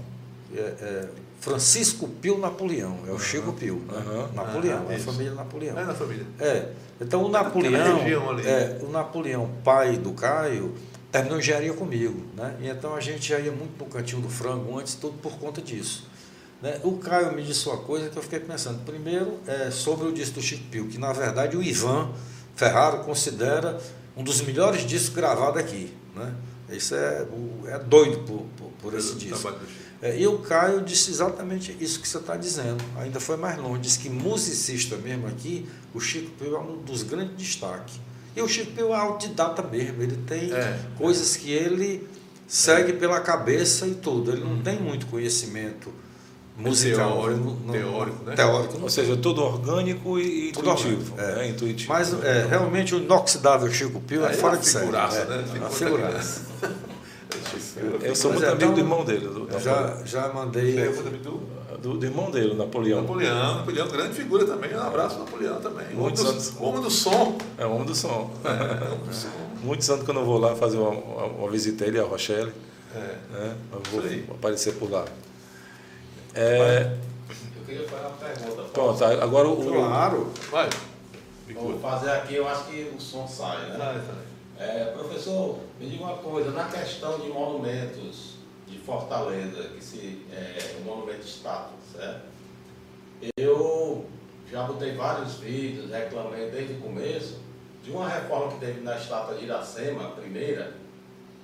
é, 0.57 0.61
é 0.61 1.09
Francisco 1.38 2.09
Pio 2.09 2.38
Napoleão, 2.38 3.00
é 3.07 3.11
o 3.11 3.18
Chico 3.18 3.52
Pio, 3.52 3.82
né? 3.86 3.98
aham. 3.98 4.30
Napoleão, 4.34 4.84
Aham, 4.84 4.92
é 4.92 4.96
a 4.96 5.00
família 5.00 5.34
Napoleão. 5.34 5.78
É 5.78 5.84
na 5.84 5.94
família. 5.94 6.26
É. 6.40 6.68
Então 6.98 7.22
o 7.24 7.28
Napoleão, 7.28 8.00
é, 8.42 8.78
o 8.82 8.88
Napoleão, 8.88 9.50
pai 9.62 9.98
do 9.98 10.12
Caio, 10.12 10.72
terminou 11.14 11.38
engenharia 11.38 11.72
comigo, 11.72 12.24
né? 12.36 12.56
E 12.60 12.66
então 12.68 12.92
a 12.96 13.00
gente 13.00 13.28
já 13.28 13.38
ia 13.38 13.52
muito 13.52 13.78
no 13.78 13.88
cantinho 13.88 14.20
do 14.20 14.28
frango 14.28 14.76
antes, 14.76 14.94
tudo 14.96 15.16
por 15.18 15.38
conta 15.38 15.62
disso. 15.62 16.08
Né? 16.60 16.80
O 16.82 16.98
Caio 16.98 17.32
me 17.36 17.42
disse 17.44 17.68
uma 17.68 17.76
coisa 17.78 18.08
que 18.08 18.16
eu 18.16 18.22
fiquei 18.22 18.40
pensando. 18.40 18.84
Primeiro, 18.84 19.38
é 19.46 19.70
sobre 19.70 20.08
o 20.08 20.12
disco 20.12 20.34
do 20.40 20.42
Chico 20.42 20.64
Pio, 20.72 20.88
que 20.88 20.98
na 20.98 21.12
verdade 21.12 21.56
o 21.56 21.62
Ivan 21.62 22.10
Ferraro 22.56 23.04
considera 23.04 23.80
um 24.16 24.24
dos 24.24 24.40
melhores 24.40 24.84
discos 24.84 25.14
gravados 25.14 25.60
aqui, 25.60 25.92
né? 26.16 26.34
Isso 26.70 26.96
é, 26.96 27.22
o- 27.30 27.68
é 27.68 27.78
doido 27.78 28.18
por, 28.26 28.44
por, 28.56 28.70
por 28.82 28.94
esse 28.94 29.14
disco. 29.14 29.36
É, 30.02 30.18
e 30.18 30.26
o 30.26 30.38
Caio 30.38 30.80
disse 30.82 31.10
exatamente 31.12 31.76
isso 31.78 32.00
que 32.00 32.08
você 32.08 32.18
está 32.18 32.36
dizendo. 32.36 32.82
Ainda 32.98 33.20
foi 33.20 33.36
mais 33.36 33.56
longe. 33.56 33.82
Disse 33.82 34.00
que 34.00 34.10
musicista 34.10 34.96
mesmo 34.96 35.28
aqui, 35.28 35.68
o 35.94 36.00
Chico 36.00 36.30
Pio 36.32 36.56
é 36.56 36.58
um 36.58 36.78
dos 36.78 37.04
grandes 37.04 37.36
destaques. 37.36 38.00
E 38.37 38.43
o 38.43 38.49
Chico 38.49 38.72
Pio 38.72 38.93
é 38.93 38.97
autodidata 38.97 39.62
mesmo. 39.62 40.03
Ele 40.03 40.16
tem 40.26 40.53
É. 40.53 40.78
coisas 40.99 41.37
que 41.37 41.51
ele 41.53 42.07
segue 42.49 42.93
pela 42.95 43.20
cabeça 43.20 43.87
e 43.87 43.95
tudo. 43.95 44.32
Ele 44.32 44.43
não 44.45 44.59
tem 44.61 44.78
muito 44.80 45.07
conhecimento 45.07 45.93
musical. 46.57 47.12
Teórico, 47.22 47.57
não- 47.64 47.72
teórico, 47.72 48.24
né? 48.24 48.35
Teórico. 48.35 48.74
não 48.76 48.82
Ou 48.85 48.91
seja, 48.91 49.16
tudo 49.16 49.43
orgânico 49.43 50.18
e 50.18 50.53
Tudo 50.53 50.70
intuitivo. 50.70 51.12
orgânico, 51.12 51.39
né? 51.39 51.49
Intuitivo. 51.49 51.93
Mas 51.93 52.12
é, 52.24 52.47
realmente 52.49 52.95
o 52.95 52.99
inoxidável 52.99 53.72
Chico 53.72 54.01
Pio 54.01 54.24
é, 54.24 54.30
é 54.30 54.35
fora 54.35 54.57
de 54.57 54.66
série. 54.66 54.85
figuraça, 54.87 55.18
é, 55.18 55.24
né? 55.26 55.45
é 55.55 55.59
uma 55.59 55.70
Figura- 55.70 56.03
figuraça. 56.07 56.43
Eu 58.03 58.14
sou 58.14 58.30
Pois 58.30 58.43
muito 58.43 58.45
é, 58.45 58.49
amigo 58.49 58.55
então, 58.57 58.74
do 58.74 58.80
irmão 58.80 59.05
dele, 59.05 59.28
já, 59.61 60.01
já 60.05 60.32
mandei. 60.32 60.76
Do 61.85 61.99
do, 61.99 62.07
irmão 62.07 62.30
dele, 62.30 62.55
Napoleão. 62.55 63.03
Napoleão. 63.03 63.57
Napoleão, 63.57 63.89
grande 63.89 64.14
figura 64.14 64.47
também. 64.47 64.74
Um 64.74 64.80
abraço 64.80 65.18
Napoleão 65.18 65.61
também. 65.61 65.85
Homem 65.89 65.99
Muitos 65.99 66.24
do, 66.24 66.30
anos. 66.30 66.55
homem 66.59 66.80
do 66.80 66.91
som. 66.91 67.37
É 67.59 67.66
o 67.66 67.72
homem 67.74 67.85
do 67.85 67.95
som. 67.95 68.30
É, 68.43 68.49
homem 68.89 69.05
do 69.05 69.14
som. 69.14 69.28
Muitos 69.62 69.91
anos 69.91 70.03
que 70.03 70.11
eu 70.11 70.14
não 70.14 70.24
vou 70.24 70.39
lá 70.39 70.57
fazer 70.57 70.78
uma, 70.78 70.89
uma, 70.89 71.26
uma 71.26 71.51
visita 71.51 71.85
a 71.85 71.87
ele, 71.87 72.01
a 72.01 72.05
Rochelle. 72.05 72.55
É. 72.95 72.99
Né? 72.99 73.57
Eu 73.70 73.82
vou 73.91 74.01
aí. 74.01 74.24
aparecer 74.30 74.76
por 74.76 74.91
lá. 74.91 75.05
É, 76.35 76.97
Eu 77.55 77.66
queria 77.66 77.87
fazer 77.87 78.07
uma 78.07 78.16
pergunta. 78.16 78.62
pronto, 78.72 79.05
agora 79.05 79.49
o. 79.49 79.57
Claro. 79.57 80.30
Vai. 80.51 80.70
Vou 81.53 81.78
fazer 81.80 82.11
aqui, 82.12 82.37
eu 82.37 82.49
acho 82.49 82.64
que 82.64 82.93
o 82.97 82.99
som 82.99 83.28
sai, 83.28 83.59
né? 83.76 84.03
É, 84.59 84.85
professor, 84.87 85.59
me 85.78 85.91
diga 85.91 86.03
uma 86.03 86.16
coisa, 86.16 86.51
na 86.51 86.64
questão 86.64 87.18
de 87.18 87.28
monumentos 87.28 88.34
de 88.74 88.80
Fortaleza, 88.80 89.70
que 89.74 89.82
se 89.82 90.26
é 90.32 90.76
um 90.80 90.84
monumento 90.84 91.26
estático, 91.26 91.78
certo? 91.92 92.22
Eu 93.36 94.06
já 94.50 94.64
botei 94.64 94.94
vários 94.94 95.36
vídeos, 95.36 95.90
reclamei 95.90 96.50
desde 96.50 96.74
o 96.74 96.80
começo 96.80 97.38
de 97.82 97.90
uma 97.90 98.08
reforma 98.08 98.52
que 98.52 98.58
teve 98.58 98.80
na 98.80 98.96
estátua 98.96 99.36
de 99.36 99.44
Iracema, 99.44 100.06
a 100.06 100.10
primeira, 100.10 100.74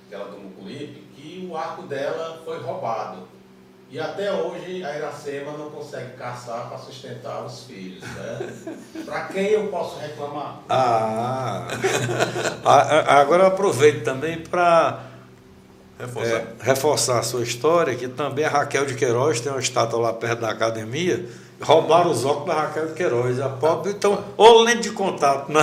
aquela 0.05 0.25
do 0.25 0.39
Mucuripe, 0.39 1.01
que 1.15 1.47
o 1.49 1.55
arco 1.55 1.83
dela 1.83 2.41
foi 2.43 2.59
roubado. 2.59 3.27
E 3.89 3.99
até 3.99 4.31
hoje 4.31 4.83
a 4.85 4.95
Iracema 4.97 5.51
não 5.57 5.69
consegue 5.69 6.13
caçar 6.13 6.69
para 6.69 6.77
sustentar 6.77 7.43
os 7.43 7.65
filhos. 7.65 8.01
Né? 8.01 8.73
Para 9.05 9.25
quem 9.25 9.47
eu 9.47 9.67
posso 9.67 9.99
reclamar? 9.99 10.61
Ah, 10.69 11.67
agora 13.19 13.43
eu 13.43 13.47
aproveito 13.47 14.05
também 14.05 14.37
para 14.37 15.10
Reforçar. 16.01 16.43
reforçar 16.61 17.19
a 17.19 17.23
sua 17.23 17.43
história, 17.43 17.95
que 17.95 18.07
também 18.07 18.45
a 18.45 18.49
Raquel 18.49 18.85
de 18.85 18.95
Queiroz 18.95 19.39
tem 19.39 19.51
uma 19.51 19.61
estátua 19.61 19.99
lá 19.99 20.13
perto 20.13 20.39
da 20.39 20.49
academia, 20.49 21.25
roubaram 21.61 22.11
os 22.11 22.25
óculos 22.25 22.47
da 22.47 22.61
Raquel 22.61 22.87
de 22.87 22.93
Queiroz, 22.93 23.39
a 23.39 23.49
pobre, 23.49 23.91
então, 23.91 24.23
ou 24.35 24.61
lente 24.63 24.81
de 24.81 24.91
contato 24.91 25.51
na, 25.51 25.61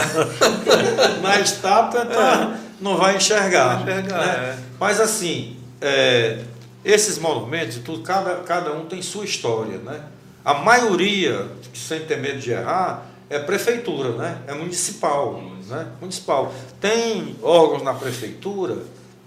na 1.22 1.40
estátua, 1.40 2.06
então 2.08 2.56
não 2.80 2.96
vai 2.96 3.16
enxergar. 3.16 3.84
Vai 3.84 4.00
enxergar, 4.00 4.18
né? 4.18 4.56
é. 4.56 4.58
Mas 4.78 5.00
assim, 5.00 5.56
é, 5.80 6.40
esses 6.84 7.18
monumentos, 7.18 7.78
tudo, 7.78 8.02
cada, 8.02 8.36
cada 8.36 8.72
um 8.72 8.86
tem 8.86 9.02
sua 9.02 9.24
história, 9.24 9.78
né? 9.78 10.02
A 10.44 10.54
maioria, 10.54 11.46
sem 11.74 12.00
ter 12.00 12.18
medo 12.18 12.38
de 12.38 12.52
errar, 12.52 13.06
é 13.28 13.38
prefeitura, 13.38 14.12
né? 14.12 14.38
É 14.46 14.54
municipal, 14.54 15.42
né? 15.66 15.86
Municipal. 16.00 16.54
Tem 16.80 17.36
órgãos 17.42 17.82
na 17.82 17.92
prefeitura, 17.92 18.78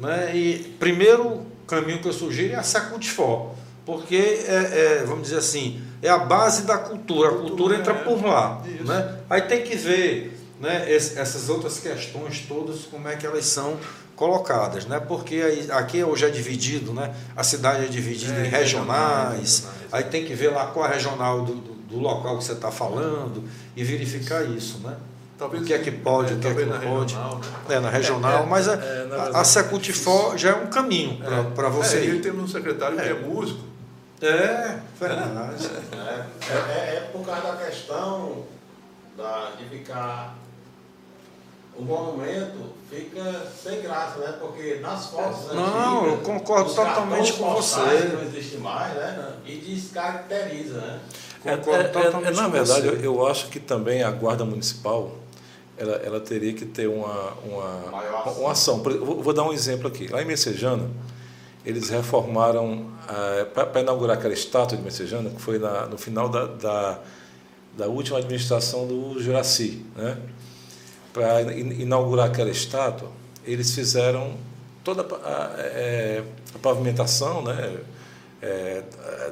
né? 0.02 0.36
E 0.36 0.76
primeiro 0.80 1.46
caminho 1.68 2.00
que 2.02 2.08
eu 2.08 2.14
sugiro 2.14 2.54
é 2.54 2.58
a 2.58 2.64
Secutifor, 2.64 3.52
porque 3.86 4.16
é, 4.48 5.00
é, 5.00 5.04
vamos 5.06 5.24
dizer 5.24 5.38
assim, 5.38 5.82
é 6.02 6.10
a 6.10 6.18
base 6.18 6.64
da 6.64 6.78
cultura. 6.78 7.30
A 7.30 7.34
cultura 7.38 7.76
entra 7.78 7.94
por 7.94 8.24
lá, 8.26 8.62
Isso. 8.68 8.84
né? 8.84 9.18
Aí 9.30 9.42
tem 9.44 9.62
que 9.64 9.76
ver, 9.76 10.38
né? 10.60 10.92
es- 10.94 11.16
Essas 11.16 11.48
outras 11.50 11.80
questões 11.80 12.44
todas, 12.48 12.82
como 12.86 13.08
é 13.08 13.16
que 13.16 13.26
elas 13.26 13.46
são 13.46 13.78
colocadas, 14.16 14.86
né? 14.86 15.00
Porque 15.00 15.36
aí, 15.36 15.68
aqui 15.72 16.04
hoje 16.04 16.26
é 16.26 16.30
dividido, 16.30 16.94
né? 16.94 17.14
A 17.36 17.44
cidade 17.44 17.86
é 17.86 17.88
dividida 17.88 18.34
É, 18.34 18.46
em 18.46 18.50
regionais. 18.50 19.40
regionais. 19.40 19.68
Aí 19.92 20.04
tem 20.04 20.26
que 20.26 20.34
ver 20.34 20.50
lá 20.50 20.68
qual 20.68 20.86
é 20.86 20.90
a 20.90 20.92
regional 20.94 21.42
do, 21.44 21.56
do, 21.56 21.74
do 21.92 22.00
local 22.00 22.38
que 22.38 22.44
você 22.44 22.52
está 22.54 22.72
falando 22.72 23.44
e 23.76 23.84
verificar 23.84 24.44
isso, 24.48 24.80
né? 24.80 24.96
Talvez 25.42 25.64
o 25.64 25.66
que 25.66 25.74
é 25.74 25.80
que 25.80 25.90
pode, 25.90 26.36
o 26.36 26.38
que 26.40 26.48
é 26.48 26.54
que 26.54 26.66
não 26.66 26.78
na 26.78 26.80
pode. 26.80 27.16
regional, 27.16 27.40
né? 27.40 27.76
É, 27.76 27.80
na 27.80 27.90
regional, 27.90 28.32
É, 28.32 28.44
é, 28.44 28.46
mas 28.46 28.70
a, 28.70 28.74
é, 28.74 29.06
na 29.06 29.40
a, 29.40 29.42
é 29.42 29.44
Secutifor 29.44 30.38
já 30.38 30.52
é 30.52 30.54
um 30.54 30.68
caminho 30.68 31.18
para 31.56 31.68
você 31.68 31.98
É, 31.98 32.06
e 32.06 32.10
ir. 32.18 32.22
temos 32.22 32.44
um 32.44 32.48
secretário 32.48 32.96
que 32.96 33.08
É. 33.08 33.10
é 33.10 33.14
músico. 33.16 33.60
É, 34.22 34.78
verdade. 35.00 35.68
É, 35.94 36.54
é, 36.54 36.96
é 36.98 37.10
por 37.12 37.26
causa 37.26 37.42
da 37.42 37.56
questão 37.66 38.44
da, 39.18 39.50
de 39.58 39.66
ficar. 39.66 40.36
O 41.76 41.82
monumento 41.82 42.60
fica 42.88 43.48
sem 43.64 43.82
graça, 43.82 44.20
né? 44.20 44.36
Porque 44.40 44.76
nas 44.80 45.08
fotos 45.08 45.56
Não, 45.56 46.02
antigas, 46.02 46.12
eu 46.12 46.18
concordo 46.20 46.72
totalmente 46.72 47.34
com 47.34 47.52
você. 47.56 47.80
Não 47.80 48.22
existe 48.22 48.58
mais, 48.58 48.94
né? 48.94 49.34
E 49.44 49.56
descaracteriza, 49.56 50.76
né? 50.76 51.00
É, 51.44 51.58
Concordo 51.58 51.82
é, 51.82 51.86
é, 51.86 51.88
totalmente 51.88 52.38
é, 52.38 52.42
na 52.42 52.48
verdade, 52.48 52.86
eu, 52.86 53.02
eu 53.02 53.26
acho 53.26 53.48
que 53.48 53.60
também 53.60 54.04
a 54.04 54.12
Guarda 54.12 54.46
Municipal 54.46 55.16
ela, 55.78 55.94
ela 55.98 56.20
teria 56.20 56.54
que 56.54 56.66
ter 56.66 56.88
uma, 56.88 57.34
uma, 57.44 57.92
Maior 57.92 58.52
ação. 58.52 58.76
uma 58.76 58.90
Vou, 59.06 59.22
vou 59.24 59.34
dar 59.34 59.44
um 59.44 59.54
exemplo 59.54 59.88
aqui. 59.88 60.08
Lá 60.08 60.22
em 60.22 60.26
Messejana, 60.26 60.90
eles 61.66 61.90
reformaram, 61.90 62.88
para 63.54 63.82
inaugurar 63.82 64.18
aquela 64.18 64.34
estátua 64.34 64.78
de 64.78 64.84
Messejana, 64.84 65.30
que 65.30 65.42
foi 65.42 65.58
na, 65.60 65.86
no 65.88 65.98
final 65.98 66.28
da, 66.30 66.46
da, 66.46 67.00
da 67.78 67.88
última 67.88 68.18
administração 68.20 68.88
do 68.88 69.22
Juraci. 69.22 69.86
Né? 69.96 70.18
Para 71.14 71.42
inaugurar 71.54 72.28
aquela 72.28 72.50
estátua, 72.50 73.10
eles 73.46 73.74
fizeram 73.74 74.36
toda 74.84 75.02
a, 75.02 75.30
a- 75.30 75.56
é, 75.60 76.24
a 76.56 76.60
pavimentação, 76.60 77.42
né? 77.44 77.78
É, 78.42 78.84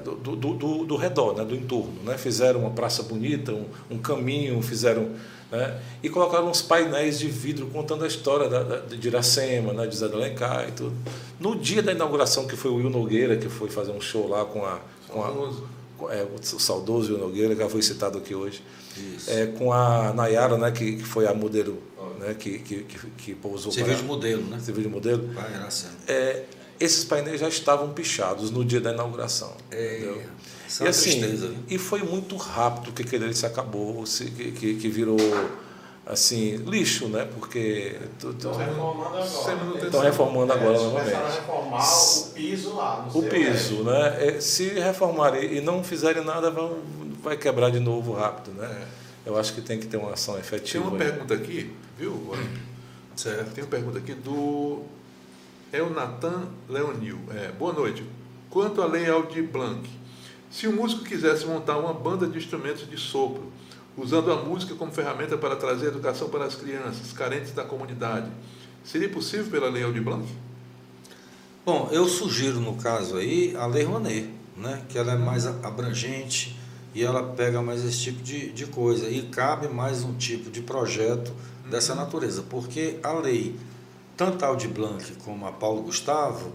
do, 0.04 0.16
do, 0.16 0.54
do, 0.54 0.86
do 0.86 0.96
redor, 0.96 1.36
né, 1.36 1.44
do 1.44 1.56
entorno. 1.56 2.04
Né? 2.04 2.18
Fizeram 2.18 2.62
uma 2.62 2.72
praça 2.72 3.04
bonita, 3.04 3.52
um, 3.52 3.66
um 3.90 3.98
caminho, 3.98 4.62
fizeram. 4.62 5.10
Né? 5.52 5.80
E 6.04 6.10
colocaram 6.10 6.48
uns 6.50 6.62
painéis 6.62 7.18
de 7.18 7.28
vidro 7.28 7.68
contando 7.68 8.04
a 8.04 8.08
história 8.08 8.48
da, 8.48 8.62
da, 8.64 8.78
de 8.80 9.08
Iracema, 9.08 9.74
né, 9.74 9.88
de 9.88 9.96
Zé 9.96 10.08
de 10.08 10.14
Alencar 10.14 10.68
e 10.70 10.72
tudo. 10.72 10.94
No 11.40 11.56
dia 11.56 11.82
da 11.82 11.92
inauguração, 11.92 12.46
que 12.46 12.56
foi 12.56 12.70
o 12.70 12.76
Will 12.76 12.90
Nogueira, 12.90 13.36
que 13.38 13.50
foi 13.50 13.70
fazer 13.70 13.92
um 13.92 14.02
show 14.02 14.28
lá 14.28 14.46
com 14.46 14.64
a. 14.66 14.80
Com 15.08 15.24
a 15.24 15.32
com- 15.98 16.10
é, 16.10 16.24
o 16.24 16.42
saudoso 16.60 17.14
Will 17.14 17.22
Nogueira, 17.22 17.54
que 17.56 17.62
já 17.62 17.68
foi 17.70 17.82
citado 17.82 18.20
aqui 18.20 18.34
hoje. 18.34 18.64
É, 19.28 19.48
com 19.48 19.74
a 19.74 20.14
Nayara, 20.14 20.58
né, 20.58 20.72
que, 20.72 20.98
que 20.98 21.04
foi 21.04 21.26
a 21.28 21.34
modelo 21.34 21.82
né, 22.20 22.36
que, 22.38 22.60
que, 22.60 22.84
que, 22.84 23.00
que 23.18 23.36
pousou 23.36 23.72
Serviu 23.72 23.96
de 23.96 24.04
modelo, 24.04 24.44
né? 24.44 24.60
serviu 24.60 24.84
de 24.84 24.90
modelo. 24.90 25.28
Vai. 25.34 25.50
É, 26.08 26.44
esses 26.80 27.04
painéis 27.04 27.40
já 27.42 27.48
estavam 27.50 27.90
pichados 27.90 28.52
no 28.52 28.64
dia 28.64 28.80
da 28.82 28.92
inauguração. 28.94 29.54
é 29.72 30.14
E 30.82 30.88
assim, 30.88 31.20
tristeza, 31.20 31.54
e 31.68 31.78
foi 31.78 32.04
muito 32.04 32.36
rápido 32.38 32.92
que 32.94 33.02
aquele 33.02 33.34
se 33.34 33.46
acabou, 33.46 34.06
se, 34.06 34.26
que, 34.32 34.52
que, 34.52 34.74
que 34.76 34.88
virou 34.90 35.18
assim 36.06 36.56
lixo, 36.58 37.08
né? 37.08 37.28
Porque 37.38 37.98
Estão 38.18 38.52
reformando 38.56 39.04
agora. 39.06 39.26
Estão 39.84 40.02
reformando 40.02 40.54
agora 40.54 40.76
É, 40.76 40.80
começaram 40.80 40.96
a 40.96 41.30
novamente. 41.30 41.40
reformar 41.40 41.84
o 41.84 42.30
piso 42.34 42.74
lá. 42.76 43.10
no 43.14 43.20
O 43.20 43.24
piso, 43.24 43.84
né? 43.84 44.28
É, 44.28 44.42
Se 44.42 44.70
reformarem 44.70 45.58
e 45.58 45.62
não 45.62 45.84
fizerem 45.84 46.24
nada, 46.24 46.50
vão, 46.50 46.78
vai 47.24 47.38
quebrar 47.38 47.70
de 47.72 47.80
novo 47.80 48.14
rápido, 48.14 48.52
né? 48.56 48.88
Eu 49.26 49.38
acho 49.38 49.54
que 49.54 49.62
tem 49.62 49.80
que 49.80 49.86
ter 49.86 49.98
uma 49.98 50.14
ação 50.14 50.34
Tem 50.36 50.42
efetiva. 50.44 50.84
uma 50.88 50.94
aí. 50.94 50.98
pergunta 50.98 51.34
aqui, 51.36 51.72
viu? 51.98 52.34
Certo. 53.16 53.52
Tem 53.54 53.64
uma 53.64 53.70
pergunta 53.70 53.98
aqui 54.00 54.14
do 54.14 54.82
Elnatan 55.72 56.48
Leonil. 56.68 57.20
É, 57.32 57.52
boa 57.52 57.74
noite. 57.74 58.04
Quanto 58.50 58.82
à 58.82 58.86
lei 58.86 59.10
Aldir 59.10 59.48
Blanc, 59.48 59.88
se 60.50 60.68
o 60.68 60.74
músico 60.74 61.04
quisesse 61.04 61.46
montar 61.46 61.78
uma 61.78 61.94
banda 61.94 62.26
de 62.26 62.38
instrumentos 62.38 62.90
de 62.90 62.98
sopro, 62.98 63.52
usando 63.96 64.32
a 64.32 64.38
música 64.38 64.74
como 64.76 64.92
ferramenta 64.92 65.38
para 65.38 65.56
trazer 65.56 65.88
educação 65.88 66.30
para 66.30 66.46
as 66.46 66.56
crianças 66.56 67.14
carentes 67.14 67.52
da 67.52 67.64
comunidade, 67.64 68.30
seria 68.84 69.10
possível 69.10 69.46
pela 69.52 69.70
lei 69.70 69.84
Aldir 69.84 70.04
Blanc? 70.04 70.26
Bom, 71.66 71.90
eu 71.92 72.08
sugiro 72.08 72.60
no 72.60 72.76
caso 72.78 73.18
aí 73.18 73.56
a 73.56 73.68
Lei 73.68 73.84
Rouanet, 73.84 74.30
né? 74.58 74.82
que 74.90 74.98
ela 74.98 75.14
é 75.14 75.18
mais 75.18 75.46
abrangente 75.46 76.58
e 76.96 77.04
ela 77.04 77.22
pega 77.22 77.62
mais 77.62 77.86
esse 77.86 78.00
tipo 78.00 78.24
de, 78.24 78.50
de 78.52 78.66
coisa 78.66 79.08
e 79.08 79.24
cabe 79.24 79.68
mais 79.68 80.04
um 80.04 80.14
tipo 80.16 80.50
de 80.50 80.62
projeto 80.62 81.32
dessa 81.70 81.94
natureza, 81.94 82.44
porque 82.50 82.98
a 83.04 83.14
lei, 83.14 83.56
tanto 84.20 84.44
a 84.44 84.50
Aldir 84.50 84.70
Blanc 84.70 85.14
como 85.24 85.48
a 85.48 85.52
Paulo 85.54 85.82
Gustavo, 85.82 86.52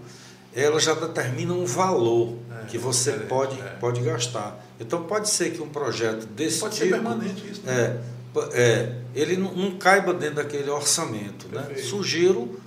ela 0.53 0.79
já 0.79 0.93
determina 0.93 1.51
um 1.51 1.65
valor 1.65 2.35
É, 2.61 2.65
que 2.67 2.77
você 2.77 3.09
diferente, 3.09 3.27
pode, 3.29 3.59
é. 3.59 3.63
pode 3.79 4.01
gastar. 4.01 4.63
Então 4.79 5.01
pode 5.03 5.29
ser 5.29 5.49
que 5.49 5.61
um 5.63 5.67
projeto 5.67 6.27
desse 6.27 6.59
Pode 6.59 6.75
ser 6.75 6.83
tipo 6.85 6.95
permanente 6.95 7.49
isso, 7.49 7.63
né? 7.63 7.99
é, 8.35 8.39
é, 8.53 8.95
ele 9.15 9.35
não, 9.35 9.51
não 9.55 9.77
caiba 9.77 10.13
dentro 10.13 10.35
daquele 10.35 10.69
orçamento. 10.69 11.47
Né? 11.51 11.75
Sugiro 11.77 12.61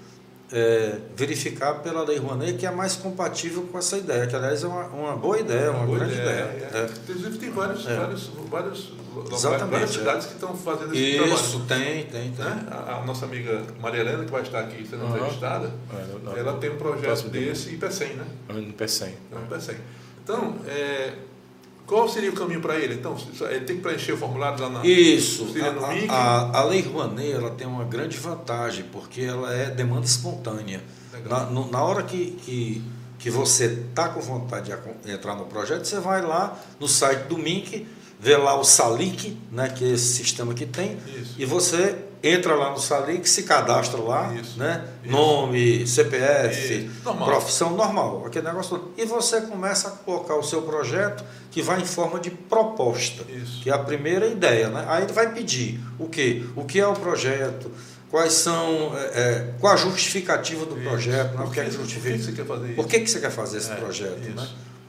é, 0.51 0.99
verificar 1.15 1.75
pela 1.83 2.03
Lei 2.05 2.17
Rouanet 2.19 2.55
que 2.59 2.67
é 2.67 2.71
mais 2.71 2.97
compatível 2.97 3.63
com 3.71 3.79
essa 3.79 3.97
ideia, 3.99 4.27
que 4.27 4.35
aliás 4.35 4.63
é 4.65 4.67
uma, 4.67 4.85
uma 4.87 5.17
boa 5.17 5.39
ideia, 5.39 5.71
uma, 5.71 5.85
boa 5.87 5.99
grande 5.99 6.15
ideia. 6.15 6.27
é. 6.45 6.71
É. 6.75 6.89
Inclusive 7.11 7.39
tem 7.39 7.51
vários, 7.51 7.87
É. 7.87 7.97
vários, 7.97 8.31
vários, 8.51 8.93
Exatamente, 9.33 9.71
várias 9.71 9.91
é. 9.91 9.93
cidades 9.99 10.27
que 10.27 10.33
estão 10.35 10.57
fazendo 10.57 10.95
esse 10.95 11.17
trabalho. 11.17 11.35
Isso, 11.35 11.61
tem, 11.67 12.07
tem, 12.07 12.31
tem. 12.33 12.45
Né? 12.45 12.67
A, 12.71 13.01
a 13.03 13.05
nossa 13.05 13.25
amiga 13.27 13.63
Maria 13.81 14.01
Helena, 14.01 14.25
que 14.25 14.31
vai 14.31 14.43
estar 14.43 14.61
aqui 14.61 14.87
sendo 14.89 15.05
Aham. 15.05 15.17
entrevistada, 15.17 15.71
É, 15.93 16.13
no- 16.13 16.19
no- 16.21 16.37
ela 16.39 16.53
tem 16.59 16.71
um 16.71 16.77
projeto 16.77 17.29
desse 17.29 17.71
e 17.71 17.77
PECEM, 17.77 18.15
né? 18.15 18.25
No 18.49 18.73
PECEM. 18.73 19.15
PECEM. 19.51 19.77
Então, 20.23 20.57
é, 20.67 21.13
qual 21.89 22.09
seria 22.09 22.31
o 22.31 22.35
caminho 22.35 22.61
para 22.61 22.77
ele? 22.77 22.95
Então, 22.95 23.17
ele 23.51 23.65
tem 23.65 23.77
que 23.77 23.83
preencher 23.83 24.13
o 24.13 24.17
formulário 24.17 24.61
lá 24.63 24.69
na. 24.69 24.87
Isso. 24.87 25.45
A, 26.13 26.15
a, 26.15 26.61
a 26.61 26.65
Lei 26.65 26.83
Rouanet 26.83 27.33
ela 27.33 27.51
tem 27.51 27.67
uma 27.67 27.85
grande 27.85 28.17
vantagem, 28.17 28.85
porque 28.93 29.23
ela 29.23 29.53
é 29.53 29.71
demanda 29.71 30.05
espontânea. 30.07 30.81
Na, 31.29 31.45
no- 31.47 31.69
na 31.71 31.83
hora 31.83 32.03
que, 32.05 32.33
que, 32.45 32.83
que 33.19 33.31
você 33.31 33.65
está 33.91 34.09
com 34.11 34.21
vontade 34.21 34.71
de 35.05 35.11
entrar 35.11 35.35
no 35.35 35.47
projeto, 35.47 35.85
você 35.87 35.99
vai 35.99 36.23
lá 36.23 36.57
no 36.79 36.87
site 36.87 37.23
do 37.27 37.37
MINC, 37.39 37.87
vê 38.21 38.37
lá 38.37 38.55
o 38.59 38.63
SALIC, 38.65 39.37
né, 39.51 39.69
que 39.69 39.85
é 39.85 39.89
esse 39.95 40.13
sistema 40.15 40.53
que 40.55 40.67
tem, 40.67 40.97
Isso. 41.17 41.35
e 41.39 41.45
você 41.45 41.97
entra 42.23 42.55
lá 42.55 42.71
no 42.71 42.79
SALIC, 42.79 43.29
se 43.29 43.45
cadastra 43.45 44.01
lá, 44.01 44.35
Isso. 44.35 44.59
né, 44.59 44.85
Isso. 45.05 45.13
nome, 45.13 45.87
CPF, 45.87 46.75
Isso. 46.87 46.91
Normal. 47.05 47.29
profissão 47.29 47.71
normal, 47.77 48.25
aquele 48.27 48.47
negócio 48.47 48.79
todo. 48.79 48.91
E 48.97 49.05
você 49.05 49.41
começa 49.43 49.89
a 49.89 49.91
colocar 49.93 50.35
o 50.37 50.43
seu 50.43 50.63
projeto 50.63 51.23
que 51.51 51.63
vai 51.63 51.81
em 51.81 51.85
forma 51.85 52.19
de 52.21 52.31
proposta 52.31 53.25
que 53.63 53.71
é 53.71 53.73
a 53.73 53.79
primeira 53.79 54.27
ideia, 54.27 54.69
né? 54.69 54.85
Aí 54.89 55.05
ele 55.05 55.13
vai 55.13 55.33
pedir 55.33 55.81
o 55.99 56.09
quê? 56.09 56.45
O 56.57 56.65
que 56.65 56.79
é 56.81 56.87
o 56.87 56.93
projeto? 56.95 57.71
Quais 58.11 58.33
são, 58.33 58.93
é, 58.97 59.21
é, 59.21 59.55
qual 59.61 59.75
a 59.75 59.77
justificativa 59.77 60.65
do 60.65 60.77
projeto? 60.77 61.33
Né? 61.33 61.37
Por 61.43 61.47
O 61.47 61.51
que 61.51 61.61
é 61.61 61.65
que 61.65 61.71
que- 61.71 61.77
por 61.77 61.87
que 61.87 61.93
justifica? 61.93 62.19
você 62.25 62.33
quer 62.33 62.45
fazer? 62.47 62.75
Por 62.75 62.87
que, 62.87 63.01
que 63.01 63.11
você 63.11 63.21
quer 63.21 63.31
fazer 63.31 63.59
esse 63.59 63.71
É, 63.71 63.75
projeto? 63.75 64.19
Né? 64.35 64.49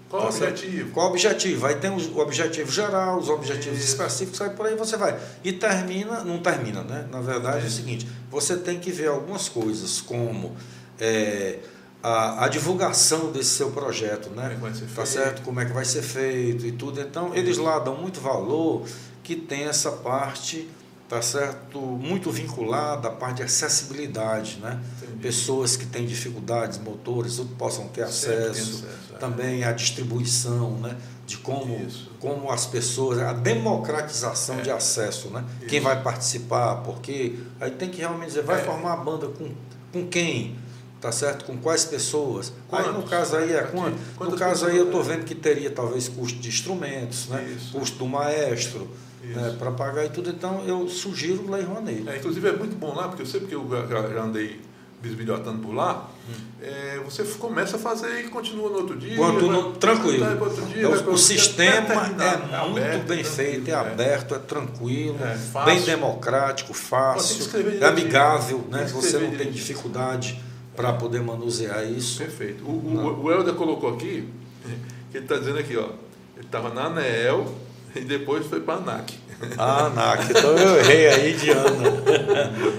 Qual 0.10 0.24
o 0.24 0.28
objetivo? 0.28 0.92
Qual 0.92 1.06
o 1.08 1.10
objetivo? 1.12 1.66
Aí 1.68 1.76
tem 1.76 1.92
o 1.92 2.18
objetivo 2.20 2.72
geral, 2.72 3.20
os 3.20 3.30
objetivos 3.30 3.78
Isso. 3.78 3.90
específicos, 3.90 4.42
aí 4.42 4.50
por 4.50 4.66
aí 4.66 4.76
você 4.76 4.98
vai. 4.98 5.18
E 5.44 5.54
termina, 5.54 6.24
não 6.24 6.40
termina, 6.40 6.82
né? 6.82 7.08
Na 7.12 7.22
verdade 7.22 7.60
é 7.60 7.64
o 7.64 7.68
Isso. 7.68 7.76
seguinte, 7.78 8.08
você 8.32 8.58
tem 8.58 8.80
que 8.80 8.92
ver 8.92 9.08
algumas 9.10 9.48
coisas, 9.48 10.02
como 10.02 10.56
é, 11.00 11.60
a, 12.02 12.46
a 12.46 12.48
divulgação 12.48 13.32
desse 13.32 13.52
seu 13.52 13.70
projeto, 13.72 14.30
né? 14.32 14.58
Como 14.60 14.68
é 14.68 14.72
que 14.72 14.72
vai 14.72 14.74
ser 14.74 14.86
Tá 14.88 15.06
feito. 15.06 15.08
certo? 15.08 15.42
Como 15.44 15.60
é 15.60 15.66
que 15.66 15.74
vai 15.74 15.86
ser 15.86 16.02
feito 16.02 16.66
e 16.66 16.72
tudo. 16.72 17.00
Então, 17.00 17.36
eles 17.36 17.58
lá 17.58 17.78
dão 17.78 17.96
muito 17.96 18.20
valor 18.20 18.84
que 19.24 19.36
tem 19.36 19.66
essa 19.66 19.92
parte, 19.92 20.68
tá 21.10 21.22
certo? 21.24 21.80
Muito 21.80 22.30
vinculada 22.32 23.08
à 23.08 23.12
parte 23.12 23.38
de 23.38 23.44
acessibilidade, 23.44 24.60
né? 24.62 24.80
Entendi. 25.02 25.20
Pessoas 25.22 25.76
que 25.76 25.86
têm 25.88 26.06
dificuldades 26.06 26.78
motores 26.78 27.36
tudo 27.38 27.56
possam 27.56 27.88
ter 27.88 28.08
Sempre 28.08 28.36
acesso. 28.46 28.86
acesso, 28.86 28.86
é. 29.16 29.18
Também 29.18 29.64
a 29.64 29.72
distribuição, 29.74 30.78
né? 30.78 30.96
De 31.26 31.38
como, 31.38 31.76
Isso. 31.86 32.12
como 32.20 32.52
as 32.52 32.66
pessoas, 32.66 33.20
a 33.20 33.34
democratização 33.34 34.60
É. 34.60 34.62
de 34.62 34.72
acesso, 34.72 35.30
né? 35.30 35.44
Isso. 35.60 35.68
Quem 35.70 35.80
vai 35.80 36.02
participar, 36.02 36.78
porque 36.78 37.40
aí 37.60 37.72
tem 37.72 37.90
que 37.90 38.00
realmente 38.00 38.28
dizer, 38.30 38.44
vai 38.44 38.62
É. 38.62 38.64
formar 38.64 38.94
a 38.94 38.98
banda 38.98 39.28
com, 39.28 39.50
com 39.92 40.08
quem? 40.08 40.56
Tá 41.02 41.12
certo? 41.14 41.46
Com 41.46 41.58
quais 41.58 41.86
pessoas? 41.86 42.52
Aí 42.72 42.86
no 42.88 42.94
Quantos? 42.96 43.10
caso 43.10 43.36
aí 43.38 43.54
é 43.54 43.64
quanto? 43.64 43.98
No 44.20 44.36
caso 44.38 44.66
aí 44.66 44.76
eu 44.78 44.86
estou 44.86 45.00
pessoas? 45.00 45.18
vendo 45.18 45.26
que 45.26 45.34
teria 45.36 45.72
talvez 45.72 46.10
custo 46.10 46.38
de 46.40 46.50
instrumentos, 46.50 47.28
né? 47.30 47.56
Isso. 47.58 47.72
custo 47.78 47.98
do 47.98 48.06
maestro, 48.08 48.86
né, 49.36 49.56
para 49.58 49.72
pagar 49.72 50.06
e 50.06 50.10
tudo. 50.10 50.30
Então 50.30 50.64
eu 50.66 50.88
sugiro 50.88 51.44
o 51.44 51.52
Lei 51.52 51.64
Rouanet. 51.64 52.08
É, 52.08 52.18
inclusive 52.18 52.48
é 52.48 52.54
muito 52.54 52.76
bom 52.76 52.96
lá, 52.96 53.08
porque 53.08 53.22
eu 53.22 53.26
sei 53.26 53.40
porque 53.40 53.56
eu 53.56 53.68
já, 53.90 54.22
andei 54.22 54.62
bisbilhotando 55.02 55.60
por 55.60 55.74
lá, 55.74 56.10
hum. 56.28 56.34
é, 56.62 57.00
você 57.06 57.24
começa 57.24 57.78
a 57.78 57.80
fazer 57.80 58.26
e 58.26 58.28
continua 58.28 58.70
no 58.70 58.80
outro 58.80 58.98
dia. 58.98 59.16
Quanto 59.16 59.50
no, 59.50 59.72
tranquilo. 59.72 60.26
Dia, 60.68 60.90
o, 60.90 61.14
o 61.14 61.18
sistema 61.18 61.94
é 61.94 62.08
muito 62.08 62.22
aberto, 62.54 63.08
bem 63.08 63.24
feito, 63.24 63.70
é, 63.70 63.72
é 63.72 63.76
aberto, 63.76 64.36
é 64.36 64.40
tranquilo, 64.40 65.18
é 65.22 65.64
bem 65.64 65.82
democrático, 65.84 66.74
fácil, 66.74 67.46
é 67.82 67.86
amigável, 67.86 68.66
né? 68.70 68.86
você 68.88 69.20
não 69.20 69.32
tem 69.32 69.50
dificuldade 69.50 70.38
para 70.76 70.92
poder 70.92 71.22
manusear 71.22 71.90
isso. 71.90 72.20
Perfeito. 72.20 72.66
O, 72.66 72.72
o, 72.72 73.24
o 73.24 73.32
Helder 73.32 73.54
colocou 73.54 73.94
aqui, 73.94 74.28
que 75.12 75.18
ele 75.18 75.26
está 75.26 75.38
dizendo 75.38 75.60
aqui, 75.60 75.78
ó, 75.78 75.92
ele 76.36 76.46
estava 76.46 76.74
na 76.74 76.88
ANEEL 76.88 77.69
e 77.96 78.02
depois 78.02 78.46
foi 78.46 78.60
para 78.60 78.76
a 78.76 78.78
ANAC. 78.78 79.14
A 79.58 79.86
ANAC, 79.86 80.32
então 80.32 80.58
eu 80.58 80.78
errei 80.80 81.08
aí 81.08 81.34
de 81.34 81.50
ano. 81.52 81.84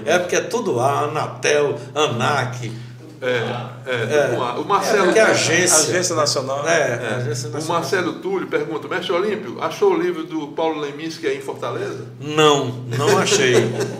É 0.05 0.19
porque 0.19 0.35
é 0.35 0.41
tudo 0.41 0.79
A, 0.79 1.01
Anatel, 1.01 1.77
ANAC. 1.95 2.71
É, 3.23 3.27
é, 3.85 4.33
é, 4.33 4.59
o 4.59 4.65
Marcelo. 4.65 5.11
É, 5.11 5.19
é 5.19 5.21
agência. 5.21 5.89
Agência 5.89 6.15
Nacional. 6.15 6.67
É, 6.67 6.71
é. 6.71 7.15
Agência 7.17 7.49
Nacional. 7.49 7.61
O 7.61 7.67
Marcelo 7.67 8.13
Túlio 8.13 8.47
pergunta: 8.47 8.87
Mestre 8.87 9.11
Olímpio, 9.11 9.61
achou 9.61 9.93
o 9.93 9.97
livro 10.01 10.23
do 10.23 10.47
Paulo 10.47 10.79
Leminski 10.79 11.27
aí 11.27 11.37
em 11.37 11.41
Fortaleza? 11.41 12.03
Não, 12.19 12.83
não 12.97 13.19
achei. 13.19 13.53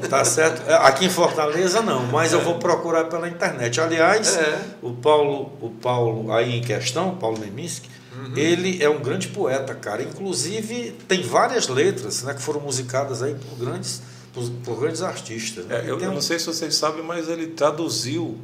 tá 0.09 0.25
certo? 0.25 0.67
É, 0.67 0.73
aqui 0.87 1.05
em 1.05 1.09
Fortaleza 1.09 1.81
não, 1.81 2.07
mas 2.07 2.33
eu 2.33 2.41
vou 2.41 2.55
procurar 2.55 3.05
pela 3.05 3.29
internet. 3.29 3.79
Aliás, 3.79 4.39
o 4.81 4.91
Paulo, 4.93 5.51
o 5.61 5.69
Paulo 5.69 6.33
aí 6.33 6.57
em 6.57 6.61
questão, 6.61 7.15
Paulo 7.15 7.39
Leminski, 7.39 7.89
Uhum. 8.21 8.37
Ele 8.37 8.83
é 8.83 8.89
um 8.89 9.01
grande 9.01 9.29
poeta, 9.29 9.73
cara. 9.73 10.03
Inclusive, 10.03 10.91
tem 11.07 11.23
várias 11.23 11.67
letras 11.67 12.21
né, 12.21 12.33
que 12.35 12.41
foram 12.41 12.59
musicadas 12.59 13.23
aí 13.23 13.33
por 13.33 13.57
grandes, 13.57 14.01
por, 14.31 14.47
por 14.63 14.79
grandes 14.79 15.01
artistas. 15.01 15.65
Né? 15.65 15.77
É, 15.85 15.89
eu, 15.89 15.99
eu, 15.99 16.11
não 16.11 16.21
sei 16.21 16.37
se 16.37 16.45
vocês 16.45 16.75
sabem, 16.75 17.03
mas 17.03 17.27
ele 17.27 17.47
traduziu 17.47 18.37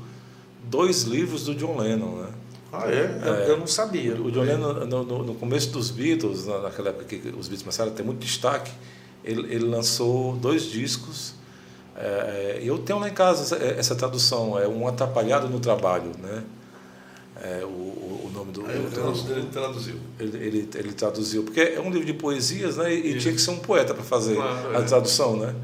dois 0.63 1.03
livros 1.03 1.45
do 1.45 1.53
John 1.53 1.77
Lennon, 1.77 2.23
né? 2.23 2.29
Ah, 2.73 2.89
é? 2.89 3.45
é 3.45 3.51
eu, 3.51 3.57
não 3.57 3.67
sabia. 3.67 4.19
O 4.19 4.31
John 4.31 4.41
Lennon, 4.41 4.73
no, 4.85 5.03
no, 5.03 5.23
no, 5.23 5.35
começo 5.35 5.69
dos 5.69 5.91
Beatles, 5.91 6.47
naquela 6.47 6.89
época 6.89 7.05
que 7.05 7.15
os 7.15 7.47
Beatles 7.47 7.61
começaram 7.61 7.91
a 7.91 7.93
ter 7.93 8.03
muito 8.03 8.19
destaque, 8.19 8.71
ele, 9.23 9.41
ele 9.53 9.65
lançou 9.65 10.35
dois 10.35 10.63
discos. 10.63 11.35
É, 11.95 12.59
eu 12.61 12.79
tenho 12.79 12.99
lá 12.99 13.07
em 13.07 13.13
casa 13.13 13.43
essa, 13.43 13.63
essa 13.63 13.95
tradução, 13.95 14.59
é 14.59 14.67
um 14.67 14.87
atrapalhado 14.87 15.47
no 15.47 15.59
trabalho, 15.59 16.11
né? 16.21 16.43
É, 17.43 17.63
o, 17.63 17.67
o, 17.67 18.31
nome 18.33 18.51
do. 18.51 18.61
Ele, 18.69 18.89
do, 18.89 19.31
ele 19.31 19.47
traduziu. 19.51 19.95
Ele, 20.19 20.37
ele, 20.37 20.69
ele, 20.75 20.93
traduziu, 20.93 21.43
porque 21.43 21.61
é 21.61 21.79
um 21.79 21.89
livro 21.89 22.05
de 22.05 22.13
poesias, 22.13 22.77
né? 22.77 22.93
E, 22.93 23.11
e 23.11 23.19
tinha 23.19 23.33
que 23.33 23.39
ser 23.39 23.51
um 23.51 23.59
poeta 23.59 23.93
para 23.93 24.03
fazer 24.03 24.35
claro, 24.35 24.75
a 24.75 24.79
é. 24.79 24.83
tradução, 24.83 25.37
né? 25.37 25.55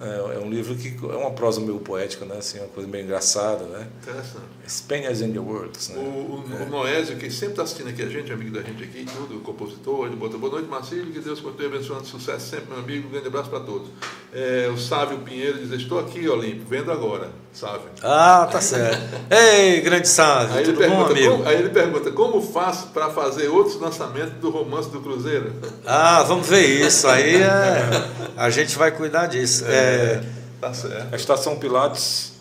É, 0.00 0.36
é, 0.36 0.38
um 0.38 0.48
livro 0.48 0.76
que 0.76 0.96
é 1.02 1.16
uma 1.16 1.32
prosa 1.32 1.60
meio 1.60 1.80
poética, 1.80 2.24
né? 2.24 2.36
Assim, 2.38 2.60
uma 2.60 2.68
coisa 2.68 2.88
meio 2.88 3.04
engraçada, 3.04 3.64
né? 3.64 3.88
Interessante. 4.00 4.46
Spaniards 4.68 5.20
in 5.20 5.32
the 5.32 5.40
Words, 5.40 5.88
né? 5.88 5.98
O, 5.98 6.00
o, 6.00 6.44
é. 6.56 6.62
o 6.62 6.68
Noésio, 6.68 7.16
que 7.16 7.28
sempre 7.30 7.54
está 7.54 7.62
assistindo 7.64 7.88
aqui 7.88 8.02
a 8.02 8.08
gente, 8.08 8.32
amigo 8.32 8.54
da 8.54 8.62
gente 8.62 8.82
aqui, 8.84 9.04
tudo, 9.04 9.40
compositor, 9.40 10.06
ele 10.06 10.14
bota 10.14 10.38
boa 10.38 10.52
noite, 10.52 10.68
Marcílio, 10.68 11.12
que 11.12 11.18
Deus 11.18 11.40
continue 11.40 11.66
abençoando, 11.66 12.06
sucesso 12.06 12.46
sempre, 12.48 12.66
meu 12.70 12.78
amigo, 12.78 13.08
um 13.08 13.10
grande 13.10 13.26
abraço 13.26 13.50
para 13.50 13.60
todos. 13.60 13.88
É, 14.32 14.70
o 14.72 14.78
Sávio 14.78 15.18
Pinheiro 15.18 15.58
diz, 15.58 15.72
estou 15.72 15.98
aqui, 15.98 16.28
Olímpio, 16.28 16.64
vendo 16.68 16.92
agora, 16.92 17.30
Sávio. 17.52 17.88
Ah, 18.02 18.48
tá 18.50 18.60
certo. 18.60 19.00
Ei, 19.28 19.80
grande 19.80 20.06
Sávio, 20.06 20.58
aí 20.58 20.64
tudo 20.64 20.78
pergunta, 20.78 21.04
bom, 21.04 21.10
amigo? 21.10 21.32
Como, 21.38 21.48
aí 21.48 21.56
ele 21.56 21.70
pergunta, 21.70 22.10
como 22.12 22.40
faço 22.40 22.88
para 22.88 23.10
fazer 23.10 23.48
outros 23.48 23.80
lançamentos 23.80 24.34
do 24.34 24.50
romance 24.50 24.88
do 24.90 25.00
Cruzeiro? 25.00 25.54
Ah, 25.84 26.22
vamos 26.22 26.46
ver 26.48 26.66
isso, 26.86 27.08
aí 27.08 27.36
é, 27.36 27.88
a 28.36 28.48
gente 28.48 28.76
vai 28.78 28.92
cuidar 28.92 29.26
disso. 29.26 29.64
É, 29.66 29.87
é 29.88 30.38
Tá 30.60 30.74
certo. 30.74 31.14
A 31.14 31.16
Estação 31.16 31.56
Pilates, 31.56 32.32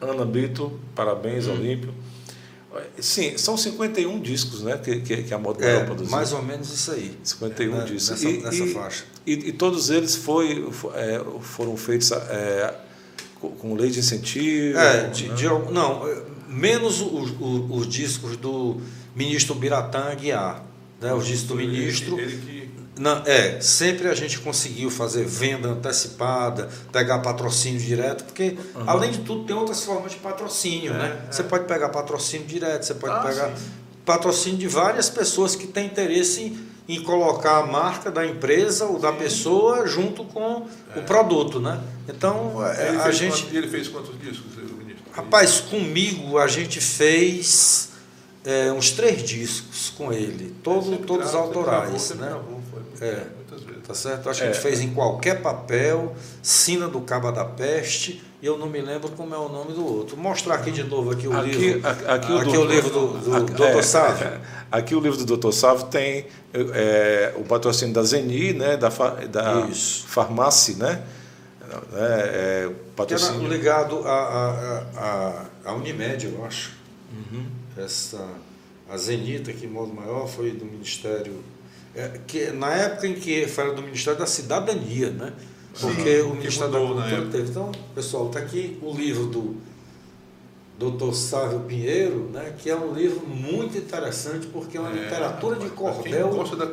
Ana 0.00 0.24
Brito, 0.24 0.78
parabéns, 0.94 1.46
hum. 1.46 1.52
Olímpio. 1.52 1.92
Sim, 2.98 3.38
são 3.38 3.56
51 3.56 4.20
discos 4.20 4.62
né, 4.62 4.76
que, 4.76 5.00
que, 5.00 5.22
que 5.22 5.34
a 5.34 5.38
Modo 5.38 5.62
é, 5.62 5.84
produziu. 5.84 6.10
Mais 6.10 6.32
ou 6.32 6.42
menos 6.42 6.72
isso 6.72 6.90
aí. 6.90 7.16
51 7.22 7.72
né, 7.72 7.84
discos. 7.84 8.10
Nessa, 8.10 8.28
e, 8.28 8.42
nessa 8.42 8.66
faixa. 8.66 9.04
E, 9.24 9.32
e, 9.32 9.52
todos 9.52 9.90
eles 9.90 10.16
foi, 10.16 10.68
é, 10.94 11.20
foram 11.40 11.76
feitos 11.76 12.10
é, 12.10 12.74
com 13.40 13.74
lei 13.74 13.90
de 13.90 14.00
incentivo? 14.00 14.76
É, 14.76 15.06
de, 15.08 15.28
né? 15.28 15.34
de, 15.36 15.44
não, 15.72 16.02
menos 16.48 17.00
os, 17.00 17.30
os, 17.40 17.70
os, 17.70 17.88
discos 17.88 18.36
do 18.36 18.80
ministro 19.14 19.54
Biratã 19.54 20.10
Aguiar. 20.10 20.64
Né, 21.00 21.14
os 21.14 21.26
discos 21.26 21.48
do 21.48 21.54
ministro. 21.54 22.18
Ele, 22.18 22.32
ele 22.32 22.40
que 22.40 22.70
não, 22.96 23.22
é, 23.26 23.60
sempre 23.60 24.08
a 24.08 24.14
gente 24.14 24.38
conseguiu 24.38 24.88
fazer 24.88 25.24
venda 25.24 25.68
antecipada, 25.68 26.68
pegar 26.92 27.18
patrocínio 27.18 27.80
direto, 27.80 28.24
porque 28.24 28.56
uhum. 28.74 28.82
além 28.86 29.10
de 29.10 29.18
tudo 29.18 29.44
tem 29.44 29.56
outras 29.56 29.82
formas 29.82 30.12
de 30.12 30.18
patrocínio, 30.18 30.92
é, 30.92 30.96
né? 30.96 31.22
É. 31.28 31.32
Você 31.32 31.42
pode 31.42 31.64
pegar 31.64 31.88
patrocínio 31.88 32.46
direto, 32.46 32.84
você 32.84 32.94
pode 32.94 33.14
ah, 33.14 33.18
pegar 33.18 33.48
sim. 33.48 33.64
patrocínio 34.04 34.58
de 34.58 34.68
várias 34.68 35.10
pessoas 35.10 35.56
que 35.56 35.66
têm 35.66 35.86
interesse 35.86 36.56
em, 36.88 36.96
em, 36.96 37.02
colocar 37.02 37.58
a 37.58 37.66
marca 37.66 38.12
da 38.12 38.24
empresa 38.24 38.84
ou 38.84 39.00
da 39.00 39.10
sim. 39.10 39.18
pessoa 39.18 39.86
junto 39.88 40.24
com 40.26 40.68
é. 40.94 41.00
o 41.00 41.02
produto, 41.02 41.58
né? 41.58 41.80
Então 42.08 42.64
é, 42.64 42.90
a 42.90 43.10
gente. 43.10 43.42
Quantos, 43.42 43.56
ele 43.56 43.68
fez 43.68 43.88
quantos 43.88 44.20
discos, 44.20 44.54
ministro? 44.56 45.04
Rapaz, 45.10 45.60
comigo 45.60 46.38
a 46.38 46.46
gente 46.46 46.80
fez 46.80 47.90
é, 48.44 48.70
uns 48.70 48.90
três 48.90 49.22
discos 49.22 49.90
com 49.96 50.12
ele, 50.12 50.54
todo, 50.62 50.96
todos 50.98 51.30
gravou, 51.30 51.48
autorais, 51.48 52.12
gravou, 52.12 52.16
né? 52.16 52.28
Gravou, 52.28 52.53
é, 53.04 53.26
muitas 53.36 53.62
vezes. 53.62 53.82
Tá 53.86 53.94
certo? 53.94 54.30
Acho 54.30 54.40
que 54.40 54.46
a 54.46 54.52
gente 54.52 54.58
é. 54.58 54.62
fez 54.62 54.80
em 54.80 54.92
qualquer 54.92 55.42
papel, 55.42 56.14
Sina 56.42 56.88
do 56.88 57.00
Caba 57.00 57.30
da 57.30 57.44
Peste, 57.44 58.22
e 58.40 58.46
eu 58.46 58.58
não 58.58 58.68
me 58.68 58.80
lembro 58.80 59.10
como 59.10 59.34
é 59.34 59.38
o 59.38 59.48
nome 59.48 59.72
do 59.72 59.86
outro. 59.86 60.16
Vou 60.16 60.24
mostrar 60.24 60.54
aqui 60.56 60.70
de 60.70 60.82
novo 60.82 61.10
aqui 61.10 61.26
o 61.26 61.36
aqui, 61.36 61.50
livro. 61.50 61.88
Aqui, 61.88 62.06
aqui, 62.06 62.32
o, 62.32 62.38
aqui 62.38 62.52
do, 62.52 62.60
o 62.60 62.64
livro 62.64 62.90
do, 62.90 63.06
do, 63.18 63.36
aqui, 63.36 63.52
Dr. 63.52 63.62
É, 63.62 63.82
Sávio. 63.82 64.40
Aqui 64.70 64.94
o 64.94 65.00
livro 65.00 65.24
do 65.24 65.36
Dr. 65.36 65.52
Sávio 65.52 65.86
tem 65.86 66.26
é, 66.52 67.32
o 67.36 67.44
patrocínio 67.44 67.94
da 67.94 68.02
Zeni, 68.02 68.52
né, 68.52 68.76
da, 68.76 68.88
da 68.88 69.68
farmácia, 70.06 70.76
né? 70.76 71.02
É, 71.94 72.66
é, 72.66 72.72
patrocínio. 72.94 73.40
Que 73.40 73.46
era 73.46 73.54
ligado 73.54 74.06
à 74.06 74.10
a, 74.10 75.00
a, 75.00 75.44
a, 75.64 75.74
Unimed, 75.74 76.26
eu 76.26 76.44
acho. 76.44 76.72
Uhum 77.12 77.64
essa 77.76 78.28
a 78.88 78.96
Zenita, 78.96 79.52
que 79.52 79.66
em 79.66 79.68
modo 79.68 79.92
maior 79.92 80.28
foi 80.28 80.52
do 80.52 80.64
Ministério, 80.64 81.42
é, 81.94 82.20
que 82.26 82.50
na 82.50 82.74
época 82.74 83.06
em 83.06 83.14
que 83.14 83.46
foi 83.46 83.74
do 83.74 83.82
Ministério 83.82 84.18
da 84.18 84.26
Cidadania, 84.26 85.10
né? 85.10 85.32
Porque 85.80 86.22
Sim, 86.22 86.30
o 86.30 86.34
Ministério 86.34 86.72
da 86.72 86.78
Cultura 86.78 87.26
teve. 87.30 87.50
Então, 87.50 87.72
pessoal, 87.94 88.28
está 88.28 88.38
aqui 88.38 88.78
o 88.80 88.92
livro 88.92 89.26
do 89.26 89.56
Dr. 90.78 91.12
Sávio 91.12 91.60
Pinheiro, 91.60 92.30
né, 92.32 92.52
que 92.58 92.68
é 92.68 92.76
um 92.76 92.92
livro 92.92 93.24
muito 93.26 93.78
interessante 93.78 94.46
porque 94.48 94.76
é 94.76 94.80
uma 94.80 94.90
é, 94.90 95.04
literatura 95.04 95.56
de 95.56 95.68
cordel 95.70 96.30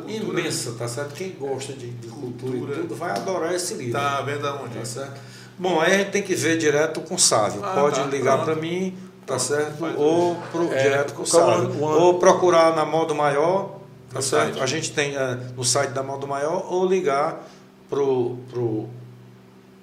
imensa, 0.08 0.72
tá 0.72 0.88
certo? 0.88 1.14
Quem 1.14 1.30
gosta 1.30 1.72
de, 1.72 1.90
de 1.90 2.08
cultura, 2.08 2.52
cultura, 2.52 2.74
e 2.74 2.80
tudo 2.80 2.96
vai 2.96 3.12
adorar 3.12 3.54
esse 3.54 3.74
livro. 3.74 3.92
Tá 3.92 4.20
vendo 4.22 4.46
aonde? 4.46 4.74
Tá 4.74 4.84
certo? 4.84 5.20
Bom, 5.56 5.80
aí 5.80 5.94
a 5.94 5.98
gente 5.98 6.10
tem 6.10 6.22
que 6.22 6.34
ver 6.34 6.58
direto 6.58 7.00
com 7.02 7.14
o 7.14 7.18
Sávio. 7.18 7.60
Ah, 7.62 7.74
Pode 7.74 8.00
tá, 8.00 8.06
ligar 8.06 8.44
para 8.44 8.56
mim, 8.56 8.96
tá 9.24 9.38
certo? 9.38 9.84
Ou 9.96 10.34
pro, 10.50 10.72
é, 10.72 10.82
direto 10.82 11.14
com 11.14 11.22
o 11.22 11.26
site. 11.26 11.78
Ou 11.80 12.18
procurar 12.18 12.74
na 12.74 12.84
Modo 12.84 13.14
Maior, 13.14 13.81
tá 14.12 14.18
no 14.18 14.22
certo? 14.22 14.54
Site. 14.54 14.62
A 14.62 14.66
gente 14.66 14.92
tem 14.92 15.16
é, 15.16 15.38
no 15.56 15.64
site 15.64 15.90
da 15.90 16.02
Modo 16.02 16.26
Maior, 16.26 16.66
ou 16.72 16.86
ligar 16.86 17.48
pro, 17.88 18.36
pro 18.50 18.88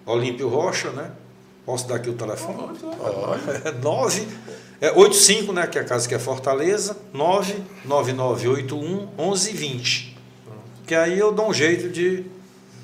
Olímpio 0.06 0.48
Rocha, 0.50 0.90
né? 0.92 1.12
Posso 1.66 1.88
dar 1.88 1.96
aqui 1.96 2.10
o 2.10 2.14
telefone? 2.14 2.58
Oh, 2.84 3.72
9 3.82 4.28
é 4.82 4.92
85, 4.92 5.52
né, 5.52 5.68
que 5.68 5.78
é 5.78 5.82
a 5.82 5.84
casa 5.84 6.08
que 6.08 6.16
é 6.16 6.20
Fortaleza, 6.20 6.96
99981 7.14 9.10
1120. 9.18 10.18
Que 10.88 10.96
aí 10.96 11.20
eu 11.20 11.32
dou 11.32 11.50
um 11.50 11.54
jeito 11.54 11.90
de 11.90 12.26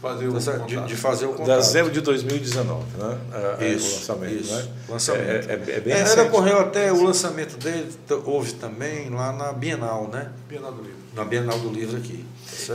fazer 0.02 0.28
o 0.28 0.34
tá 0.40 0.58
de, 0.66 0.84
de, 0.84 0.96
fazer 0.96 1.26
o 1.26 1.30
contato. 1.30 1.58
Dezembro 1.58 1.92
de 1.92 2.02
2019, 2.02 2.84
né? 2.98 3.18
É, 3.60 3.68
isso, 3.70 3.88
o 3.88 3.94
lançamento, 3.96 4.36
isso. 4.36 4.56
Né? 4.56 4.68
Lançamento. 4.90 5.50
É, 5.50 5.54
é, 5.54 5.78
é 5.78 5.80
bem 5.80 5.94
é, 5.94 6.22
ocorreu 6.22 6.60
até 6.60 6.92
o 6.92 7.02
lançamento 7.02 7.58
dele, 7.58 7.90
houve 8.26 8.54
também 8.54 9.10
lá 9.10 9.32
na 9.32 9.54
Bienal, 9.54 10.08
né? 10.10 10.32
Bienal 10.48 10.74
do 10.74 10.84
Livro. 10.84 11.05
Na 11.16 11.24
Bienal 11.24 11.58
do 11.60 11.70
Livro 11.70 11.98
aqui. 11.98 12.26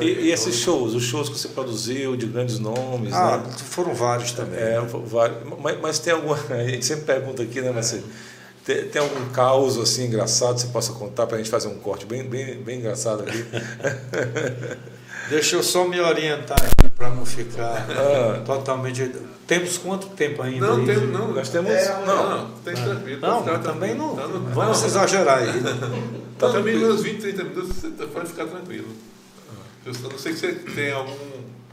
E, 0.01 0.05
e, 0.05 0.33
esses 0.33 0.57
shows, 0.57 0.95
os 0.95 1.03
shows 1.03 1.29
que 1.29 1.39
você 1.39 1.49
produziu 1.49 2.17
de 2.17 2.27
grandes 2.27 2.59
nomes, 2.59 3.13
ah, 3.13 3.39
né? 3.39 3.53
foram 3.59 3.95
vários 3.95 4.33
também. 4.33 4.59
É, 4.59 4.81
vários, 4.81 5.39
mas, 5.61 5.81
mas, 5.81 5.99
tem 5.99 6.13
alguma, 6.13 6.39
a 6.51 6.67
gente 6.67 6.85
sempre 6.85 7.05
pergunta 7.05 7.43
aqui, 7.43 7.61
né, 7.61 7.71
Marcelo? 7.71 8.05
Tem, 8.65 8.89
tem, 8.89 9.03
algum 9.03 9.29
caos 9.31 9.79
assim 9.79 10.07
engraçado 10.07 10.55
que 10.55 10.63
você 10.63 10.69
possa 10.69 10.93
contar 10.93 11.27
para 11.27 11.37
a 11.37 11.39
gente 11.39 11.51
fazer 11.51 11.69
um 11.69 11.79
corte 11.79 12.07
bem, 12.07 12.25
bem, 12.25 12.63
bem 12.63 12.79
engraçado 12.79 13.23
aqui? 13.23 13.45
Deixa 15.31 15.57
eu 15.57 15.63
só 15.63 15.87
me 15.87 16.01
orientar 16.01 16.59
aqui 16.59 16.91
para 16.91 17.09
não 17.11 17.25
ficar 17.25 17.87
ah. 17.89 18.43
totalmente. 18.45 19.11
Temos 19.47 19.79
quanto 19.79 20.09
tempo 20.09 20.43
ainda? 20.43 20.67
Não, 20.67 20.85
tem, 20.85 20.97
não. 21.07 21.33
Nós 21.33 21.49
temos. 21.49 21.71
É, 21.71 22.05
não, 22.05 22.31
não, 22.31 22.51
tem 22.65 22.75
ah. 22.75 22.85
tranquilo. 22.85 23.21
Não, 23.21 23.43
também 23.45 23.63
tranquilo. 23.63 23.97
não. 23.97 24.17
Tá 24.17 24.27
no, 24.27 24.41
vamos 24.51 24.81
não. 24.81 24.87
exagerar 24.87 25.39
aí. 25.39 25.49
Tá 26.39 26.51
também 26.51 26.85
uns 26.85 27.03
20, 27.03 27.21
30 27.21 27.45
minutos 27.45 27.77
você 27.77 28.07
pode 28.07 28.29
ficar 28.29 28.47
tranquilo. 28.47 28.89
Eu 29.85 29.93
não 29.93 30.19
sei 30.19 30.33
que 30.33 30.39
você 30.39 30.53
tem 30.53 30.93
algum 30.93 31.15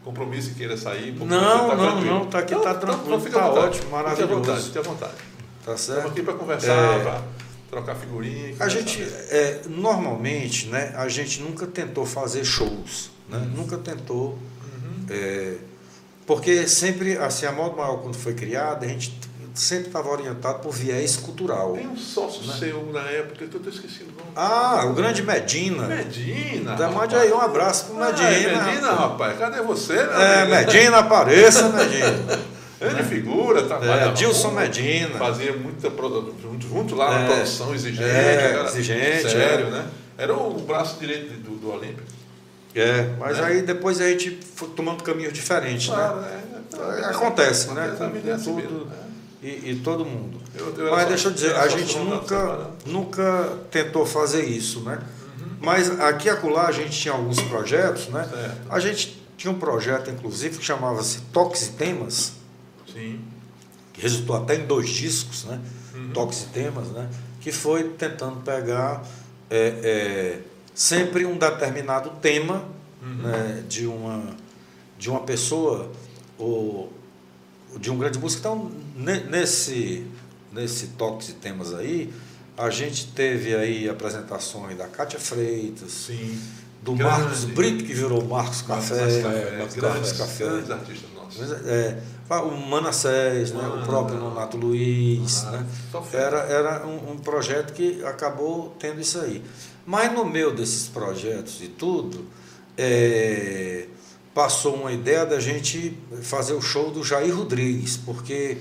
compromisso 0.03 0.51
e 0.51 0.53
queira 0.53 0.77
sair. 0.77 1.13
Não, 1.13 1.27
tá 1.27 1.75
não, 1.75 1.77
tranquilo. 1.77 2.05
não, 2.05 2.25
tá 2.25 2.39
aqui, 2.39 2.55
tá 2.55 2.73
tranquilo, 2.73 3.19
fica 3.19 3.37
à 3.39 3.41
tá 3.41 3.49
ótimo, 3.51 3.83
Fique 3.83 3.87
à 3.87 3.97
maravilhoso. 3.97 4.33
vontade, 4.35 4.63
fique 4.63 4.77
à 4.77 4.81
vontade. 4.81 5.13
Tá 5.65 5.73
Estamos 5.73 5.81
certo? 5.81 6.07
aqui 6.07 6.21
para 6.21 6.33
conversar, 6.33 6.99
É. 6.99 7.03
para 7.03 7.21
trocar 7.69 7.95
figurinha. 7.95 8.55
A 8.59 8.69
gente, 8.69 9.01
é, 9.01 9.61
normalmente, 9.67 10.67
né, 10.67 10.93
a 10.95 11.09
gente 11.09 11.41
nunca 11.41 11.67
tentou 11.67 12.05
fazer 12.05 12.45
shows, 12.45 13.09
né? 13.29 13.47
Nunca 13.55 13.77
tentou, 13.77 14.37
é, 15.09 15.55
porque 16.25 16.67
sempre, 16.67 17.17
assim, 17.17 17.45
a 17.45 17.51
Modo 17.51 17.77
Maior, 17.77 17.97
quando 18.01 18.15
foi 18.15 18.33
criada, 18.33 18.85
a 18.85 18.89
gente 18.89 19.17
sempre 19.53 19.87
estava 19.87 20.09
orientado 20.09 20.59
por 20.59 20.71
viés 20.71 21.15
cultural. 21.15 21.73
Tem 21.73 21.87
um 21.87 21.97
sócio 21.97 22.43
seu 22.43 22.91
na 22.93 23.01
época 23.09 23.47
que 23.47 23.55
eu 23.55 23.59
estou 23.59 23.71
esquecendo 23.73 24.11
o 24.11 24.17
nome. 24.19 24.31
Ah, 24.35 24.85
o 24.85 24.93
grande 24.93 25.23
Medina. 25.23 25.87
Medina. 25.87 26.71
Rapaz. 26.75 26.93
mande 26.93 27.15
aí 27.15 27.31
um 27.31 27.41
abraço 27.41 27.85
pro 27.85 28.03
Ah, 28.03 28.07
Medina. 28.11 28.29
é 28.29 28.65
Medina, 28.65 28.91
rapaz. 28.91 29.37
Cadê 29.39 29.61
você, 29.61 29.93
É, 29.93 30.41
amigo? 30.41 30.55
Medina, 30.57 30.97
apareça, 30.99 31.69
Medina. 31.69 32.39
Ele 32.79 33.03
figura, 33.05 33.61
É, 33.61 33.63
trabalha. 33.63 34.11
Dilson 34.11 34.51
Medina. 34.51 35.17
Fazia 35.17 35.51
muita 35.53 35.89
produ- 35.89 36.35
junto, 36.61 36.93
lá 36.95 37.09
na 37.11 37.19
É. 37.21 37.25
produção 37.27 37.73
exigente. 37.73 38.03
É, 38.03 38.51
cara. 38.53 38.67
exigente, 38.69 39.31
Sério, 39.31 39.67
é. 39.67 39.71
né? 39.71 39.85
Era 40.19 40.35
o 40.35 40.53
braço 40.59 40.99
direito 40.99 41.33
do, 41.41 41.55
do 41.57 41.71
Olímpio. 41.73 42.03
É, 42.75 43.13
mas 43.19 43.37
Né? 43.37 43.43
aí 43.45 43.61
depois 43.61 43.99
a 43.99 44.07
gente 44.09 44.39
foi 44.55 44.69
tomando 44.69 45.03
caminhos 45.03 45.33
diferentes, 45.33 45.87
Claro, 45.87 46.21
né? 46.21 46.43
né? 46.71 47.05
Acontece, 47.09 47.71
né? 47.71 47.85
Acontece, 47.85 48.03
a 48.03 48.07
vida 48.09 48.31
é 48.31 48.37
Com 48.37 48.43
tudo. 48.43 48.85
né? 48.85 48.95
E, 49.41 49.71
e 49.71 49.81
todo 49.83 50.05
mundo. 50.05 50.39
Eu- 50.55 50.73
eu 50.77 50.91
Mas 50.91 51.03
só- 51.03 51.09
deixa 51.09 51.27
eu 51.27 51.31
dizer, 51.31 51.49
era 51.51 51.61
a 51.63 51.67
gente 51.67 51.97
nunca, 51.99 52.69
nunca 52.85 53.57
tentou 53.71 54.05
fazer 54.05 54.43
isso, 54.45 54.81
né? 54.81 54.99
Mas 55.61 55.99
aqui 55.99 56.27
e 56.27 56.29
acolá 56.29 56.67
a 56.67 56.71
gente 56.71 56.91
tinha 56.99 57.13
alguns 57.13 57.39
projetos, 57.41 58.07
né? 58.09 58.27
Certo. 58.29 58.57
A 58.69 58.79
gente 58.79 59.23
tinha 59.37 59.51
um 59.51 59.57
projeto, 59.59 60.09
inclusive, 60.11 60.57
que 60.57 60.63
chamava-se 60.65 61.19
Toques 61.33 61.67
e 61.67 61.71
Temas, 61.73 62.33
Sim. 62.91 63.19
que 63.93 64.01
resultou 64.01 64.35
até 64.35 64.55
em 64.55 64.65
dois 64.65 64.89
discos, 64.89 65.45
né? 65.45 65.59
Toques 66.13 66.43
e 66.43 66.45
Temas, 66.47 66.87
né? 66.89 67.09
Que 67.41 67.51
foi 67.51 67.83
tentando 67.85 68.37
pegar 68.41 69.03
é, 69.49 69.57
é, 69.83 70.39
sempre 70.77 71.25
um 71.25 71.35
determinado 71.37 72.11
tema 72.21 72.63
né? 73.01 73.63
de, 73.67 73.87
uma, 73.87 74.23
de 74.97 75.09
uma 75.09 75.21
pessoa 75.21 75.91
ou 76.37 76.93
de 77.79 77.89
um 77.89 77.97
grande 77.97 78.19
músico. 78.19 78.39
Então, 78.41 78.71
ne- 78.95 79.21
nesse, 79.21 80.05
nesse 80.51 80.87
Toques 80.89 81.29
e 81.29 81.33
Temas 81.33 81.73
aí, 81.73 82.13
a 82.55 82.69
gente 82.69 83.07
teve 83.07 83.55
aí 83.55 83.89
apresentações 83.89 84.77
da 84.77 84.87
Cátia 84.87 85.19
Freitas, 85.19 85.91
Sim. 85.91 86.39
do 86.83 86.93
Grande. 86.93 87.21
Marcos 87.21 87.43
Brito, 87.45 87.83
que 87.83 87.93
virou 87.93 88.23
Marcos 88.23 88.61
Café, 88.61 88.95
Marcos 88.95 89.23
Marcos 89.23 89.23
Café, 89.23 89.63
Café, 89.65 89.79
grandes, 89.81 90.11
Café. 90.13 90.45
grandes 90.45 90.71
artistas 90.71 91.09
nossos. 91.15 91.39
Mas, 91.39 91.51
é, 91.67 91.97
o 92.29 92.51
Manassés, 92.57 93.51
né, 93.51 93.67
o 93.67 93.83
próprio 93.85 94.17
Nonato 94.19 94.57
Luiz. 94.57 95.43
ah, 95.45 95.51
né, 95.51 95.65
era 96.13 96.37
era 96.39 96.85
um, 96.85 97.11
um 97.13 97.17
projeto 97.17 97.73
que 97.73 98.03
acabou 98.03 98.75
tendo 98.79 98.99
isso 98.99 99.19
aí. 99.19 99.43
Mas 99.87 100.11
no 100.13 100.25
meio 100.25 100.53
desses 100.53 100.87
projetos 100.89 101.59
e 101.63 101.67
tudo, 101.69 102.25
é, 102.77 103.85
passou 104.33 104.75
uma 104.75 104.91
ideia 104.91 105.25
da 105.25 105.39
gente 105.39 105.97
fazer 106.21 106.53
o 106.53 106.61
show 106.61 106.91
do 106.91 107.03
Jair 107.03 107.35
Rodrigues, 107.35 107.97
porque 107.97 108.57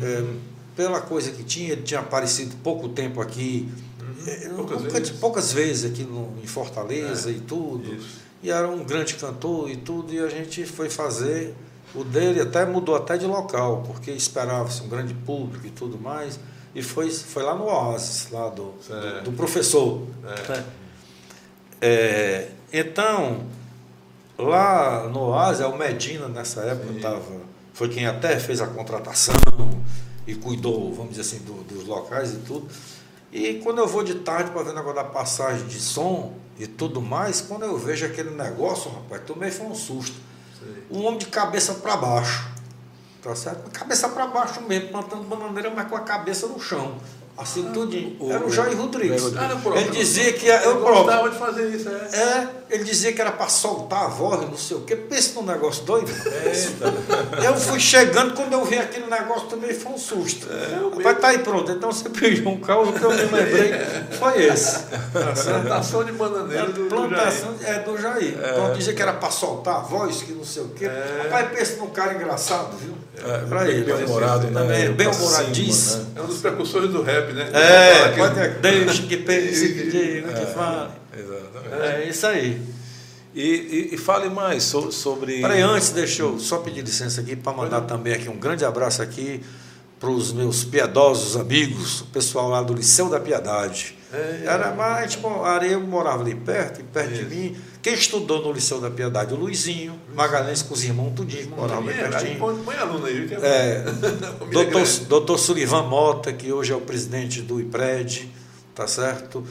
é, 0.00 0.18
Uhum. 0.20 0.38
pela 0.74 1.00
coisa 1.00 1.30
que 1.30 1.44
tinha, 1.44 1.72
ele 1.72 1.82
tinha 1.82 2.00
aparecido 2.00 2.56
pouco 2.62 2.88
tempo 2.88 3.20
aqui, 3.20 3.68
é, 4.26 4.48
Uhum. 4.48 4.56
Poucas 4.56 4.82
nunca- 4.82 4.92
vezes. 4.98 5.10
poucas 5.18 5.52
vezes 5.52 5.90
aqui 5.92 6.02
no, 6.04 6.32
em 6.42 6.46
Fortaleza 6.46 7.28
É, 7.30 7.34
e 7.34 7.40
tudo. 7.40 7.94
isso. 7.94 8.22
E 8.42 8.50
era 8.50 8.66
um 8.68 8.82
grande 8.82 9.14
cantor 9.14 9.70
e 9.70 9.76
tudo, 9.76 10.12
e 10.12 10.18
a 10.18 10.28
gente 10.28 10.64
foi 10.64 10.88
fazer 10.88 11.54
o 11.94 12.02
dele, 12.02 12.40
até 12.40 12.64
mudou 12.64 12.96
até 12.96 13.16
de 13.18 13.26
local, 13.26 13.84
porque 13.86 14.10
esperava-se 14.10 14.80
um 14.82 14.88
grande 14.88 15.12
público 15.14 15.66
e 15.66 15.70
tudo 15.70 15.98
mais. 16.00 16.40
E 16.74 16.82
foi, 16.82 17.10
foi 17.10 17.42
lá 17.42 17.54
no 17.54 17.64
Oasis, 17.64 18.28
lá 18.30 18.48
do, 18.48 18.72
do, 18.72 19.22
do 19.24 19.32
professor. 19.32 20.06
É. 20.24 20.48
né? 20.52 20.64
É, 21.80 22.48
então, 22.72 23.44
lá 24.38 25.08
no 25.08 25.20
Oasis, 25.30 25.60
é 25.62 25.66
o 25.66 25.76
Medina 25.76 26.28
nessa 26.28 26.60
época 26.62 26.92
Sim. 26.94 27.00
tava, 27.00 27.22
foi 27.74 27.88
quem 27.88 28.06
até 28.06 28.38
fez 28.38 28.60
a 28.60 28.66
contratação 28.66 29.34
e 30.26 30.34
cuidou, 30.34 30.92
vamos 30.94 31.16
dizer 31.16 31.22
assim, 31.22 31.44
do- 31.44 31.62
dos 31.64 31.84
locais 31.86 32.32
e 32.32 32.36
tudo. 32.38 32.68
E 33.32 33.54
quando 33.62 33.78
eu 33.78 33.88
vou 33.88 34.02
de 34.04 34.16
tarde 34.16 34.50
para 34.50 34.62
ver 34.62 34.70
o 34.70 34.74
negócio 34.74 34.94
da 34.96 35.04
passagem 35.04 35.66
de 35.66 35.80
som 35.80 36.34
e 36.58 36.66
tudo 36.66 37.00
mais, 37.00 37.40
quando 37.40 37.64
eu 37.64 37.76
vejo 37.76 38.06
aquele 38.06 38.30
negócio, 38.30 38.90
rapaz, 38.90 39.22
tomei 39.26 39.50
foi 39.50 39.66
um 39.66 39.74
susto. 39.74 40.14
Sei. 40.58 40.84
Um 40.98 41.04
homem 41.06 41.18
de 41.18 41.26
cabeça 41.26 41.74
para 41.74 41.96
baixo, 41.96 42.48
tá 43.22 43.34
certo? 43.34 43.70
Cabeça 43.70 44.08
para 44.08 44.26
baixo 44.26 44.60
mesmo, 44.62 44.88
plantando 44.88 45.22
bananeira, 45.24 45.70
mas 45.74 45.88
com 45.88 45.96
a 45.96 46.00
cabeça 46.00 46.46
no 46.46 46.60
chão. 46.60 46.96
Assim, 47.34 47.72
tudinho. 47.72 48.14
o- 48.20 48.30
Era 48.30 48.44
o 48.44 48.52
Jair 48.52 48.76
Rodrigues. 48.76 49.22
Jair 49.32 49.50
Ah. 49.56 49.78
Ele 49.80 49.90
dizia 49.90 50.34
que 50.34 50.50
era, 50.50 50.64
eu 50.64 50.72
Eu 50.72 50.76
próprio. 50.82 51.04
gostava 51.04 51.30
de 51.30 51.38
fazer 51.38 51.68
isso, 51.70 51.88
é. 51.88 51.92
É, 52.14 52.48
ele 52.68 52.84
dizia 52.84 53.10
que 53.14 53.20
era 53.22 53.32
para 53.32 53.48
soltar 53.48 54.04
a 54.04 54.08
voz, 54.08 54.42
não 54.42 54.56
sei 54.56 54.76
o 54.76 54.80
quê. 54.82 54.94
Pensa 54.94 55.40
num 55.40 55.46
negócio 55.46 55.82
doido. 55.84 56.12
Eu 57.42 57.56
fui 57.56 57.80
chegando, 57.80 58.34
quando 58.34 58.52
eu 58.52 58.62
vi 58.66 58.78
aquele 58.78 59.06
negócio 59.06 59.48
também 59.48 59.72
foi 59.72 59.92
um 59.92 59.98
susto. 59.98 60.46
Vai 61.02 61.14
tá 61.14 61.28
aí 61.28 61.38
pronto. 61.38 61.72
Então 61.72 61.90
você 61.90 62.06
pediu 62.10 62.46
um 62.50 62.60
caos 62.60 62.90
que 62.98 63.02
eu 63.02 63.10
me 63.10 63.16
lembrei. 63.22 63.72
Foi 64.18 64.44
esse. 64.44 64.80
Tá? 64.82 65.32
Plantação 65.42 66.04
de 66.04 66.12
bananeira 66.12 66.66
do, 66.66 66.86
do 66.86 66.90
Jair. 66.90 67.08
Plantação 67.08 67.54
é 67.64 67.78
do 67.78 67.96
Jair. 67.98 68.34
Então 68.38 68.72
dizia 68.74 68.92
que 68.94 69.00
era 69.02 69.14
para 69.14 69.30
soltar 69.30 69.76
a 69.76 69.80
voz, 69.80 70.22
que 70.22 70.32
não 70.32 70.44
sei 70.44 70.64
o 70.64 70.68
quê. 70.68 70.84
É. 70.84 71.22
Rapaz, 71.24 71.56
pensa 71.56 71.76
num 71.76 71.88
cara 71.90 72.12
engraçado, 72.14 72.76
viu? 72.76 72.92
É, 73.24 73.38
Pra 73.46 73.68
ele. 73.70 73.84
bem-humorado, 73.84 74.46
né? 74.48 74.60
Também, 74.60 74.92
bem 74.92 75.06
Pra 75.06 75.12
cima, 75.12 75.26
humoradíssimo. 75.28 76.02
né? 76.02 76.06
É 76.16 76.20
um 76.22 76.26
dos 76.26 76.38
precursores 76.38 76.90
do 76.90 77.02
rap, 77.02 77.32
né? 77.32 77.48
É, 77.52 77.94
Fala 77.94 78.08
que- 78.10 78.18
pode, 78.18 78.48
deixa 78.60 79.02
que 79.04 79.16
pense, 79.18 79.68
que 79.74 79.90
diga, 79.90 80.32
que 80.32 80.46
fale. 80.54 80.90
Exatamente. 81.16 81.82
É 81.84 82.08
isso 82.08 82.26
aí. 82.26 82.60
E, 83.34 83.42
e, 83.90 83.94
e 83.94 83.96
fale 83.96 84.28
mais 84.28 84.62
so- 84.64 84.92
sobre. 84.92 85.40
Peraí, 85.40 85.60
antes, 85.62 85.90
deixa 85.90 86.22
eu 86.22 86.38
só 86.38 86.58
pedir 86.58 86.82
licença 86.82 87.20
aqui 87.20 87.34
para 87.34 87.52
mandar 87.52 87.80
também 87.82 88.12
aqui 88.12 88.28
um 88.28 88.36
grande 88.38 88.64
abraço 88.64 89.00
aqui 89.02 89.42
para 89.98 90.10
os 90.10 90.32
meus 90.32 90.64
piedosos 90.64 91.36
amigos, 91.36 92.00
o 92.02 92.06
pessoal 92.06 92.48
lá 92.50 92.60
do 92.62 92.74
Liceu 92.74 93.08
da 93.08 93.20
Piedade. 93.20 93.96
É. 94.12 94.42
Era, 94.44 94.72
mas, 94.74 95.12
tipo, 95.12 95.28
a 95.28 95.50
areia 95.52 95.78
morava 95.78 96.22
ali 96.22 96.34
perto, 96.34 96.80
e 96.80 96.82
perto 96.82 97.12
de 97.14 97.20
Isso. 97.22 97.30
mim. 97.30 97.56
Quem 97.82 97.94
estudou 97.94 98.40
no 98.40 98.52
Liceu 98.52 98.80
da 98.80 98.88
Piedade? 98.88 99.34
O 99.34 99.36
Luizinho, 99.36 99.98
Magalhães 100.14 100.62
com 100.62 100.72
os 100.72 100.84
irmãos 100.84 101.12
tudinho, 101.16 101.50
moravam 101.50 101.82
bem 101.84 101.96
É, 101.96 102.04
aí 102.04 102.10
pertinho. 102.10 102.38
põe, 102.38 102.76
aluno 102.76 103.04
aí, 103.06 103.26
que 103.26 103.34
é, 103.34 103.38
É, 103.42 103.84
doutor, 104.52 104.86
doutor 105.08 105.38
Sullivan 105.38 105.82
Mota, 105.82 106.32
que 106.32 106.52
hoje 106.52 106.72
é 106.72 106.76
o 106.76 106.80
presidente 106.80 107.42
do 107.42 107.60
IPRED, 107.60 108.30
tá 108.72 108.86
certo? 108.86 109.44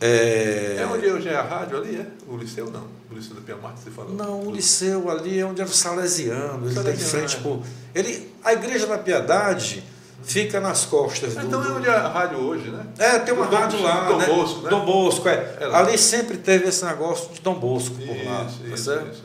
É, 0.00 0.76
É 0.80 0.86
onde 0.86 1.06
hoje 1.06 1.28
é 1.28 1.34
a 1.34 1.42
rádio 1.42 1.78
ali, 1.78 1.96
é? 1.96 2.06
O 2.28 2.36
Liceu 2.36 2.70
não. 2.70 2.86
O 3.10 3.14
Liceu 3.14 3.34
da 3.34 3.40
Piamarte, 3.40 3.80
você 3.80 3.90
falou. 3.90 4.14
Não, 4.14 4.40
o 4.46 4.50
liceu 4.52 5.10
ali 5.10 5.38
é 5.38 5.44
onde 5.44 5.60
era 5.60 5.68
o 5.68 5.72
Salesiano. 5.72 6.64
Ele 6.66 6.74
tem 6.74 6.82
Salesiano, 6.82 7.10
frente 7.10 7.36
é. 7.36 7.40
por. 7.40 7.62
Ele, 7.94 8.32
a 8.42 8.52
Igreja 8.54 8.86
da 8.86 8.96
Piedade 8.96 9.84
fica 10.22 10.60
nas 10.60 10.84
costas 10.84 11.34
do. 11.34 11.46
Então 11.46 11.62
é 11.64 11.68
onde 11.72 11.88
é 11.88 11.90
a 11.94 12.08
rádio 12.08 12.38
hoje, 12.38 12.70
né? 12.70 12.86
É, 12.98 13.18
tem 13.18 13.34
uma 13.34 13.44
Do 13.46 13.50
Dom- 13.50 13.56
rádio 13.56 13.82
lá. 13.82 14.08
Dom 14.08 14.16
né? 14.18 14.26
Bosco, 14.26 14.60
né? 14.62 14.70
Dom 14.70 14.84
Bosco, 14.84 15.28
é. 15.28 15.56
É. 15.60 15.64
Ali 15.74 15.98
sempre 15.98 16.36
teve 16.38 16.68
esse 16.68 16.84
negócio 16.84 17.32
de 17.32 17.40
Dom 17.40 17.54
Bosco 17.54 17.94
por 17.96 18.06
lá. 18.06 18.44
Isso, 18.48 18.58
tá 18.60 18.74
isso, 18.74 18.84
certo? 18.84 19.12
isso, 19.12 19.22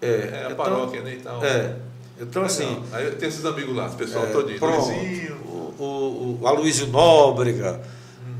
É, 0.00 0.06
é. 0.06 0.10
É 0.10 0.38
a 0.38 0.44
então- 0.52 0.56
paróquia, 0.56 1.02
né? 1.02 1.12
E 1.14 1.16
tal. 1.16 1.44
É. 1.44 1.76
Então, 2.20 2.42
assim. 2.44 2.66
Legal. 2.66 2.82
Aí 2.92 3.10
tem 3.12 3.28
esses 3.28 3.44
amigos 3.44 3.74
lá, 3.76 3.86
esse 3.86 3.96
pessoal 3.96 4.24
É, 4.26 4.28
todinho. 4.30 4.58
pronto. 4.58 4.90
O, 5.78 5.82
o, 5.82 6.38
o 6.40 6.46
Aloysio 6.46 6.86
Nóbrega, 6.86 7.80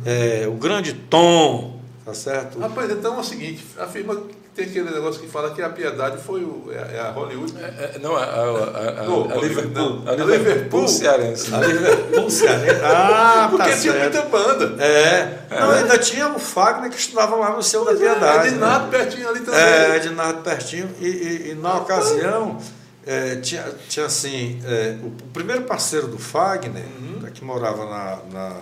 é, 0.04 0.46
o 0.48 0.52
grande 0.52 0.94
Tom, 0.94 1.78
tá 2.04 2.14
certo? 2.14 2.58
Rapaz, 2.58 2.90
então 2.90 3.16
é 3.16 3.20
o 3.20 3.24
seguinte, 3.24 3.64
afirma 3.78 4.16
que 4.16 4.34
tem 4.56 4.64
aquele 4.66 4.90
negócio 4.90 5.20
que 5.20 5.28
fala 5.28 5.50
que 5.50 5.60
a 5.62 5.68
piedade 5.68 6.16
foi 6.22 6.40
o, 6.42 6.70
é, 6.72 6.96
é 6.96 7.00
a 7.00 7.10
Hollywood. 7.10 7.54
É, 7.62 7.92
é, 7.94 7.98
não, 8.00 8.16
a, 8.16 8.24
a, 8.24 8.24
a, 8.24 8.88
a, 9.00 9.02
Não, 9.04 9.30
a 9.30 9.34
Liverpool. 9.36 9.70
não. 9.72 10.08
A 10.08 10.12
Liverpool, 10.12 10.26
Liverpool. 10.26 10.88
cearense. 10.88 11.54
A 11.54 11.60
Liverpool 11.60 12.30
cearense. 12.30 12.80
Ah, 12.82 13.48
Porque 13.50 13.70
tá 13.70 13.78
tinha 13.78 13.92
certo. 13.92 14.14
muita 14.14 14.22
banda. 14.22 14.82
É. 14.82 15.38
Não, 15.50 15.70
ainda 15.70 15.98
tinha 15.98 16.28
o 16.28 16.38
Fagner 16.38 16.90
que 16.90 16.98
estudava 16.98 17.36
lá 17.36 17.54
no 17.54 17.62
Céu 17.62 17.84
da 17.84 17.92
é, 17.92 17.96
Piedade. 17.96 18.44
de 18.48 18.54
né? 18.54 18.60
nada 18.60 18.88
pertinho 18.88 19.28
ali 19.28 19.40
também. 19.40 19.60
É, 19.60 19.98
de 19.98 20.10
Nardo 20.10 20.42
pertinho. 20.42 20.90
E, 21.00 21.06
e- 21.06 21.50
e 21.50 21.54
na 21.54 21.74
ocasião, 21.76 22.58
é, 23.06 23.36
tinha, 23.36 23.62
tinha 23.88 24.06
assim, 24.06 24.60
é, 24.64 24.96
o, 25.02 25.06
o 25.08 25.28
primeiro 25.32 25.62
parceiro 25.62 26.06
do 26.08 26.18
Fagner, 26.18 26.82
Uhum. 26.98 27.20
né, 27.20 27.30
que 27.32 27.44
morava 27.44 27.84
na, 27.84 28.18
na 28.32 28.56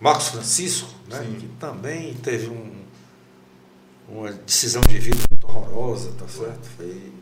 Marcos 0.00 0.28
Francisco, 0.28 0.88
né, 1.08 1.18
Sim. 1.20 1.36
que 1.40 1.46
também 1.60 2.14
teve 2.22 2.48
um, 2.48 2.69
uma 4.10 4.30
decisão 4.32 4.82
de 4.82 4.98
vida 4.98 5.18
muito 5.30 5.46
horrorosa, 5.46 6.10
tá 6.18 6.26
certo? 6.28 6.68
Foi, 6.76 7.12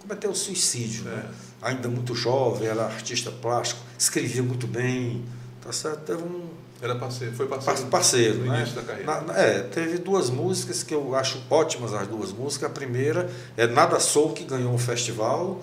cometeu 0.00 0.34
suicídio, 0.34 1.04
né? 1.04 1.24
É. 1.62 1.68
Ainda 1.68 1.88
muito 1.88 2.14
jovem, 2.14 2.68
era 2.68 2.84
artista 2.84 3.30
plástico, 3.30 3.80
escrevia 3.98 4.42
muito 4.42 4.66
bem, 4.66 5.24
tá 5.60 5.72
certo? 5.72 6.00
Teve 6.00 6.22
um, 6.22 6.44
Era 6.80 6.94
parceiro, 6.94 7.34
foi 7.34 7.46
parceiro. 7.48 7.86
Parceiro, 7.88 8.38
no 8.40 8.52
né? 8.52 8.58
início 8.58 8.74
da 8.76 8.82
carreira. 8.82 9.20
Na- 9.22 9.36
é, 9.36 9.62
teve 9.62 9.98
duas 9.98 10.28
músicas 10.30 10.82
que 10.82 10.94
eu 10.94 11.14
acho 11.16 11.42
ótimas 11.50 11.92
as 11.94 12.06
duas 12.06 12.30
músicas. 12.32 12.70
A 12.70 12.72
primeira 12.72 13.28
é 13.56 13.66
Nada 13.66 13.98
Sou, 13.98 14.32
que 14.32 14.44
ganhou 14.44 14.72
um 14.72 14.78
festival, 14.78 15.60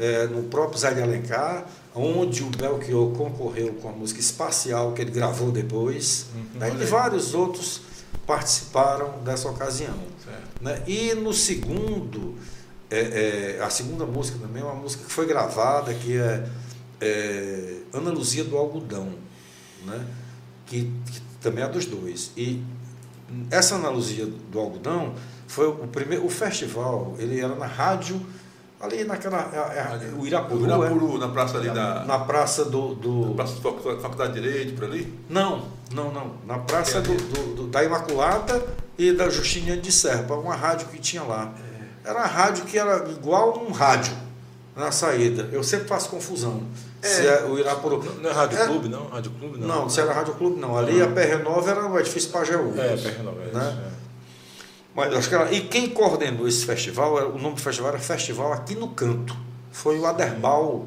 é, 0.00 0.26
no 0.26 0.44
próprio 0.44 0.78
Zé 0.78 0.92
de 0.94 1.02
Alencar, 1.02 1.66
onde 1.94 2.42
o 2.42 2.46
Belchior 2.46 3.12
concorreu 3.12 3.74
com 3.74 3.90
a 3.90 3.92
música 3.92 4.18
Espacial, 4.18 4.92
que 4.92 5.02
ele 5.02 5.10
gravou 5.12 5.52
depois. 5.52 6.26
né? 6.54 6.74
E 6.80 6.84
vários 6.86 7.34
outros 7.34 7.82
participaram 8.26 9.18
dessa 9.22 9.48
ocasião. 9.48 9.94
Né? 10.60 10.82
E 10.86 11.14
no 11.14 11.32
segundo, 11.32 12.36
é, 12.90 13.56
é, 13.58 13.62
a 13.62 13.70
segunda 13.70 14.04
música 14.06 14.38
também 14.38 14.62
é 14.62 14.64
uma 14.64 14.74
música 14.74 15.04
que 15.04 15.12
foi 15.12 15.26
gravada, 15.26 15.92
que 15.94 16.16
é, 16.16 16.48
é 17.00 17.76
Ana 17.92 18.10
Luzia 18.10 18.44
do 18.44 18.56
Algodão, 18.56 19.12
né? 19.84 20.06
que, 20.66 20.92
que 21.10 21.20
também 21.40 21.64
é 21.64 21.68
dos 21.68 21.86
dois. 21.86 22.32
E 22.36 22.62
essa 23.50 23.76
Ana 23.76 23.88
Luzia 23.88 24.26
do 24.26 24.58
Algodão 24.58 25.14
foi 25.46 25.68
o 25.68 25.86
primeiro, 25.88 26.24
o 26.24 26.30
festival, 26.30 27.14
ele 27.18 27.40
era 27.40 27.54
na 27.54 27.66
rádio, 27.66 28.20
ali 28.84 29.04
naquela, 29.04 29.48
é, 29.52 29.78
é, 29.78 30.12
o 30.18 30.26
Irapuru, 30.26 30.60
O 30.60 30.64
é? 30.84 30.86
Irapuru, 30.88 31.18
na 31.18 31.28
praça 31.28 31.58
ali 31.58 31.70
da. 31.70 32.04
na 32.04 32.18
praça 32.20 32.64
do, 32.64 32.94
do 32.94 33.26
na 33.30 33.34
praça 33.34 33.54
da 33.54 33.60
Facu- 33.60 34.00
Faculdade 34.00 34.32
de 34.34 34.40
Direito, 34.40 34.74
por 34.74 34.84
ali? 34.84 35.12
não, 35.28 35.64
não, 35.92 36.12
não. 36.12 36.32
Na 36.46 36.58
praça 36.58 36.98
É 36.98 37.00
do, 37.00 37.14
do- 37.14 37.54
do- 37.54 37.66
da 37.68 37.82
Imaculada 37.82 38.62
e 38.98 39.12
da 39.12 39.28
Justiniana 39.28 39.80
de 39.80 39.90
Serpa, 39.92 40.34
uma 40.34 40.54
rádio 40.54 40.88
que 40.88 40.98
tinha 40.98 41.22
lá. 41.22 41.52
É. 42.04 42.10
Era 42.10 42.18
uma 42.20 42.26
rádio 42.26 42.64
que 42.64 42.78
era 42.78 43.08
igual 43.10 43.58
um 43.66 43.72
rádio 43.72 44.12
na 44.76 44.90
saída. 44.92 45.48
Eu 45.52 45.62
sempre 45.62 45.88
faço 45.88 46.08
confusão. 46.08 46.62
Se 47.02 47.26
é 47.26 47.44
o 47.44 47.58
Irapuru. 47.58 48.02
Não 48.22 48.30
é 48.30 48.32
Rádio 48.32 48.58
É. 48.58 48.66
Clube, 48.66 48.88
não? 48.88 49.06
Rádio 49.08 49.30
Clube, 49.32 49.58
não. 49.58 49.68
Não, 49.68 49.88
se 49.90 50.00
era 50.00 50.12
Rádio 50.12 50.34
Clube, 50.34 50.58
não. 50.58 50.76
Ali 50.76 51.02
a 51.02 51.06
PR9 51.06 51.66
era 51.68 51.86
o 51.86 51.98
edifício 52.00 52.30
Pajeú. 52.30 52.72
É, 52.78 52.96
PR9. 52.96 53.28
é 53.50 53.54
Né? 53.54 53.70
isso, 53.70 53.80
é. 53.80 54.03
Mas 54.94 55.12
acho 55.14 55.28
que 55.28 55.34
era, 55.34 55.52
e 55.52 55.62
quem 55.62 55.88
coordenou 55.90 56.46
esse 56.46 56.64
festival, 56.64 57.32
o 57.34 57.38
nome 57.38 57.56
do 57.56 57.60
festival 57.60 57.90
era 57.90 57.98
Festival 57.98 58.52
Aqui 58.52 58.74
no 58.74 58.88
Canto. 58.88 59.36
Foi 59.72 59.98
o 59.98 60.06
Aderbal, 60.06 60.86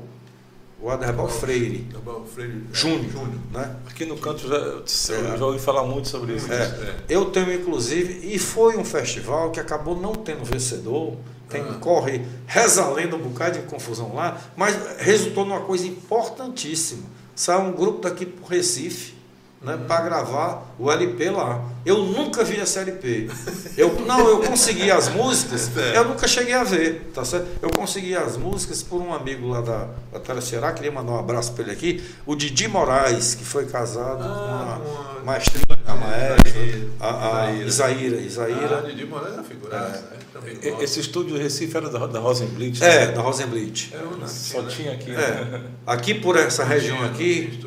o 0.82 0.90
Aderbal 0.90 1.28
Freire 1.28 1.80
Gabriel 1.92 2.24
Freire. 2.26 2.64
é, 2.72 2.74
Júnior. 2.76 3.12
Júnior. 3.12 3.40
Né? 3.52 3.76
Aqui 3.90 4.06
no 4.06 4.16
canto 4.18 4.48
já, 4.48 4.56
eu 4.56 5.38
já 5.38 5.46
ouvi 5.46 5.60
falar 5.60 5.84
muito 5.84 6.08
sobre 6.08 6.36
isso. 6.36 6.52
É. 6.52 6.56
É. 6.64 6.96
Eu 7.10 7.26
tenho, 7.32 7.52
inclusive, 7.54 8.34
e 8.34 8.40
foi 8.40 8.78
um 8.78 8.86
festival 8.86 9.52
que 9.52 9.60
acabou 9.60 10.00
não 10.00 10.14
tendo 10.14 10.46
vencedor, 10.46 11.18
tem, 11.50 11.62
Ah. 11.62 11.74
corre, 11.82 12.26
reza 12.46 12.84
a 12.84 12.90
lenda 12.90 13.16
um 13.18 13.20
bocado 13.20 13.60
de 13.60 13.66
confusão 13.66 14.14
lá, 14.16 14.40
mas 14.56 14.78
resultou 15.00 15.44
numa 15.46 15.62
coisa 15.62 15.86
importantíssima. 15.86 17.04
Saiu 17.36 17.62
um 17.62 17.72
grupo 17.74 18.02
daqui 18.02 18.26
pro 18.26 18.46
Recife, 18.46 19.16
né, 19.62 19.78
para 19.88 20.02
gravar 20.02 20.76
o 20.78 20.92
LP 20.92 21.30
lá. 21.32 21.64
Eu 21.86 22.00
nunca 22.04 22.44
vi 22.44 22.60
esse 22.60 22.78
LP. 22.80 23.30
Eu, 23.78 23.94
não, 24.02 24.20
eu 24.28 24.40
consegui 24.42 24.92
as 24.92 25.08
músicas, 25.10 25.72
É. 25.78 25.98
eu 25.98 26.06
nunca 26.06 26.28
cheguei 26.28 26.54
a 26.54 26.64
ver, 26.64 27.10
tá 27.14 27.24
certo? 27.26 27.48
Eu 27.62 27.70
consegui 27.70 28.16
as 28.16 28.38
músicas 28.38 28.84
por 28.84 29.02
um 29.02 29.14
amigo 29.14 29.48
lá 29.48 29.62
da, 29.62 29.88
da 30.12 30.20
Telecerá, 30.20 30.72
queria 30.74 30.92
mandar 30.92 31.14
um 31.14 31.20
abraço 31.20 31.54
para 31.54 31.64
ele 31.64 31.72
aqui, 31.72 32.04
o 32.26 32.36
Didi 32.36 32.68
Moraes, 32.68 33.36
que 33.36 33.44
foi 33.46 33.66
casado 33.66 34.24
Ah, 34.24 34.80
com 34.84 34.92
a 34.92 35.22
a- 35.22 35.24
maestrinha, 35.26 35.66
a 35.86 35.96
maestra, 35.96 36.50
Isaíra. 36.50 36.88
a, 37.00 37.42
a 37.46 37.52
Isaíra, 37.54 38.18
Ah, 38.18 38.22
Isaíra. 38.22 38.82
Didi 38.86 39.06
Moraes 39.06 39.34
é 39.34 39.38
uma 39.38 39.44
figuraça. 39.44 40.04
É. 40.14 40.18
E- 40.50 40.70
gosto. 40.70 40.84
Esse 40.84 41.00
estúdio 41.00 41.34
do 41.36 41.42
Recife 41.42 41.76
era 41.76 41.90
da, 41.90 42.06
da 42.06 42.20
Rosenblit? 42.20 42.82
É, 42.84 43.08
né? 43.08 43.12
da 43.14 43.22
Rosenblit. 43.22 43.92
Só 44.28 44.62
né? 44.62 44.70
tinha 44.70 44.92
aqui. 44.94 45.10
né? 45.12 45.22
É, 45.22 45.62
aqui 45.92 46.14
por 46.14 46.38
essa 46.38 46.64
região 46.64 47.04
aqui, 47.04 47.60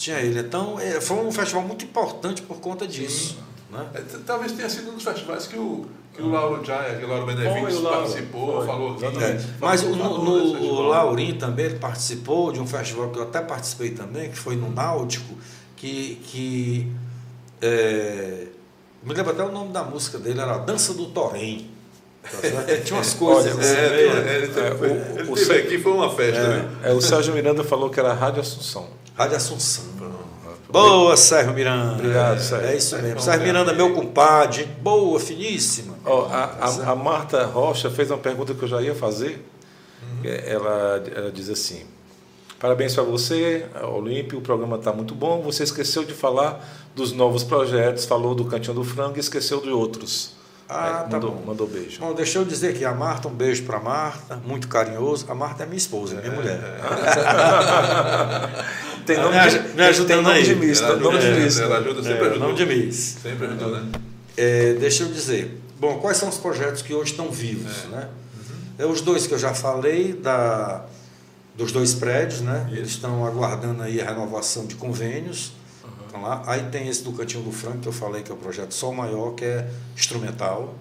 tinha 0.00 0.16
é, 0.18 0.24
ele. 0.26 0.40
Então, 0.40 0.78
é, 0.80 1.00
foi 1.00 1.18
um 1.18 1.30
festival 1.30 1.62
muito 1.62 1.84
importante 1.84 2.42
por 2.42 2.56
conta 2.58 2.86
disso. 2.86 3.36
Né? 3.70 3.86
É, 3.94 4.00
Talvez 4.26 4.52
tenha 4.52 4.68
sido 4.68 4.90
um 4.90 4.94
dos 4.94 5.04
festivais 5.04 5.46
que 5.46 5.56
o, 5.56 5.86
que 6.14 6.22
o 6.22 6.28
Lauro 6.30 6.64
Jaya, 6.64 6.98
que 6.98 7.04
o 7.04 7.08
Lauro 7.08 7.26
Benevides 7.26 7.76
o 7.76 7.82
Lauro, 7.82 7.98
participou, 8.00 8.56
foi, 8.56 8.66
falou. 8.66 8.96
É, 9.20 9.40
mas 9.60 9.82
o, 9.84 9.94
falou 9.96 10.24
no, 10.24 10.54
no- 10.54 10.72
o 10.72 10.80
Laurim 10.88 11.34
também 11.34 11.66
ele 11.66 11.78
participou 11.78 12.50
de 12.52 12.60
um 12.60 12.66
festival 12.66 13.10
que 13.10 13.18
eu 13.18 13.22
até 13.24 13.40
participei 13.40 13.90
também, 13.90 14.30
que 14.30 14.36
foi 14.38 14.56
no 14.56 14.70
Náutico, 14.70 15.34
que, 15.76 16.16
que 16.24 16.90
é, 17.62 18.46
me 19.02 19.14
lembro 19.14 19.32
até 19.32 19.42
o 19.44 19.52
nome 19.52 19.72
da 19.72 19.82
música 19.82 20.18
dele, 20.18 20.40
era 20.40 20.54
a 20.54 20.58
Dança 20.58 20.94
do 20.94 21.06
Torém. 21.06 21.70
Tá? 22.22 22.38
Tinha 22.84 22.98
umas 22.98 23.14
coisas 23.14 23.52
Olha, 23.54 23.60
assim, 23.62 23.76
É, 23.76 24.32
é, 24.32 24.36
ele 24.36 24.48
teve, 24.48 24.66
É, 24.68 24.72
o- 24.72 25.18
ele 25.20 25.30
o 25.30 25.34
teve 25.34 25.46
Cé- 25.46 25.58
aqui, 25.58 25.78
foi 25.78 25.92
uma 25.92 26.10
festa, 26.14 26.48
né? 26.48 26.68
É, 26.84 26.92
o 26.92 27.00
Sérgio 27.00 27.32
Miranda 27.34 27.62
falou 27.64 27.88
que 27.88 27.98
era 28.00 28.12
Rádio 28.12 28.40
Assunção. 28.40 28.88
Rádio 29.20 29.36
Assunção. 29.36 29.84
Boa, 30.70 31.16
Sérgio 31.16 31.52
Miranda. 31.52 31.94
Obrigado, 31.94 32.40
Sérgio. 32.40 32.68
É 32.68 32.76
isso 32.76 32.96
mesmo. 32.96 33.20
Sérgio. 33.20 33.44
Miranda, 33.46 33.72
meu 33.72 33.92
compadre. 33.92 34.58
gente 34.58 34.70
Boa, 34.80 35.18
finíssima. 35.18 35.94
Ó, 36.06 36.26
a, 36.26 36.44
a- 36.60 36.92
a 36.92 36.94
Marta 36.94 37.44
Rocha 37.44 37.90
fez 37.90 38.10
uma 38.10 38.18
pergunta 38.18 38.54
que 38.54 38.62
eu 38.62 38.68
já 38.68 38.80
ia 38.80 38.94
fazer. 38.94 39.44
Ela, 40.24 41.02
ela 41.14 41.30
diz 41.30 41.48
assim: 41.50 41.82
Parabéns 42.58 42.94
para 42.94 43.02
você, 43.02 43.66
Olímpio. 43.92 44.38
O 44.38 44.42
programa 44.42 44.76
está 44.76 44.92
muito 44.92 45.14
bom. 45.14 45.42
Você 45.42 45.64
esqueceu 45.64 46.04
de 46.04 46.14
falar 46.14 46.64
dos 46.94 47.12
novos 47.12 47.42
projetos, 47.44 48.04
falou 48.04 48.34
do 48.34 48.44
Cantinho 48.44 48.74
do 48.74 48.84
Frango 48.84 49.16
e 49.16 49.20
esqueceu 49.20 49.60
de 49.60 49.70
outros. 49.70 50.32
Ah, 50.72 51.02
Aí, 51.04 51.10
tá 51.10 51.16
mandou, 51.16 51.30
bom. 51.32 51.42
mandou 51.46 51.66
beijo. 51.66 51.98
Bom, 52.00 52.14
deixa 52.14 52.38
eu 52.38 52.44
dizer 52.44 52.68
aqui 52.68 52.84
a 52.84 52.94
Marta, 52.94 53.26
um 53.26 53.34
beijo 53.34 53.64
para 53.64 53.80
Marta, 53.80 54.36
muito 54.36 54.68
carinhoso. 54.68 55.26
A 55.28 55.34
Marta 55.34 55.64
é 55.64 55.66
minha 55.66 55.76
esposa, 55.78 56.14
minha 56.20 56.30
mulher. 56.32 56.60
Tem 59.06 59.16
Me 59.16 59.22
nome 59.24 59.50
de, 59.50 59.58
me 59.60 59.68
tem 59.74 59.86
ajudando 59.86 60.22
nome 60.22 60.36
aí. 60.36 60.42
de 60.44 60.54
Miss, 60.54 60.80
Ela 60.80 60.96
nome 60.96 61.18
de 61.18 61.26
ajuda, 61.26 61.44
Miss. 61.44 61.58
ela 61.58 61.78
ajuda, 61.78 62.02
sempre 62.02 62.18
É, 62.18 62.20
ajudou. 62.30 62.38
nome 62.48 62.54
de 62.54 62.66
Miss. 62.66 63.16
Sempre 63.22 63.46
ajudou, 63.46 63.70
né? 63.70 63.82
É, 64.36 64.74
deixa 64.74 65.02
eu 65.02 65.08
dizer. 65.08 65.60
Bom, 65.80 65.98
quais 65.98 66.18
são 66.18 66.28
os 66.28 66.36
projetos 66.38 66.82
que 66.82 66.94
hoje 66.94 67.12
estão 67.12 67.30
vivos? 67.30 67.86
Né? 67.90 68.08
É, 68.78 68.86
os 68.86 69.00
dois 69.00 69.26
que 69.26 69.34
eu 69.34 69.38
já 69.38 69.52
falei, 69.54 70.12
da, 70.12 70.82
dos 71.56 71.72
dois 71.72 71.94
prédios, 71.94 72.40
né? 72.42 72.66
Isso. 72.68 72.76
Eles 72.78 72.90
estão 72.90 73.26
aguardando 73.26 73.82
aí 73.82 74.00
a 74.00 74.04
renovação 74.04 74.66
de 74.66 74.74
convênios. 74.76 75.52
Estão 76.10 76.22
lá. 76.22 76.42
Aí 76.44 76.64
tem 76.70 76.88
esse 76.88 77.04
do 77.04 77.12
Cantinho 77.12 77.44
do 77.44 77.52
Franco, 77.52 77.78
que 77.78 77.86
eu 77.86 77.92
falei, 77.92 78.24
que 78.24 78.32
é 78.32 78.34
o 78.34 78.36
projeto 78.36 78.74
Sol 78.74 78.92
Maior, 78.92 79.36
que 79.36 79.44
é 79.44 79.70
instrumental. 79.96 80.74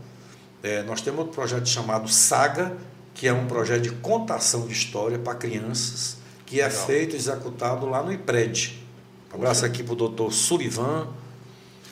É, 0.63 0.81
nós 0.81 1.01
temos 1.01 1.19
outro 1.19 1.35
projeto 1.35 1.69
chamado 1.69 2.09
Saga, 2.09 2.75
que 3.13 3.27
é 3.27 3.33
um 3.33 3.45
projeto 3.45 3.83
de 3.83 3.91
contação 3.91 4.65
de 4.65 4.73
história 4.73 5.19
para 5.19 5.35
crianças, 5.35 6.17
que 6.47 6.59
é 6.59 6.67
Legal. 6.67 6.85
feito 6.87 7.13
e 7.13 7.19
executado 7.19 7.87
lá 7.87 8.01
no 8.01 8.11
IPRED. 8.11 8.83
Um 9.31 9.35
abraço 9.35 9.63
aqui 9.65 9.83
para 9.83 9.93
o 9.93 9.95
doutor 9.95 10.33
Surivan, 10.33 11.07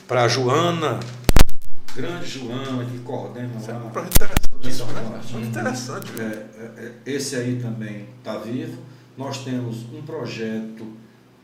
para 0.08 0.24
a 0.24 0.28
Joana, 0.28 0.98
grande 1.94 2.26
Joana, 2.26 2.84
que 2.84 2.98
coordena 2.98 3.52
Isso 3.56 3.70
é 3.70 3.74
um 3.74 3.84
lá. 3.84 3.90
projeto 3.90 4.14
interessante, 4.56 4.92
né? 4.92 5.22
Muito 5.30 5.48
interessante. 5.48 6.12
É, 6.18 6.22
é, 6.24 6.82
é, 6.86 6.92
esse 7.06 7.36
aí 7.36 7.60
também 7.62 8.08
está 8.18 8.36
vivo. 8.36 8.82
Nós 9.16 9.44
temos 9.44 9.84
um 9.92 10.02
projeto 10.02 10.84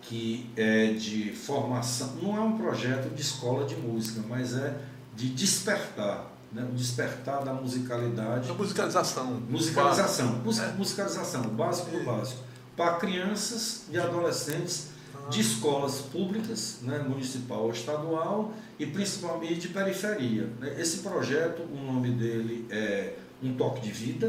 que 0.08 0.50
é 0.56 0.92
de 0.92 1.32
formação, 1.32 2.14
não 2.22 2.36
é 2.36 2.40
um 2.40 2.56
projeto 2.56 3.14
de 3.14 3.22
escola 3.22 3.66
de 3.66 3.74
música, 3.74 4.22
mas 4.28 4.54
é 4.54 4.76
de 5.14 5.28
despertar, 5.30 6.30
né? 6.52 6.66
o 6.70 6.74
despertar 6.74 7.42
da 7.44 7.54
musicalidade. 7.54 8.50
A 8.50 8.54
musicalização. 8.54 9.42
Musicalização, 9.48 10.42
musicalização, 10.76 11.42
o 11.42 11.50
básico 11.50 11.90
do 11.90 12.04
básico, 12.04 12.42
para 12.76 12.94
crianças 12.94 13.84
e 13.90 13.98
adolescentes 13.98 14.88
de 15.30 15.40
escolas 15.40 16.00
públicas, 16.00 16.80
né, 16.82 16.98
municipal 16.98 17.62
ou 17.62 17.70
estadual, 17.70 18.52
e 18.78 18.84
principalmente 18.84 19.60
de 19.60 19.68
periferia. 19.68 20.50
né. 20.60 20.76
Esse 20.78 20.98
projeto, 20.98 21.62
o 21.62 21.76
nome 21.76 22.10
dele 22.10 22.66
é 22.68 23.14
Um 23.42 23.54
Toque 23.54 23.80
de 23.80 23.90
Vida, 23.90 24.28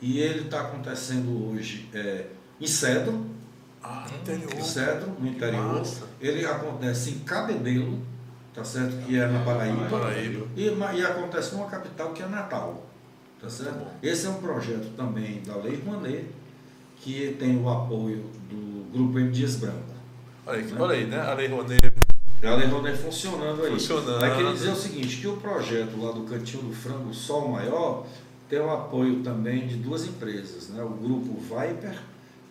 e 0.00 0.18
ele 0.18 0.46
está 0.46 0.62
acontecendo 0.62 1.50
hoje 1.50 1.88
é, 1.94 2.26
em 2.60 2.66
Cedro, 2.66 3.26
Ah, 3.86 4.06
interior. 4.18 4.62
Cedro, 4.62 5.12
no 5.20 5.28
interior. 5.28 5.74
massa. 5.74 6.04
Ele 6.18 6.46
acontece 6.46 7.10
em 7.10 7.18
Cabedelo, 7.18 7.98
tá 8.54 8.64
certo? 8.64 8.96
que 9.04 9.18
é 9.18 9.26
na 9.26 9.44
Paraíba. 9.44 9.84
Paraíba. 9.90 10.46
E, 10.56 10.68
e 10.96 11.04
acontece 11.04 11.54
numa 11.54 11.66
capital 11.66 12.14
que 12.14 12.22
é 12.22 12.26
Natal. 12.26 12.86
Tá 13.38 13.50
certo? 13.50 13.80
bom. 13.80 13.92
Esse 14.02 14.26
é 14.26 14.30
um 14.30 14.40
projeto 14.40 14.96
também 14.96 15.42
da 15.42 15.56
Lei 15.56 15.82
Rouanet, 15.84 16.24
que 16.96 17.36
tem 17.38 17.58
o 17.58 17.68
apoio 17.68 18.24
do 18.48 18.90
Grupo 18.90 19.18
M. 19.18 19.30
Dias 19.30 19.56
Branco. 19.56 19.92
Olha 20.46 20.58
aí, 20.58 20.74
olha 20.78 20.94
aí, 20.94 21.06
né? 21.06 21.20
A 21.20 21.34
Lei 21.34 21.48
Rouanet 21.48 21.92
É 22.40 22.48
a 22.48 22.54
Lei 22.56 22.66
Rouanet 22.66 22.96
funcionando 22.96 23.64
aí. 23.64 23.72
Funcionando. 23.72 24.18
Mas 24.18 24.34
queria 24.34 24.52
dizer 24.54 24.70
o 24.70 24.76
seguinte, 24.76 25.18
que 25.18 25.28
o 25.28 25.36
projeto 25.36 26.02
lá 26.02 26.10
do 26.12 26.22
Cantinho 26.22 26.62
do 26.62 26.72
Frango 26.74 27.12
Sol 27.12 27.48
Maior 27.48 28.06
tem 28.48 28.60
o 28.60 28.70
apoio 28.70 29.22
também 29.22 29.66
de 29.66 29.76
duas 29.76 30.06
empresas, 30.06 30.70
né? 30.70 30.82
o 30.82 30.88
Grupo 30.88 31.38
Viper 31.38 31.98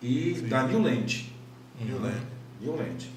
e 0.04 0.34
Sim. 0.34 0.48
da 0.48 0.64
New 0.64 0.82
Land. 0.82 1.34
New 1.80 2.00
Land. 2.00 2.26
New 2.60 2.76
Land. 2.76 3.10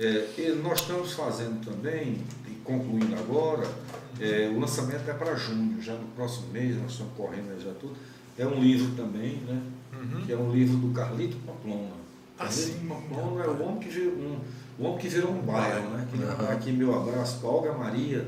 É, 0.00 0.28
e 0.36 0.60
nós 0.62 0.80
estamos 0.80 1.12
fazendo 1.12 1.64
também, 1.64 2.18
e 2.48 2.54
concluindo 2.64 3.14
agora, 3.14 3.66
é, 4.18 4.50
o 4.52 4.58
lançamento 4.58 5.08
é 5.08 5.14
para 5.14 5.36
junho, 5.36 5.80
já 5.80 5.94
no 5.94 6.06
próximo 6.08 6.48
mês, 6.48 6.76
nós 6.76 6.92
estamos 6.92 7.12
correndo 7.16 7.62
já 7.62 7.72
tudo. 7.74 7.94
É 8.36 8.44
um 8.44 8.60
livro 8.60 8.96
também, 8.96 9.36
né? 9.46 9.62
Uhum. 9.92 10.22
que 10.26 10.32
é 10.32 10.36
um 10.36 10.50
livro 10.50 10.78
do 10.78 10.92
Carlito 10.92 11.36
Pamplona. 11.46 11.92
Carlito 12.36 12.86
Pamplona 12.88 13.44
é 13.44 13.48
o 13.48 13.62
homem 13.62 13.78
que 13.78 13.88
virou 13.88 14.14
um, 14.14 14.40
o 14.78 14.84
homem 14.84 14.98
que 14.98 15.08
virou 15.08 15.30
um 15.30 15.42
bairro, 15.42 15.90
né? 15.90 16.08
Queria 16.10 16.26
mandar 16.26 16.52
aqui 16.52 16.72
meu 16.72 16.98
abraço 16.98 17.38
para 17.38 17.48
Olga 17.48 17.72
Maria, 17.74 18.26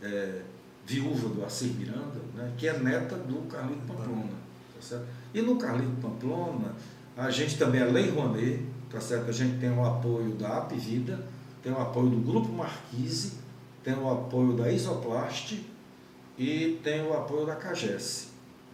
é, 0.00 0.40
viúva 0.86 1.28
do 1.28 1.44
Assir 1.44 1.72
Miranda, 1.74 2.20
né? 2.34 2.52
que 2.56 2.66
é 2.66 2.78
neta 2.78 3.16
do 3.16 3.46
Carlito 3.48 3.82
Pamplona. 3.86 4.40
Tá? 4.88 5.02
E 5.34 5.42
no 5.42 5.56
Carlito 5.56 6.00
Pamplona, 6.00 6.74
a 7.16 7.30
gente 7.30 7.58
também 7.58 7.80
é 7.80 7.84
Lei 7.84 8.10
Rouanet, 8.10 8.64
tá 8.90 9.00
certo? 9.00 9.28
A 9.28 9.32
gente 9.32 9.58
tem 9.58 9.70
o 9.70 9.84
apoio 9.84 10.32
da 10.34 10.58
Apvida, 10.58 11.24
tem 11.62 11.72
o 11.72 11.80
apoio 11.80 12.08
do 12.08 12.18
Grupo 12.18 12.50
Marquise, 12.50 13.32
tem 13.82 13.94
o 13.94 14.10
apoio 14.10 14.54
da 14.54 14.70
Isoplast 14.70 15.60
e 16.38 16.80
tem 16.82 17.02
o 17.06 17.12
apoio 17.12 17.46
da 17.46 17.56
Cagesse. 17.56 18.28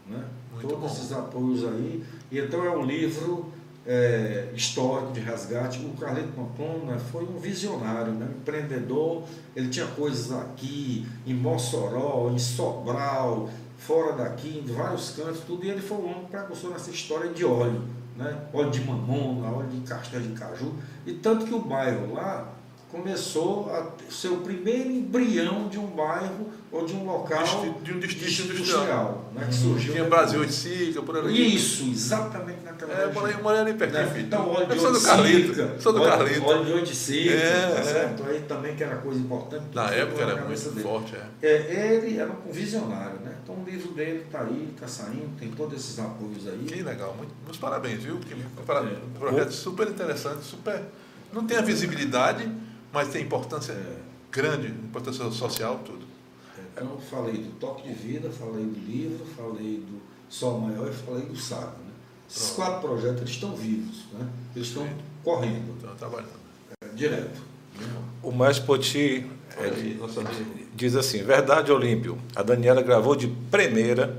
Né? 0.08 0.24
Muito 0.52 0.68
Todos 0.68 0.80
bom. 0.80 0.86
esses 0.86 1.12
apoios 1.12 1.64
aí. 1.64 2.04
E 2.30 2.38
então 2.38 2.64
é 2.64 2.70
um 2.70 2.84
livro 2.84 3.52
é, 3.86 4.50
histórico 4.54 5.12
de 5.12 5.20
resgate. 5.20 5.84
O 5.84 5.90
Carlito 5.98 6.28
Pamplona 6.28 6.98
foi 6.98 7.24
um 7.24 7.38
visionário, 7.38 8.12
né? 8.12 8.26
um 8.26 8.38
empreendedor. 8.38 9.24
Ele 9.54 9.68
tinha 9.68 9.86
coisas 9.86 10.32
aqui, 10.32 11.06
em 11.26 11.34
Mossoró, 11.34 12.30
em 12.32 12.38
Sobral, 12.38 13.48
fora 13.78 14.12
daqui, 14.12 14.62
em 14.64 14.72
vários 14.72 15.10
cantos, 15.10 15.40
tudo. 15.40 15.64
E 15.64 15.70
ele 15.70 15.80
foi 15.80 15.98
o 15.98 16.04
homem 16.04 16.24
que 16.24 16.30
precursor 16.30 16.70
nessa 16.70 16.90
história 16.90 17.32
de 17.32 17.44
óleo. 17.44 17.82
Né? 18.16 18.38
Óleo 18.52 18.70
de 18.70 18.80
mamona, 18.84 19.50
óleo 19.50 19.68
de 19.68 19.80
castanha 19.80 20.22
de 20.22 20.32
caju. 20.32 20.74
E 21.04 21.12
tanto 21.14 21.46
que 21.46 21.54
o 21.54 21.60
bairro 21.60 22.14
lá 22.14 22.55
começou 22.90 23.70
a 23.70 23.88
ser 24.10 24.28
o 24.28 24.38
primeiro 24.38 24.90
embrião 24.90 25.68
de 25.68 25.78
um 25.78 25.86
bairro 25.88 26.50
ou 26.70 26.84
de 26.86 26.94
um 26.94 27.04
local 27.04 27.42
de 27.82 27.92
um 27.92 27.98
distrito 27.98 28.52
industrial. 28.52 29.30
né? 29.34 29.46
que 29.48 29.54
surgiu 29.54 29.92
Tinha. 29.92 30.04
Brasil 30.04 30.44
de 30.44 30.52
Sica, 30.52 31.02
por 31.02 31.16
ali. 31.16 31.54
Isso, 31.56 31.84
exatamente 31.90 32.58
naquela 32.64 32.92
É, 32.92 33.04
eu 33.04 33.12
morei, 33.12 33.34
eu 33.34 33.42
morei 33.42 33.60
ali 33.60 33.74
pertinho, 33.74 34.02
né? 34.06 34.20
Então, 34.20 34.48
óleo 34.48 34.66
de 34.66 34.72
eu 34.76 34.80
sou 34.80 34.90
do 34.92 34.96
oiticica, 34.96 35.16
Carlito. 35.16 35.82
Sou 35.82 35.92
do 35.92 36.02
Carlito. 36.02 36.46
Óleo 36.46 36.64
de 36.64 36.72
oiticica, 36.72 37.30
É, 37.34 37.70
tá 37.74 37.80
é. 37.80 37.82
certo? 37.82 38.22
Aí 38.24 38.40
também 38.40 38.76
que 38.76 38.84
era 38.84 38.96
coisa 38.96 39.20
importante. 39.20 39.64
Na 39.74 39.90
época 39.90 40.22
era 40.22 40.44
muito 40.44 40.70
dele. 40.70 40.82
forte, 40.82 41.14
é. 41.16 41.46
É, 41.46 41.94
ele 41.94 42.18
era 42.18 42.30
um 42.30 42.52
visionário, 42.52 43.20
né? 43.20 43.34
Então 43.42 43.54
o 43.56 43.64
livro 43.64 43.92
dele 43.92 44.22
está 44.26 44.40
aí, 44.42 44.68
está 44.74 44.86
saindo, 44.88 45.30
tem 45.38 45.50
todos 45.50 45.74
esses 45.78 45.98
apoios 45.98 46.46
aí. 46.46 46.64
Que 46.66 46.82
legal, 46.82 47.14
muito, 47.16 47.32
meus 47.44 47.56
parabéns, 47.56 48.02
viu? 48.02 48.18
Que, 48.18 48.32
É. 48.32 48.36
um 48.36 49.18
projeto 49.18 49.50
super 49.52 49.88
interessante, 49.88 50.44
super. 50.44 50.82
Não 51.32 51.44
tem 51.46 51.56
a 51.56 51.62
visibilidade, 51.62 52.48
mas 52.96 53.08
tem 53.08 53.22
importância 53.22 53.72
É. 53.72 53.96
grande, 54.32 54.68
importância 54.68 55.30
social, 55.30 55.80
tudo. 55.84 56.04
Então 56.72 56.90
eu 56.92 56.98
falei 56.98 57.34
do 57.38 57.50
toque 57.58 57.86
de 57.88 57.94
vida, 57.94 58.30
falei 58.30 58.64
do 58.64 58.78
livro, 58.80 59.24
falei 59.36 59.78
do 59.86 60.00
Sol 60.28 60.60
Maior 60.60 60.88
e 60.90 60.92
falei 60.94 61.22
do 61.26 61.36
Saga. 61.36 61.66
Né? 61.78 61.92
Esses 62.28 62.50
quatro 62.52 62.80
projetos 62.88 63.18
eles 63.20 63.30
estão 63.30 63.54
vivos, 63.54 64.04
né? 64.12 64.28
eles 64.54 64.68
estão 64.68 64.86
correndo 65.22 65.74
Então, 65.78 65.94
trabalhando. 65.96 66.30
é, 66.82 66.88
direto. 66.94 67.40
O 68.22 68.32
Mestre 68.32 68.66
Poti 68.66 69.26
aí, 69.58 69.70
amigo. 69.70 69.98
diz 70.74 70.94
assim: 70.96 71.22
Verdade, 71.22 71.72
Olímpio. 71.72 72.18
A 72.34 72.42
Daniela 72.42 72.82
gravou 72.82 73.16
de 73.16 73.28
primeira, 73.50 74.16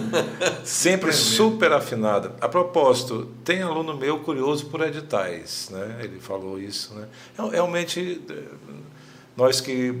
sempre 0.64 1.12
super 1.12 1.72
afinada. 1.72 2.32
A 2.40 2.48
propósito, 2.48 3.28
tem 3.44 3.62
aluno 3.62 3.96
meu 3.96 4.20
curioso 4.20 4.66
por 4.66 4.80
editais, 4.82 5.68
né? 5.70 6.00
Ele 6.02 6.18
falou 6.20 6.58
isso, 6.60 6.94
né? 6.94 7.06
Real- 7.36 7.48
Realmente, 7.50 8.20
eh, 8.28 8.42
nós 9.36 9.60
que 9.60 9.94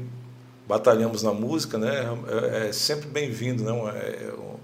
batalhamos 0.68 1.22
na 1.22 1.32
música, 1.32 1.78
né? 1.78 2.04
É, 2.62 2.68
é 2.68 2.72
sempre 2.72 3.08
bem-vindo, 3.08 3.62
né? 3.64 3.72
Uma, 3.72 3.90
é 3.90 4.32
um- 4.38 4.56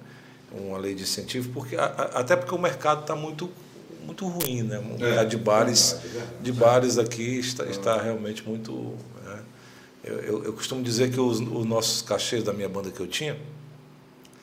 uma 0.68 0.78
lei 0.78 0.94
de 0.94 1.02
incentivo, 1.04 1.48
porque 1.54 1.76
até 1.76 2.36
porque 2.36 2.54
o 2.54 2.58
mercado 2.58 3.02
está 3.02 3.16
muito 3.16 3.48
muito 4.04 4.26
ruim, 4.26 4.62
né? 4.62 4.78
O 4.80 4.98
mercado 5.00 5.28
de 5.28 5.36
bares, 5.36 5.92
verdade, 5.92 6.06
é 6.08 6.10
verdade. 6.18 6.36
de 6.42 6.52
bares 6.52 6.98
aqui 6.98 7.38
está, 7.38 7.64
está 7.66 8.02
realmente 8.02 8.42
muito. 8.46 8.94
Eu, 10.04 10.18
eu, 10.18 10.44
eu 10.44 10.52
costumo 10.52 10.82
dizer 10.82 11.10
que 11.10 11.20
os, 11.20 11.38
os 11.40 11.64
nossos 11.64 12.02
cachês 12.02 12.42
da 12.42 12.52
minha 12.52 12.68
banda 12.68 12.90
que 12.90 13.00
eu 13.00 13.06
tinha, 13.06 13.36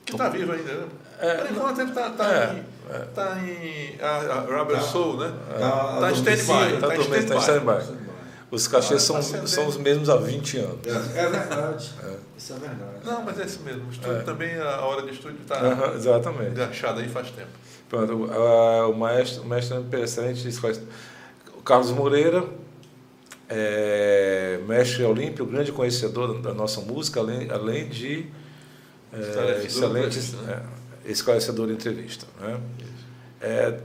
Que 0.05 0.13
está 0.13 0.29
vivo 0.29 0.51
ainda, 0.53 0.73
né? 0.73 0.87
É, 1.19 1.35
Por 1.35 1.51
enquanto 1.51 1.79
ele 1.81 1.89
está 1.89 2.09
tá 2.11 2.33
é, 2.33 2.53
em. 2.53 3.05
Tá 3.13 3.37
em 3.43 3.97
a, 4.01 4.07
a 4.07 4.39
Rubber 4.59 4.81
Soul, 4.81 5.17
né? 5.17 5.33
Tá 5.59 5.97
Tá 5.99 6.11
em 6.11 6.13
stand-by. 6.13 6.79
tá 6.79 6.87
Tá 6.87 6.95
em 6.95 6.97
todo 6.97 7.09
mês, 7.09 7.25
tá 7.25 7.35
em 7.35 7.39
stand-by. 7.39 7.81
stand-by. 7.81 8.09
Os 8.51 8.67
cachês 8.67 9.03
são, 9.03 9.15
Tá 9.17 9.21
são 9.45 9.67
os 9.67 9.77
mesmos 9.77 10.09
há 10.09 10.15
20 10.15 10.57
anos. 10.57 10.79
É, 10.87 11.19
é 11.19 11.29
verdade. 11.29 11.93
Isso 12.37 12.53
é 12.53 12.55
verdade. 12.55 13.05
Não, 13.05 13.21
mas 13.23 13.39
é 13.39 13.45
isso 13.45 13.59
mesmo. 13.61 13.85
O 13.85 13.91
estúdio 13.91 14.17
É. 14.17 14.21
também, 14.23 14.55
a 14.57 14.81
hora 14.81 15.01
de 15.03 15.11
estúdio 15.11 15.39
está 15.41 15.55
Aham, 15.59 15.93
exatamente. 15.93 16.51
enganchada 16.51 17.01
aí 17.01 17.09
faz 17.09 17.29
tempo. 17.31 17.49
Pronto, 17.89 18.29
ah, 18.31 18.87
o 18.87 18.93
maestro, 18.93 19.41
o 19.43 19.45
mestre 19.45 19.77
excelente 20.01 20.41
disse 20.41 20.59
o 21.57 21.61
Carlos 21.61 21.91
Moreira, 21.91 22.43
é, 23.49 24.59
mestre 24.67 25.03
Olímpio, 25.03 25.45
grande 25.45 25.71
conhecedor 25.71 26.39
da 26.39 26.53
nossa 26.53 26.81
música, 26.81 27.19
além, 27.19 27.49
além 27.49 27.89
de 27.89 28.27
é, 29.11 29.63
excelente 29.65 30.17
entrevista, 30.17 30.37
né? 30.43 30.61
é, 31.05 31.11
esclarecedor 31.11 31.67
de 31.67 31.73
entrevista. 31.73 32.25
Né? 32.39 32.59
É, 33.41 33.79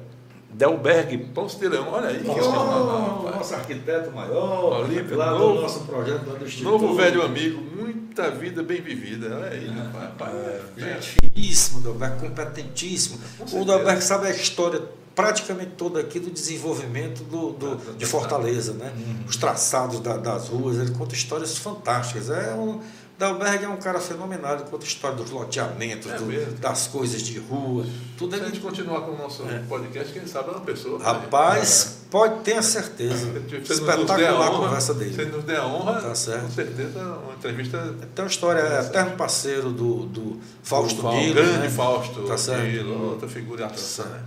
Delberg, 0.51 1.31
Leão, 1.63 1.89
olha 1.89 2.09
aí. 2.09 2.23
Oh, 2.25 2.33
rapaz. 2.33 3.37
nosso 3.37 3.55
arquiteto 3.55 4.11
maior, 4.13 4.83
Olímpio, 4.85 5.17
lá 5.17 5.33
novo- 5.33 5.55
do 5.57 5.63
nosso 5.63 5.81
projeto, 5.81 6.29
lá 6.29 6.39
do 6.39 6.45
Instituto. 6.45 6.71
Novo 6.71 6.95
velho 6.95 7.23
amigo, 7.23 7.61
muita 7.61 8.31
vida 8.31 8.63
bem 8.63 8.81
vivida. 8.81 9.35
Olha 9.35 9.49
aí, 9.49 9.67
rapaz. 9.67 10.33
Gente 10.77 11.17
finíssimo, 11.21 11.81
Dalberg, 11.81 12.21
competentíssimo. 12.21 13.19
O 13.53 13.65
Dalberg 13.65 14.01
sabe 14.03 14.29
a 14.29 14.31
história 14.31 14.81
praticamente 15.15 15.73
toda 15.77 16.01
aqui 16.01 16.19
do 16.19 16.31
desenvolvimento 16.31 17.23
do, 17.25 17.53
do- 17.53 17.95
de 17.97 18.05
Fortaleza, 18.07 18.73
né? 18.73 18.93
Os 19.29 19.37
traçados 19.37 20.01
da- 20.01 20.17
das 20.17 20.49
ruas, 20.49 20.77
ele 20.79 20.91
conta 20.93 21.15
histórias 21.15 21.57
fantásticas. 21.59 22.31
É 22.31 22.53
um, 22.55 22.81
Dalberg 23.17 23.65
é 23.65 23.69
um 23.69 23.77
cara 23.77 24.01
fenomenal, 24.01 24.55
ele 24.57 24.65
conta 24.65 24.85
história 24.85 25.17
dos 25.17 25.31
loteamentos, 25.31 26.11
É 26.11 26.17
do- 26.19 26.55
das 26.61 26.89
coisas 26.89 27.23
de 27.23 27.39
rua, 27.39 27.87
tudo 28.19 28.31
Se 28.35 28.41
a 28.43 28.45
ele 28.45 28.53
gente 28.55 28.61
continuar 28.63 29.03
com 29.03 29.13
o 29.13 29.17
nosso 29.19 29.45
podcast, 29.69 30.13
quem 30.13 30.27
sabe 30.27 30.49
é 30.49 30.53
uma 30.53 30.61
pessoa. 30.63 31.01
Rapaz, 31.01 31.99
pode 32.11 32.41
ter 32.43 32.55
a 32.55 32.63
certeza. 32.63 33.29
Se 33.65 33.73
Espetacular 33.73 34.49
a 34.49 34.51
conversa 34.51 34.93
Se 34.95 34.99
dele. 34.99 35.15
ele 35.23 35.31
nos 35.31 35.45
der 35.45 35.59
a 35.61 35.67
honra, 35.67 36.01
Tá 36.01 36.15
certo. 36.15 36.43
com 36.43 36.51
certeza 36.51 37.01
uma 37.25 37.35
entrevista 37.35 37.95
Tem 38.15 38.25
uma 38.25 38.29
história, 38.29 38.61
é 38.61 38.81
eterno 38.81 39.17
parceiro 39.17 39.71
do, 39.71 40.07
do 40.07 40.41
Fausto 40.65 41.09
Nilo, 41.11 41.35
grande 41.35 41.59
né? 41.59 41.71
Fausto, 41.71 42.23
Tá 42.23 42.37
certo. 42.37 42.89
Outra 42.89 43.29
figura 43.29 43.67
atração, 43.67 44.07
né? 44.07 44.21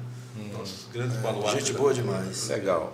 Grandes 0.98 1.18
baluartes. 1.18 1.54
Gente 1.60 1.74
da- 1.74 1.80
boa 1.80 1.94
demais. 1.94 2.48
legal. 2.50 2.94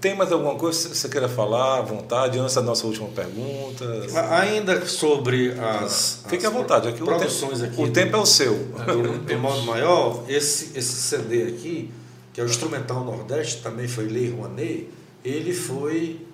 Tem 0.00 0.16
mais 0.16 0.30
alguma 0.32 0.56
coisa 0.56 0.88
que 0.88 0.96
você 0.96 1.08
queira 1.08 1.28
falar 1.28 1.78
à 1.78 1.82
vontade, 1.82 2.38
antes 2.38 2.54
da 2.54 2.60
nossa 2.62 2.86
última 2.86 3.08
pergunta? 3.08 3.84
A- 4.16 4.40
Ainda 4.40 4.84
sobre 4.86 5.52
as, 5.58 6.24
Fique 6.28 6.44
à 6.44 6.48
as 6.48 6.54
vontade, 6.54 6.88
aqui 6.88 7.02
o 7.02 7.06
produções 7.06 7.60
tempo, 7.60 7.72
aqui 7.72 7.82
o 7.82 7.86
do- 7.86 7.92
tempo 7.92 8.16
é 8.16 8.20
o 8.20 8.26
seu. 8.26 8.54
do, 8.54 9.18
do 9.18 9.38
modo 9.38 9.62
maior, 9.62 10.24
esse, 10.28 10.76
esse 10.76 10.92
CD 10.94 11.44
aqui, 11.44 11.90
que 12.32 12.40
é 12.40 12.44
o 12.44 12.46
Instrumental 12.48 13.04
Nordeste, 13.04 13.62
também 13.62 13.86
foi 13.86 14.06
Lei 14.06 14.30
Rouanet, 14.30 14.88
ele 15.24 15.54
foi 15.54 16.26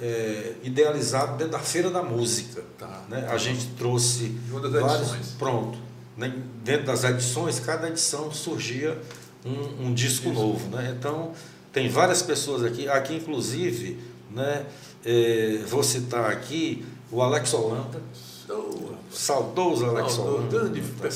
é, 0.00 0.52
idealizado 0.62 1.36
dentro 1.36 1.52
da 1.54 1.58
Feira 1.58 1.90
da 1.90 2.02
Música. 2.02 2.62
Tá. 2.78 3.02
né? 3.08 3.26
A 3.30 3.36
gente 3.38 3.66
trouxe 3.78 4.36
Uma 4.50 4.60
das 4.60 4.72
vários. 4.72 5.00
edições. 5.08 5.26
Pronto. 5.38 5.78
né? 6.16 6.32
Dentro 6.62 6.86
das 6.86 7.02
edições, 7.02 7.58
cada 7.60 7.88
edição 7.88 8.30
surgia 8.32 8.96
um, 9.46 9.86
um 9.86 9.94
disco 9.94 10.30
novo. 10.30 10.68
Né? 10.74 10.94
Então, 10.98 11.32
tem 11.72 11.88
várias 11.88 12.22
pessoas 12.22 12.64
aqui, 12.64 12.88
aqui 12.88 13.14
inclusive, 13.14 13.98
né? 14.30 14.64
é, 15.04 15.60
vou 15.68 15.82
citar 15.82 16.30
aqui 16.30 16.84
o 17.10 17.22
Alex 17.22 17.52
Holanda, 17.54 18.00
saudoso 19.10 19.86
Alex 19.86 20.18
Holanda. 20.18 20.58
grande 20.58 20.80
tá 20.80 21.08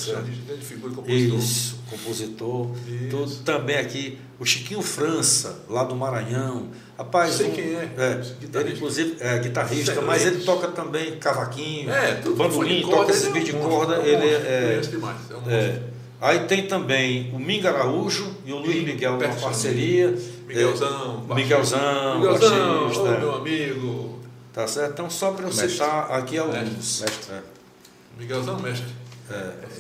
grande 0.47 0.65
figura 0.65 0.95
compositor. 0.95 1.39
Isso, 1.39 1.79
compositor. 1.91 2.71
Isso. 2.89 3.43
Também 3.45 3.77
aqui 3.77 4.19
o 4.39 4.45
Chiquinho 4.45 4.83
França, 4.83 5.61
lá 5.69 5.85
do 5.85 5.95
Maranhão. 5.95 6.69
Rapaz, 6.97 7.35
Sei 7.35 7.49
um- 7.49 7.53
quem 7.53 7.75
é, 7.77 7.87
guitarrista. 7.87 8.61
ele 8.61 8.73
inclusive 8.75 9.17
é 9.21 9.39
guitarrista, 9.39 9.93
Excelente. 9.93 10.07
mas 10.07 10.27
ele 10.27 10.45
toca 10.45 10.69
também 10.69 11.17
cavaquinho, 11.19 11.91
É, 11.91 12.21
bandolim, 12.37 12.83
toca 12.83 13.11
esse 13.11 13.29
é 13.29 13.31
beat 13.31 13.47
de 13.47 13.53
corda. 13.55 13.95
é 13.95 13.99
um 14.01 14.05
Ele 14.05 14.27
é, 14.35 14.81
demais, 14.81 15.19
é 15.31 15.35
um 15.37 15.51
é. 15.51 15.83
Aí 16.21 16.41
tem 16.41 16.67
também 16.67 17.31
o 17.35 17.39
Minga 17.39 17.71
Araújo 17.71 18.31
e 18.45 18.53
o 18.53 18.59
Luiz 18.59 18.85
Miguel, 18.85 19.15
uma 19.17 19.29
parceria. 19.29 20.15
Miguelzão, 20.47 21.25
É, 21.31 21.35
Miguelzão, 21.35 22.19
Miguelzão, 22.21 23.15
é. 23.15 23.19
meu 23.19 23.35
amigo. 23.37 24.19
Tá 24.53 24.67
certo? 24.67 24.93
Então, 24.93 25.09
só 25.09 25.31
para 25.31 25.45
eu 25.45 25.49
Mestre. 25.49 25.69
citar 25.71 26.11
aqui 26.11 26.37
alguns. 26.37 27.01
Mestre. 27.01 27.35
É. 27.35 27.41
Miguelzão, 28.19 28.59
mestre. 28.61 28.87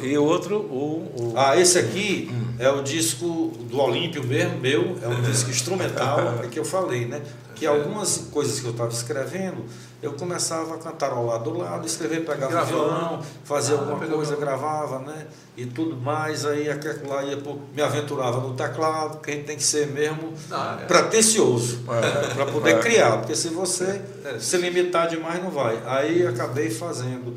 E 0.00 0.16
o 0.16 0.22
outro, 0.24 0.58
o, 0.58 1.32
o- 1.32 1.34
Ah, 1.36 1.56
esse 1.60 1.76
aqui 1.76 2.30
é 2.58 2.70
o 2.70 2.82
disco 2.82 3.52
do 3.68 3.80
Olímpio 3.80 4.22
mesmo, 4.24 4.58
meu, 4.60 4.96
é 5.02 5.08
um 5.08 5.20
disco 5.22 5.50
instrumental, 5.50 6.38
é 6.44 6.46
que 6.46 6.56
eu 6.58 6.64
falei, 6.64 7.04
né? 7.04 7.20
Que 7.60 7.66
algumas 7.66 8.16
coisas 8.32 8.58
que 8.58 8.64
eu 8.64 8.70
estava 8.70 8.88
escrevendo, 8.90 9.66
eu 10.02 10.14
começava 10.14 10.76
a 10.76 10.78
cantarolar 10.78 11.42
do 11.42 11.58
lado, 11.58 11.86
escrever, 11.86 12.24
pegava 12.24 12.50
Gravando. 12.50 12.72
violão, 12.74 13.22
fazia 13.44 13.76
Ah, 13.76 13.80
alguma 13.80 13.98
coisa, 14.06 14.34
gravava, 14.34 14.98
né? 15.00 15.26
E 15.58 15.66
tudo 15.66 15.94
mais, 15.94 16.46
aí 16.46 16.70
aquilo 16.70 17.06
lá 17.10 17.22
ia 17.22 17.36
pro- 17.36 17.60
me 17.76 17.82
aventurava 17.82 18.40
no 18.40 18.54
teclado, 18.54 19.18
que 19.20 19.30
a 19.30 19.34
gente 19.34 19.44
tem 19.44 19.56
que 19.58 19.62
ser 19.62 19.88
mesmo 19.88 20.32
Ah, 20.50 20.78
é. 20.80 20.86
pretencioso 20.86 21.80
para 21.84 22.46
poder 22.46 22.76
É. 22.76 22.78
criar, 22.78 23.18
porque 23.18 23.36
se 23.36 23.48
você 23.50 24.00
É. 24.24 24.38
se 24.38 24.56
limitar 24.56 25.06
demais 25.10 25.42
não 25.42 25.50
vai. 25.50 25.82
Aí 25.84 26.26
acabei 26.26 26.70
fazendo 26.70 27.36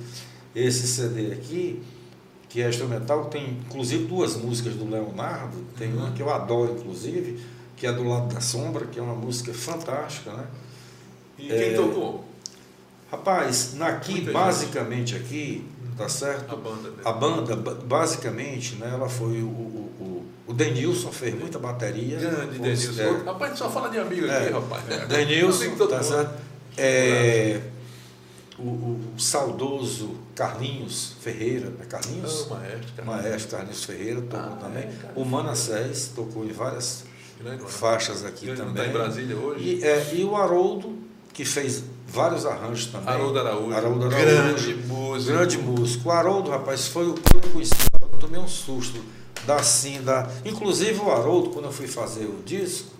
esse 0.56 0.88
CD 0.88 1.34
aqui, 1.34 1.84
que 2.48 2.62
é 2.62 2.70
instrumental, 2.70 3.26
tem 3.26 3.58
inclusive 3.68 4.06
duas 4.06 4.38
músicas 4.38 4.74
do 4.76 4.90
Leonardo, 4.90 5.58
tem 5.78 5.92
uma 5.92 6.12
que 6.12 6.22
eu 6.22 6.32
adoro 6.32 6.78
inclusive, 6.80 7.44
que 7.84 7.88
é 7.88 7.92
do 7.92 8.08
lado 8.08 8.34
da 8.34 8.40
sombra, 8.40 8.86
que 8.86 8.98
é 8.98 9.02
uma 9.02 9.14
música 9.14 9.54
fantástica, 9.54 10.32
né? 10.32 10.46
E 11.38 11.48
quem 11.50 11.58
É. 11.58 11.74
tocou? 11.74 12.24
Rapaz, 13.12 13.74
naqui, 13.74 14.12
Muita 14.12 14.26
gente. 14.28 14.34
basicamente 14.34 15.16
aqui, 15.18 15.68
tá 15.98 16.06
A 16.06 16.10
certo? 16.10 16.56
banda 16.56 16.90
mesmo. 16.90 17.02
A 17.04 17.12
banda, 17.12 17.56
ba- 17.58 17.74
basicamente, 17.74 18.76
né, 18.76 18.90
ela 18.94 19.10
foi 19.10 19.42
o, 19.42 19.48
o, 19.48 20.26
o, 20.48 20.54
Denilson 20.54 21.12
fez 21.12 21.38
muita 21.38 21.60
bateria. 21.60 22.18
Grande 22.20 22.58
Denilson. 22.58 23.02
é, 23.02 23.12
Rapaz, 23.26 23.42
a 23.42 23.48
gente 23.48 23.58
só 23.58 23.70
fala 23.70 23.90
de 23.90 24.00
amigo 24.00 24.28
É. 24.28 24.38
aqui, 24.44 24.54
rapaz. 24.54 24.90
Amigo 24.90 25.08
Denilson, 25.08 25.76
tá 25.76 25.86
mundo. 25.98 26.04
certo? 26.06 26.34
É, 26.78 27.60
o, 28.58 28.62
o- 28.64 29.14
o 29.18 29.20
saudoso 29.20 30.16
Carlinhos 30.34 31.16
Ferreira, 31.20 31.70
é 31.82 31.84
Carlinhos? 31.84 32.48
Ah, 32.50 32.54
o 32.54 32.58
maestro, 32.58 32.94
cara. 32.96 33.12
Maestro 33.12 33.52
Carlinhos 33.58 33.84
Ferreira 33.84 34.22
tocou 34.22 34.40
Ah, 34.54 34.58
também. 34.62 34.84
é, 34.84 34.92
o 35.18 35.26
Manassés 35.26 36.12
tocou 36.16 36.46
em 36.46 36.54
várias 36.54 37.04
Grande 37.44 37.64
faixas 37.72 38.24
aqui 38.26 38.48
Ele 38.48 38.58
não 38.58 38.68
também. 38.68 38.84
está 38.86 38.88
em 38.90 39.02
Brasília 39.02 39.36
hoje? 39.38 39.64
E, 39.64 39.84
é, 39.84 40.12
e 40.14 40.24
o 40.24 40.36
Haroldo, 40.36 40.98
que 41.34 41.44
fez 41.44 41.84
vários 42.08 42.46
arranjos 42.46 42.88
também. 42.88 43.10
Haroldo 43.14 43.40
Araújo. 43.40 43.74
Haroldo 43.76 44.06
Araújo. 44.06 44.26
Grande 44.26 44.74
músico. 44.88 45.32
Grande 45.34 45.58
músico. 45.58 46.10
O 46.10 46.12
Haroldo, 46.12 46.50
rapaz, 46.52 46.88
foi 46.88 47.08
o 47.10 47.14
que 47.14 47.36
eu 47.36 47.42
conheci. 47.52 47.72
Eu 48.02 48.20
tomei 48.20 48.40
um 48.40 48.48
susto 48.48 49.00
da 49.46 49.56
assim, 49.58 50.02
da. 50.02 50.30
Inclusive 50.46 51.00
o 51.00 51.12
Haroldo, 51.12 51.50
quando 51.50 51.66
eu 51.66 51.72
fui 51.72 51.88
fazer 51.88 52.26
o 52.26 52.42
disco, 52.46 52.94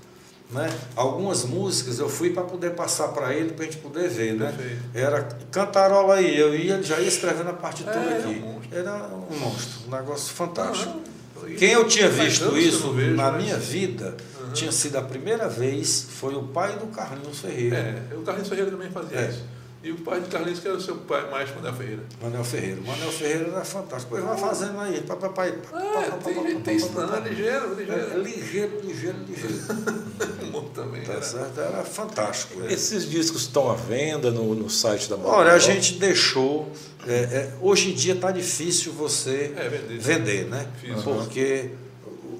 né? 0.52 0.70
Algumas 0.96 1.46
músicas 1.46 1.98
eu 2.00 2.10
fui 2.10 2.32
para 2.32 2.44
poder 2.44 2.72
passar 2.72 3.08
para 3.10 3.34
ele, 3.34 3.54
para 3.54 3.64
a 3.64 3.66
gente 3.66 3.78
poder 3.78 4.10
ver, 4.10 4.34
né? 4.34 4.52
Perfeito. 4.52 4.82
Era 4.94 5.24
cantarola 5.52 6.16
aí, 6.16 6.38
eu 6.38 6.54
ia, 6.54 6.82
já 6.84 7.00
ia 7.00 7.08
escrevendo 7.08 7.50
a 7.50 7.54
partitura 7.54 7.96
É, 7.96 8.18
aqui. 8.18 8.44
Era 8.72 9.10
um 9.32 9.38
monstro, 9.40 9.88
um 9.88 9.92
negócio 9.92 10.34
fantástico. 10.34 11.00
E- 11.48 11.56
Quem 11.56 11.72
eu 11.72 11.86
tinha 11.88 12.10
visto 12.10 12.58
isso 12.58 12.92
vejo, 12.92 13.16
na 13.16 13.32
mas- 13.32 13.44
minha 13.44 13.58
vida. 13.58 14.16
Tinha 14.54 14.72
sido 14.72 14.98
a 14.98 15.02
primeira 15.02 15.48
vez, 15.50 16.08
foi 16.10 16.36
o 16.36 16.44
pai 16.44 16.78
do 16.78 16.88
Carlinhos 16.88 17.40
Ferreira, 17.40 17.78
É, 18.12 18.16
o 18.16 18.22
Carlinhos 18.22 18.50
Ferreira 18.50 18.72
também 18.72 18.90
fazia 18.92 19.18
É. 19.20 19.30
isso. 19.30 19.44
E 19.86 19.92
o 19.92 19.98
pai 19.98 20.22
de 20.22 20.30
Carlinhos, 20.30 20.60
que 20.62 20.68
era 20.70 20.78
o 20.78 20.82
seu 20.82 20.96
pai, 20.96 21.30
Maestro 21.30 21.56
Manuel 21.58 21.74
Ferreira. 21.76 22.04
Manel 22.22 22.44
Ferreira. 22.46 22.80
O 22.80 22.88
Manel 22.88 23.12
Ferreira 23.12 23.50
era 23.50 23.66
fantástico. 23.66 24.12
Pois 24.12 24.24
vai 24.24 24.38
fazendo 24.38 24.80
aí. 24.80 25.02
Pá, 25.02 25.18
pá, 25.18 25.28
pá, 25.28 25.46
É, 25.46 25.52
pá, 25.52 26.18
tem 26.64 26.80
pá. 26.80 27.18
é 27.18 27.30
ligeiro, 27.30 27.66
É, 27.74 27.76
ligeiro. 27.76 28.22
ligeiro, 28.24 28.82
ligeiro, 28.82 29.18
ligeiro. 29.28 30.52
Monte 30.54 30.70
também. 30.70 31.02
Tá 31.02 31.12
era. 31.14 31.22
certo? 31.22 31.60
Era 31.60 31.84
fantástico. 31.84 32.64
é. 32.64 32.72
Esses 32.72 33.10
discos 33.10 33.42
estão 33.42 33.70
à 33.70 33.74
venda 33.76 34.32
no, 34.32 34.56
no 34.56 34.70
site 34.70 35.10
da 35.10 35.18
Olha, 35.18 35.52
a 35.52 35.60
gente 35.60 35.96
deixou. 35.96 36.72
é, 37.06 37.12
é, 37.14 37.54
hoje 37.60 37.92
em 37.92 37.94
dia 37.94 38.14
está 38.14 38.32
difícil 38.32 38.94
você 38.94 39.52
É, 39.58 39.68
vender. 39.68 40.00
vender, 40.00 40.46
né? 40.46 40.66
Porque 41.04 41.72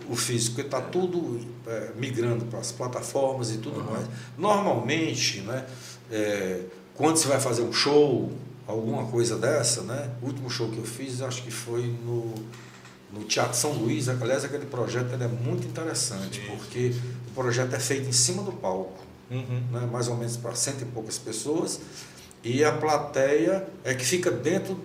o- 0.10 0.16
físico 0.16 0.62
está 0.62 0.80
tudo 0.82 1.40
é, 1.68 1.92
migrando 1.96 2.46
para 2.46 2.60
as 2.60 2.72
plataformas 2.72 3.52
e 3.52 3.58
tudo 3.58 3.84
mais. 3.84 4.06
Normalmente, 4.38 5.42
né, 5.42 5.66
é, 6.12 6.62
quando 6.96 7.18
você 7.18 7.28
vai 7.28 7.40
fazer 7.40 7.62
um 7.64 7.74
show, 7.74 8.32
alguma 8.68 9.06
coisa 9.08 9.38
dessa, 9.38 9.82
né? 9.82 10.10
O 10.22 10.28
último 10.28 10.50
show 10.50 10.70
que 10.70 10.78
eu 10.78 10.86
fiz, 10.86 11.22
acho 11.22 11.44
que 11.44 11.52
foi 11.52 11.82
no, 12.06 12.34
no 13.12 13.24
Teatro 13.26 13.58
São 13.58 13.72
Luís. 13.74 14.08
Aliás, 14.08 14.46
aquele 14.46 14.66
projeto 14.66 15.14
é 15.14 15.28
muito 15.28 15.68
interessante, 15.68 16.40
Sim. 16.42 16.48
porque 16.48 16.94
o 17.30 17.32
projeto 17.34 17.74
é 17.76 17.80
feito 17.80 18.08
em 18.08 18.14
cima 18.14 18.44
do 18.44 18.52
palco 18.52 19.02
Uhum. 19.32 19.62
né, 19.72 19.88
mais 19.92 20.08
ou 20.10 20.16
menos 20.16 20.38
para 20.38 20.54
cento 20.54 20.82
e 20.84 20.86
poucas 20.86 21.18
pessoas, 21.18 21.80
e 22.44 22.64
a 22.64 22.72
plateia 22.74 23.66
é 23.84 23.94
que 23.96 24.06
fica 24.06 24.30
dentro 24.30 24.78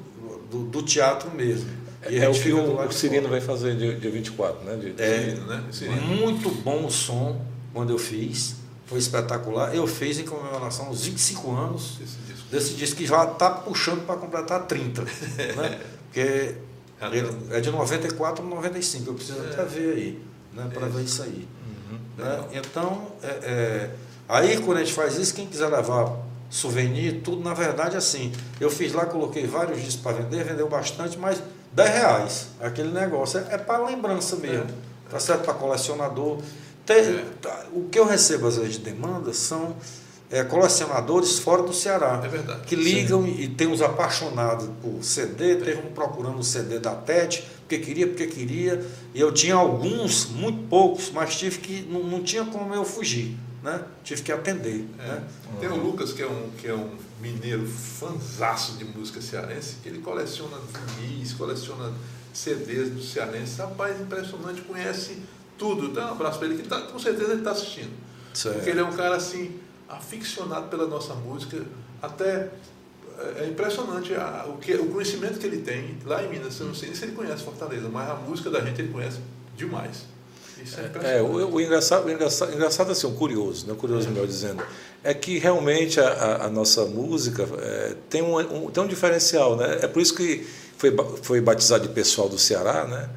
do, 0.50 0.64
do 0.64 0.82
teatro 0.82 1.30
mesmo. 1.34 1.68
E 2.08 2.20
a 2.20 2.24
É 2.24 2.28
o 2.28 2.32
que 2.32 2.52
o, 2.52 2.80
o 2.80 2.92
Cirino 2.92 3.28
vai 3.28 3.40
fazer 3.40 3.76
dia, 3.76 3.94
dia 3.96 4.10
24, 4.10 4.64
né? 4.64 4.92
É. 4.98 5.18
Cirino, 5.18 5.46
né? 5.46 5.64
Cirino. 5.70 6.02
Muito 6.02 6.50
bom 6.62 6.86
o 6.86 6.90
som 6.90 7.40
quando 7.72 7.90
eu 7.90 7.98
fiz, 7.98 8.56
foi 8.86 8.98
espetacular. 8.98 9.74
Eu 9.74 9.86
fiz 9.86 10.18
em 10.18 10.24
comemoração 10.24 10.86
aos 10.86 11.04
25 11.04 11.50
anos 11.54 11.98
Esse 12.02 12.16
disco. 12.26 12.48
desse 12.50 12.74
disco 12.74 12.96
que 12.96 13.06
já 13.06 13.24
está 13.24 13.50
puxando 13.50 14.04
para 14.06 14.16
completar 14.16 14.66
30. 14.66 15.02
né? 15.02 15.80
Porque 16.10 16.20
ele 16.20 17.22
tá- 17.28 17.56
é 17.56 17.60
de 17.60 17.70
94 17.70 18.44
a 18.44 18.48
95, 18.48 19.10
eu 19.10 19.14
preciso 19.14 19.38
É. 19.44 19.50
até 19.50 19.64
ver 19.64 19.92
aí, 19.94 20.22
né, 20.54 20.68
para 20.72 20.86
É. 20.86 20.88
ver 20.88 21.02
isso 21.02 21.22
aí. 21.22 21.46
Uhum. 21.90 21.98
né? 22.24 22.44
Então, 22.54 23.06
é, 23.22 23.26
é, 23.28 23.90
aí 24.28 24.58
quando 24.60 24.78
a 24.78 24.80
gente 24.80 24.94
faz 24.94 25.16
isso, 25.18 25.34
quem 25.34 25.46
quiser 25.46 25.68
levar 25.68 26.16
souvenir, 26.50 27.20
tudo, 27.22 27.42
na 27.44 27.52
verdade, 27.52 27.94
assim, 27.96 28.32
eu 28.58 28.70
fiz 28.70 28.94
lá, 28.94 29.04
coloquei 29.04 29.46
vários 29.46 29.78
discos 29.82 30.02
para 30.02 30.12
vender, 30.22 30.42
vendeu 30.44 30.66
bastante, 30.68 31.18
mas 31.18 31.42
10 31.78 31.94
reais, 31.94 32.46
aquele 32.60 32.90
negócio, 32.90 33.38
é, 33.50 33.56
para 33.58 33.84
lembrança 33.86 34.36
mesmo, 34.36 34.66
tá 35.10 35.18
certo? 35.18 35.44
Para 35.44 35.54
colecionador. 35.54 36.38
Tem- 36.84 36.96
É. 36.98 37.24
tá, 37.40 37.66
o 37.72 37.84
que 37.88 37.98
eu 37.98 38.06
recebo 38.06 38.46
às 38.46 38.56
vezes 38.56 38.74
de 38.74 38.78
demanda 38.80 39.32
são 39.32 39.76
é, 40.30 40.44
colecionadores 40.44 41.38
fora 41.38 41.62
do 41.62 41.72
Ceará 41.72 42.20
É 42.22 42.28
verdade. 42.28 42.60
que 42.66 42.76
ligam 42.76 43.26
e, 43.26 43.44
e 43.44 43.48
tem 43.48 43.66
uns 43.66 43.80
apaixonados 43.80 44.68
por 44.82 45.02
CD, 45.02 45.56
teve 45.56 45.78
um 45.86 45.90
procurando 45.92 46.38
o 46.38 46.44
CD 46.44 46.78
da 46.78 46.94
TET, 46.94 47.42
porque 47.60 47.78
queria, 47.78 48.06
porque 48.06 48.26
queria, 48.26 48.84
e 49.14 49.20
eu 49.20 49.32
tinha 49.32 49.54
alguns, 49.54 50.26
muito 50.26 50.68
poucos, 50.68 51.10
mas 51.14 51.34
tive 51.34 51.58
que, 51.58 51.82
não, 51.90 52.02
não 52.02 52.22
tinha 52.22 52.44
como 52.44 52.74
eu 52.74 52.84
fugir, 52.84 53.34
né? 53.62 53.84
Tive 54.04 54.22
que 54.22 54.32
atender, 54.32 54.86
É. 54.98 55.06
né? 55.06 55.24
Tem 55.60 55.68
o 55.68 55.76
Lucas, 55.76 56.12
que 56.12 56.22
é 56.22 56.26
um, 56.26 56.50
que 56.56 56.66
é 56.68 56.74
um 56.74 56.96
mineiro 57.20 57.66
fanzaço 57.66 58.72
de 58.76 58.84
música 58.84 59.20
cearense, 59.20 59.76
que 59.82 59.88
ele 59.88 59.98
coleciona 59.98 60.56
vinis, 60.98 61.32
coleciona 61.32 61.92
CDs 62.32 62.90
do 62.90 63.02
cearense. 63.02 63.58
Rapaz, 63.60 64.00
impressionante, 64.00 64.60
conhece 64.62 65.18
tudo. 65.56 65.88
Dá 65.88 66.06
um 66.06 66.12
abraço 66.12 66.38
para 66.38 66.48
ele, 66.48 66.62
que 66.62 66.68
tá, 66.68 66.80
com 66.82 66.98
certeza 66.98 67.30
ele 67.32 67.40
está 67.40 67.50
assistindo. 67.50 67.90
Porque 68.54 68.70
ele 68.70 68.80
é 68.80 68.84
um 68.84 68.92
cara 68.92 69.16
assim, 69.16 69.58
aficionado 69.88 70.68
pela 70.68 70.86
nossa 70.86 71.14
música, 71.14 71.64
até 72.00 72.50
é 73.36 73.46
impressionante 73.48 74.14
a- 74.14 74.46
o, 74.48 74.58
que, 74.58 74.72
o 74.74 74.86
conhecimento 74.92 75.40
que 75.40 75.46
ele 75.46 75.62
tem 75.62 75.98
lá 76.04 76.22
em 76.22 76.28
Minas. 76.30 76.60
Eu 76.60 76.66
não 76.66 76.74
sei 76.74 76.90
nem 76.90 76.96
se 76.96 77.04
ele 77.04 77.12
conhece 77.16 77.42
Fortaleza, 77.42 77.88
mas 77.88 78.08
a 78.08 78.14
música 78.14 78.48
da 78.50 78.60
gente 78.60 78.80
ele 78.80 78.92
conhece 78.92 79.18
demais. 79.56 80.04
Isso 80.62 80.78
é 80.80 80.82
É, 80.84 80.86
impressionante. 80.86 81.24
o, 81.30 81.54
o 81.54 81.60
engraçado, 81.60 82.06
o 82.06 82.10
engraçado, 82.10 82.52
engraçado 82.54 82.90
assim, 82.92 83.06
o 83.06 83.12
curioso, 83.12 83.66
né? 83.66 83.74
curioso 83.78 84.08
melhor 84.08 84.26
dizendo, 84.26 84.62
é 85.04 85.14
que 85.14 85.38
realmente 85.38 86.00
a, 86.00 86.44
a- 86.44 86.48
nossa 86.50 86.84
música 86.84 87.46
é, 87.60 87.94
tem, 88.10 88.22
um, 88.22 88.36
um- 88.38 88.70
tem 88.70 88.82
um 88.82 88.86
diferencial, 88.88 89.56
né? 89.56 89.78
É 89.82 89.86
por 89.86 90.02
isso 90.02 90.14
que 90.14 90.46
foi, 90.76 90.94
foi 91.22 91.40
batizado 91.40 91.86
de 91.86 91.92
pessoal 91.94 92.28
do 92.28 92.38
Ceará, 92.38 92.84
né? 92.86 93.08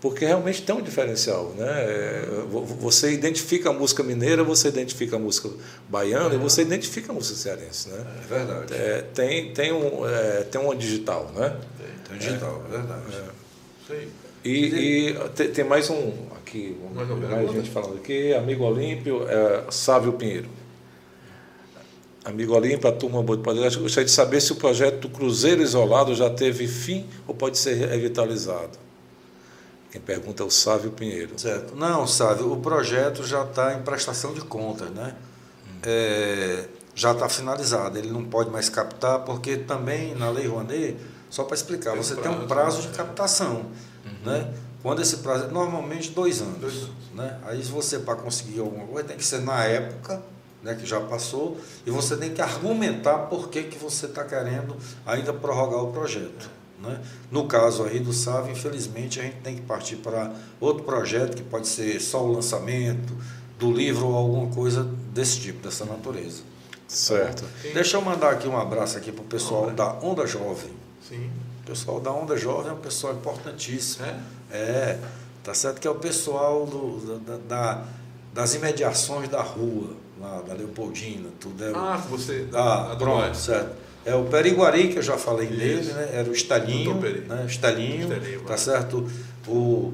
Porque 0.00 0.24
realmente 0.26 0.62
tem 0.62 0.74
um 0.74 0.82
diferencial, 0.82 1.54
né? 1.56 1.64
É, 1.68 2.26
vo- 2.50 2.64
Você 2.64 3.12
identifica 3.12 3.70
a 3.70 3.72
música 3.72 4.02
mineira, 4.02 4.42
você 4.42 4.66
identifica 4.68 5.14
a 5.16 5.18
música 5.18 5.48
baiana 5.88 6.34
e 6.34 6.38
você 6.38 6.62
identifica 6.62 7.12
a 7.12 7.14
música 7.14 7.36
cearense, 7.38 7.88
né? 7.88 8.04
É 8.24 8.34
verdade. 8.34 8.74
É, 8.74 9.02
tem, 9.14 9.52
tem, 9.54 9.72
um, 9.72 10.06
é, 10.08 10.42
tem 10.42 10.60
uma 10.60 10.74
digital, 10.74 11.30
né? 11.34 11.56
Tem 12.08 12.18
digital, 12.18 12.62
é 12.68 12.70
verdade. 12.76 13.02
Isso 13.84 13.92
aí. 13.92 14.08
E, 14.44 15.10
e 15.10 15.28
te- 15.34 15.48
tem 15.48 15.64
mais 15.64 15.88
um 15.88 16.12
aqui, 16.36 16.76
um- 16.82 16.94
Mais 16.94 17.08
mais 17.08 17.20
pergunta? 17.28 17.52
gente 17.52 17.70
falando 17.70 17.96
aqui, 17.96 18.34
amigo 18.34 18.64
Olímpio, 18.64 19.26
é, 19.28 19.64
Sávio 19.70 20.12
Pinheiro. 20.14 20.48
Amigo 22.24 22.54
Olímpio, 22.54 22.88
a 22.88 22.92
turma 22.92 23.22
boa 23.22 23.36
de 23.36 23.42
podcast, 23.42 23.78
gostaria 23.78 24.04
de 24.04 24.10
saber 24.12 24.40
se 24.40 24.52
o 24.52 24.56
projeto 24.56 25.00
do 25.00 25.08
Cruzeiro 25.08 25.60
Isolado 25.62 26.14
já 26.14 26.30
teve 26.30 26.68
fim 26.68 27.06
ou 27.26 27.34
pode 27.34 27.58
ser 27.58 27.74
revitalizado. 27.74 28.78
Quem 29.90 30.00
pergunta 30.00 30.42
é 30.42 30.46
o 30.46 30.50
Sávio 30.50 30.90
Pinheiro. 30.92 31.32
Certo. 31.36 31.74
Não, 31.76 32.06
sabe, 32.06 32.42
o 32.44 32.56
projeto 32.56 33.24
já 33.24 33.42
está 33.44 33.74
em 33.74 33.82
prestação 33.82 34.32
de 34.32 34.40
contas, 34.40 34.88
né? 34.90 35.14
É, 35.84 36.64
já 36.94 37.12
está 37.12 37.28
finalizado, 37.28 37.98
ele 37.98 38.10
não 38.10 38.24
pode 38.24 38.50
mais 38.50 38.68
captar, 38.68 39.20
porque 39.24 39.56
também 39.56 40.14
na 40.14 40.30
Lei 40.30 40.46
Rouanet, 40.46 40.96
só 41.28 41.42
para 41.44 41.56
explicar, 41.56 41.92
Tem 41.92 42.02
você 42.02 42.14
tem 42.14 42.30
um 42.30 42.46
prazo, 42.46 42.48
prazo 42.48 42.82
de 42.82 42.88
né? 42.88 42.94
captação, 42.96 43.66
né? 44.24 44.52
Quando 44.82 45.00
esse 45.00 45.18
prazo 45.18 45.44
é 45.44 45.48
normalmente 45.48 46.10
dois 46.10 46.40
anos, 46.40 46.58
Dois 46.58 46.74
anos. 46.74 46.90
né? 47.14 47.38
Aí 47.44 47.62
se 47.62 47.70
você 47.70 47.98
para 48.00 48.16
conseguir 48.16 48.60
alguma 48.60 48.86
coisa 48.86 49.08
tem 49.08 49.16
que 49.16 49.24
ser 49.24 49.40
na 49.42 49.62
época, 49.64 50.20
né, 50.62 50.74
que 50.74 50.86
já 50.86 51.00
passou, 51.00 51.58
e 51.86 51.90
você 51.90 52.16
tem 52.16 52.32
que 52.32 52.40
argumentar 52.40 53.18
por 53.26 53.48
que, 53.48 53.64
que 53.64 53.78
você 53.78 54.06
está 54.06 54.24
querendo 54.24 54.76
ainda 55.06 55.32
prorrogar 55.32 55.82
o 55.84 55.92
projeto. 55.92 56.50
Né? 56.80 57.00
No 57.30 57.46
caso 57.46 57.84
aí 57.84 58.00
do 58.00 58.12
SAV, 58.12 58.50
infelizmente, 58.50 59.20
a 59.20 59.22
gente 59.22 59.36
tem 59.36 59.54
que 59.56 59.62
partir 59.62 59.96
para 59.96 60.32
outro 60.60 60.82
projeto, 60.84 61.36
que 61.36 61.42
pode 61.42 61.68
ser 61.68 62.00
só 62.00 62.24
o 62.24 62.32
lançamento 62.32 63.12
do 63.58 63.70
livro 63.70 64.06
ou 64.08 64.16
alguma 64.16 64.52
coisa 64.52 64.82
desse 65.12 65.38
tipo, 65.40 65.62
dessa 65.62 65.84
natureza. 65.84 66.42
Certo. 66.88 67.44
Deixa 67.72 67.96
eu 67.96 68.02
mandar 68.02 68.30
aqui 68.32 68.48
um 68.48 68.56
abraço 68.58 68.96
aqui 68.98 69.12
para 69.12 69.22
o 69.22 69.26
pessoal 69.26 69.70
da 69.70 69.92
Onda 70.00 70.26
Jovem. 70.26 70.70
Sim. 71.08 71.30
O 71.62 71.66
pessoal 71.66 72.00
da 72.00 72.10
Onda 72.10 72.36
Jovem 72.36 72.70
é 72.70 72.74
um 72.74 72.78
pessoal 72.78 73.14
importantíssimo. 73.14 74.04
É? 74.06 74.16
É, 74.56 74.98
tá 75.44 75.54
certo 75.54 75.80
que 75.80 75.86
é 75.86 75.90
o 75.90 75.94
pessoal 75.94 76.66
do, 76.66 77.18
da, 77.20 77.36
da- 77.48 77.84
das 78.34 78.54
imediações 78.54 79.28
da 79.28 79.42
rua, 79.42 79.90
lá 80.20 80.42
da 80.46 80.54
Leopoldina, 80.54 81.28
tudo 81.38 81.62
é. 81.64 81.70
o- 81.70 81.76
Ah, 81.76 81.96
você. 82.08 82.46
ah, 82.54 82.94
pronto, 82.98 83.36
certo. 83.36 83.70
É 84.04 84.14
o 84.14 84.24
Periguari, 84.24 84.88
que 84.88 84.98
eu 84.98 85.02
já 85.02 85.16
falei 85.16 85.46
dele, 85.46 85.80
Isso. 85.82 85.92
né? 85.94 86.10
Era 86.12 86.28
o 86.28 86.32
Estalinho, 86.32 86.94
né? 86.94 87.44
Estalinho, 87.46 88.02
Estalinho, 88.12 88.40
tá 88.40 88.56
certo? 88.56 89.08
O 89.46 89.92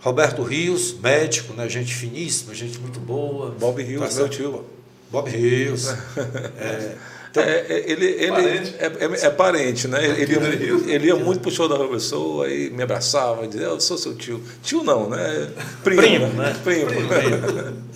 Roberto 0.00 0.42
Rios, 0.42 0.98
médico, 1.00 1.54
né? 1.54 1.66
Gente 1.68 1.94
finíssima, 1.94 2.54
gente 2.54 2.78
muito 2.78 3.00
boa. 3.00 3.52
Bob 3.58 3.82
Rios, 3.82 4.06
Tá 4.14 4.14
meu 4.20 4.28
tio. 4.28 4.64
Bob 5.10 5.30
Rios. 5.30 5.86
é, 6.58 6.96
então, 7.40 7.42
É, 7.44 7.66
é, 7.68 7.90
ele 7.90 8.06
ele 8.06 8.30
Parente. 8.30 8.74
é, 8.78 8.86
é- 8.86 9.26
é 9.26 9.30
parente, 9.30 9.88
né? 9.88 10.04
Ele, 10.04 10.38
Rio. 10.56 10.88
ele 10.90 11.06
ia 11.08 11.16
muito 11.16 11.40
pro 11.40 11.50
show 11.50 11.68
da 11.68 11.78
pessoa 11.88 12.48
e 12.50 12.70
me 12.70 12.82
abraçava 12.82 13.44
e 13.44 13.48
dizia, 13.48 13.66
eu 13.66 13.80
sou 13.80 13.98
seu 13.98 14.14
tio. 14.14 14.42
Tio 14.62 14.82
não, 14.82 15.08
né? 15.10 15.48
Primo, 15.84 16.00
Primo, 16.02 16.26
né? 16.34 16.56
Primo. 16.64 16.90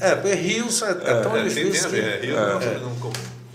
é, 0.01 0.15
porque 0.15 0.35
Rios 0.35 0.83
é, 0.83 0.91
é 0.91 0.95
tão 0.95 1.37
É, 1.37 1.43
tem, 1.45 1.55
tem 1.55 1.65
difícil. 1.65 1.91
que- 1.91 1.97
É, 2.01 2.21
Rio 2.23 2.37
É. 2.39 2.79
não. 2.81 3.13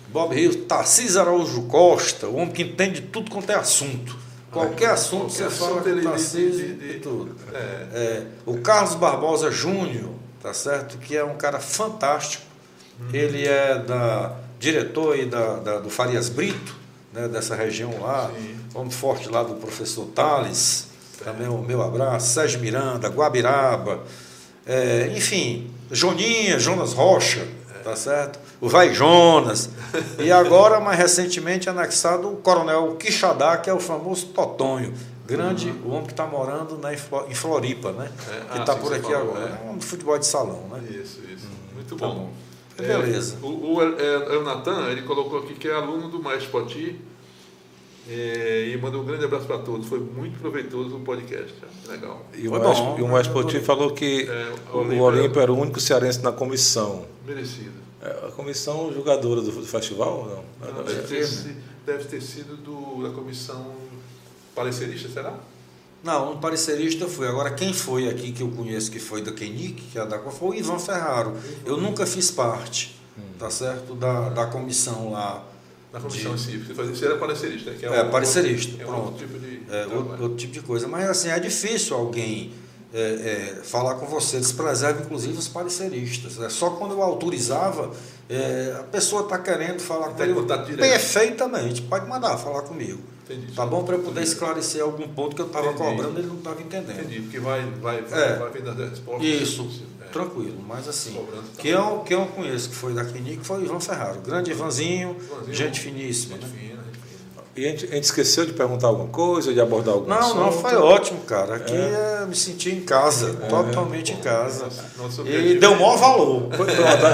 Bob 0.09 0.33
Rios, 0.33 0.55
Tarcísio 0.67 1.19
Araújo 1.19 1.63
Costa, 1.63 2.27
o 2.27 2.35
homem 2.35 2.51
que 2.51 2.63
entende 2.63 3.01
tudo 3.01 3.29
quanto 3.29 3.49
é 3.51 3.55
assunto. 3.55 4.15
Qualquer 4.49 4.91
assunto 4.91 5.25
Qualquer 5.25 5.49
você 5.49 5.49
fala 5.49 5.71
assunto 5.71 5.83
com 5.83 5.89
o 5.89 5.91
ele- 5.91 6.01
Tarcísio 6.07 6.77
e 6.81 6.99
tudo. 7.01 7.35
O 8.45 8.57
Carlos 8.59 8.95
Barbosa 8.95 9.51
Júnior, 9.51 10.11
tá 10.41 10.53
certo? 10.53 10.97
Que 10.99 11.17
é 11.17 11.23
um 11.25 11.35
cara 11.35 11.59
fantástico. 11.59 12.43
Ele 13.11 13.45
é 13.45 13.77
da 13.79 14.33
diretor 14.59 15.13
aí 15.13 15.25
da, 15.25 15.55
da- 15.57 15.79
do 15.79 15.89
Farias 15.89 16.29
Brito, 16.29 16.75
né, 17.13 17.27
dessa 17.27 17.55
região 17.55 17.99
lá. 18.01 18.31
Sim. 18.35 18.55
Homem 18.73 18.91
forte 18.91 19.29
lá 19.29 19.43
do 19.43 19.55
professor 19.55 20.05
Tales. 20.07 20.87
Também 21.23 21.47
o 21.47 21.57
meu 21.59 21.81
abraço. 21.81 22.33
Sérgio 22.33 22.59
Miranda, 22.59 23.07
Guabiraba. 23.07 24.03
É, 24.65 25.13
enfim, 25.15 25.69
Joninha, 25.91 26.59
Jonas 26.59 26.91
Rocha, 26.93 27.47
tá 27.83 27.95
certo? 27.95 28.39
O 28.59 28.67
Vai 28.67 28.93
Jonas. 28.93 29.69
E 30.19 30.31
agora, 30.31 30.79
mais 30.79 30.97
recentemente, 30.97 31.69
anexado 31.69 32.29
o 32.31 32.37
Coronel 32.37 32.95
Quixadá, 32.95 33.57
que 33.57 33.69
é 33.69 33.73
o 33.73 33.79
famoso 33.79 34.27
Totonho. 34.27 34.93
Grande, 35.27 35.71
o 35.83 35.89
homem 35.89 36.05
que 36.05 36.11
está 36.13 36.25
morando 36.27 36.77
né, 36.77 36.93
em 36.93 36.97
Flo- 36.97 37.25
em 37.29 37.33
Floripa, 37.33 37.91
né? 37.91 38.11
É, 38.27 38.31
que 38.53 38.57
ah, 38.57 38.61
está 38.61 38.73
sim, 38.73 38.79
por 38.79 38.89
você 38.89 38.95
aqui 38.95 39.11
falou, 39.11 39.31
agora. 39.35 39.59
é. 39.63 39.67
É 39.67 39.71
um 39.71 39.81
futebol 39.81 40.17
de 40.19 40.25
salão, 40.25 40.63
né? 40.71 40.83
Isso, 40.89 41.19
isso. 41.33 41.47
Muito 41.73 41.95
Tá 41.95 42.07
bom. 42.07 42.29
É, 42.77 42.83
Beleza. 42.87 43.37
o 43.41 43.75
o, 43.75 43.81
é, 43.81 44.35
é 44.35 44.37
o 44.37 44.43
Natan, 44.43 44.89
ele 44.89 45.03
colocou 45.03 45.39
aqui 45.39 45.53
que 45.53 45.67
é 45.67 45.73
aluno 45.73 46.09
do 46.09 46.21
Maestro 46.21 46.51
Poti 46.51 46.99
é, 48.09 48.69
e 48.73 48.77
mandou 48.77 49.01
um 49.01 49.05
grande 49.05 49.25
abraço 49.25 49.45
para 49.45 49.57
todos. 49.59 49.87
Foi 49.87 49.99
muito 49.99 50.37
proveitoso 50.39 50.95
o 50.95 50.99
podcast. 50.99 51.53
É, 51.87 51.91
Legal. 51.91 52.25
E 52.35 52.47
o 52.47 52.51
Foi 52.51 52.59
bom. 52.59 52.95
e 52.99 53.01
o 53.01 53.07
Maestro 53.07 53.33
Poti 53.33 53.59
falou 53.59 53.91
que 53.93 54.27
É, 54.29 54.53
o 54.73 54.77
o 54.77 54.79
Olímpio 54.81 55.03
Olímpio 55.03 55.41
era 55.41 55.51
o 55.51 55.57
único 55.57 55.79
cearense 55.79 56.21
na 56.21 56.31
comissão. 56.31 57.05
Merecido. 57.25 57.71
É, 58.01 58.27
A 58.27 58.31
comissão 58.31 58.93
jogadora 58.93 59.41
do, 59.41 59.51
do 59.51 59.65
festival? 59.65 60.43
Não. 60.61 60.73
Não, 60.73 60.81
É, 60.81 60.83
deve, 60.83 60.99
é. 60.99 61.03
ter, 61.25 61.55
deve 61.85 62.03
ter 62.05 62.21
sido 62.21 62.57
do, 62.57 63.03
da 63.07 63.09
comissão 63.15 63.73
parecerista, 64.53 65.09
será? 65.09 65.39
Não, 66.05 66.33
um 66.33 66.37
parecerista 66.37 67.07
foi. 67.07 67.27
Agora, 67.27 67.49
quem 67.49 67.73
foi 67.73 68.07
aqui 68.07 68.31
que 68.31 68.43
eu 68.43 68.49
conheço 68.49 68.91
que 68.91 68.99
foi 68.99 69.23
da 69.23 69.31
Kenic, 69.31 69.81
que 69.91 69.97
é 69.97 70.05
da 70.05 70.19
foi 70.19 70.49
o 70.49 70.53
Ivan 70.53 70.77
Ferraro. 70.77 71.33
Eu 71.65 71.77
nunca 71.77 72.05
fiz 72.05 72.29
parte, 72.29 72.95
tá 73.39 73.49
certo? 73.49 73.95
Da, 73.95 74.29
da 74.29 74.45
comissão 74.45 75.11
lá. 75.11 75.43
Na 75.91 75.99
comissão 75.99 76.35
de- 76.35 76.41
si. 76.41 76.57
Você 76.57 77.05
era 77.05 77.17
parecerista, 77.17 77.71
que 77.71 77.85
é, 77.87 77.89
É, 77.89 78.03
um- 78.03 78.11
parecerista, 78.11 78.79
É 78.79 78.85
um 78.85 78.89
pronto. 78.89 79.05
outro 79.05 79.25
tipo 79.27 79.39
de. 79.39 79.61
É, 79.67 79.85
outro, 79.87 80.11
outro 80.23 80.35
tipo 80.37 80.53
de 80.53 80.59
coisa. 80.61 80.87
Mas 80.87 81.09
assim, 81.09 81.29
é 81.29 81.39
difícil 81.39 81.97
alguém 81.97 82.53
é, 82.93 82.99
é, 83.57 83.61
falar 83.63 83.95
com 83.95 84.05
você. 84.05 84.35
Eles 84.37 84.51
preservam, 84.51 85.01
inclusive, 85.03 85.35
os 85.37 85.47
pareceristas. 85.47 86.39
É 86.39 86.49
só 86.49 86.69
quando 86.69 86.91
eu 86.91 87.01
autorizava, 87.01 87.91
é, 88.29 88.77
a 88.79 88.83
pessoa 88.83 89.23
está 89.23 89.39
querendo 89.39 89.79
falar 89.79 90.09
com 90.09 90.21
ele 90.23 90.33
perfeitamente. 90.77 91.81
Pode 91.81 92.07
mandar 92.07 92.37
falar 92.37 92.61
comigo. 92.61 93.01
Entendi. 93.29 93.53
Tá 93.53 93.65
bom? 93.65 93.83
Para 93.83 93.95
eu 93.95 93.99
poder 94.03 94.21
esclarecer 94.21 94.81
algum 94.83 95.07
ponto 95.07 95.35
que 95.35 95.41
eu 95.41 95.47
estava 95.47 95.73
cobrando 95.73 96.19
ele 96.19 96.27
não 96.27 96.37
estava 96.37 96.61
entendendo. 96.61 96.99
Entendi, 96.99 97.21
porque 97.21 97.39
vai, 97.39 97.65
vai, 97.81 97.97
É. 98.11 98.35
vai 98.35 98.49
vendo 98.51 98.69
as 98.69 98.89
respostas. 98.91 99.25
Isso, 99.27 99.67
É. 100.01 100.05
tranquilo. 100.13 100.57
Mas 100.67 100.87
assim, 100.87 101.13
Cobrando 101.13 101.43
quem 101.57 101.71
eu, 101.71 102.03
quem 102.05 102.17
eu 102.19 102.25
conheço 102.27 102.69
que 102.69 102.75
foi 102.75 102.93
da 102.93 103.03
Clinic 103.03 103.43
foi 103.45 103.61
o 103.61 103.65
Ivan 103.65 103.79
Ferraro. 103.79 104.19
Grande 104.21 104.51
Ivanzinho, 104.51 105.15
Ivanzinho, 105.19 105.53
gente 105.55 105.79
finíssima. 105.79 106.35
Gente 106.37 106.45
né? 106.45 106.51
fina, 106.59 106.83
gente 106.83 106.97
fina. 106.99 107.43
E 107.57 107.65
a 107.65 107.69
gente, 107.71 107.85
a 107.85 107.95
gente 107.95 108.03
esqueceu 108.03 108.45
de 108.45 108.53
perguntar 108.53 108.87
alguma 108.89 109.07
coisa, 109.09 109.51
de 109.51 109.59
abordar 109.59 109.95
algum 109.95 110.07
Não, 110.09 110.19
assunto? 110.19 110.35
não, 110.41 110.51
foi 110.51 110.75
ótimo, 110.75 111.21
cara. 111.21 111.55
Aqui 111.55 111.73
é. 111.73 112.25
me 112.27 112.35
senti 112.35 112.69
em 112.69 112.81
casa, 112.81 113.33
totalmente 113.49 114.11
em 114.13 114.17
casa. 114.17 114.69
Nosso 114.97 115.25
E 115.27 115.57
deu 115.57 115.71
é- 115.71 115.75
maior 115.75 115.97
valor. 115.97 116.43
Pronto, 116.49 116.71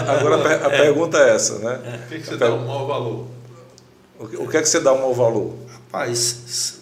agora 0.09 0.35
a, 0.35 0.39
per- 0.39 0.65
a 0.65 0.69
pergunta 0.69 1.17
é 1.19 1.35
essa, 1.35 1.57
né? 1.59 2.01
O 2.05 2.09
que, 2.09 2.19
que 2.19 2.25
você 2.27 2.35
dá 2.37 2.53
um 2.53 2.65
maior 2.65 2.85
valor? 2.85 3.27
O 4.19 4.27
que, 4.27 4.37
o 4.37 4.47
que 4.47 4.57
é 4.57 4.61
que 4.61 4.67
você 4.69 4.79
dá 4.81 4.91
um 4.93 4.99
mau 5.01 5.13
valor? 5.13 5.53
Rapaz, 5.91 6.79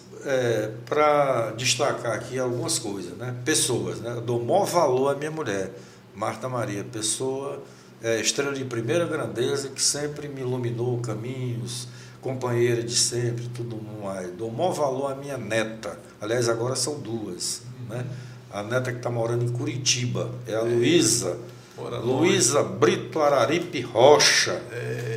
para 0.86 1.50
destacar 1.56 2.12
aqui 2.12 2.38
algumas 2.38 2.78
coisas, 2.78 3.16
né? 3.18 3.34
Pessoas, 3.44 3.98
né? 3.98 4.12
Eu 4.12 4.20
dou 4.20 4.44
maior 4.44 4.66
valor 4.66 5.08
à 5.08 5.16
minha 5.16 5.32
mulher, 5.32 5.72
Marta 6.14 6.48
Maria, 6.48 6.84
pessoa 6.84 7.60
é, 8.00 8.20
estrela 8.20 8.52
de 8.52 8.64
primeira 8.64 9.04
grandeza 9.06 9.70
que 9.70 9.82
sempre 9.82 10.28
me 10.28 10.42
iluminou 10.42 11.00
caminhos, 11.00 11.88
companheira 12.20 12.84
de 12.84 12.94
sempre, 12.94 13.48
tudo 13.48 13.80
mais. 14.00 14.30
Dou 14.30 14.48
maior 14.48 14.70
valor 14.70 15.10
à 15.10 15.16
minha 15.16 15.36
neta. 15.36 15.98
Aliás, 16.20 16.48
agora 16.48 16.76
são 16.76 17.00
duas, 17.00 17.62
né? 17.88 18.06
A 18.52 18.62
neta 18.62 18.92
que 18.92 18.98
está 18.98 19.10
morando 19.10 19.44
em 19.44 19.48
Curitiba 19.48 20.30
é 20.46 20.54
a 20.54 20.62
Luísa. 20.62 21.36
Mora 21.76 21.98
longe. 21.98 22.28
Luísa 22.28 22.62
Brito 22.62 23.18
Araripe 23.20 23.80
Rocha, 23.80 24.62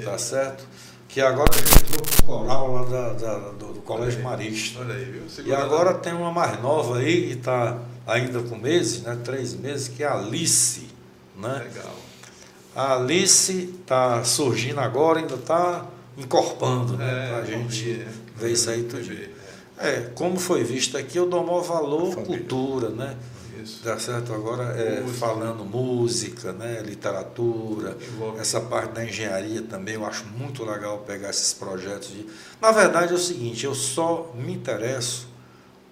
tá 0.04 0.18
certo? 0.18 0.66
Que 1.14 1.22
agora 1.22 1.50
entrou 1.56 2.02
pro 2.02 2.24
coral 2.26 2.74
lá 2.74 2.84
da- 2.86 3.14
da- 3.14 3.50
do, 3.52 3.74
do 3.74 3.82
Colégio 3.82 4.24
Marista. 4.24 4.80
Olha 4.80 4.96
aí, 4.96 5.06
viu? 5.06 5.22
E 5.46 5.54
agora 5.54 5.94
tem 5.94 6.14
uma 6.14 6.32
mais 6.32 6.60
nova 6.62 6.98
aí, 6.98 7.28
que 7.28 7.34
está 7.34 7.78
ainda 8.08 8.42
com 8.42 8.58
meses, 8.58 9.04
né? 9.04 9.18
Três 9.24 9.54
meses, 9.54 9.88
que 9.88 10.04
é 10.04 10.08
a 10.08 10.16
Alice. 10.18 10.88
Né? 11.38 11.64
Legal. 11.72 11.96
A 12.76 12.96
Alice 12.96 13.76
está 13.82 14.24
surgindo 14.24 14.80
agora, 14.80 15.20
ainda 15.20 15.36
está 15.36 15.86
encorpando, 16.18 16.98
né? 16.98 17.06
É, 17.06 17.30
para 17.30 17.38
a 17.40 17.46
gente 17.46 17.84
ver, 17.84 18.08
ver 18.36 18.52
isso 18.52 18.70
aí 18.70 18.84
tudo. 18.84 19.34
É, 19.78 20.10
como 20.16 20.40
foi 20.40 20.64
visto 20.64 20.98
aqui, 20.98 21.18
eu 21.18 21.28
dou 21.28 21.44
maior 21.46 21.62
valor 21.62 22.14
Família. 22.14 22.38
cultura, 22.40 22.90
né? 22.90 23.16
Isso. 23.64 23.82
Dá 23.84 23.98
certo? 23.98 24.34
Agora 24.34 24.64
é, 24.78 25.00
Música. 25.00 25.26
falando 25.26 25.64
música, 25.64 26.52
né, 26.52 26.82
literatura, 26.82 27.98
Envolve. 28.14 28.40
essa 28.40 28.60
parte 28.60 28.92
da 28.92 29.06
engenharia 29.06 29.62
também, 29.62 29.96
eu 29.96 30.06
acho 30.06 30.26
muito 30.26 30.66
legal 30.66 31.00
pegar 31.00 31.30
esses 31.30 31.54
projetos. 31.54 32.10
De... 32.10 32.26
Na 32.62 32.72
verdade 32.72 33.14
é 33.14 33.16
o 33.16 33.20
seguinte, 33.20 33.66
eu 33.66 33.74
só 33.74 34.34
me 34.36 34.54
interesso 34.54 35.28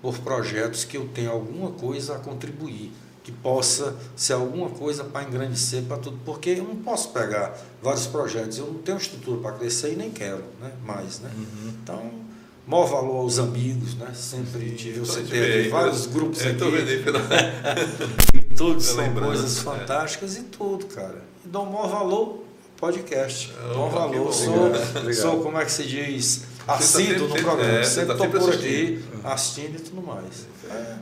por 0.02 0.18
projetos 0.19 0.84
que 0.84 0.98
eu 0.98 1.07
tenho 1.07 1.31
alguma 1.31 1.72
coisa 1.72 2.15
a 2.15 2.19
contribuir, 2.19 2.91
que 3.23 3.31
possa 3.31 3.95
ser 4.15 4.34
alguma 4.34 4.69
coisa 4.69 5.03
para 5.03 5.23
engrandecer 5.23 5.84
para 5.84 5.98
tudo, 5.98 6.19
porque 6.26 6.49
eu 6.49 6.64
não 6.64 6.76
posso 6.77 7.10
pegar 7.10 7.56
vários 7.81 8.07
projetos, 8.07 8.57
eu 8.57 8.65
não 8.65 8.80
tenho 8.81 8.98
estrutura 8.98 9.39
para 9.39 9.52
crescer 9.53 9.93
e 9.93 9.95
nem 9.95 10.10
quero 10.10 10.43
né, 10.60 10.72
mais. 10.84 11.19
Né? 11.19 11.31
Então, 11.68 12.11
maior 12.68 12.86
valor 12.86 13.18
aos 13.22 13.40
amigos, 13.40 13.96
né? 13.96 14.12
sempre 14.14 14.72
tive, 14.72 14.98
eu 15.00 15.04
Então, 15.04 15.16
a 15.16 15.18
gente 15.18 15.26
citei 15.28 15.40
vê 15.40 15.46
aqui 15.48 15.58
aí, 15.64 15.70
vários 15.70 16.02
pela- 16.08 16.14
grupos 16.14 16.42
é, 16.42 16.50
aqui. 16.50 16.58
tô 16.58 16.72
vendo 16.72 16.88
aí 16.90 17.04
pela- 17.04 17.20
E 18.34 18.42
tudo 18.56 18.82
Pela 18.82 18.82
são 18.82 19.14
coisas 19.16 19.58
é. 19.58 19.62
fantásticas 19.62 20.38
e 20.38 20.44
tudo, 20.44 20.86
cara. 20.88 21.22
E 21.44 21.48
dou 21.48 21.66
maior 21.66 21.88
valor 21.90 22.44
podcast. 22.78 23.52
Dou 23.74 23.86
um 23.86 23.90
que 23.90 23.96
valor. 23.96 24.26
bom. 24.26 24.32
Sou, 24.32 25.14
sou, 25.14 25.42
como 25.44 25.58
é 25.60 25.66
que 25.66 25.72
se 25.72 25.84
diz? 25.84 26.44
tá 26.66 26.74
Assíduo 26.76 27.28
no 27.28 27.36
programa. 27.36 27.64
é, 27.80 27.84
você 27.84 27.90
sempre 28.02 28.16
tá 28.18 28.26
estou 28.26 28.26
sempre 28.28 28.40
por 28.40 28.50
aqui, 28.54 29.04
assistindo. 29.04 29.26
assistindo 29.28 29.76
e 29.76 29.80
tudo 29.82 30.02
mais. 30.02 30.48
É. 30.70 30.96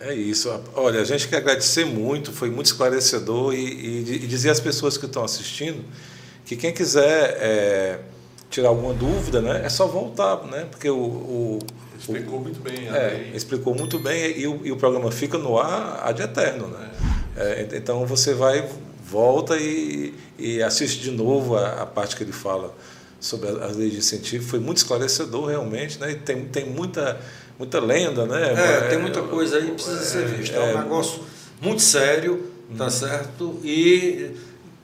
É 0.00 0.14
isso. 0.14 0.48
Olha, 0.74 1.00
a 1.00 1.04
gente 1.04 1.26
quer 1.28 1.38
agradecer 1.38 1.84
muito, 1.84 2.32
foi 2.32 2.50
muito 2.50 2.66
esclarecedor 2.66 3.52
e, 3.54 3.58
e, 3.58 3.98
e 4.14 4.26
dizer 4.28 4.50
às 4.50 4.60
pessoas 4.60 4.96
que 4.96 5.06
estão 5.06 5.24
assistindo 5.24 5.84
que 6.44 6.54
quem 6.56 6.72
quiser 6.72 7.36
é, 7.40 8.00
tirar 8.50 8.68
alguma 8.68 8.94
dúvida, 8.94 9.40
né, 9.42 9.62
é 9.64 9.68
só 9.68 9.86
voltar, 9.86 10.42
né? 10.44 10.66
Porque 10.70 10.88
o, 10.88 10.96
o, 10.96 11.58
Explicou 11.98 12.40
muito 12.40 12.60
bem. 12.60 12.88
É, 12.88 13.30
explicou 13.34 13.74
muito 13.74 13.98
bem 13.98 14.38
e 14.38 14.46
o, 14.46 14.60
e 14.64 14.72
o 14.72 14.76
programa 14.76 15.10
fica 15.10 15.36
no 15.36 15.58
ar 15.58 16.00
ad 16.04 16.22
eterno, 16.22 16.68
né? 16.68 16.90
É, 17.36 17.68
então 17.74 18.06
você 18.06 18.34
vai, 18.34 18.66
volta 19.04 19.56
e, 19.56 20.14
e 20.38 20.62
assiste 20.62 21.00
de 21.00 21.10
novo 21.10 21.56
a, 21.56 21.82
a 21.82 21.86
parte 21.86 22.16
que 22.16 22.22
ele 22.22 22.32
fala 22.32 22.72
sobre 23.20 23.48
a- 23.48 23.64
as 23.66 23.76
leis 23.76 23.92
de 23.92 23.98
incentivo. 23.98 24.44
Foi 24.48 24.60
muito 24.60 24.76
esclarecedor 24.78 25.46
realmente, 25.46 25.98
né? 25.98 26.12
E 26.12 26.14
tem, 26.14 26.44
tem 26.46 26.66
muita, 26.66 27.20
muita 27.58 27.80
lenda, 27.80 28.26
né? 28.26 28.52
É, 28.52 28.88
tem 28.88 28.98
muita 28.98 29.22
coisa 29.22 29.56
aí 29.56 29.66
que 29.66 29.72
precisa 29.72 30.04
ser 30.04 30.26
vista. 30.26 30.56
É, 30.56 30.74
um 30.76 30.78
negócio 30.82 31.20
muito 31.60 31.82
sério, 31.82 32.48
tá 32.76 32.88
certo? 32.88 33.58
E 33.64 34.30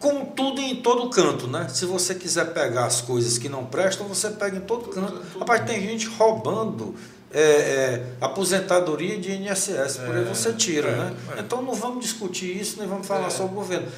Como 0.05 0.27
tudo 0.37 0.61
em 0.61 0.77
todo 0.77 1.09
canto, 1.09 1.47
né? 1.47 1.67
Se 1.73 1.87
você 1.87 2.15
quiser 2.15 2.53
pegar 2.53 2.85
as 2.85 3.01
coisas 3.01 3.39
que 3.39 3.49
não 3.49 3.65
prestam, 3.65 4.07
você 4.07 4.29
pega 4.29 4.59
em 4.59 4.61
todo 4.61 4.91
canto. 4.91 5.19
Rapaz, 5.39 5.65
tem 5.65 5.81
gente 5.81 6.07
roubando 6.09 6.95
é, 7.33 7.41
é, 7.41 8.07
aposentadoria 8.21 9.19
de 9.19 9.33
INSS, 9.33 9.97
por 10.05 10.15
aí 10.15 10.25
você 10.25 10.53
tira, 10.53 10.89
é, 10.89 10.95
né? 10.97 11.15
é. 11.39 11.41
Então 11.41 11.63
não 11.63 11.73
vamos 11.73 12.05
discutir 12.05 12.55
isso, 12.55 12.79
nem 12.79 12.87
vamos 12.87 13.07
falar 13.07 13.29
É. 13.29 13.31
sobre 13.31 13.53
o 13.53 13.55
governo. 13.55 13.89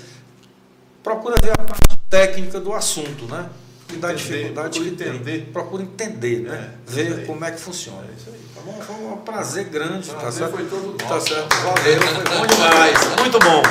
Procura 1.02 1.34
ver 1.42 1.50
a 1.58 1.64
parte 1.64 1.98
técnica 2.08 2.60
do 2.60 2.72
assunto, 2.72 3.24
né? 3.24 3.50
E 3.92 3.96
da 3.96 4.12
Entender, 4.12 4.16
dificuldade 4.38 4.78
que 4.80 4.90
procura 4.90 5.10
tem. 5.10 5.16
entender. 5.20 5.50
Procura 5.52 5.82
entender, 5.82 6.38
né? 6.42 6.70
É, 6.88 6.90
ver 6.92 7.26
como 7.26 7.44
é 7.44 7.50
que 7.50 7.58
funciona. 7.60 8.02
É 8.08 8.14
isso 8.16 8.30
aí. 8.30 8.40
Tá 8.54 8.60
bom? 8.64 8.80
Foi 8.80 8.94
um 9.12 9.16
prazer 9.16 9.64
grande, 9.64 10.08
tá 10.08 10.18
Prazer 10.18 10.38
certo? 10.48 10.54
foi 10.56 10.66
todo 10.66 10.92
Tá 10.98 11.20
certo. 11.20 11.56
Valeu, 11.56 12.00
foi 12.00 12.38
bom 12.38 12.46
demais. 12.46 13.20
Muito 13.20 13.38
bom. 13.40 13.62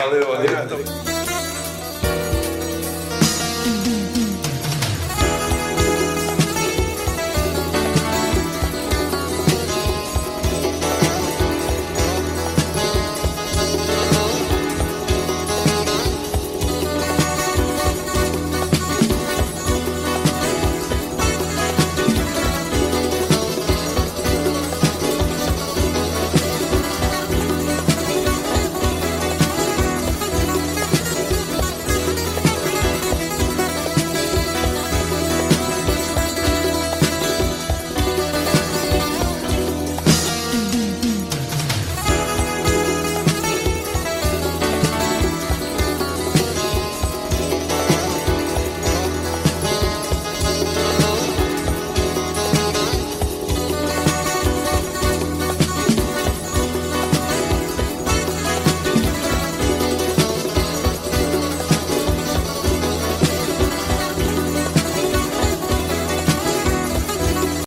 Valeu, 0.00 0.26
valeu. 0.26 0.34
Obrigado. 0.34 1.33